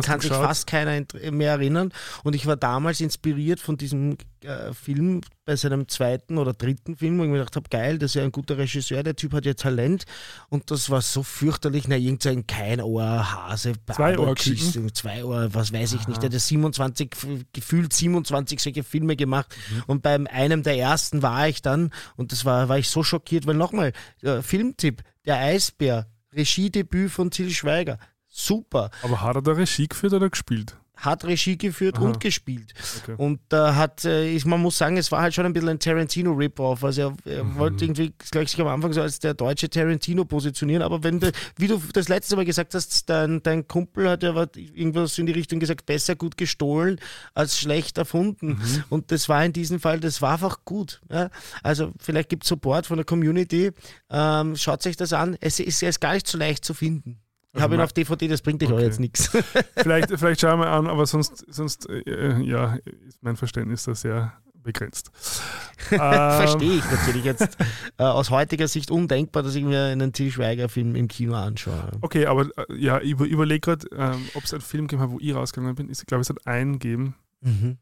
Kann 0.09 0.21
sich 0.21 0.31
fast 0.31 0.67
keiner 0.67 1.05
mehr 1.31 1.53
erinnern. 1.53 1.93
Und 2.25 2.35
ich 2.35 2.47
war 2.47 2.57
damals 2.57 3.01
inspiriert 3.01 3.61
von 3.61 3.77
diesem 3.77 4.17
äh, 4.43 4.73
Film 4.73 5.21
bei 5.45 5.57
seinem 5.57 5.89
zweiten 5.89 6.39
oder 6.39 6.53
dritten 6.53 6.97
Film, 6.97 7.19
wo 7.19 7.25
ich 7.25 7.29
mir 7.29 7.39
gedacht 7.39 7.57
habe, 7.57 7.69
geil, 7.69 7.99
das 7.99 8.11
ist 8.11 8.15
ja 8.15 8.23
ein 8.23 8.33
guter 8.33 8.59
Regisseur, 8.59 9.03
der 9.03 9.17
Typ 9.17 9.33
hat 9.33 9.47
ja 9.47 9.55
Talent. 9.55 10.05
Und 10.49 10.71
das 10.71 10.91
war 10.91 11.03
so 11.03 11.23
fürchterlich, 11.23 11.89
na, 11.89 11.97
irgendein 11.97 12.47
kein 12.47 12.81
Ohr, 12.81 13.33
Hase, 13.33 13.73
zwei 13.93 14.19
Ohr, 14.19 14.37
zwei 14.37 15.25
Ohr, 15.25 15.49
was 15.53 15.73
weiß 15.73 15.95
ich 15.95 16.01
Aha. 16.03 16.11
nicht. 16.11 16.23
Der 16.23 16.31
hat 16.31 16.41
27, 16.41 17.11
gefühlt 17.53 17.93
27 17.93 18.61
solche 18.61 18.85
Filme 18.85 19.17
gemacht. 19.17 19.55
Mhm. 19.71 19.83
Und 19.87 20.03
bei 20.03 20.15
einem 20.31 20.63
der 20.63 20.79
ersten 20.79 21.23
war 21.23 21.49
ich 21.49 21.63
dann, 21.63 21.91
und 22.17 22.33
das 22.33 22.45
war, 22.45 22.69
war 22.69 22.79
ich 22.79 22.91
so 22.91 23.03
schockiert, 23.03 23.47
weil 23.47 23.57
nochmal, 23.57 23.93
äh, 24.23 24.43
Filmtipp, 24.43 25.03
der 25.25 25.39
Eisbär, 25.39 26.07
Regiedebüt 26.33 27.11
von 27.11 27.31
Til 27.31 27.51
Schweiger 27.51 27.99
super. 28.39 28.91
Aber 29.03 29.21
hat 29.21 29.37
er 29.37 29.43
da 29.43 29.53
Regie 29.53 29.89
geführt 29.89 30.13
oder 30.13 30.31
gespielt? 30.31 30.77
Hat 30.99 31.25
Regie 31.25 31.57
geführt 31.57 31.99
Aha. 31.99 32.05
und 32.05 32.19
gespielt. 32.19 32.75
Okay. 33.03 33.15
Und 33.17 33.39
da 33.51 33.71
äh, 33.71 33.75
hat, 33.75 34.05
äh, 34.05 34.29
ich, 34.31 34.45
man 34.45 34.61
muss 34.61 34.79
sagen, 34.79 34.97
es 34.97 35.13
war 35.13 35.23
halt 35.23 35.33
schon 35.33 35.47
ein 35.47 35.53
bisschen 35.53 35.69
ein 35.69 35.79
Tarantino-Rip-Off. 35.79 36.83
Also 36.83 37.15
er, 37.25 37.33
er 37.33 37.45
mhm. 37.45 37.57
wollte 37.57 37.85
irgendwie 37.85 38.13
gleich 38.33 38.51
sich 38.51 38.61
am 38.61 38.67
Anfang 38.67 38.93
so 38.93 39.01
als 39.01 39.21
der 39.21 39.35
deutsche 39.35 39.71
Tarantino 39.71 40.25
positionieren, 40.25 40.83
aber 40.83 41.05
wenn 41.05 41.21
du, 41.21 41.31
wie 41.57 41.69
du 41.69 41.81
das 41.93 42.09
letzte 42.09 42.35
Mal 42.35 42.45
gesagt 42.45 42.75
hast, 42.75 43.09
dein, 43.09 43.41
dein 43.45 43.69
Kumpel 43.69 44.11
hat 44.11 44.25
ja 44.25 44.35
irgendwas 44.75 45.17
in 45.19 45.27
die 45.27 45.33
Richtung 45.33 45.61
gesagt, 45.61 45.87
besser 45.87 46.17
gut 46.17 46.37
gestohlen 46.37 47.01
als 47.33 47.61
schlecht 47.61 47.97
erfunden. 47.97 48.59
Mhm. 48.61 48.85
Und 48.89 49.13
das 49.13 49.29
war 49.29 49.45
in 49.45 49.53
diesem 49.53 49.79
Fall, 49.79 50.01
das 50.01 50.21
war 50.21 50.33
einfach 50.33 50.65
gut. 50.65 51.01
Ja? 51.13 51.31
Also 51.63 51.93
vielleicht 52.01 52.29
gibt 52.29 52.43
es 52.43 52.49
Support 52.49 52.87
von 52.87 52.97
der 52.97 53.07
Community. 53.07 53.71
Ähm, 54.11 54.57
schaut 54.57 54.83
sich 54.83 54.97
das 54.97 55.13
an. 55.13 55.37
Es 55.41 55.61
ist, 55.61 55.81
es 55.81 55.83
ist 55.83 56.01
gar 56.01 56.15
nicht 56.15 56.27
so 56.27 56.39
leicht 56.39 56.65
zu 56.65 56.75
finden. 56.75 57.21
Ich 57.55 57.63
habe 57.63 57.75
ihn 57.75 57.81
auf 57.81 57.93
DVD, 57.93 58.29
das 58.29 58.43
bringt 58.43 58.63
dich 58.63 58.71
okay. 58.71 58.83
jetzt 58.83 59.01
nichts. 59.01 59.29
Vielleicht, 59.77 60.11
vielleicht 60.11 60.41
schauen 60.41 60.61
wir 60.61 60.69
an, 60.69 60.87
aber 60.87 61.07
sonst, 61.07 61.45
sonst 61.49 61.89
äh, 61.89 62.41
ja, 62.41 62.77
ist 63.07 63.23
mein 63.23 63.37
Verständnis 63.37 63.85
da 63.85 63.95
sehr 63.95 64.35
begrenzt. 64.63 65.11
Verstehe 65.89 66.75
ich 66.75 66.85
natürlich 66.91 67.25
jetzt 67.25 67.57
äh, 67.97 68.03
aus 68.03 68.31
heutiger 68.31 68.69
Sicht 68.69 68.91
undenkbar, 68.91 69.43
dass 69.43 69.55
ich 69.55 69.65
mir 69.65 69.85
einen 69.85 70.13
Til 70.13 70.31
Schweiger-Film 70.31 70.95
im 70.95 71.09
Kino 71.09 71.35
anschaue. 71.35 71.93
Okay, 72.03 72.27
aber 72.27 72.51
äh, 72.57 72.75
ja, 72.77 73.01
ich 73.01 73.13
überlege 73.13 73.61
gerade, 73.61 73.87
ähm, 73.97 74.29
ob 74.35 74.45
es 74.45 74.53
einen 74.53 74.61
Film 74.61 74.87
gegeben 74.87 75.03
hat, 75.03 75.11
wo 75.11 75.19
ich 75.21 75.35
rausgegangen 75.35 75.75
bin. 75.75 75.91
Ich 75.91 76.05
glaube, 76.05 76.21
es 76.21 76.29
hat 76.29 76.47
einen 76.47 76.75
gegeben. 76.75 77.15
Mhm. 77.41 77.79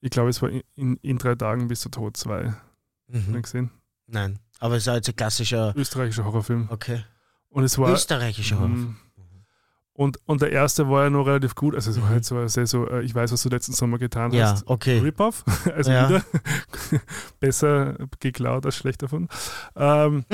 Ich 0.00 0.10
glaube, 0.10 0.30
es 0.30 0.40
war 0.40 0.50
in, 0.50 0.96
in, 1.02 1.18
drei 1.18 1.34
Tagen 1.34 1.66
bis 1.66 1.80
zu 1.80 1.88
Tod 1.88 2.16
2. 2.16 2.54
Mhm. 3.08 3.42
gesehen? 3.42 3.70
Nein, 4.06 4.38
aber 4.60 4.76
es 4.76 4.84
ist 4.84 4.88
halt 4.88 5.08
ein 5.08 5.16
klassischer 5.16 5.74
österreichischer 5.76 6.24
Horrorfilm. 6.24 6.68
Okay. 6.70 7.04
Und 7.48 7.64
es 7.64 7.78
war 7.78 7.92
österreichischer 7.92 8.56
mhm. 8.56 8.60
Horrorfilm. 8.60 8.96
Und, 9.98 10.20
und 10.26 10.42
der 10.42 10.52
erste 10.52 10.88
war 10.88 11.02
ja 11.02 11.10
noch 11.10 11.26
relativ 11.26 11.56
gut. 11.56 11.74
Also 11.74 11.90
es 11.90 12.00
war 12.00 12.10
halt 12.10 12.24
so 12.24 12.46
sehr 12.46 12.68
so, 12.68 12.88
äh, 12.88 13.02
ich 13.02 13.12
weiß, 13.12 13.32
was 13.32 13.42
du 13.42 13.48
letzten 13.48 13.72
Sommer 13.72 13.98
getan 13.98 14.30
ja, 14.30 14.52
hast. 14.52 14.64
Okay. 14.68 15.00
Rip-Off. 15.00 15.44
Also 15.74 15.90
ja. 15.90 16.08
wieder 16.08 16.24
besser 17.40 17.96
geklaut 18.20 18.64
als 18.64 18.76
schlecht 18.76 19.02
davon. 19.02 19.28
Ähm, 19.74 20.24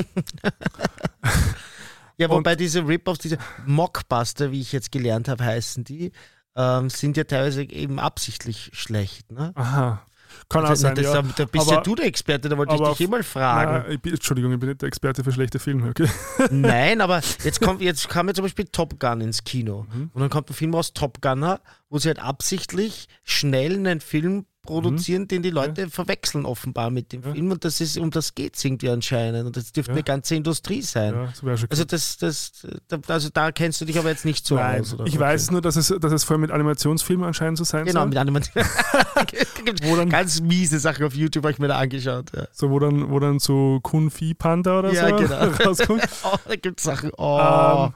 ja, 2.19 2.29
wobei 2.29 2.57
diese 2.57 2.87
Rip-Offs, 2.87 3.21
diese 3.21 3.39
Mockbuster, 3.65 4.53
wie 4.53 4.61
ich 4.61 4.71
jetzt 4.73 4.93
gelernt 4.93 5.29
habe, 5.29 5.43
heißen 5.43 5.83
die, 5.83 6.13
ähm, 6.57 6.91
sind 6.91 7.17
ja 7.17 7.25
teilweise 7.25 7.63
eben 7.63 7.99
absichtlich 7.99 8.69
schlecht. 8.75 9.33
Ne? 9.33 9.53
Aha. 9.55 10.03
Kann 10.49 10.65
auch 10.65 10.75
sein, 10.75 10.95
das, 10.95 11.05
ja. 11.05 11.23
Da 11.23 11.45
bist 11.45 11.67
aber, 11.67 11.77
ja 11.77 11.81
du 11.83 11.95
der 11.95 12.07
Experte, 12.07 12.49
da 12.49 12.57
wollte 12.57 12.75
ich 12.75 12.81
dich 12.81 13.01
immer 13.03 13.23
fragen. 13.23 13.85
Na, 13.87 13.93
ich 13.93 14.01
bin, 14.01 14.15
Entschuldigung, 14.15 14.53
ich 14.53 14.59
bin 14.59 14.69
nicht 14.69 14.83
der 14.83 14.89
Experte 14.89 15.25
für 15.25 15.33
schlechte 15.33 15.59
Filme, 15.59 15.91
okay? 15.91 16.09
Nein, 16.51 17.01
aber 17.01 17.21
jetzt 17.43 17.61
kommt 17.61 17.81
jetzt 17.81 18.09
kam 18.09 18.29
jetzt 18.29 18.37
zum 18.37 18.45
Beispiel 18.45 18.67
Top 18.67 18.99
Gun 19.01 19.21
ins 19.21 19.45
Kino 19.45 19.87
mhm. 19.93 20.11
und 20.13 20.21
dann 20.21 20.31
kommt 20.31 20.51
ein 20.51 20.55
Film 20.55 20.75
aus 20.75 20.93
Top 20.93 21.21
Gunner, 21.21 21.61
wo 21.89 21.99
sie 21.99 22.09
halt 22.09 22.19
absichtlich 22.19 23.09
schnell 23.23 23.75
einen 23.75 24.01
Film 24.01 24.47
produzieren, 24.65 25.23
mhm. 25.23 25.29
den 25.29 25.43
die 25.43 25.51
Leute 25.51 25.83
ja. 25.83 25.89
verwechseln 25.89 26.45
offenbar 26.45 26.91
mit 26.91 27.13
dem 27.13 27.23
ja. 27.23 27.33
Film. 27.33 27.51
Und 27.51 27.65
das 27.65 27.81
ist, 27.81 27.97
um 27.99 28.11
das 28.11 28.35
geht 28.35 28.57
es 28.57 28.65
irgendwie 28.65 28.91
anscheinend. 28.91 29.47
Und 29.47 29.57
das 29.57 29.73
dürfte 29.73 29.93
ja. 29.93 29.97
eine 29.97 30.03
ganze 30.03 30.35
Industrie 30.35 30.83
sein. 30.83 31.15
Das 31.15 31.43
also 31.71 31.85
das, 31.85 32.17
das, 32.19 32.67
also 33.09 33.29
da 33.33 33.53
kennst 33.53 33.81
du 33.81 33.85
dich 33.85 33.99
aber 33.99 34.11
jetzt 34.11 34.25
nicht 34.25 34.47
so 34.47 34.57
Nein. 34.57 34.81
aus. 34.81 34.95
Oder? 34.95 35.07
Ich 35.07 35.15
okay. 35.15 35.25
weiß 35.25 35.51
nur, 35.51 35.61
dass 35.61 35.77
es, 35.77 35.95
dass 36.01 36.13
es 36.13 36.25
vor 36.25 36.35
allem 36.35 36.43
mit 36.43 36.51
Animationsfilmen 36.51 37.27
anscheinend 37.27 37.59
so 37.59 37.65
sein 37.65 37.85
genau, 37.85 38.01
soll. 38.01 38.11
Genau, 38.11 38.33
mit 38.33 38.45
Animationsfilmen. 38.55 40.09
Ganz 40.11 40.41
miese 40.41 40.79
Sachen 40.79 41.07
auf 41.07 41.15
YouTube 41.15 41.45
habe 41.45 41.53
ich 41.53 41.59
mir 41.59 41.69
da 41.69 41.79
angeschaut. 41.79 42.33
So, 42.53 42.71
wo 42.71 42.79
dann, 42.79 43.11
wo 43.11 43.21
dann 43.21 43.39
so 43.39 43.81
Kun-Fi 43.83 44.35
Panda 44.35 44.79
oder 44.81 44.95
so 44.95 45.17
genau. 45.17 45.47
rauskommt. 45.65 46.09
oh, 46.25 46.37
da 46.47 46.57
gibt 46.57 46.81
es 46.81 46.85
Sachen. 46.85 47.11
Oh. 47.17 47.89
Ähm, 47.89 47.95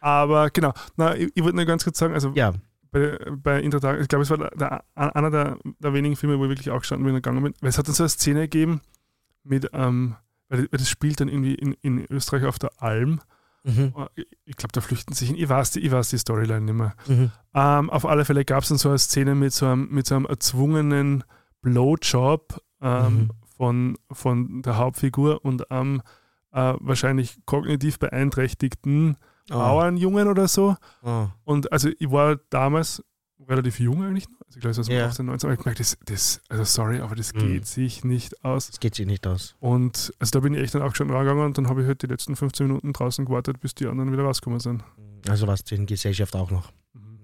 aber 0.00 0.50
genau, 0.50 0.72
na, 0.96 1.16
ich, 1.16 1.30
ich 1.34 1.42
wollte 1.42 1.56
nur 1.56 1.64
ganz 1.64 1.84
kurz 1.84 1.98
sagen, 1.98 2.14
also 2.14 2.32
ja 2.34 2.52
bei, 2.92 3.18
bei 3.30 3.60
Intertag, 3.60 4.00
ich 4.00 4.08
glaube, 4.08 4.22
es 4.22 4.30
war 4.30 4.38
der, 4.38 4.84
einer 4.94 5.30
der, 5.30 5.58
der, 5.80 5.94
wenigen 5.94 6.14
Filme, 6.14 6.38
wo 6.38 6.44
ich 6.44 6.50
wirklich 6.50 6.70
auch 6.70 6.80
gestanden 6.80 7.04
bin 7.04 7.14
und 7.14 7.22
gegangen 7.22 7.42
bin, 7.42 7.54
weil 7.60 7.70
es 7.70 7.78
hat 7.78 7.88
dann 7.88 7.94
so 7.94 8.04
eine 8.04 8.10
Szene 8.10 8.42
gegeben 8.42 8.82
mit, 9.42 9.70
ähm, 9.72 10.14
weil 10.48 10.68
das 10.68 10.88
spielt 10.88 11.20
dann 11.20 11.28
irgendwie 11.28 11.54
in, 11.54 11.72
in 11.80 12.04
Österreich 12.10 12.44
auf 12.44 12.58
der 12.58 12.70
Alm. 12.80 13.20
Mhm. 13.64 13.94
Äh, 14.16 14.24
ich 14.44 14.56
glaube, 14.56 14.72
da 14.72 14.82
flüchten 14.82 15.14
sich 15.14 15.28
hin. 15.28 15.38
Ich 15.38 15.48
weiß 15.48 15.70
die, 15.70 15.80
ich 15.80 15.90
weiß 15.90 16.10
die 16.10 16.18
Storyline 16.18 16.60
nicht 16.60 16.74
mehr. 16.74 16.94
Mhm. 17.06 17.32
Ähm, 17.54 17.90
auf 17.90 18.04
alle 18.04 18.26
Fälle 18.26 18.44
gab 18.44 18.62
es 18.62 18.68
dann 18.68 18.78
so 18.78 18.90
eine 18.90 18.98
Szene 18.98 19.34
mit 19.34 19.52
so 19.54 19.66
einem, 19.66 19.88
mit 19.90 20.06
so 20.06 20.14
einem 20.14 20.26
erzwungenen 20.26 21.24
Blowjob 21.62 22.60
ähm, 22.82 23.14
mhm. 23.14 23.30
von, 23.56 23.98
von 24.10 24.62
der 24.62 24.76
Hauptfigur 24.76 25.44
und 25.44 25.70
einem 25.70 26.02
äh, 26.52 26.74
wahrscheinlich 26.78 27.38
kognitiv 27.46 27.98
beeinträchtigten 27.98 29.16
oh. 29.50 29.54
Bauernjungen 29.54 30.28
oder 30.28 30.48
so. 30.48 30.76
Oh. 31.02 31.26
Und 31.44 31.72
also 31.72 31.90
ich 31.98 32.10
war 32.10 32.36
damals 32.50 33.02
relativ 33.48 33.80
jung 33.80 34.02
eigentlich 34.02 34.28
noch. 34.28 34.40
Also 34.46 34.56
ich 34.56 34.60
glaube, 34.60 34.74
so 34.74 34.92
yeah. 34.92 35.06
18, 35.06 35.26
19, 35.26 35.48
aber 35.48 35.54
ich 35.54 35.60
gemerkt, 35.60 35.80
das, 35.80 35.98
das, 36.04 36.40
also 36.48 36.64
sorry, 36.64 37.00
aber 37.00 37.14
das 37.14 37.32
mhm. 37.34 37.38
geht 37.38 37.66
sich 37.66 38.04
nicht 38.04 38.44
aus. 38.44 38.68
Das 38.68 38.80
geht 38.80 38.94
sich 38.94 39.06
nicht 39.06 39.26
aus. 39.26 39.54
Und 39.60 40.12
also 40.18 40.30
da 40.32 40.40
bin 40.40 40.54
ich 40.54 40.60
echt 40.60 40.74
dann 40.74 40.82
aufgestanden 40.82 41.16
rangegangen 41.16 41.44
und 41.46 41.58
dann 41.58 41.68
habe 41.68 41.82
ich 41.82 41.86
halt 41.86 42.02
die 42.02 42.06
letzten 42.06 42.36
15 42.36 42.66
Minuten 42.66 42.92
draußen 42.92 43.24
gewartet, 43.24 43.60
bis 43.60 43.74
die 43.74 43.86
anderen 43.86 44.12
wieder 44.12 44.24
rausgekommen 44.24 44.60
sind. 44.60 44.84
Also 45.28 45.46
was 45.46 45.62
in 45.70 45.86
Gesellschaft 45.86 46.34
auch 46.36 46.50
noch. 46.50 46.70
Mhm. 46.92 47.18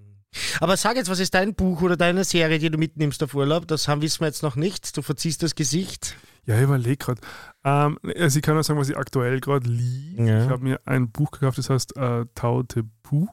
Aber 0.59 0.77
sag 0.77 0.95
jetzt, 0.95 1.09
was 1.09 1.19
ist 1.19 1.33
dein 1.33 1.53
Buch 1.53 1.81
oder 1.81 1.97
deine 1.97 2.23
Serie, 2.23 2.59
die 2.59 2.69
du 2.69 2.77
mitnimmst 2.77 3.21
auf 3.23 3.33
Urlaub? 3.33 3.67
Das 3.67 3.87
haben 3.87 4.01
wissen 4.01 4.21
wir 4.21 4.27
jetzt 4.27 4.43
noch 4.43 4.55
nicht. 4.55 4.95
Du 4.97 5.01
verziehst 5.01 5.43
das 5.43 5.55
Gesicht. 5.55 6.15
Ja, 6.49 6.57
ich 6.57 6.63
überlege 6.63 6.97
gerade. 6.97 7.21
Ähm, 7.63 7.99
also 8.17 8.37
ich 8.37 8.43
kann 8.43 8.55
nur 8.55 8.63
sagen, 8.63 8.79
was 8.79 8.89
ich 8.89 8.97
aktuell 8.97 9.39
gerade 9.39 9.69
liege. 9.69 10.25
Ja. 10.25 10.43
Ich 10.45 10.49
habe 10.49 10.63
mir 10.63 10.79
ein 10.85 11.11
Buch 11.11 11.31
gekauft, 11.31 11.57
das 11.59 11.69
heißt 11.69 11.95
äh, 11.97 12.25
Tao 12.35 12.63
Te 12.63 12.83
Pu. 13.03 13.27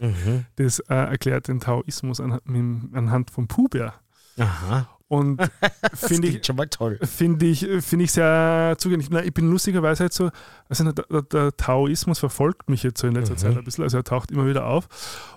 Mhm. 0.00 0.46
Das 0.56 0.78
äh, 0.80 0.94
erklärt 0.94 1.48
den 1.48 1.60
Taoismus 1.60 2.20
anhand, 2.20 2.46
mit- 2.48 2.94
anhand 2.94 3.30
vom 3.30 3.48
Puhbär. 3.48 3.94
Aha. 4.38 4.88
Und 5.08 5.42
finde 5.94 6.28
ich, 6.28 6.46
schon 6.46 6.56
mal 6.56 6.68
toll. 6.68 6.98
finde 7.02 7.44
ich, 7.46 7.66
finde 7.80 8.04
ich 8.06 8.12
sehr 8.12 8.76
zugänglich. 8.78 9.10
Nein, 9.10 9.24
ich 9.26 9.34
bin 9.34 9.50
lustigerweise 9.50 10.04
halt 10.04 10.12
so, 10.14 10.30
also 10.70 10.90
der, 10.90 11.04
der, 11.04 11.22
der 11.22 11.56
Taoismus 11.56 12.18
verfolgt 12.18 12.70
mich 12.70 12.82
jetzt 12.82 13.00
so 13.00 13.06
in 13.06 13.14
letzter 13.14 13.34
Mhm. 13.34 13.38
Zeit 13.38 13.58
ein 13.58 13.64
bisschen, 13.64 13.84
also 13.84 13.98
er 13.98 14.04
taucht 14.04 14.30
immer 14.30 14.46
wieder 14.46 14.66
auf. 14.66 14.88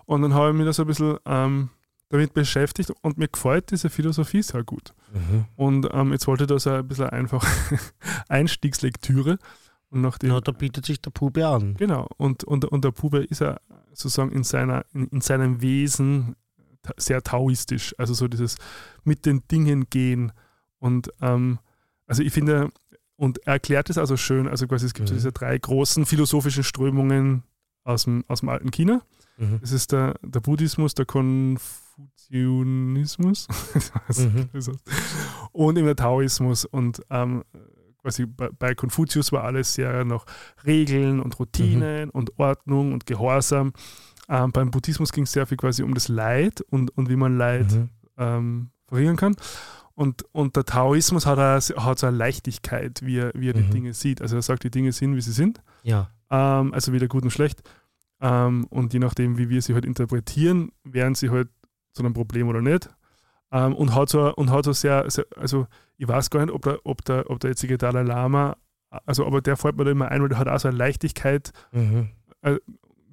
Und 0.05 0.21
dann 0.21 0.33
habe 0.33 0.49
ich 0.51 0.55
mich 0.55 0.65
da 0.65 0.71
so 0.73 0.83
ein 0.83 0.87
bisschen 0.87 1.17
ähm, 1.25 1.69
damit 2.09 2.33
beschäftigt 2.33 2.93
und 3.01 3.17
mir 3.17 3.27
gefällt 3.27 3.71
diese 3.71 3.89
Philosophie 3.89 4.43
sehr 4.43 4.63
gut. 4.63 4.93
Mhm. 5.15 5.45
Und 5.55 5.87
ähm, 5.93 6.11
jetzt 6.11 6.27
wollte 6.27 6.43
ich 6.43 6.47
da 6.49 6.59
so 6.59 6.69
ein 6.71 6.87
bisschen 6.87 7.09
einfach 7.09 7.43
Einstiegslektüre. 8.29 9.37
Und 9.89 10.01
nachdem, 10.01 10.31
Ja, 10.31 10.41
da 10.41 10.51
bietet 10.51 10.85
sich 10.85 11.01
der 11.01 11.11
Pube 11.11 11.47
an. 11.47 11.75
genau, 11.75 12.07
und, 12.17 12.43
und, 12.43 12.65
und 12.65 12.83
der 12.83 12.91
Pube 12.91 13.19
ist 13.23 13.39
ja 13.41 13.57
sozusagen 13.93 14.31
in, 14.31 14.43
seiner, 14.43 14.83
in, 14.93 15.07
in 15.07 15.21
seinem 15.21 15.61
Wesen 15.61 16.35
sehr 16.97 17.21
taoistisch, 17.21 17.95
also 17.97 18.13
so 18.13 18.27
dieses 18.27 18.57
mit 19.03 19.25
den 19.25 19.41
Dingen 19.49 19.85
gehen. 19.89 20.31
Und 20.79 21.09
ähm, 21.21 21.59
also 22.07 22.21
ich 22.23 22.33
finde, 22.33 22.69
und 23.15 23.39
er 23.47 23.53
erklärt 23.53 23.89
es 23.89 23.97
also 23.97 24.17
schön, 24.17 24.47
also 24.47 24.67
quasi 24.67 24.85
es 24.87 24.93
gibt 24.93 25.07
so 25.07 25.13
Mhm. 25.13 25.17
diese 25.17 25.31
drei 25.31 25.57
großen 25.57 26.05
philosophischen 26.05 26.63
Strömungen 26.63 27.43
aus 27.83 28.03
dem, 28.03 28.25
aus 28.27 28.41
dem 28.41 28.49
alten 28.49 28.71
China. 28.71 29.01
Mhm. 29.37 29.59
Das 29.61 29.71
ist 29.71 29.91
der, 29.93 30.15
der 30.23 30.41
Buddhismus, 30.41 30.93
der 30.93 31.05
Konfuzianismus 31.05 31.84
Mhm. 34.19 34.49
und 35.51 35.77
der 35.85 35.95
Taoismus. 35.95 36.65
Und 36.65 37.01
ähm, 37.09 37.43
quasi 38.01 38.25
bei, 38.25 38.49
bei 38.57 38.75
Konfuzius 38.75 39.31
war 39.31 39.43
alles 39.43 39.73
sehr 39.73 40.05
noch 40.05 40.25
Regeln 40.65 41.19
und 41.19 41.39
Routinen 41.39 42.09
und 42.09 42.37
Ordnung 42.39 42.93
und 42.93 43.05
Gehorsam. 43.05 43.73
Ähm, 44.27 44.51
beim 44.51 44.71
Buddhismus 44.71 45.11
ging 45.11 45.25
es 45.25 45.31
sehr 45.31 45.45
viel 45.45 45.57
quasi 45.57 45.83
um 45.83 45.93
das 45.93 46.07
Leid 46.07 46.61
und, 46.69 46.95
und 46.97 47.09
wie 47.09 47.15
man 47.15 47.37
Leid 47.37 47.71
Mhm. 47.71 47.89
ähm, 48.17 48.69
verringern 48.87 49.15
kann. 49.17 49.35
Und, 49.93 50.23
und 50.33 50.55
der 50.57 50.65
Taoismus 50.65 51.25
hat, 51.25 51.39
a- 51.39 51.83
hat 51.85 51.99
so 51.99 52.07
eine 52.07 52.17
Leichtigkeit, 52.17 53.01
wie 53.05 53.17
er, 53.19 53.31
wie 53.33 53.49
er 53.49 53.53
die 53.53 53.63
Mhm. 53.63 53.71
Dinge 53.71 53.93
sieht. 53.93 54.21
Also 54.21 54.35
er 54.35 54.41
sagt, 54.41 54.63
die 54.63 54.71
Dinge 54.71 54.91
sind, 54.91 55.15
wie 55.15 55.21
sie 55.21 55.31
sind 55.31 55.61
Ja. 55.83 56.09
ähm, 56.29 56.73
also 56.73 56.91
weder 56.91 57.07
gut 57.07 57.23
noch 57.23 57.31
schlecht. 57.31 57.61
Ähm, 58.21 58.65
und 58.69 58.93
je 58.93 58.99
nachdem, 58.99 59.37
wie 59.37 59.49
wir 59.49 59.61
sie 59.61 59.73
halt 59.73 59.85
interpretieren, 59.85 60.71
werden 60.83 61.15
sie 61.15 61.29
halt 61.29 61.49
zu 61.95 62.03
einem 62.03 62.13
Problem 62.13 62.47
oder 62.47 62.61
nicht. 62.61 62.89
Ähm, 63.51 63.73
und 63.73 63.95
hat 63.95 64.09
so, 64.09 64.33
und 64.35 64.51
hat 64.51 64.65
so 64.65 64.73
sehr, 64.73 65.09
sehr, 65.09 65.25
also 65.35 65.65
ich 65.97 66.07
weiß 66.07 66.29
gar 66.29 66.45
nicht, 66.45 66.53
ob 66.53 66.61
der, 66.63 66.79
ob 66.83 67.03
der, 67.05 67.29
ob 67.29 67.39
der 67.39 67.51
jetzige 67.51 67.77
Dalai 67.77 68.03
Lama, 68.03 68.57
also 69.05 69.25
aber 69.25 69.41
der 69.41 69.57
fällt 69.57 69.77
mir 69.77 69.85
da 69.85 69.91
immer 69.91 70.09
ein, 70.09 70.21
weil 70.21 70.29
der 70.29 70.37
hat 70.39 70.47
auch 70.47 70.59
so 70.59 70.67
eine 70.67 70.77
Leichtigkeit, 70.77 71.51
Mhm. 71.71 72.09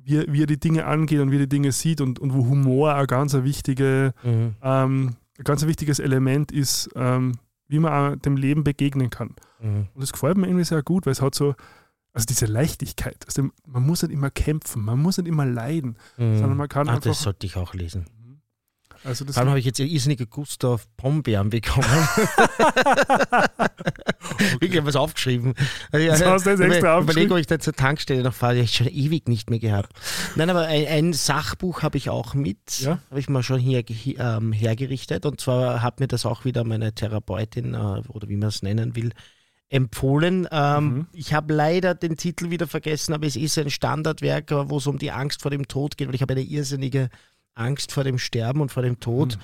wie, 0.05 0.17
er- 0.17 0.33
wie 0.33 0.43
er 0.43 0.47
die 0.47 0.59
Dinge 0.61 0.85
angeht 0.87 1.21
und 1.21 1.31
wie 1.31 1.37
er 1.37 1.41
die 1.47 1.49
Dinge 1.49 1.73
sieht 1.73 2.01
und, 2.01 2.19
und 2.19 2.35
wo 2.35 2.47
Humor 2.47 2.95
ein 2.95 3.07
ganz 3.07 3.35
ein, 3.35 3.45
wichtige, 3.45 4.15
Mhm. 4.25 4.57
ähm, 4.63 5.17
ein 5.39 5.45
ganz 5.45 5.63
ein 5.63 5.69
wichtiges 5.69 5.99
Element 5.99 6.51
ist, 6.53 6.91
ähm, 6.97 7.39
wie 7.69 7.79
man 7.79 7.93
auch 7.93 8.17
dem 8.21 8.37
Leben 8.37 8.65
begegnen 8.65 9.11
kann. 9.11 9.35
Mhm. 9.61 9.89
Und 9.95 10.01
das 10.03 10.13
gefällt 10.13 10.37
mir 10.39 10.47
irgendwie 10.47 10.65
sehr 10.65 10.83
gut, 10.83 11.07
weil 11.07 11.13
es 11.13 11.23
hat 11.23 11.35
so, 11.35 11.55
also 12.13 12.27
diese 12.27 12.47
Leichtigkeit. 12.47 13.25
Also 13.27 13.49
man 13.67 13.85
muss 13.87 14.03
nicht 14.03 14.13
immer 14.13 14.31
kämpfen, 14.31 14.85
man 14.85 15.01
muss 15.01 15.17
nicht 15.19 15.29
immer 15.29 15.47
leiden, 15.47 15.97
sondern 16.17 16.57
man 16.57 16.69
kann 16.69 16.89
Ah, 16.89 16.93
einfach. 16.97 17.11
das 17.11 17.23
sollte 17.23 17.47
ich 17.47 17.57
auch 17.57 17.73
lesen. 17.75 18.05
Also 19.05 19.25
das 19.25 19.35
Vor 19.35 19.41
allem 19.41 19.51
habe 19.51 19.59
ich 19.59 19.65
jetzt 19.65 19.81
irrsinnige 19.81 20.27
Gustav 20.27 20.87
Pombeeren 20.97 21.51
bekommen. 21.51 21.87
Ich 24.61 24.77
habe 24.77 24.87
was 24.87 24.97
aufgeschrieben. 24.97 25.55
Also, 25.91 26.07
Jetzt 26.07 26.25
hast 26.25 26.47
du 26.47 26.51
das 26.51 26.61
extra 26.61 26.99
Ich 26.99 27.05
überlege, 27.05 27.35
ob 27.35 27.41
ich 27.41 27.47
da 27.47 27.59
zur 27.59 27.75
Tankstelle 27.75 28.23
noch 28.23 28.35
fahre. 28.35 28.55
Die 28.55 28.61
habe 28.61 28.65
ich 28.65 28.77
schon 28.77 28.89
ewig 28.89 29.29
nicht 29.29 29.51
mehr 29.51 29.59
gehabt. 29.59 29.93
Nein, 30.37 30.51
aber 30.51 30.67
ein, 30.67 30.87
ein 30.87 31.13
Sachbuch 31.13 31.83
habe 31.83 31.99
ich 31.99 32.11
auch 32.11 32.35
mit. 32.35 32.81
Ja. 32.81 32.99
Habe 33.11 33.21
ich 33.21 33.29
mal 33.29 33.43
schon 33.43 33.61
hier, 33.61 33.85
ähm, 34.19 34.53
hergerichtet. 34.53 35.27
Und 35.27 35.41
zwar 35.41 35.83
hat 35.83 36.01
mir 36.01 36.09
das 36.09 36.27
auch 36.27 36.45
wieder 36.45 36.65
meine 36.65 36.95
Therapeutin 36.95 37.75
äh, 37.75 38.03
oder 38.09 38.29
wie 38.29 38.37
man 38.37 38.49
es 38.49 38.63
nennen 38.63 38.97
will, 38.97 39.13
empfohlen. 39.69 40.49
Ähm, 40.51 40.83
Mhm. 40.83 41.07
Ich 41.13 41.35
habe 41.35 41.55
leider 41.55 41.95
den 41.95 42.17
Titel 42.17 42.51
wieder 42.51 42.67
vergessen, 42.67 43.13
aber 43.15 43.27
es 43.27 43.37
ist 43.37 43.59
ein 43.59 43.71
Standardwerk, 43.71 44.51
wo 44.51 44.77
es 44.79 44.87
um 44.87 44.99
die 44.99 45.13
Angst 45.13 45.43
vor 45.43 45.51
dem 45.51 45.69
Tod 45.69 45.97
geht, 45.97 46.09
weil 46.09 46.15
ich 46.15 46.23
habe 46.23 46.33
eine 46.33 46.43
irrsinnige 46.43 47.09
Angst 47.55 47.93
vor 47.93 48.05
dem 48.05 48.19
Sterben 48.19 48.61
und 48.61 48.71
vor 48.73 48.83
dem 48.83 49.01
Tod. 49.01 49.37
Mhm. 49.37 49.43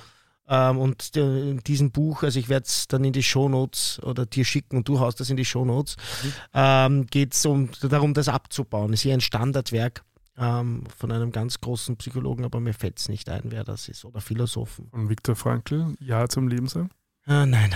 Ähm, 0.51 0.79
und 0.79 1.17
äh, 1.17 1.51
in 1.51 1.59
diesem 1.59 1.91
Buch, 1.91 2.23
also 2.23 2.39
ich 2.39 2.49
werde 2.49 2.65
es 2.67 2.89
dann 2.89 3.05
in 3.05 3.13
die 3.13 3.23
Shownotes 3.23 4.01
oder 4.03 4.25
dir 4.25 4.45
schicken 4.47 4.79
und 4.79 4.89
du 4.89 4.99
haust 4.99 5.21
das 5.21 5.29
in 5.29 5.37
die 5.37 5.45
Shownotes, 5.45 5.97
Mhm. 6.25 6.33
ähm, 6.55 7.07
geht 7.07 7.35
es 7.35 7.45
um, 7.45 7.69
darum, 7.83 8.15
das 8.15 8.29
abzubauen. 8.29 8.93
Es 8.95 9.01
ist 9.01 9.03
hier 9.03 9.13
ein 9.15 9.21
Standardwerk 9.21 10.03
ähm, 10.39 10.85
von 10.97 11.13
einem 11.13 11.33
ganz 11.33 11.61
großen 11.61 11.97
Psychologen, 11.99 12.45
aber 12.47 12.61
mir 12.61 12.73
fällt 12.73 12.99
es 12.99 13.09
nicht 13.11 13.29
ein, 13.29 13.43
wer 13.47 13.63
das 13.65 13.89
ist. 13.89 14.05
Oder 14.07 14.21
Philosophen. 14.23 14.89
Von 14.91 15.11
Viktor 15.11 15.37
Frankl, 15.37 15.95
Ja 16.01 16.29
zum 16.29 16.49
Leben 16.49 16.67
sein. 16.69 16.91
Ah, 17.27 17.45
nein. 17.45 17.75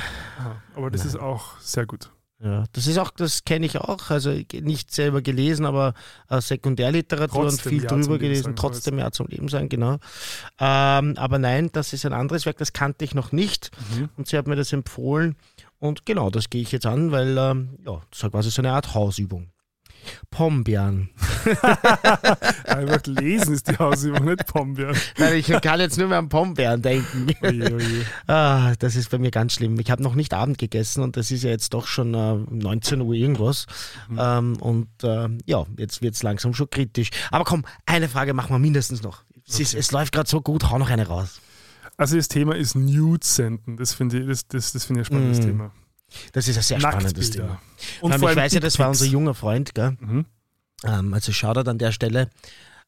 Aber 0.75 0.91
das 0.91 1.03
Nein. 1.03 1.09
ist 1.09 1.17
auch 1.17 1.59
sehr 1.59 1.85
gut. 1.85 2.11
Ja, 2.43 2.65
das 2.73 2.89
ist 2.89 2.99
auch, 2.99 3.11
das 3.11 3.45
kenne 3.45 3.67
ich 3.67 3.79
auch. 3.79 4.11
Also 4.11 4.31
nicht 4.53 4.93
selber 4.93 5.23
gelesen, 5.23 5.65
aber 5.65 5.95
äh, 6.29 6.41
Sekundärliteratur 6.41 7.43
Trotzdem 7.45 7.65
und 7.65 7.69
viel 7.77 7.83
Ja 7.85 7.89
zum 7.89 8.03
drüber 8.03 8.19
gelesen. 8.19 8.57
Trotzdem 8.57 8.99
ja 8.99 9.13
zum 9.13 9.29
Leben 9.29 9.49
sein, 9.49 9.69
genau. 9.69 9.99
Ähm, 10.59 11.15
aber 11.17 11.39
nein, 11.39 11.71
das 11.73 11.93
ist 11.93 12.05
ein 12.05 12.13
anderes 12.13 12.45
Werk, 12.45 12.59
das 12.59 12.73
kannte 12.73 13.05
ich 13.05 13.15
noch 13.15 13.31
nicht. 13.31 13.71
Mhm. 13.95 14.09
Und 14.17 14.27
sie 14.27 14.37
hat 14.37 14.49
mir 14.49 14.57
das 14.57 14.73
empfohlen. 14.73 15.37
Und 15.79 16.05
genau, 16.05 16.31
das 16.31 16.51
gehe 16.51 16.63
ich 16.63 16.73
jetzt 16.73 16.87
an, 16.87 17.13
weil 17.13 17.39
ähm, 17.39 17.79
ja, 17.87 18.01
das 18.11 18.25
ist 18.25 18.31
quasi 18.31 18.51
so 18.51 18.63
eine 18.63 18.73
Art 18.73 18.93
Hausübung. 18.95 19.53
Pombeeren. 20.31 21.11
Einfach 22.65 23.01
lesen 23.07 23.55
ist 23.55 23.69
die 23.69 23.77
Hausübung, 23.79 24.25
nicht 24.25 24.47
Pombeeren. 24.47 24.97
Nein, 25.19 25.35
ich 25.37 25.47
kann 25.47 25.81
jetzt 25.81 25.99
nur 25.99 26.09
mehr 26.09 26.19
an 26.19 26.29
Pombeeren 26.29 26.83
denken. 26.83 27.27
Oje, 27.43 27.75
oje. 27.75 28.07
Ah, 28.27 28.75
das 28.79 28.97
ist 28.97 29.11
bei 29.11 29.19
mir 29.19 29.31
ganz 29.31 29.55
schlimm. 29.55 29.79
Ich 29.81 29.91
habe 29.91 30.03
noch 30.03 30.15
nicht 30.15 30.35
Abend 30.35 30.59
gegessen 30.59 31.03
und 31.03 31.17
das 31.17 31.31
ist 31.31 31.43
ja 31.45 31.51
jetzt 31.51 31.75
doch 31.75 31.87
schon 31.87 32.15
äh, 32.15 32.35
19 32.51 33.01
Uhr 33.01 33.15
irgendwas. 33.15 33.67
Mhm. 34.09 34.19
Ähm, 34.21 34.57
und 34.61 34.89
äh, 35.05 35.29
ja, 35.47 35.65
jetzt 35.77 36.03
wird 36.03 36.15
es 36.15 36.23
langsam 36.23 36.55
schon 36.55 36.71
kritisch. 36.71 37.11
Aber 37.31 37.45
komm, 37.45 37.65
eine 37.87 38.09
Frage 38.09 38.35
machen 38.35 38.51
wir 38.55 38.59
mindestens 38.59 39.03
noch. 39.03 39.23
Es, 39.49 39.59
ist, 39.61 39.73
Okay. 39.73 39.81
es 39.81 39.93
läuft 39.93 40.13
gerade 40.13 40.29
so 40.29 40.41
gut, 40.41 40.71
hau 40.71 40.79
noch 40.79 40.91
eine 40.91 41.07
raus. 41.07 41.41
Also 41.97 42.17
das 42.17 42.29
Thema 42.29 42.57
ist 42.57 42.75
Nudes 42.75 43.35
senden. 43.37 43.77
Das 43.77 43.93
finde 43.93 44.21
ich, 44.21 44.27
das, 44.27 44.47
das, 44.49 44.73
das 44.73 44.85
finde 44.85 45.03
ich 45.03 45.07
ein 45.09 45.13
spannendes 45.13 45.41
Mm. 45.41 45.43
Thema. 45.43 45.73
Das 46.33 46.49
ist 46.49 46.57
ein 46.57 46.63
sehr 46.63 46.81
spannendes. 46.81 47.31
Thema. 47.31 47.61
Und 48.01 48.15
vor 48.15 48.31
ich 48.31 48.37
weiß 48.37 48.53
ja, 48.55 48.61
das 48.61 48.79
war 48.79 48.89
unser 48.89 49.07
junger 49.07 49.35
Freund, 49.35 49.75
gell? 49.75 49.97
Mhm. 50.01 50.27
Ähm, 50.85 51.15
also 51.15 51.33
Shoutout 51.33 51.69
an 51.71 51.79
der 51.79 51.93
Stelle. 51.93 52.31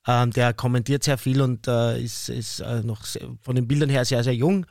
Ähm, 0.06 0.32
der 0.32 0.52
kommentiert 0.52 1.02
sehr 1.02 1.16
viel 1.16 1.40
und 1.40 1.66
äh, 1.66 2.00
ist, 2.00 2.28
ist 2.28 2.60
äh, 2.60 2.82
noch 2.82 3.04
sehr, 3.04 3.26
von 3.40 3.56
den 3.56 3.66
Bildern 3.66 3.88
her 3.88 4.04
sehr, 4.04 4.22
sehr 4.22 4.34
jung. 4.34 4.66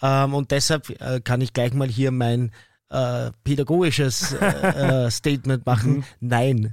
Ähm, 0.00 0.34
und 0.34 0.50
deshalb 0.50 0.88
äh, 1.00 1.20
kann 1.20 1.40
ich 1.40 1.52
gleich 1.52 1.74
mal 1.74 1.88
hier 1.88 2.10
mein 2.10 2.50
äh, 2.88 3.30
pädagogisches 3.44 4.32
äh, 4.32 5.06
äh, 5.06 5.10
Statement 5.10 5.66
machen. 5.66 5.96
Mhm. 5.96 6.04
Nein. 6.20 6.72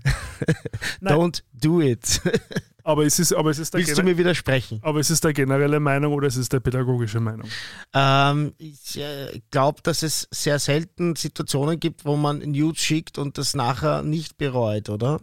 Nein. 1.02 1.14
Don't 1.14 1.44
do 1.54 1.82
it. 1.82 2.22
Aber 2.84 3.06
es 3.06 3.20
ist, 3.20 3.34
aber 3.34 3.50
es 3.50 3.60
ist 3.60 3.74
der 3.74 3.80
Willst 3.80 3.98
du 3.98 4.04
mir 4.04 4.18
widersprechen? 4.18 4.80
aber 4.82 5.00
es 5.00 5.10
ist 5.10 5.24
der 5.24 5.34
generelle 5.34 5.80
Meinung 5.80 6.14
oder 6.14 6.28
es 6.28 6.38
ist 6.38 6.52
der 6.54 6.60
pädagogische 6.60 7.20
Meinung? 7.20 7.48
Ähm, 7.94 8.54
ich 8.58 8.98
äh, 9.00 9.42
glaube, 9.52 9.82
dass 9.84 10.04
es 10.04 10.28
sehr 10.32 10.60
selten 10.60 11.16
Situationen 11.16 11.80
gibt, 11.80 12.06
wo 12.06 12.16
man 12.16 12.40
Nudes 12.40 12.80
schickt 12.82 13.18
und 13.18 13.38
das 13.38 13.54
nachher 13.56 14.02
nicht 14.04 14.38
bereut, 14.38 14.90
oder? 14.90 15.20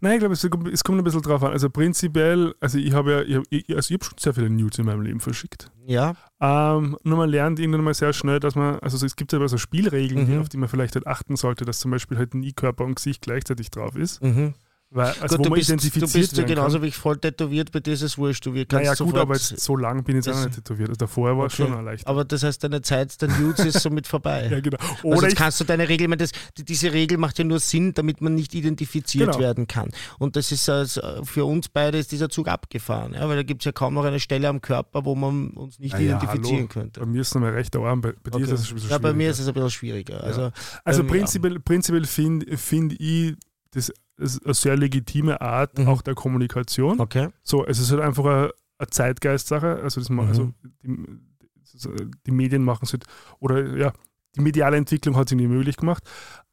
Nein, 0.00 0.12
ich 0.12 0.18
glaube, 0.20 0.34
es, 0.34 0.48
kommt- 0.48 0.68
es 0.72 0.84
kommt 0.84 0.98
ein 0.98 1.04
bisschen 1.04 1.22
drauf 1.22 1.42
an. 1.42 1.50
Also 1.50 1.68
prinzipiell, 1.68 2.54
also 2.60 2.78
ich 2.78 2.92
habe 2.92 3.10
ja, 3.10 3.22
ich, 3.22 3.34
hab- 3.34 3.44
ich, 3.50 3.68
also 3.74 3.92
ich 3.92 3.94
habe 4.00 4.04
schon 4.04 4.18
sehr 4.18 4.32
viele 4.34 4.48
Nudes 4.50 4.78
in 4.78 4.86
meinem 4.86 5.02
Leben 5.02 5.18
verschickt. 5.18 5.72
Ja. 5.84 6.14
Ähm, 6.40 6.96
nur 7.02 7.16
man 7.18 7.28
lernt 7.28 7.58
irgendwann 7.58 7.82
mal 7.82 7.94
sehr 7.94 8.12
schnell, 8.12 8.38
dass 8.38 8.54
man, 8.54 8.78
also 8.78 9.04
es 9.04 9.16
gibt 9.16 9.32
ja 9.32 9.48
so 9.48 9.58
Spielregeln, 9.58 10.32
Mhm. 10.32 10.40
auf 10.42 10.48
die 10.48 10.58
man 10.58 10.68
vielleicht 10.68 10.94
halt 10.94 11.08
achten 11.08 11.34
sollte, 11.34 11.64
dass 11.64 11.80
zum 11.80 11.90
Beispiel 11.90 12.16
halt 12.18 12.34
nie 12.34 12.52
Körper 12.52 12.84
und 12.84 12.94
Gesicht 12.94 13.20
gleichzeitig 13.22 13.72
drauf 13.72 13.96
ist. 13.96 14.22
Mhm. 14.22 14.54
Weil, 14.90 15.08
also 15.20 15.36
Gut, 15.36 15.38
wo 15.38 15.42
du 15.42 15.50
man 15.50 15.58
bist, 15.58 15.68
du 15.68 15.72
identifiziert 15.74 16.12
bist 16.30 16.38
ja 16.38 16.44
genauso 16.44 16.76
kann. 16.78 16.82
wie 16.84 16.86
ich 16.88 16.96
voll 16.96 17.18
tätowiert, 17.18 17.72
bei 17.72 17.80
dir 17.80 17.92
ist 17.92 18.00
es 18.00 18.16
wurscht. 18.16 18.46
Du 18.46 18.52
kannst 18.54 18.72
Naja, 18.72 18.94
gut, 18.94 19.16
aber 19.18 19.34
jetzt 19.34 19.60
so 19.60 19.76
lang 19.76 20.02
bin 20.02 20.16
ich 20.18 20.24
jetzt 20.24 20.34
auch 20.34 20.38
noch 20.40 20.46
nicht 20.46 20.54
tätowiert. 20.54 20.88
Also 20.88 20.96
davor 21.00 21.36
war 21.36 21.44
es 21.46 21.52
Okay. 21.52 21.64
schon 21.64 21.74
erleichtert. 21.76 22.08
aber 22.08 22.24
das 22.24 22.42
heißt, 22.42 22.64
deine 22.64 22.80
Zeit 22.80 23.20
der 23.20 23.28
Nudes 23.28 23.66
ist 23.66 23.80
somit 23.82 24.06
vorbei. 24.06 24.48
Ja, 24.50 24.60
genau. 24.60 24.78
Also 24.80 25.08
Oder 25.08 25.28
jetzt 25.28 25.36
kannst 25.36 25.60
du 25.60 25.64
deine 25.64 25.90
Regel, 25.90 26.08
meine, 26.08 26.16
das, 26.22 26.30
die- 26.56 26.64
diese 26.64 26.90
Regel 26.90 27.18
macht 27.18 27.38
ja 27.38 27.44
nur 27.44 27.60
Sinn, 27.60 27.92
damit 27.92 28.22
man 28.22 28.34
nicht 28.34 28.54
identifiziert 28.54 29.26
Genau. 29.26 29.38
werden 29.38 29.66
kann. 29.66 29.90
Und 30.18 30.36
das 30.36 30.52
ist 30.52 30.66
also, 30.70 31.02
für 31.22 31.44
uns 31.44 31.68
beide 31.68 31.98
ist 31.98 32.10
dieser 32.10 32.30
Zug 32.30 32.48
abgefahren, 32.48 33.12
ja, 33.12 33.28
weil 33.28 33.36
da 33.36 33.42
gibt 33.42 33.60
es 33.60 33.66
ja 33.66 33.72
kaum 33.72 33.92
noch 33.92 34.04
eine 34.04 34.20
Stelle 34.20 34.48
am 34.48 34.62
Körper, 34.62 35.04
wo 35.04 35.14
man 35.14 35.50
uns 35.50 35.78
nicht 35.78 35.94
Ah 35.94 35.98
ja, 35.98 36.16
identifizieren 36.16 36.56
hallo. 36.60 36.68
könnte. 36.68 37.00
bei 37.00 37.06
mir 37.06 37.20
ist 37.20 37.34
noch 37.34 37.42
mein 37.42 37.52
rechter 37.52 37.80
Arm, 37.80 38.00
bei, 38.00 38.14
bei 38.22 38.30
dir 38.30 38.44
ist 38.44 38.52
Okay. 38.52 38.54
es 38.62 38.68
ein 38.70 38.74
bisschen 38.76 38.90
Ja, 38.90 38.96
bei 38.98 39.12
mir 39.12 39.16
schwieriger. 39.16 39.30
ist 39.32 39.38
es 39.40 39.48
ein 39.48 39.52
bisschen 39.54 39.70
schwieriger. 39.70 40.24
Also, 40.24 40.50
Also 40.84 41.00
ähm, 41.02 41.06
ja. 41.08 41.12
prinzipiell, 41.12 41.60
prinzipiell 41.60 42.04
finde 42.06 42.56
find 42.56 42.98
ich 42.98 43.34
das 43.72 43.92
ist 44.18 44.44
eine 44.44 44.54
sehr 44.54 44.76
legitime 44.76 45.40
Art 45.40 45.78
Mhm. 45.78 45.88
auch 45.88 46.02
der 46.02 46.14
Kommunikation. 46.14 47.00
Okay. 47.00 47.28
So, 47.42 47.64
es 47.66 47.78
ist 47.78 47.90
halt 47.90 48.00
einfach 48.02 48.24
ein, 48.24 48.50
eine 48.78 48.88
Zeitgeist-Sache. 48.90 49.80
Also, 49.82 50.00
das, 50.00 50.10
Mhm. 50.10 50.20
also 50.20 50.52
die, 50.82 52.10
die 52.26 52.30
Medien 52.30 52.64
machen 52.64 52.84
es 52.84 52.92
halt, 52.92 53.04
oder 53.40 53.76
ja, 53.76 53.92
die 54.36 54.40
mediale 54.40 54.76
Entwicklung 54.76 55.16
hat 55.16 55.26
es 55.28 55.32
irgendwie 55.32 55.48
möglich 55.48 55.76
gemacht. 55.76 56.02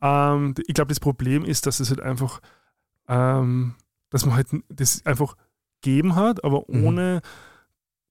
Ähm, 0.01 0.55
ich 0.68 0.74
glaube, 0.74 0.89
das 0.89 0.99
Problem 0.99 1.45
ist, 1.45 1.66
dass 1.66 1.80
es 1.80 1.89
halt 1.89 2.01
einfach, 2.01 2.39
ähm, 3.07 3.76
dass 4.09 4.26
man 4.26 4.36
halt 4.36 4.47
das 4.70 5.05
einfach 5.05 5.36
gegeben 5.82 6.16
hat, 6.16 6.43
aber 6.43 6.63
Mhm. 6.68 7.22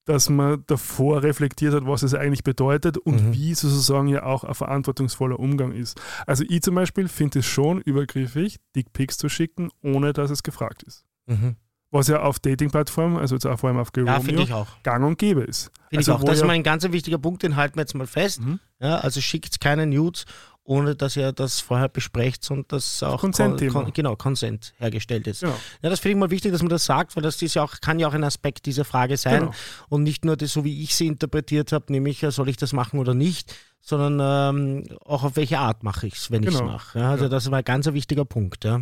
Dass 0.06 0.28
man 0.28 0.62
davor 0.66 1.22
reflektiert 1.22 1.72
hat, 1.74 1.86
was 1.86 2.02
es 2.02 2.14
eigentlich 2.14 2.44
bedeutet 2.44 2.98
und 2.98 3.28
Mhm. 3.28 3.32
wie 3.32 3.54
sozusagen 3.54 4.08
ja 4.08 4.24
auch 4.24 4.44
ein 4.44 4.54
verantwortungsvoller 4.54 5.38
Umgang 5.40 5.72
ist. 5.72 6.00
Also 6.26 6.44
ich 6.48 6.62
zum 6.62 6.74
Beispiel 6.74 7.08
finde 7.08 7.38
es 7.38 7.46
schon 7.46 7.80
übergriffig, 7.80 8.58
Dickpics 8.76 9.16
zu 9.18 9.28
schicken, 9.28 9.70
ohne 9.82 10.12
dass 10.12 10.30
es 10.30 10.42
gefragt 10.42 10.82
ist. 10.82 11.04
Mhm. 11.26 11.56
Was 11.90 12.08
ja 12.08 12.22
auf 12.22 12.40
Dating-Plattformen, 12.40 13.16
also 13.18 13.36
jetzt 13.36 13.46
auch 13.46 13.58
vor 13.60 13.68
allem 13.70 13.78
auf 13.78 13.92
Ja, 13.96 14.02
Geromeo, 14.18 14.40
ich 14.40 14.52
auch. 14.52 14.66
gang 14.82 15.04
und 15.06 15.16
gäbe 15.16 15.42
ist. 15.42 15.70
Finde 15.90 15.98
also 15.98 16.12
ich 16.12 16.18
auch. 16.18 16.24
Das 16.24 16.34
ist 16.34 16.40
ja- 16.40 16.46
mal 16.48 16.54
ein 16.54 16.64
ganz 16.64 16.82
wichtiger 16.90 17.18
Punkt, 17.18 17.42
den 17.44 17.54
halten 17.54 17.76
wir 17.76 17.82
jetzt 17.82 17.94
mal 17.94 18.06
fest. 18.08 18.40
Mhm. 18.40 18.58
Ja, 18.80 18.96
also 18.98 19.20
schickt 19.20 19.60
keine 19.60 19.86
Nudes, 19.86 20.24
ohne 20.64 20.94
dass 20.96 21.14
ihr 21.16 21.32
das 21.32 21.60
vorher 21.60 21.88
besprecht 21.90 22.50
und 22.50 22.72
dass 22.72 23.02
auch 23.02 23.20
Consent-Thema. 23.20 23.82
Kon- 23.84 23.92
genau, 23.92 24.16
Consent 24.16 24.72
hergestellt 24.78 25.26
ist. 25.26 25.40
Genau. 25.40 25.54
Ja, 25.82 25.90
das 25.90 26.00
finde 26.00 26.12
ich 26.16 26.20
mal 26.20 26.30
wichtig, 26.30 26.52
dass 26.52 26.62
man 26.62 26.70
das 26.70 26.84
sagt, 26.86 27.14
weil 27.16 27.22
das 27.22 27.40
ist 27.42 27.54
ja 27.54 27.62
auch, 27.62 27.80
kann 27.82 27.98
ja 27.98 28.08
auch 28.08 28.14
ein 28.14 28.24
Aspekt 28.24 28.64
dieser 28.66 28.84
Frage 28.84 29.16
sein. 29.18 29.40
Genau. 29.40 29.52
Und 29.90 30.02
nicht 30.04 30.24
nur 30.24 30.36
das, 30.36 30.52
so 30.52 30.64
wie 30.64 30.82
ich 30.82 30.94
sie 30.94 31.06
interpretiert 31.06 31.72
habe, 31.72 31.92
nämlich 31.92 32.22
äh, 32.22 32.30
soll 32.30 32.48
ich 32.48 32.56
das 32.56 32.72
machen 32.72 32.98
oder 32.98 33.12
nicht, 33.14 33.54
sondern 33.82 34.18
ähm, 34.56 34.86
auch 35.04 35.22
auf 35.24 35.36
welche 35.36 35.58
Art 35.58 35.82
mache 35.82 36.06
ich 36.06 36.14
es, 36.14 36.30
wenn 36.30 36.42
ich 36.42 36.48
es 36.48 36.58
Genau. 36.58 36.72
mache. 36.72 36.98
Ja, 36.98 37.10
also 37.10 37.24
Ja. 37.24 37.28
das 37.28 37.50
war 37.50 37.58
ein 37.58 37.64
ganz 37.64 37.86
wichtiger 37.92 38.24
Punkt. 38.24 38.64
Ja. 38.64 38.80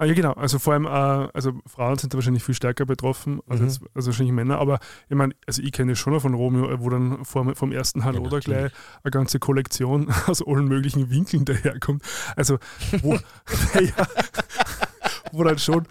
Ah, 0.00 0.06
ja, 0.06 0.14
genau. 0.14 0.32
Also 0.32 0.58
vor 0.58 0.72
allem, 0.72 0.86
äh, 0.86 0.88
also 1.34 1.52
Frauen 1.66 1.98
sind 1.98 2.14
da 2.14 2.16
wahrscheinlich 2.16 2.42
viel 2.42 2.54
stärker 2.54 2.86
betroffen 2.86 3.40
als, 3.46 3.60
Mhm. 3.60 3.66
jetzt, 3.66 3.80
als 3.94 4.06
wahrscheinlich 4.06 4.32
Männer. 4.34 4.58
Aber 4.58 4.78
ich 5.10 5.14
meine, 5.14 5.34
also 5.46 5.60
ich 5.60 5.72
kenne 5.72 5.94
schon 5.94 6.14
noch 6.14 6.22
von 6.22 6.32
Romeo, 6.32 6.70
äh, 6.70 6.80
wo 6.80 6.88
dann 6.88 7.22
vor, 7.26 7.54
vom 7.54 7.70
ersten 7.70 8.02
Hallo 8.02 8.20
Ja, 8.20 8.26
oder 8.26 8.40
gleich 8.40 8.72
eine 9.04 9.10
ganze 9.10 9.38
Kollektion 9.38 10.08
aus 10.26 10.40
allen 10.46 10.68
möglichen 10.68 11.10
Winkeln 11.10 11.44
daherkommt. 11.44 12.02
Also 12.34 12.56
wo, 13.02 13.12
ja, 13.74 14.06
wo 15.32 15.44
dann 15.44 15.58
schon, 15.58 15.86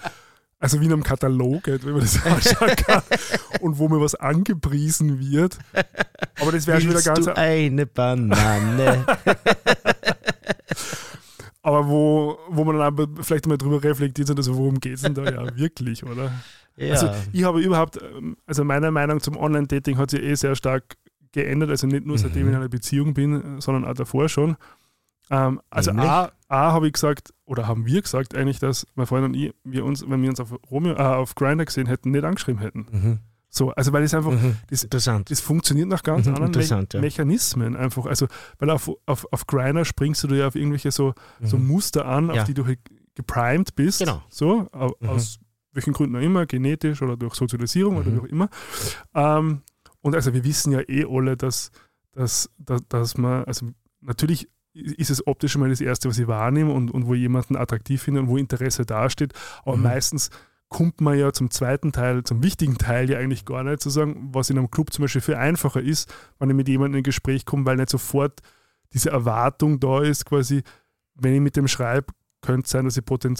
also 0.60 0.82
wie 0.82 0.86
in 0.88 0.94
einem 0.94 1.04
Katalog, 1.04 1.68
äh, 1.68 1.78
wenn 1.84 1.92
man 1.92 2.02
das 2.02 2.26
anschauen 2.26 2.76
kann, 2.78 3.04
und 3.62 3.78
wo 3.78 3.90
mir 3.90 4.02
was 4.02 4.16
angepriesen 4.16 5.20
wird. 5.20 5.60
Aber 6.42 6.52
das 6.52 6.66
wäre 6.66 6.82
schon 6.82 6.90
wieder 6.90 7.04
ganz. 7.04 7.26
du 7.26 7.38
eine 7.38 7.86
Banane? 7.86 9.06
Aber 11.62 11.90
wo, 11.90 12.38
wo 12.50 12.64
man 12.64 12.78
dann 12.78 12.86
aber 12.86 13.08
vielleicht 13.22 13.46
mal 13.48 13.58
drüber 13.58 13.84
reflektiert 13.84 14.30
hat, 14.30 14.38
also 14.38 14.56
worum 14.56 14.80
geht 14.80 14.94
es 14.96 15.02
denn 15.02 15.14
da 15.14 15.24
ja 15.26 15.46
wirklich, 15.58 16.04
oder? 16.06 16.32
ja. 16.78 16.92
Also 16.94 17.10
ich 17.34 17.44
habe 17.44 17.60
überhaupt, 17.62 18.00
ähm, 18.02 18.38
also 18.46 18.64
meine 18.64 18.92
Meinung 18.92 19.20
zum 19.20 19.36
Online-Dating 19.36 19.98
hat 19.98 20.12
sich 20.12 20.22
eh 20.24 20.36
sehr 20.36 20.56
stark 20.56 20.96
geändert, 21.34 21.70
also 21.70 21.86
nicht 21.86 22.06
nur 22.06 22.18
seitdem 22.18 22.44
Mhm. 22.44 22.48
ich 22.48 22.54
in 22.54 22.60
einer 22.62 22.70
Beziehung 22.70 23.14
bin, 23.14 23.60
sondern 23.62 23.86
auch 23.86 23.94
davor 23.94 24.30
schon. 24.30 24.56
Ähm, 25.30 25.62
also 25.70 25.92
Nämlich? 25.92 26.10
A, 26.10 26.32
A 26.48 26.72
habe 26.72 26.88
ich 26.88 26.94
gesagt, 26.94 27.34
oder 27.46 27.68
haben 27.68 27.86
wir 27.86 28.02
gesagt 28.02 28.34
eigentlich, 28.36 28.60
dass 28.60 28.88
mein 28.96 29.06
Freund 29.06 29.26
und 29.26 29.34
ich, 29.36 29.54
wir 29.64 29.86
uns, 29.86 30.04
wenn 30.10 30.22
wir 30.24 30.30
uns 30.30 30.40
auf 30.40 30.54
Romeo, 30.72 30.94
äh, 30.94 31.02
auf 31.02 31.36
Grindr 31.36 31.66
gesehen 31.66 31.86
hätten, 31.88 32.12
nicht 32.12 32.24
angeschrieben 32.24 32.62
hätten. 32.62 32.88
mhm. 32.92 33.20
So, 33.50 33.72
also 33.72 33.92
weil 33.94 34.04
es 34.04 34.14
einfach, 34.14 34.32
Mhm. 34.32 34.58
das, 34.70 34.84
Interessant. 34.84 35.32
das 35.32 35.40
funktioniert 35.42 35.88
nach 35.88 36.04
ganz 36.04 36.28
Mhm, 36.28 36.36
anderen 36.36 36.52
Me 36.52 36.88
ja. 36.94 37.02
Mechanismen 37.02 37.76
einfach. 37.76 38.06
Also, 38.06 38.28
weil 38.60 38.70
auf, 38.70 38.92
auf, 39.08 39.26
auf 39.32 39.48
Grindr 39.48 39.86
springst 39.86 40.24
du 40.24 40.36
ja 40.36 40.48
auf 40.48 40.56
irgendwelche 40.56 40.92
so, 40.92 41.14
so 41.42 41.58
Mhm. 41.58 41.68
Muster 41.68 42.06
an, 42.06 42.28
Ja. 42.34 42.42
auf 42.42 42.44
die 42.44 42.54
du 42.54 42.66
halt 42.66 42.80
geprimed 43.16 43.76
bist. 43.76 44.00
Genau. 44.00 44.22
So, 44.30 44.68
Mhm. 45.00 45.10
aus 45.10 45.40
welchen 45.74 45.94
Gründen 45.94 46.16
auch 46.16 46.22
immer, 46.22 46.46
genetisch 46.46 47.02
oder 47.02 47.18
durch 47.18 47.34
Sozialisierung 47.36 47.98
oder 47.98 48.10
Mhm. 48.12 48.16
wie 48.16 48.20
auch 48.20 48.26
immer. 48.26 48.50
Ähm, 49.16 49.62
und 50.02 50.16
also 50.16 50.34
wir 50.34 50.44
wissen 50.44 50.72
ja 50.72 50.82
eh 50.88 51.06
alle, 51.10 51.36
dass, 51.36 51.72
dass, 52.14 52.50
dass, 52.58 52.82
dass 52.88 53.18
man, 53.18 53.44
also 53.46 53.68
natürlich 54.02 54.48
ist 54.74 55.10
es 55.10 55.26
optisch 55.26 55.58
mal 55.58 55.70
das 55.70 55.82
Erste, 55.82 56.08
was 56.08 56.20
ich 56.20 56.28
wahrnehme 56.28 56.72
und, 56.72 56.92
und 56.92 57.08
wo 57.08 57.14
ich 57.16 57.22
jemanden 57.22 57.56
attraktiv 57.56 58.02
finde 58.04 58.22
und 58.22 58.28
wo 58.28 58.38
Interesse 58.38 58.86
dasteht. 58.86 59.34
Aber 59.66 59.76
Mhm. 59.78 59.84
meistens 59.84 60.30
kommt 60.70 61.02
man 61.02 61.18
ja 61.18 61.34
zum 61.34 61.50
zweiten 61.50 61.92
Teil, 61.92 62.24
zum 62.24 62.44
wichtigen 62.44 62.78
Teil 62.78 63.10
ja 63.10 63.18
eigentlich 63.18 63.44
gar 63.46 63.64
nicht 63.64 63.82
zu 63.82 63.90
sagen, 63.90 64.30
was 64.32 64.50
in 64.52 64.58
einem 64.58 64.70
Club 64.70 64.94
zum 64.94 65.04
Beispiel 65.04 65.22
viel 65.22 65.36
einfacher 65.36 65.82
ist, 65.82 66.14
wenn 66.38 66.50
ich 66.50 66.56
mit 66.56 66.68
jemandem 66.68 67.00
in 67.00 67.04
Gespräch 67.04 67.46
komme, 67.46 67.66
weil 67.66 67.78
nicht 67.78 67.90
sofort 67.90 68.40
diese 68.94 69.10
Erwartung 69.10 69.80
da 69.80 70.02
ist, 70.02 70.26
quasi, 70.26 70.64
wenn 71.16 71.34
ich 71.34 71.42
mit 71.42 71.56
dem 71.56 71.68
schreibe, 71.68 72.14
könnte 72.42 72.66
es 72.66 72.72
sein, 72.72 72.86
dass, 72.86 72.94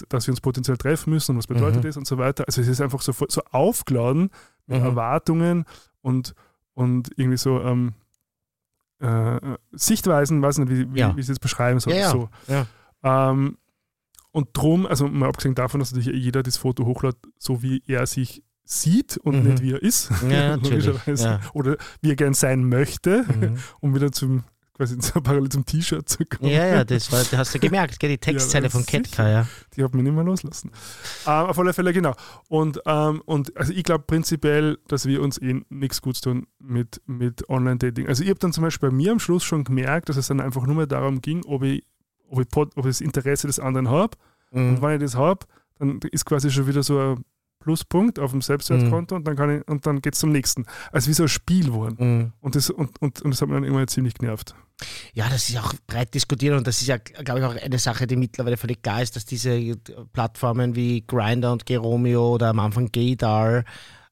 dass 0.08 0.26
wir 0.26 0.32
uns 0.32 0.40
potenziell 0.40 0.76
treffen 0.76 1.10
müssen 1.10 1.32
und 1.32 1.38
was 1.38 1.46
bedeutet 1.46 1.82
Mhm. 1.82 1.86
das 1.86 1.96
und 1.96 2.06
so 2.06 2.18
weiter. 2.18 2.44
Also 2.46 2.60
es 2.60 2.68
ist 2.68 2.80
einfach 2.80 3.00
so, 3.00 3.12
so 3.28 3.42
aufgeladen 3.50 4.30
mit 4.66 4.80
Mhm. 4.80 4.84
Erwartungen 4.86 5.64
und, 6.02 6.34
und 6.74 7.10
irgendwie 7.16 7.38
so 7.38 7.60
ähm, 7.62 7.94
äh, 8.98 9.56
Sichtweisen, 9.72 10.42
weiß 10.42 10.58
nicht, 10.58 10.68
wie, 10.70 10.92
wie, 10.94 10.98
Ja. 10.98 11.14
wie 11.16 11.20
ich 11.20 11.24
es 11.24 11.28
jetzt 11.28 11.40
beschreiben 11.40 11.80
soll. 11.80 11.94
Ja, 11.94 11.98
ja. 12.00 12.10
So. 12.10 12.28
Ja. 12.48 12.66
Ähm, 13.30 13.56
und 14.32 14.48
drum, 14.52 14.86
also 14.86 15.08
mal 15.08 15.28
abgesehen 15.28 15.54
davon, 15.54 15.80
dass 15.80 15.92
natürlich 15.92 16.22
jeder 16.22 16.42
das 16.42 16.56
Foto 16.56 16.84
hochlädt, 16.86 17.16
so 17.38 17.62
wie 17.62 17.82
er 17.86 18.06
sich 18.06 18.42
sieht 18.64 19.16
und 19.16 19.42
Mhm. 19.42 19.50
nicht 19.50 19.62
wie 19.62 19.72
er 19.72 19.82
ist, 19.82 20.10
Ja, 20.28 20.54
logischerweise. 20.62 21.24
Ja. 21.24 21.40
oder 21.54 21.76
wie 22.02 22.10
er 22.10 22.16
gern 22.16 22.34
sein 22.34 22.64
möchte, 22.64 23.24
Mhm. 23.28 23.58
um 23.80 23.94
wieder 23.94 24.12
zum 24.12 24.44
quasi 24.74 24.96
parallel 25.22 25.48
zum 25.50 25.66
T-Shirt 25.66 26.08
zu 26.08 26.24
kommen. 26.24 26.50
Ja, 26.50 26.64
ja, 26.66 26.84
das 26.84 27.12
war, 27.12 27.18
das 27.18 27.32
hast 27.36 27.54
du 27.54 27.58
gemerkt, 27.58 28.00
gell? 28.00 28.08
die 28.10 28.16
Textzeile 28.18 28.66
Ja, 28.66 28.70
von. 28.70 28.86
Ketka, 28.86 29.28
ja. 29.28 29.46
Die 29.76 29.84
hat 29.84 29.92
mich 29.94 30.02
nicht 30.04 30.14
mehr 30.14 30.24
loslassen. 30.24 30.70
Ähm, 31.26 31.32
auf 31.32 31.58
alle 31.58 31.74
Fälle, 31.74 31.92
genau. 31.92 32.14
Und, 32.48 32.80
ähm, 32.86 33.20
und 33.26 33.54
also 33.58 33.74
ich 33.74 33.82
glaube 33.82 34.04
prinzipiell, 34.06 34.78
dass 34.88 35.04
wir 35.04 35.20
uns 35.20 35.36
eh 35.36 35.60
nichts 35.68 36.00
Gutes 36.00 36.22
tun 36.22 36.46
mit, 36.60 37.02
mit 37.06 37.46
Online-Dating. 37.50 38.08
Also 38.08 38.22
ich 38.22 38.30
habe 38.30 38.38
dann 38.38 38.54
zum 38.54 38.62
Beispiel 38.64 38.88
bei 38.88 38.94
mir 38.94 39.12
am 39.12 39.18
Schluss 39.20 39.44
schon 39.44 39.64
gemerkt, 39.64 40.08
dass 40.08 40.16
es 40.16 40.28
dann 40.28 40.40
einfach 40.40 40.64
nur 40.64 40.76
mehr 40.76 40.86
darum 40.86 41.20
ging, 41.20 41.44
ob 41.44 41.62
ich, 41.62 41.84
ob 42.30 42.40
ich, 42.40 42.56
ob 42.56 42.76
ich 42.78 42.84
das 42.84 43.00
Interesse 43.00 43.46
des 43.46 43.58
anderen 43.60 43.88
habe. 43.88 44.16
Und 44.50 44.72
Mhm. 44.72 44.82
wenn 44.82 44.94
ich 44.96 45.02
das 45.02 45.14
habe, 45.14 45.46
dann 45.78 46.00
ist 46.10 46.24
quasi 46.24 46.50
schon 46.50 46.66
wieder 46.66 46.82
so 46.82 46.98
ein 46.98 47.24
Pluspunkt 47.60 48.18
auf 48.18 48.30
dem 48.30 48.40
Selbstwertkonto 48.40 49.14
und 49.14 49.26
dann 49.28 49.36
kann 49.36 49.58
ich, 49.58 49.68
und 49.68 49.86
dann 49.86 50.00
geht 50.00 50.14
es 50.14 50.20
zum 50.20 50.32
nächsten. 50.32 50.64
Also 50.92 51.08
wie 51.10 51.12
so 51.14 51.24
ein 51.24 51.28
Spiel 51.28 51.66
geworden. 51.66 51.96
Mhm. 51.98 52.32
Und 52.40 52.54
das, 52.56 52.70
und, 52.70 53.00
und, 53.02 53.20
und 53.20 53.30
das 53.32 53.42
hat 53.42 53.48
mich 53.48 53.56
dann 53.56 53.64
immer 53.64 53.86
ziemlich 53.86 54.14
genervt. 54.14 54.54
Ja, 55.12 55.28
das 55.28 55.50
ist 55.50 55.58
auch 55.58 55.74
breit 55.86 56.14
diskutiert 56.14 56.56
und 56.56 56.66
das 56.66 56.80
ist 56.80 56.86
ja, 56.86 56.96
glaube 56.96 57.40
ich, 57.40 57.46
auch 57.46 57.54
eine 57.54 57.78
Sache, 57.78 58.06
die 58.06 58.16
mittlerweile 58.16 58.56
völlig 58.56 58.82
klar 58.82 59.02
ist, 59.02 59.14
dass 59.14 59.26
diese 59.26 59.76
Plattformen 60.14 60.74
wie 60.74 61.06
Grindr 61.06 61.52
und 61.52 61.66
Geromeo 61.66 62.34
oder 62.34 62.48
am 62.48 62.60
Anfang 62.60 62.90
Gaydar 62.90 63.64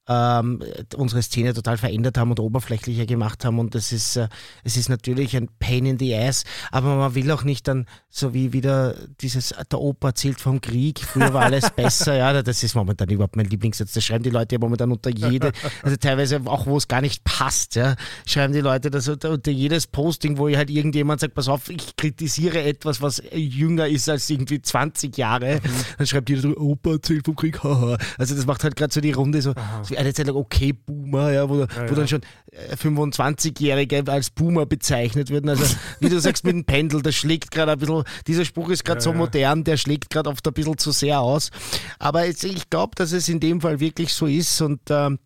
ähm, 0.09 0.63
unsere 0.97 1.23
Szene 1.23 1.55
total 1.55 1.77
verändert 1.77 2.19
haben 2.19 2.31
und 2.31 2.41
oberflächlicher 2.41 3.07
gemacht 3.07 3.45
haben. 3.45 3.59
Und 3.59 3.75
das 3.75 3.93
ist, 3.93 4.17
äh, 4.17 4.29
es 4.65 4.77
ist 4.77 4.89
natürlich 4.89 5.37
ein 5.37 5.49
Pain 5.59 5.87
in 5.87 5.99
the 5.99 6.15
Ass, 6.15 6.45
aber 6.73 6.97
man 6.97 7.15
will 7.15 7.31
auch 7.31 7.45
nicht 7.45 7.69
dann 7.69 7.87
so 8.11 8.35
wie 8.35 8.53
wieder 8.53 8.95
dieses, 9.21 9.55
der 9.71 9.81
Opa 9.81 10.09
erzählt 10.09 10.41
vom 10.41 10.61
Krieg, 10.61 11.01
früher 11.01 11.33
war 11.35 11.43
alles 11.45 11.71
besser, 11.77 12.17
ja, 12.17 12.43
das 12.43 12.63
ist 12.63 12.75
momentan 12.75 13.09
überhaupt 13.11 13.37
mein 13.37 13.47
Lieblingssatz, 13.47 13.93
das 13.93 14.05
schreiben 14.05 14.25
die 14.25 14.31
Leute 14.31 14.55
ja 14.55 14.59
momentan 14.59 14.91
unter 14.91 15.11
jede, 15.11 15.53
also 15.83 15.97
teilweise 15.97 16.41
auch 16.47 16.67
wo 16.67 16.77
es 16.77 16.89
gar 16.89 17.01
nicht 17.01 17.23
passt, 17.25 17.75
ja, 17.75 17.95
schreiben 18.27 18.53
die 18.53 18.61
Leute 18.61 18.91
das 18.91 19.09
unter, 19.09 19.31
unter 19.31 19.51
jedes 19.51 19.87
Posting, 19.87 20.39
wo 20.39 20.49
halt 20.49 20.71
irgendjemand 20.71 21.21
sagt, 21.21 21.35
pass 21.35 21.49
auf, 21.49 21.69
ich 21.69 21.97
kritisiere 21.97 22.63
etwas, 22.63 23.03
was 23.03 23.23
jünger 23.33 23.87
ist 23.87 24.09
als 24.09 24.29
irgendwie 24.31 24.63
20 24.63 25.17
Jahre, 25.17 25.61
dann 25.99 26.07
schreibt 26.07 26.31
jeder 26.31 26.43
so, 26.43 26.57
Opa 26.57 26.93
erzählt 26.93 27.27
vom 27.27 27.37
Krieg, 27.37 27.63
haha. 27.63 27.99
Also 28.17 28.35
das 28.35 28.47
macht 28.47 28.65
halt 28.65 28.77
gerade 28.77 28.93
so 28.93 29.01
die 29.01 29.13
Runde 29.13 29.43
so, 29.43 29.53
eine 29.99 30.15
Zeit 30.15 30.27
lang 30.27 30.37
okay 30.37 30.73
Boomer, 30.73 31.33
ja, 31.33 31.49
wo, 31.49 31.61
Ja, 31.61 31.69
wo 31.77 31.81
ja. 31.81 31.95
dann 31.95 32.09
schon 32.09 32.23
äh, 32.53 32.75
25-Jährige 32.75 34.05
als 34.07 34.31
Boomer 34.31 34.67
bezeichnet 34.67 35.31
werden. 35.31 35.51
Also 35.51 35.75
wie 36.01 36.09
du 36.09 36.21
sagst 36.21 36.45
mit 36.45 36.55
dem 36.55 36.65
Pendel, 36.65 37.03
das 37.03 37.15
schlägt 37.15 37.51
gerade 37.51 37.73
ein 37.73 37.79
bisschen, 37.79 38.05
dieser 38.27 38.45
Spruch 38.45 38.71
ist 38.71 38.85
gerade 38.85 39.01
so 39.01 39.13
modern, 39.13 39.65
der 39.65 39.77
schlägt 39.77 40.11
gerade 40.11 40.31
oft 40.31 40.47
ein 40.47 40.55
bisschen 40.55 40.79
zu 40.79 40.93
sehr 40.93 41.21
aus. 41.21 41.51
Aber 41.99 42.25
jetzt, 42.25 42.45
ich 42.45 42.71
glaube, 42.71 42.95
dass 42.95 43.13
es 43.13 43.29
in 43.29 43.41
dem 43.41 43.61
Fall 43.61 43.81
wirklich 43.81 44.13
so 44.15 44.27
ist 44.27 44.61
und 44.61 44.81
ähm, 44.91 45.19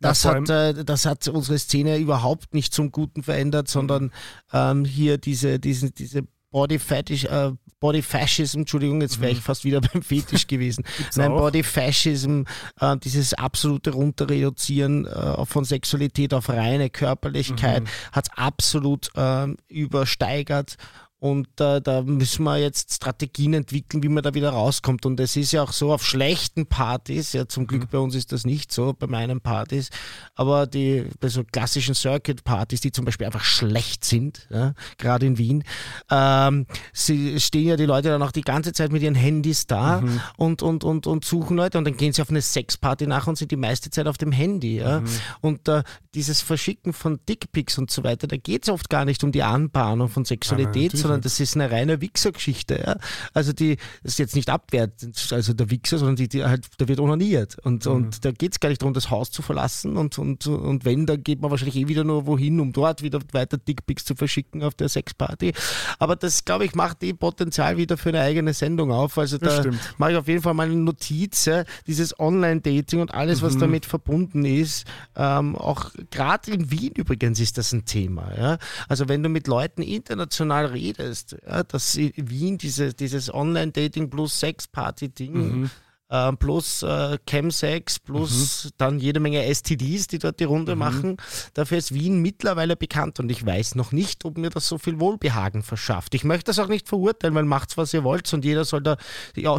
das 0.00 0.24
hat, 0.24 0.48
äh, 0.48 0.84
das 0.84 1.04
hat 1.04 1.28
unsere 1.28 1.58
Szene 1.58 1.98
überhaupt 1.98 2.54
nicht 2.54 2.72
zum 2.72 2.90
Guten 2.90 3.22
verändert, 3.22 3.68
sondern 3.68 4.12
ähm, 4.52 4.86
hier 4.86 5.18
diese, 5.18 5.58
diese, 5.60 5.90
diese 5.90 6.22
Body 6.50 6.78
Fetish, 6.78 7.24
äh, 7.24 7.52
Body 7.80 8.02
Fascism, 8.02 8.60
Entschuldigung, 8.60 9.00
jetzt 9.00 9.20
wäre 9.20 9.32
ich 9.32 9.40
fast 9.40 9.64
wieder 9.64 9.80
beim 9.92 10.02
Fetisch 10.02 10.46
gewesen. 10.46 10.84
Nein, 11.16 11.32
auch. 11.32 11.38
Body 11.38 11.62
Fascism, 11.62 12.42
äh, 12.80 12.96
dieses 12.98 13.34
absolute 13.34 13.92
Runterreduzieren 13.92 15.06
äh, 15.06 15.44
von 15.46 15.64
Sexualität 15.64 16.34
auf 16.34 16.48
reine 16.48 16.90
Körperlichkeit, 16.90 17.84
hat 18.12 18.28
es 18.28 18.38
absolut 18.38 19.10
ähm, 19.16 19.56
übersteigert. 19.68 20.76
Und 21.20 21.48
äh, 21.60 21.80
da 21.82 22.02
müssen 22.02 22.44
wir 22.44 22.56
jetzt 22.56 22.94
Strategien 22.94 23.52
entwickeln, 23.52 24.02
wie 24.02 24.08
man 24.08 24.22
da 24.22 24.32
wieder 24.32 24.50
rauskommt. 24.50 25.04
Und 25.04 25.20
es 25.20 25.36
ist 25.36 25.52
ja 25.52 25.62
auch 25.62 25.72
so 25.72 25.92
auf 25.92 26.04
schlechten 26.04 26.66
Partys, 26.66 27.34
ja 27.34 27.46
zum 27.46 27.66
Glück 27.66 27.82
mhm. 27.82 27.88
bei 27.90 27.98
uns 27.98 28.14
ist 28.14 28.32
das 28.32 28.46
nicht 28.46 28.72
so, 28.72 28.94
bei 28.94 29.06
meinen 29.06 29.42
Partys, 29.42 29.90
aber 30.34 30.66
die 30.66 31.04
bei 31.20 31.28
so 31.28 31.44
klassischen 31.44 31.94
Circuit-Partys, 31.94 32.80
die 32.80 32.90
zum 32.90 33.04
Beispiel 33.04 33.26
einfach 33.26 33.44
schlecht 33.44 34.04
sind, 34.04 34.48
ja, 34.50 34.72
gerade 34.96 35.26
in 35.26 35.36
Wien, 35.36 35.64
ähm, 36.10 36.66
sie 36.92 37.38
stehen 37.38 37.68
ja 37.68 37.76
die 37.76 37.84
Leute 37.84 38.08
dann 38.08 38.22
auch 38.22 38.32
die 38.32 38.40
ganze 38.40 38.72
Zeit 38.72 38.90
mit 38.90 39.02
ihren 39.02 39.14
Handys 39.14 39.66
da 39.66 40.00
mhm. 40.00 40.20
und, 40.38 40.62
und, 40.62 40.84
und, 40.84 41.06
und 41.06 41.24
suchen 41.24 41.56
Leute 41.56 41.76
und 41.76 41.84
dann 41.84 41.98
gehen 41.98 42.14
sie 42.14 42.22
auf 42.22 42.30
eine 42.30 42.40
Sexparty 42.40 43.06
nach 43.06 43.26
und 43.26 43.36
sind 43.36 43.50
die 43.50 43.56
meiste 43.56 43.90
Zeit 43.90 44.06
auf 44.06 44.16
dem 44.16 44.32
Handy. 44.32 44.78
Ja. 44.78 45.00
Mhm. 45.00 45.06
Und 45.42 45.68
äh, 45.68 45.82
dieses 46.14 46.40
Verschicken 46.40 46.94
von 46.94 47.20
Dickpics 47.28 47.76
und 47.76 47.90
so 47.90 48.04
weiter, 48.04 48.26
da 48.26 48.36
geht 48.36 48.64
es 48.64 48.68
oft 48.70 48.88
gar 48.88 49.04
nicht 49.04 49.22
um 49.22 49.32
die 49.32 49.42
Anbahnung 49.42 50.08
von 50.08 50.24
Sexualität, 50.24 50.94
ja, 50.94 50.98
sondern 51.10 51.22
das 51.22 51.40
ist 51.40 51.56
eine 51.56 51.70
reine 51.70 52.00
Wichsergeschichte. 52.00 52.82
Ja? 52.86 52.96
Also 53.34 53.52
die 53.52 53.76
das 54.02 54.12
ist 54.12 54.18
jetzt 54.18 54.36
nicht 54.36 54.48
abwertend, 54.48 55.28
also 55.32 55.52
der 55.52 55.70
Wichser, 55.70 55.98
sondern 55.98 56.16
die, 56.16 56.28
die 56.28 56.44
halt, 56.44 56.66
da 56.78 56.88
wird 56.88 57.00
onaniert. 57.00 57.58
Und, 57.62 57.86
mhm. 57.86 57.92
und 57.92 58.24
da 58.24 58.32
geht 58.32 58.52
es 58.52 58.60
gar 58.60 58.68
nicht 58.68 58.82
darum, 58.82 58.94
das 58.94 59.10
Haus 59.10 59.30
zu 59.30 59.42
verlassen. 59.42 59.96
Und, 59.96 60.18
und, 60.18 60.46
und 60.46 60.84
wenn, 60.84 61.06
dann 61.06 61.22
geht 61.22 61.40
man 61.40 61.50
wahrscheinlich 61.50 61.76
eh 61.76 61.88
wieder 61.88 62.04
nur 62.04 62.26
wohin, 62.26 62.60
um 62.60 62.72
dort 62.72 63.02
wieder 63.02 63.20
weiter 63.32 63.58
Dickpics 63.58 64.04
zu 64.04 64.14
verschicken 64.14 64.62
auf 64.62 64.74
der 64.74 64.88
Sexparty. 64.88 65.52
Aber 65.98 66.16
das, 66.16 66.44
glaube 66.44 66.64
ich, 66.64 66.74
macht 66.74 67.02
eh 67.02 67.12
Potenzial 67.12 67.76
wieder 67.76 67.96
für 67.96 68.10
eine 68.10 68.20
eigene 68.20 68.54
Sendung 68.54 68.92
auf. 68.92 69.18
Also 69.18 69.38
da 69.38 69.64
mache 69.98 70.12
ich 70.12 70.16
auf 70.16 70.28
jeden 70.28 70.42
Fall 70.42 70.54
mal 70.54 70.66
eine 70.66 70.76
Notiz, 70.76 71.44
ja? 71.44 71.64
dieses 71.86 72.18
Online-Dating 72.18 73.00
und 73.00 73.12
alles, 73.12 73.42
was 73.42 73.54
mhm. 73.54 73.60
damit 73.60 73.86
verbunden 73.86 74.44
ist. 74.44 74.86
Ähm, 75.16 75.56
auch 75.56 75.90
gerade 76.10 76.50
in 76.50 76.70
Wien 76.70 76.92
übrigens 76.94 77.40
ist 77.40 77.58
das 77.58 77.72
ein 77.72 77.84
Thema. 77.84 78.32
Ja? 78.36 78.58
Also 78.88 79.08
wenn 79.08 79.22
du 79.22 79.28
mit 79.28 79.46
Leuten 79.46 79.82
international 79.82 80.66
redest, 80.66 80.99
redest, 81.00 81.36
ja, 81.46 81.62
dass 81.62 81.96
Wien 81.96 82.58
diese, 82.58 82.94
dieses 82.94 83.32
Online-Dating 83.32 84.10
plus 84.10 84.38
Sex-Party-Ding 84.40 85.32
mhm. 85.32 85.70
äh, 86.08 86.32
plus 86.32 86.82
äh, 86.82 87.18
Chemsex 87.28 87.98
plus 87.98 88.64
mhm. 88.64 88.70
dann 88.78 88.98
jede 88.98 89.20
Menge 89.20 89.42
STDs, 89.52 90.06
die 90.08 90.18
dort 90.18 90.40
die 90.40 90.44
Runde 90.44 90.74
mhm. 90.74 90.78
machen, 90.78 91.16
dafür 91.54 91.78
ist 91.78 91.94
Wien 91.94 92.20
mittlerweile 92.20 92.76
bekannt 92.76 93.20
und 93.20 93.30
ich 93.30 93.44
weiß 93.44 93.74
noch 93.74 93.92
nicht, 93.92 94.24
ob 94.24 94.38
mir 94.38 94.50
das 94.50 94.68
so 94.68 94.78
viel 94.78 95.00
Wohlbehagen 95.00 95.62
verschafft. 95.62 96.14
Ich 96.14 96.24
möchte 96.24 96.46
das 96.50 96.58
auch 96.58 96.68
nicht 96.68 96.88
verurteilen, 96.88 97.34
weil 97.34 97.44
macht's, 97.44 97.76
was 97.76 97.94
ihr 97.94 98.04
wollt 98.04 98.32
und 98.32 98.44
jeder 98.44 98.64
soll 98.64 98.82
da 98.82 98.96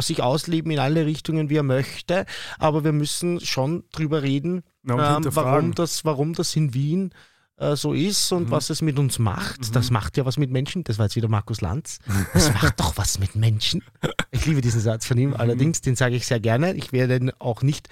sich 0.00 0.22
ausleben 0.22 0.70
in 0.70 0.78
alle 0.78 1.06
Richtungen, 1.06 1.50
wie 1.50 1.56
er 1.56 1.62
möchte, 1.62 2.26
aber 2.58 2.84
wir 2.84 2.92
müssen 2.92 3.40
schon 3.40 3.84
drüber 3.92 4.22
reden, 4.22 4.62
ja, 4.86 5.16
ähm, 5.16 5.24
warum, 5.30 5.74
das, 5.74 6.04
warum 6.04 6.34
das 6.34 6.56
in 6.56 6.74
Wien 6.74 7.12
äh, 7.58 7.76
so 7.76 7.92
ist 7.92 8.32
und 8.32 8.48
mhm. 8.48 8.50
was 8.50 8.70
es 8.70 8.82
mit 8.82 8.98
uns 8.98 9.18
macht. 9.18 9.68
Mhm. 9.68 9.72
Das 9.72 9.90
macht 9.90 10.16
ja 10.16 10.24
was 10.24 10.36
mit 10.36 10.50
Menschen. 10.50 10.84
Das 10.84 10.98
war 10.98 11.06
jetzt 11.06 11.16
wieder 11.16 11.28
Markus 11.28 11.60
Lanz. 11.60 11.98
Das 12.32 12.52
macht 12.54 12.80
doch 12.80 12.96
was 12.96 13.18
mit 13.18 13.36
Menschen. 13.36 13.82
Ich 14.30 14.46
liebe 14.46 14.60
diesen 14.60 14.80
Satz 14.80 15.06
von 15.06 15.18
ihm. 15.18 15.30
Mhm. 15.30 15.36
Allerdings, 15.36 15.80
den 15.80 15.94
sage 15.94 16.16
ich 16.16 16.26
sehr 16.26 16.40
gerne. 16.40 16.74
Ich 16.74 16.92
werde 16.92 17.18
den 17.20 17.32
auch 17.38 17.62
nicht, 17.62 17.88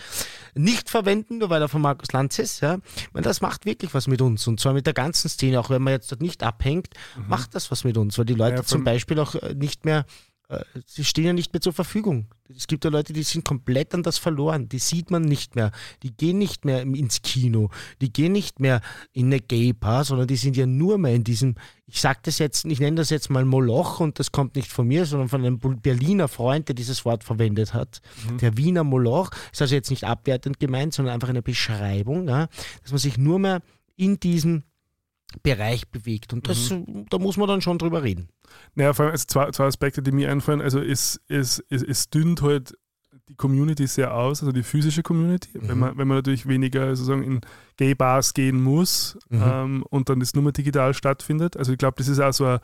nicht 0.54 0.90
verwenden, 0.90 1.38
nur 1.38 1.50
weil 1.50 1.62
er 1.62 1.68
von 1.68 1.82
Markus 1.82 2.12
Lanz 2.12 2.38
ist. 2.38 2.60
Ja. 2.60 2.78
Weil 3.12 3.22
das 3.22 3.40
macht 3.40 3.66
wirklich 3.66 3.94
was 3.94 4.08
mit 4.08 4.22
uns. 4.22 4.46
Und 4.46 4.60
zwar 4.60 4.72
mit 4.72 4.86
der 4.86 4.94
ganzen 4.94 5.28
Szene. 5.28 5.60
Auch 5.60 5.70
wenn 5.70 5.82
man 5.82 5.92
jetzt 5.92 6.10
dort 6.10 6.22
nicht 6.22 6.42
abhängt, 6.42 6.88
mhm. 7.16 7.28
macht 7.28 7.54
das 7.54 7.70
was 7.70 7.84
mit 7.84 7.96
uns. 7.96 8.18
Weil 8.18 8.24
die 8.24 8.34
Leute 8.34 8.56
ja, 8.56 8.64
zum 8.64 8.84
Beispiel 8.84 9.18
auch 9.18 9.34
äh, 9.34 9.54
nicht 9.54 9.84
mehr 9.84 10.04
sie 10.86 11.04
stehen 11.04 11.26
ja 11.26 11.32
nicht 11.32 11.52
mehr 11.52 11.60
zur 11.60 11.72
Verfügung. 11.72 12.26
Es 12.54 12.66
gibt 12.66 12.84
ja 12.84 12.90
Leute, 12.90 13.12
die 13.12 13.22
sind 13.22 13.44
komplett 13.44 13.94
an 13.94 14.02
das 14.02 14.18
verloren. 14.18 14.68
Die 14.68 14.80
sieht 14.80 15.10
man 15.10 15.22
nicht 15.22 15.54
mehr. 15.54 15.70
Die 16.02 16.12
gehen 16.12 16.38
nicht 16.38 16.64
mehr 16.64 16.82
ins 16.82 17.22
Kino. 17.22 17.70
Die 18.00 18.12
gehen 18.12 18.32
nicht 18.32 18.58
mehr 18.58 18.80
in 19.12 19.26
eine 19.26 19.40
Gay-Bar, 19.40 20.04
sondern 20.04 20.26
die 20.26 20.36
sind 20.36 20.56
ja 20.56 20.66
nur 20.66 20.98
mehr 20.98 21.14
in 21.14 21.22
diesem, 21.22 21.54
ich 21.86 22.00
sag 22.00 22.24
das 22.24 22.38
jetzt, 22.38 22.64
ich 22.64 22.80
nenne 22.80 22.96
das 22.96 23.10
jetzt 23.10 23.30
mal 23.30 23.44
Moloch 23.44 24.00
und 24.00 24.18
das 24.18 24.32
kommt 24.32 24.56
nicht 24.56 24.72
von 24.72 24.88
mir, 24.88 25.06
sondern 25.06 25.28
von 25.28 25.44
einem 25.44 25.58
Berliner 25.58 26.26
Freund, 26.26 26.68
der 26.68 26.74
dieses 26.74 27.04
Wort 27.04 27.22
verwendet 27.22 27.72
hat. 27.72 28.00
Mhm. 28.28 28.38
Der 28.38 28.56
Wiener 28.56 28.84
Moloch 28.84 29.30
ist 29.52 29.62
also 29.62 29.74
jetzt 29.74 29.90
nicht 29.90 30.04
abwertend 30.04 30.58
gemeint, 30.58 30.94
sondern 30.94 31.14
einfach 31.14 31.28
eine 31.28 31.42
Beschreibung, 31.42 32.28
ja, 32.28 32.48
dass 32.82 32.90
man 32.90 32.98
sich 32.98 33.16
nur 33.16 33.38
mehr 33.38 33.62
in 33.96 34.18
diesem 34.18 34.64
Bereich 35.42 35.88
bewegt. 35.88 36.32
Und 36.32 36.48
das, 36.48 36.70
mhm. 36.70 37.06
da 37.08 37.18
muss 37.18 37.36
man 37.36 37.48
dann 37.48 37.60
schon 37.60 37.78
drüber 37.78 38.02
reden. 38.02 38.28
Naja, 38.74 38.92
vor 38.92 39.04
allem 39.04 39.12
also 39.12 39.24
zwei, 39.26 39.50
zwei 39.50 39.64
Aspekte, 39.64 40.02
die 40.02 40.12
mir 40.12 40.30
einfallen. 40.30 40.60
Also 40.60 40.80
es, 40.80 41.20
es, 41.28 41.64
es, 41.70 41.82
es 41.82 42.10
dünnt 42.10 42.42
halt 42.42 42.76
die 43.28 43.36
Community 43.36 43.86
sehr 43.86 44.14
aus, 44.14 44.40
also 44.40 44.50
die 44.50 44.64
physische 44.64 45.02
Community, 45.02 45.56
mhm. 45.56 45.68
wenn, 45.68 45.78
man, 45.78 45.98
wenn 45.98 46.08
man 46.08 46.18
natürlich 46.18 46.48
weniger 46.48 46.96
sozusagen 46.96 47.22
in 47.22 47.40
Gay-Bars 47.76 48.34
gehen 48.34 48.60
muss 48.60 49.18
mhm. 49.28 49.42
ähm, 49.44 49.84
und 49.88 50.08
dann 50.08 50.20
das 50.20 50.34
nur 50.34 50.42
mehr 50.42 50.52
digital 50.52 50.94
stattfindet. 50.94 51.56
Also 51.56 51.72
ich 51.72 51.78
glaube, 51.78 51.96
das 51.98 52.08
ist 52.08 52.20
auch 52.20 52.32
so 52.32 52.44
eine, 52.44 52.60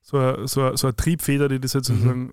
so 0.00 0.46
so 0.46 0.76
so 0.76 0.92
Triebfeder, 0.92 1.48
die 1.48 1.58
das 1.58 1.74
halt 1.74 1.84
sozusagen 1.84 2.26
mhm 2.26 2.32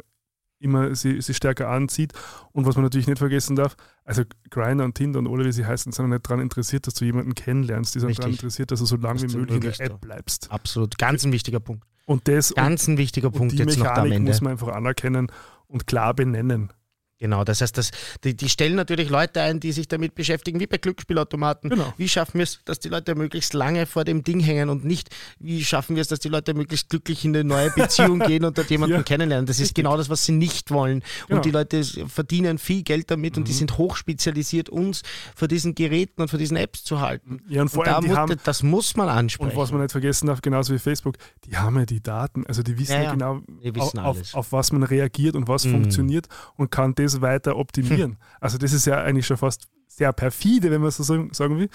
immer 0.64 0.96
sie, 0.96 1.22
sie 1.22 1.34
stärker 1.34 1.70
anzieht. 1.70 2.14
Und 2.52 2.66
was 2.66 2.76
man 2.76 2.84
natürlich 2.84 3.08
nicht 3.08 3.20
vergessen 3.20 3.56
darf, 3.56 3.76
also 4.06 4.24
Grindr 4.50 4.84
und 4.84 4.96
Tinder 4.96 5.20
und 5.20 5.28
alle, 5.28 5.46
wie 5.46 5.52
sie 5.52 5.66
heißen, 5.66 5.92
sind 5.92 6.10
nicht 6.10 6.26
daran 6.26 6.40
interessiert, 6.40 6.88
dass 6.88 6.94
du 6.96 7.06
jemanden 7.06 7.36
kennenlernst. 7.36 7.96
Die 7.96 8.00
sind 8.00 8.18
daran 8.18 8.32
interessiert, 8.32 8.72
dass 8.72 8.80
du 8.80 8.86
so 8.86 8.96
lange 8.98 9.22
wie 9.22 9.38
möglich 9.38 9.56
in 9.56 9.62
der 9.62 9.82
App 9.82 10.02
bleibst. 10.02 10.52
Absolut, 10.52 10.98
ganz 10.98 11.24
ein 11.26 11.32
wichtiger 11.32 11.60
Punkt. 11.60 11.86
Und 12.06 12.28
das 12.28 12.54
ganz 12.54 12.88
ein 12.88 12.98
wichtiger 12.98 13.30
Punkt 13.30 13.52
und 13.52 13.52
die 13.54 13.58
jetzt 13.58 13.78
Mechanik 13.78 13.96
noch 13.96 14.04
am 14.04 14.12
Ende. 14.12 14.32
muss 14.32 14.42
man 14.42 14.52
einfach 14.54 14.70
anerkennen 14.70 15.32
und 15.68 15.88
klar 15.88 16.14
benennen. 16.14 16.74
Genau, 17.20 17.44
das 17.44 17.62
heißt, 17.62 17.78
das, 17.78 17.92
die, 18.24 18.36
die, 18.36 18.50
stellen 18.50 18.76
natürlich 18.76 19.10
Leute 19.10 19.42
ein, 19.42 19.60
die 19.60 19.72
sich 19.72 19.88
damit 19.88 20.14
beschäftigen, 20.14 20.60
wie 20.60 20.68
bei 20.68 20.78
Glücksspielautomaten. 20.78 21.70
Genau. 21.70 21.94
Wie 21.96 22.10
schaffen 22.10 22.40
wir 22.40 22.44
es, 22.44 22.60
dass 22.66 22.80
die 22.80 22.90
Leute 22.90 23.16
möglichst 23.16 23.54
lange 23.54 23.86
vor 23.86 24.04
dem 24.04 24.24
Ding 24.24 24.42
hängen 24.42 24.70
und 24.70 24.84
nicht, 24.84 25.10
wie 25.40 25.64
schaffen 25.64 25.96
wir 25.96 26.02
es, 26.02 26.10
dass 26.10 26.20
die 26.20 26.28
Leute 26.28 26.54
möglichst 26.54 26.90
glücklich 26.90 27.24
in 27.24 27.34
eine 27.34 27.46
neue 27.46 27.70
Beziehung 27.72 28.20
gehen 28.28 28.44
und 28.44 28.58
dort 28.58 28.70
jemanden 28.70 28.98
ja. 28.98 29.04
kennenlernen. 29.04 29.46
Das 29.46 29.60
ist 29.60 29.74
genau 29.74 29.96
das, 29.96 30.10
was 30.10 30.26
sie 30.26 30.34
nicht 30.34 30.72
wollen. 30.72 31.02
Genau. 31.28 31.38
Und 31.38 31.46
die 31.46 31.52
Leute 31.52 31.84
verdienen 32.08 32.58
viel 32.58 32.84
Geld 32.84 33.10
damit 33.10 33.36
mhm. 33.36 33.42
und 33.42 33.48
die 33.48 33.54
mhm. 33.54 33.58
sind 33.58 33.78
hochspezialisiert, 33.78 34.70
uns 34.70 35.04
vor 35.34 35.48
diesen 35.48 35.76
Geräten 35.76 36.24
und 36.24 36.28
vor 36.30 36.40
diesen 36.40 36.58
Apps 36.58 36.84
zu 36.84 37.00
halten. 37.00 37.40
Ja, 37.48 37.62
und 37.62 37.70
vor 37.70 37.84
und 37.84 37.90
allem, 37.90 38.10
da 38.10 38.18
haben, 38.18 38.36
das 38.44 38.64
muss 38.64 38.98
man 38.98 39.08
ansprechen. 39.08 39.52
Und 39.52 39.58
was 39.58 39.72
man 39.72 39.82
nicht 39.82 39.92
vergessen 39.92 40.28
darf, 40.28 40.42
genauso 40.42 40.74
wie 40.74 40.80
Facebook, 40.80 41.16
die 41.46 41.56
haben 41.56 41.78
ja 41.78 41.86
die 41.86 42.04
Daten, 42.04 42.46
also 42.48 42.64
die 42.64 42.78
wissen 42.78 42.94
ja, 42.94 43.04
ja 43.04 43.12
genau, 43.12 43.40
wissen 43.62 44.00
auf, 44.00 44.20
auf, 44.20 44.34
auf, 44.34 44.52
was 44.52 44.74
man 44.74 44.84
reagiert 44.84 45.36
und 45.36 45.48
was 45.48 45.64
mhm. 45.66 45.72
funktioniert 45.72 46.28
und 46.58 46.70
kann 46.70 46.94
das 46.96 47.13
weiter 47.22 47.58
optimieren 47.58 47.74
optimieren. 47.84 48.18
Also 48.40 48.58
das 48.58 48.74
ist 48.74 48.86
ja 48.86 49.02
eigentlich 49.02 49.26
schon 49.26 49.38
fast 49.38 49.68
sehr 49.88 50.14
perfide, 50.14 50.72
wenn 50.72 50.82
man 50.82 50.92
so 50.92 51.04
sagen 51.04 51.60
will. 51.60 51.70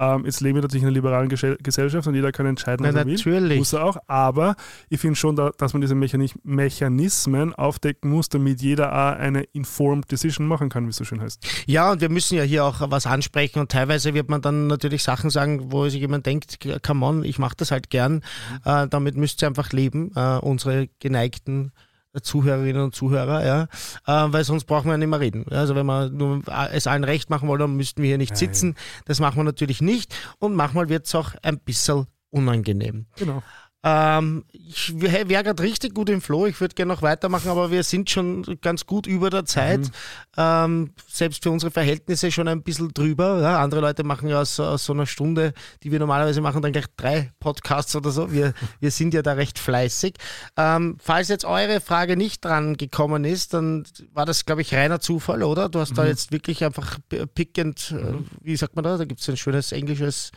Ähm, 0.00 0.24
jetzt 0.26 0.40
leben 0.40 0.54
wir 0.54 0.62
natürlich 0.62 0.84
in 0.84 0.88
einer 0.88 0.94
liberalen 0.94 1.28
Gesellschaft 1.28 2.06
und 2.06 2.14
jeder 2.14 2.30
kann 2.30 2.46
entscheiden, 2.46 2.86
was 2.86 2.94
Na, 2.94 3.00
er 3.00 3.06
will. 3.06 3.14
Natürlich. 3.14 3.58
Muss 3.58 3.72
er 3.72 3.82
auch. 3.82 3.96
Aber 4.06 4.54
ich 4.88 5.00
finde 5.00 5.16
schon, 5.16 5.34
da, 5.34 5.50
dass 5.58 5.72
man 5.72 5.80
diese 5.80 5.96
Mechanismen 5.96 7.52
aufdecken 7.52 8.08
muss, 8.08 8.28
damit 8.28 8.62
jeder 8.62 8.92
auch 8.92 9.18
eine 9.18 9.42
informed 9.42 10.08
Decision 10.08 10.46
machen 10.46 10.68
kann, 10.68 10.86
wie 10.86 10.90
es 10.90 10.96
so 10.96 11.04
schön 11.04 11.20
heißt. 11.20 11.64
Ja, 11.66 11.90
und 11.90 12.00
wir 12.00 12.10
müssen 12.10 12.36
ja 12.36 12.44
hier 12.44 12.64
auch 12.64 12.80
was 12.92 13.06
ansprechen 13.06 13.58
und 13.58 13.72
teilweise 13.72 14.14
wird 14.14 14.28
man 14.28 14.40
dann 14.40 14.68
natürlich 14.68 15.02
Sachen 15.02 15.30
sagen, 15.30 15.72
wo 15.72 15.88
sich 15.88 16.00
jemand 16.00 16.26
denkt, 16.26 16.60
come 16.86 17.04
on, 17.04 17.24
ich 17.24 17.40
mache 17.40 17.56
das 17.56 17.72
halt 17.72 17.90
gern. 17.90 18.22
Mhm. 18.64 18.70
Äh, 18.70 18.88
damit 18.88 19.16
müsst 19.16 19.42
ihr 19.42 19.48
einfach 19.48 19.72
leben, 19.72 20.12
äh, 20.14 20.38
unsere 20.38 20.88
geneigten 21.00 21.72
Zuhörerinnen 22.20 22.82
und 22.82 22.94
Zuhörer, 22.94 23.44
ja, 23.44 23.62
äh, 24.06 24.32
weil 24.32 24.44
sonst 24.44 24.64
brauchen 24.64 24.86
wir 24.86 24.92
ja 24.92 24.98
nicht 24.98 25.08
mehr 25.08 25.20
reden. 25.20 25.46
Also 25.50 25.74
wenn 25.74 25.86
wir 25.86 26.08
nur 26.10 26.42
es 26.72 26.86
allen 26.86 27.04
recht 27.04 27.30
machen 27.30 27.48
wollen, 27.48 27.60
dann 27.60 27.76
müssten 27.76 28.02
wir 28.02 28.08
hier 28.08 28.18
nicht 28.18 28.36
sitzen. 28.36 28.76
Das 29.04 29.20
machen 29.20 29.36
wir 29.36 29.44
natürlich 29.44 29.80
nicht 29.80 30.14
und 30.38 30.54
manchmal 30.54 30.88
wird 30.88 31.06
es 31.06 31.14
auch 31.14 31.34
ein 31.42 31.58
bisschen 31.58 32.06
unangenehm. 32.30 33.06
Genau. 33.16 33.42
Ähm, 33.84 34.44
ich 34.52 35.00
wäre 35.00 35.44
gerade 35.44 35.62
richtig 35.62 35.94
gut 35.94 36.08
im 36.08 36.20
Flow. 36.20 36.46
Ich 36.46 36.60
würde 36.60 36.74
gerne 36.74 36.92
noch 36.92 37.02
weitermachen, 37.02 37.48
aber 37.48 37.70
wir 37.70 37.84
sind 37.84 38.10
schon 38.10 38.58
ganz 38.60 38.86
gut 38.86 39.06
über 39.06 39.30
der 39.30 39.44
Zeit. 39.44 39.80
Mhm. 39.80 39.90
Ähm, 40.36 40.90
selbst 41.06 41.44
für 41.44 41.52
unsere 41.52 41.70
Verhältnisse 41.70 42.32
schon 42.32 42.48
ein 42.48 42.62
bisschen 42.62 42.92
drüber. 42.92 43.40
Ja, 43.40 43.62
andere 43.62 43.80
Leute 43.80 44.02
machen 44.02 44.28
ja 44.28 44.40
aus, 44.40 44.58
aus, 44.58 44.84
so 44.84 44.92
einer 44.92 45.06
Stunde, 45.06 45.52
die 45.84 45.92
wir 45.92 46.00
normalerweise 46.00 46.40
machen, 46.40 46.60
dann 46.60 46.72
gleich 46.72 46.86
drei 46.96 47.30
Podcasts 47.38 47.94
oder 47.94 48.10
so. 48.10 48.32
Wir, 48.32 48.52
wir 48.80 48.90
sind 48.90 49.14
ja 49.14 49.22
da 49.22 49.34
recht 49.34 49.60
fleißig. 49.60 50.14
Ähm, 50.56 50.96
falls 51.00 51.28
jetzt 51.28 51.44
eure 51.44 51.80
Frage 51.80 52.16
nicht 52.16 52.44
dran 52.44 52.76
gekommen 52.76 53.24
ist, 53.24 53.54
dann 53.54 53.84
war 54.12 54.26
das, 54.26 54.44
glaube 54.44 54.62
ich, 54.62 54.74
reiner 54.74 54.98
Zufall, 54.98 55.44
oder? 55.44 55.68
Du 55.68 55.78
hast 55.78 55.92
mhm. 55.92 55.96
da 55.96 56.06
jetzt 56.06 56.32
wirklich 56.32 56.64
einfach 56.64 56.98
pickend, 57.34 57.94
äh, 57.96 58.14
wie 58.42 58.56
sagt 58.56 58.74
man 58.74 58.82
da? 58.82 58.96
Da 58.96 59.04
gibt 59.04 59.20
es 59.20 59.28
ein 59.28 59.36
schönes 59.36 59.70
englisches 59.70 60.32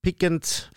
pickend 0.00 0.70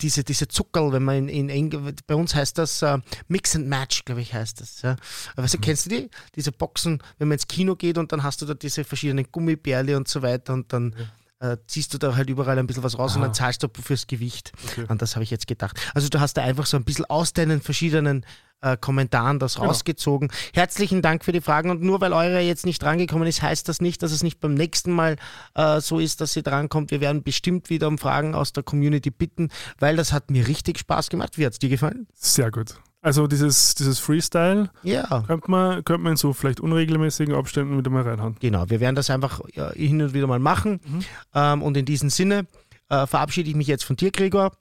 diese, 0.00 0.24
diese 0.24 0.48
Zuckerl, 0.48 0.92
wenn 0.92 1.02
man 1.02 1.28
in, 1.28 1.48
in, 1.48 1.96
bei 2.06 2.14
uns 2.14 2.34
heißt 2.34 2.58
das 2.58 2.82
uh, 2.82 2.98
Mix 3.28 3.56
and 3.56 3.66
Match, 3.66 4.04
glaube 4.04 4.20
ich, 4.20 4.32
heißt 4.32 4.60
das. 4.60 4.82
Ja. 4.82 4.96
Also, 5.36 5.58
mhm. 5.58 5.62
kennst 5.62 5.86
du 5.86 5.90
die? 5.90 6.10
Diese 6.36 6.52
Boxen, 6.52 7.02
wenn 7.18 7.28
man 7.28 7.36
ins 7.36 7.48
Kino 7.48 7.74
geht 7.74 7.98
und 7.98 8.12
dann 8.12 8.22
hast 8.22 8.40
du 8.42 8.46
da 8.46 8.54
diese 8.54 8.84
verschiedenen 8.84 9.26
Gummibärle 9.30 9.96
und 9.96 10.08
so 10.08 10.22
weiter 10.22 10.52
und 10.52 10.72
dann 10.72 10.94
ja. 10.98 11.06
Äh, 11.44 11.58
ziehst 11.66 11.92
du 11.92 11.98
da 11.98 12.16
halt 12.16 12.30
überall 12.30 12.58
ein 12.58 12.66
bisschen 12.66 12.82
was 12.82 12.98
raus 12.98 13.12
ah. 13.12 13.16
und 13.16 13.22
dann 13.22 13.34
zahlst 13.34 13.62
du 13.62 13.68
fürs 13.82 14.06
Gewicht. 14.06 14.52
Okay. 14.66 14.86
An 14.88 14.98
das 14.98 15.14
habe 15.14 15.24
ich 15.24 15.30
jetzt 15.30 15.46
gedacht. 15.46 15.78
Also 15.94 16.08
du 16.08 16.20
hast 16.20 16.34
da 16.34 16.42
einfach 16.42 16.66
so 16.66 16.76
ein 16.76 16.84
bisschen 16.84 17.04
aus 17.04 17.34
deinen 17.34 17.60
verschiedenen 17.60 18.24
äh, 18.62 18.76
Kommentaren 18.78 19.38
das 19.38 19.56
genau. 19.56 19.66
rausgezogen. 19.66 20.30
Herzlichen 20.54 21.02
Dank 21.02 21.24
für 21.24 21.32
die 21.32 21.42
Fragen 21.42 21.70
und 21.70 21.82
nur 21.82 22.00
weil 22.00 22.12
eure 22.12 22.40
jetzt 22.40 22.64
nicht 22.64 22.82
drangekommen 22.82 23.28
ist, 23.28 23.42
heißt 23.42 23.68
das 23.68 23.80
nicht, 23.80 24.02
dass 24.02 24.12
es 24.12 24.22
nicht 24.22 24.40
beim 24.40 24.54
nächsten 24.54 24.92
Mal 24.92 25.16
äh, 25.54 25.80
so 25.80 25.98
ist, 25.98 26.20
dass 26.20 26.32
sie 26.32 26.42
drankommt. 26.42 26.90
Wir 26.90 27.00
werden 27.00 27.22
bestimmt 27.22 27.68
wieder 27.68 27.88
um 27.88 27.98
Fragen 27.98 28.34
aus 28.34 28.52
der 28.52 28.62
Community 28.62 29.10
bitten, 29.10 29.50
weil 29.78 29.96
das 29.96 30.12
hat 30.12 30.30
mir 30.30 30.48
richtig 30.48 30.78
Spaß 30.78 31.10
gemacht. 31.10 31.36
Wie 31.36 31.44
hat 31.44 31.52
es 31.52 31.58
dir 31.58 31.68
gefallen? 31.68 32.06
Sehr 32.14 32.50
gut. 32.50 32.74
Also 33.04 33.26
dieses, 33.26 33.74
dieses 33.74 33.98
Freestyle 33.98 34.70
Ja, 34.82 35.22
könnte 35.26 35.50
man, 35.50 35.84
könnte 35.84 36.02
man 36.02 36.12
in 36.12 36.16
so 36.16 36.32
vielleicht 36.32 36.58
unregelmäßigen 36.60 37.34
Abständen 37.34 37.76
wieder 37.76 37.90
mal 37.90 38.02
reinhauen. 38.02 38.36
genau. 38.40 38.64
Wir 38.70 38.80
werden 38.80 38.96
das 38.96 39.10
einfach 39.10 39.40
hin 39.74 40.00
und 40.00 40.14
wieder 40.14 40.26
mal 40.26 40.38
machen. 40.38 40.80
Mhm. 40.84 41.00
Ähm, 41.34 41.62
und 41.62 41.76
in 41.76 41.84
diesem 41.84 42.08
Sinne 42.08 42.46
äh, 42.88 43.06
verabschiede 43.06 43.50
ich 43.50 43.56
mich 43.56 43.66
jetzt 43.66 43.84
von 43.84 43.96
dir, 43.96 44.10
Gregor. 44.10 44.52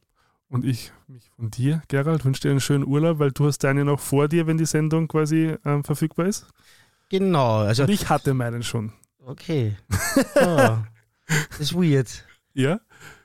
Und 0.49 0.65
ich 0.65 0.91
mich 1.07 1.29
von 1.37 1.49
dir, 1.51 1.81
Gerald, 1.87 2.25
wünsche 2.25 2.41
dir 2.41 2.51
einen 2.51 2.59
schönen 2.59 2.85
Urlaub, 2.85 3.19
weil 3.19 3.31
du 3.31 3.47
hast 3.47 3.59
deine 3.63 3.85
noch 3.85 4.01
vor 4.01 4.27
dir, 4.27 4.45
wenn 4.45 4.57
die 4.57 4.65
Sendung 4.65 5.07
quasi 5.07 5.55
ähm, 5.65 5.83
verfügbar 5.85 6.25
ist. 6.27 6.45
Genau, 7.09 7.59
also 7.59 7.83
Und 7.83 7.89
ich 7.89 8.09
hatte 8.09 8.33
meinen 8.33 8.61
schon. 8.61 8.91
okay. 9.25 9.77
Oh, 10.35 10.77
das 11.49 11.59
ist 11.59 11.73
weird. 11.75 12.25
Ja? 12.53 12.81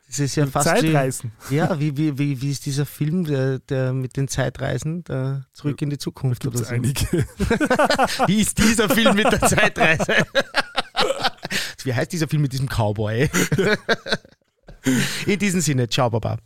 Das 0.09 0.18
ist 0.20 0.36
ja 0.36 0.47
fast 0.47 0.68
Zeitreisen. 0.68 1.32
wie, 1.51 1.56
ja, 1.56 1.78
wie, 1.78 1.94
wie, 1.97 2.18
wie, 2.18 2.40
wie 2.40 2.51
ist 2.51 2.64
dieser 2.64 2.86
Film 2.86 3.24
der, 3.24 3.59
der 3.59 3.93
mit 3.93 4.16
den 4.16 4.26
Zeitreisen, 4.26 5.05
der 5.05 5.47
Zurück 5.52 5.82
in 5.82 5.90
die 5.90 5.98
Zukunft 5.98 6.47
oder 6.47 6.60
es 6.60 6.68
so? 6.68 6.74
einige. 6.74 7.05
Wie 8.26 8.40
ist 8.40 8.59
dieser 8.59 8.89
Film 8.89 9.14
mit 9.14 9.30
der 9.30 9.40
Zeitreise? 9.40 10.06
Wie 11.85 11.93
heißt 11.94 12.10
dieser 12.10 12.26
Film 12.26 12.43
mit 12.43 12.52
diesem 12.52 12.68
Cowboy? 12.68 13.28
In 15.26 15.39
diesem 15.39 15.60
Sinne, 15.60 15.89
ciao, 15.89 16.09
Baba. 16.09 16.39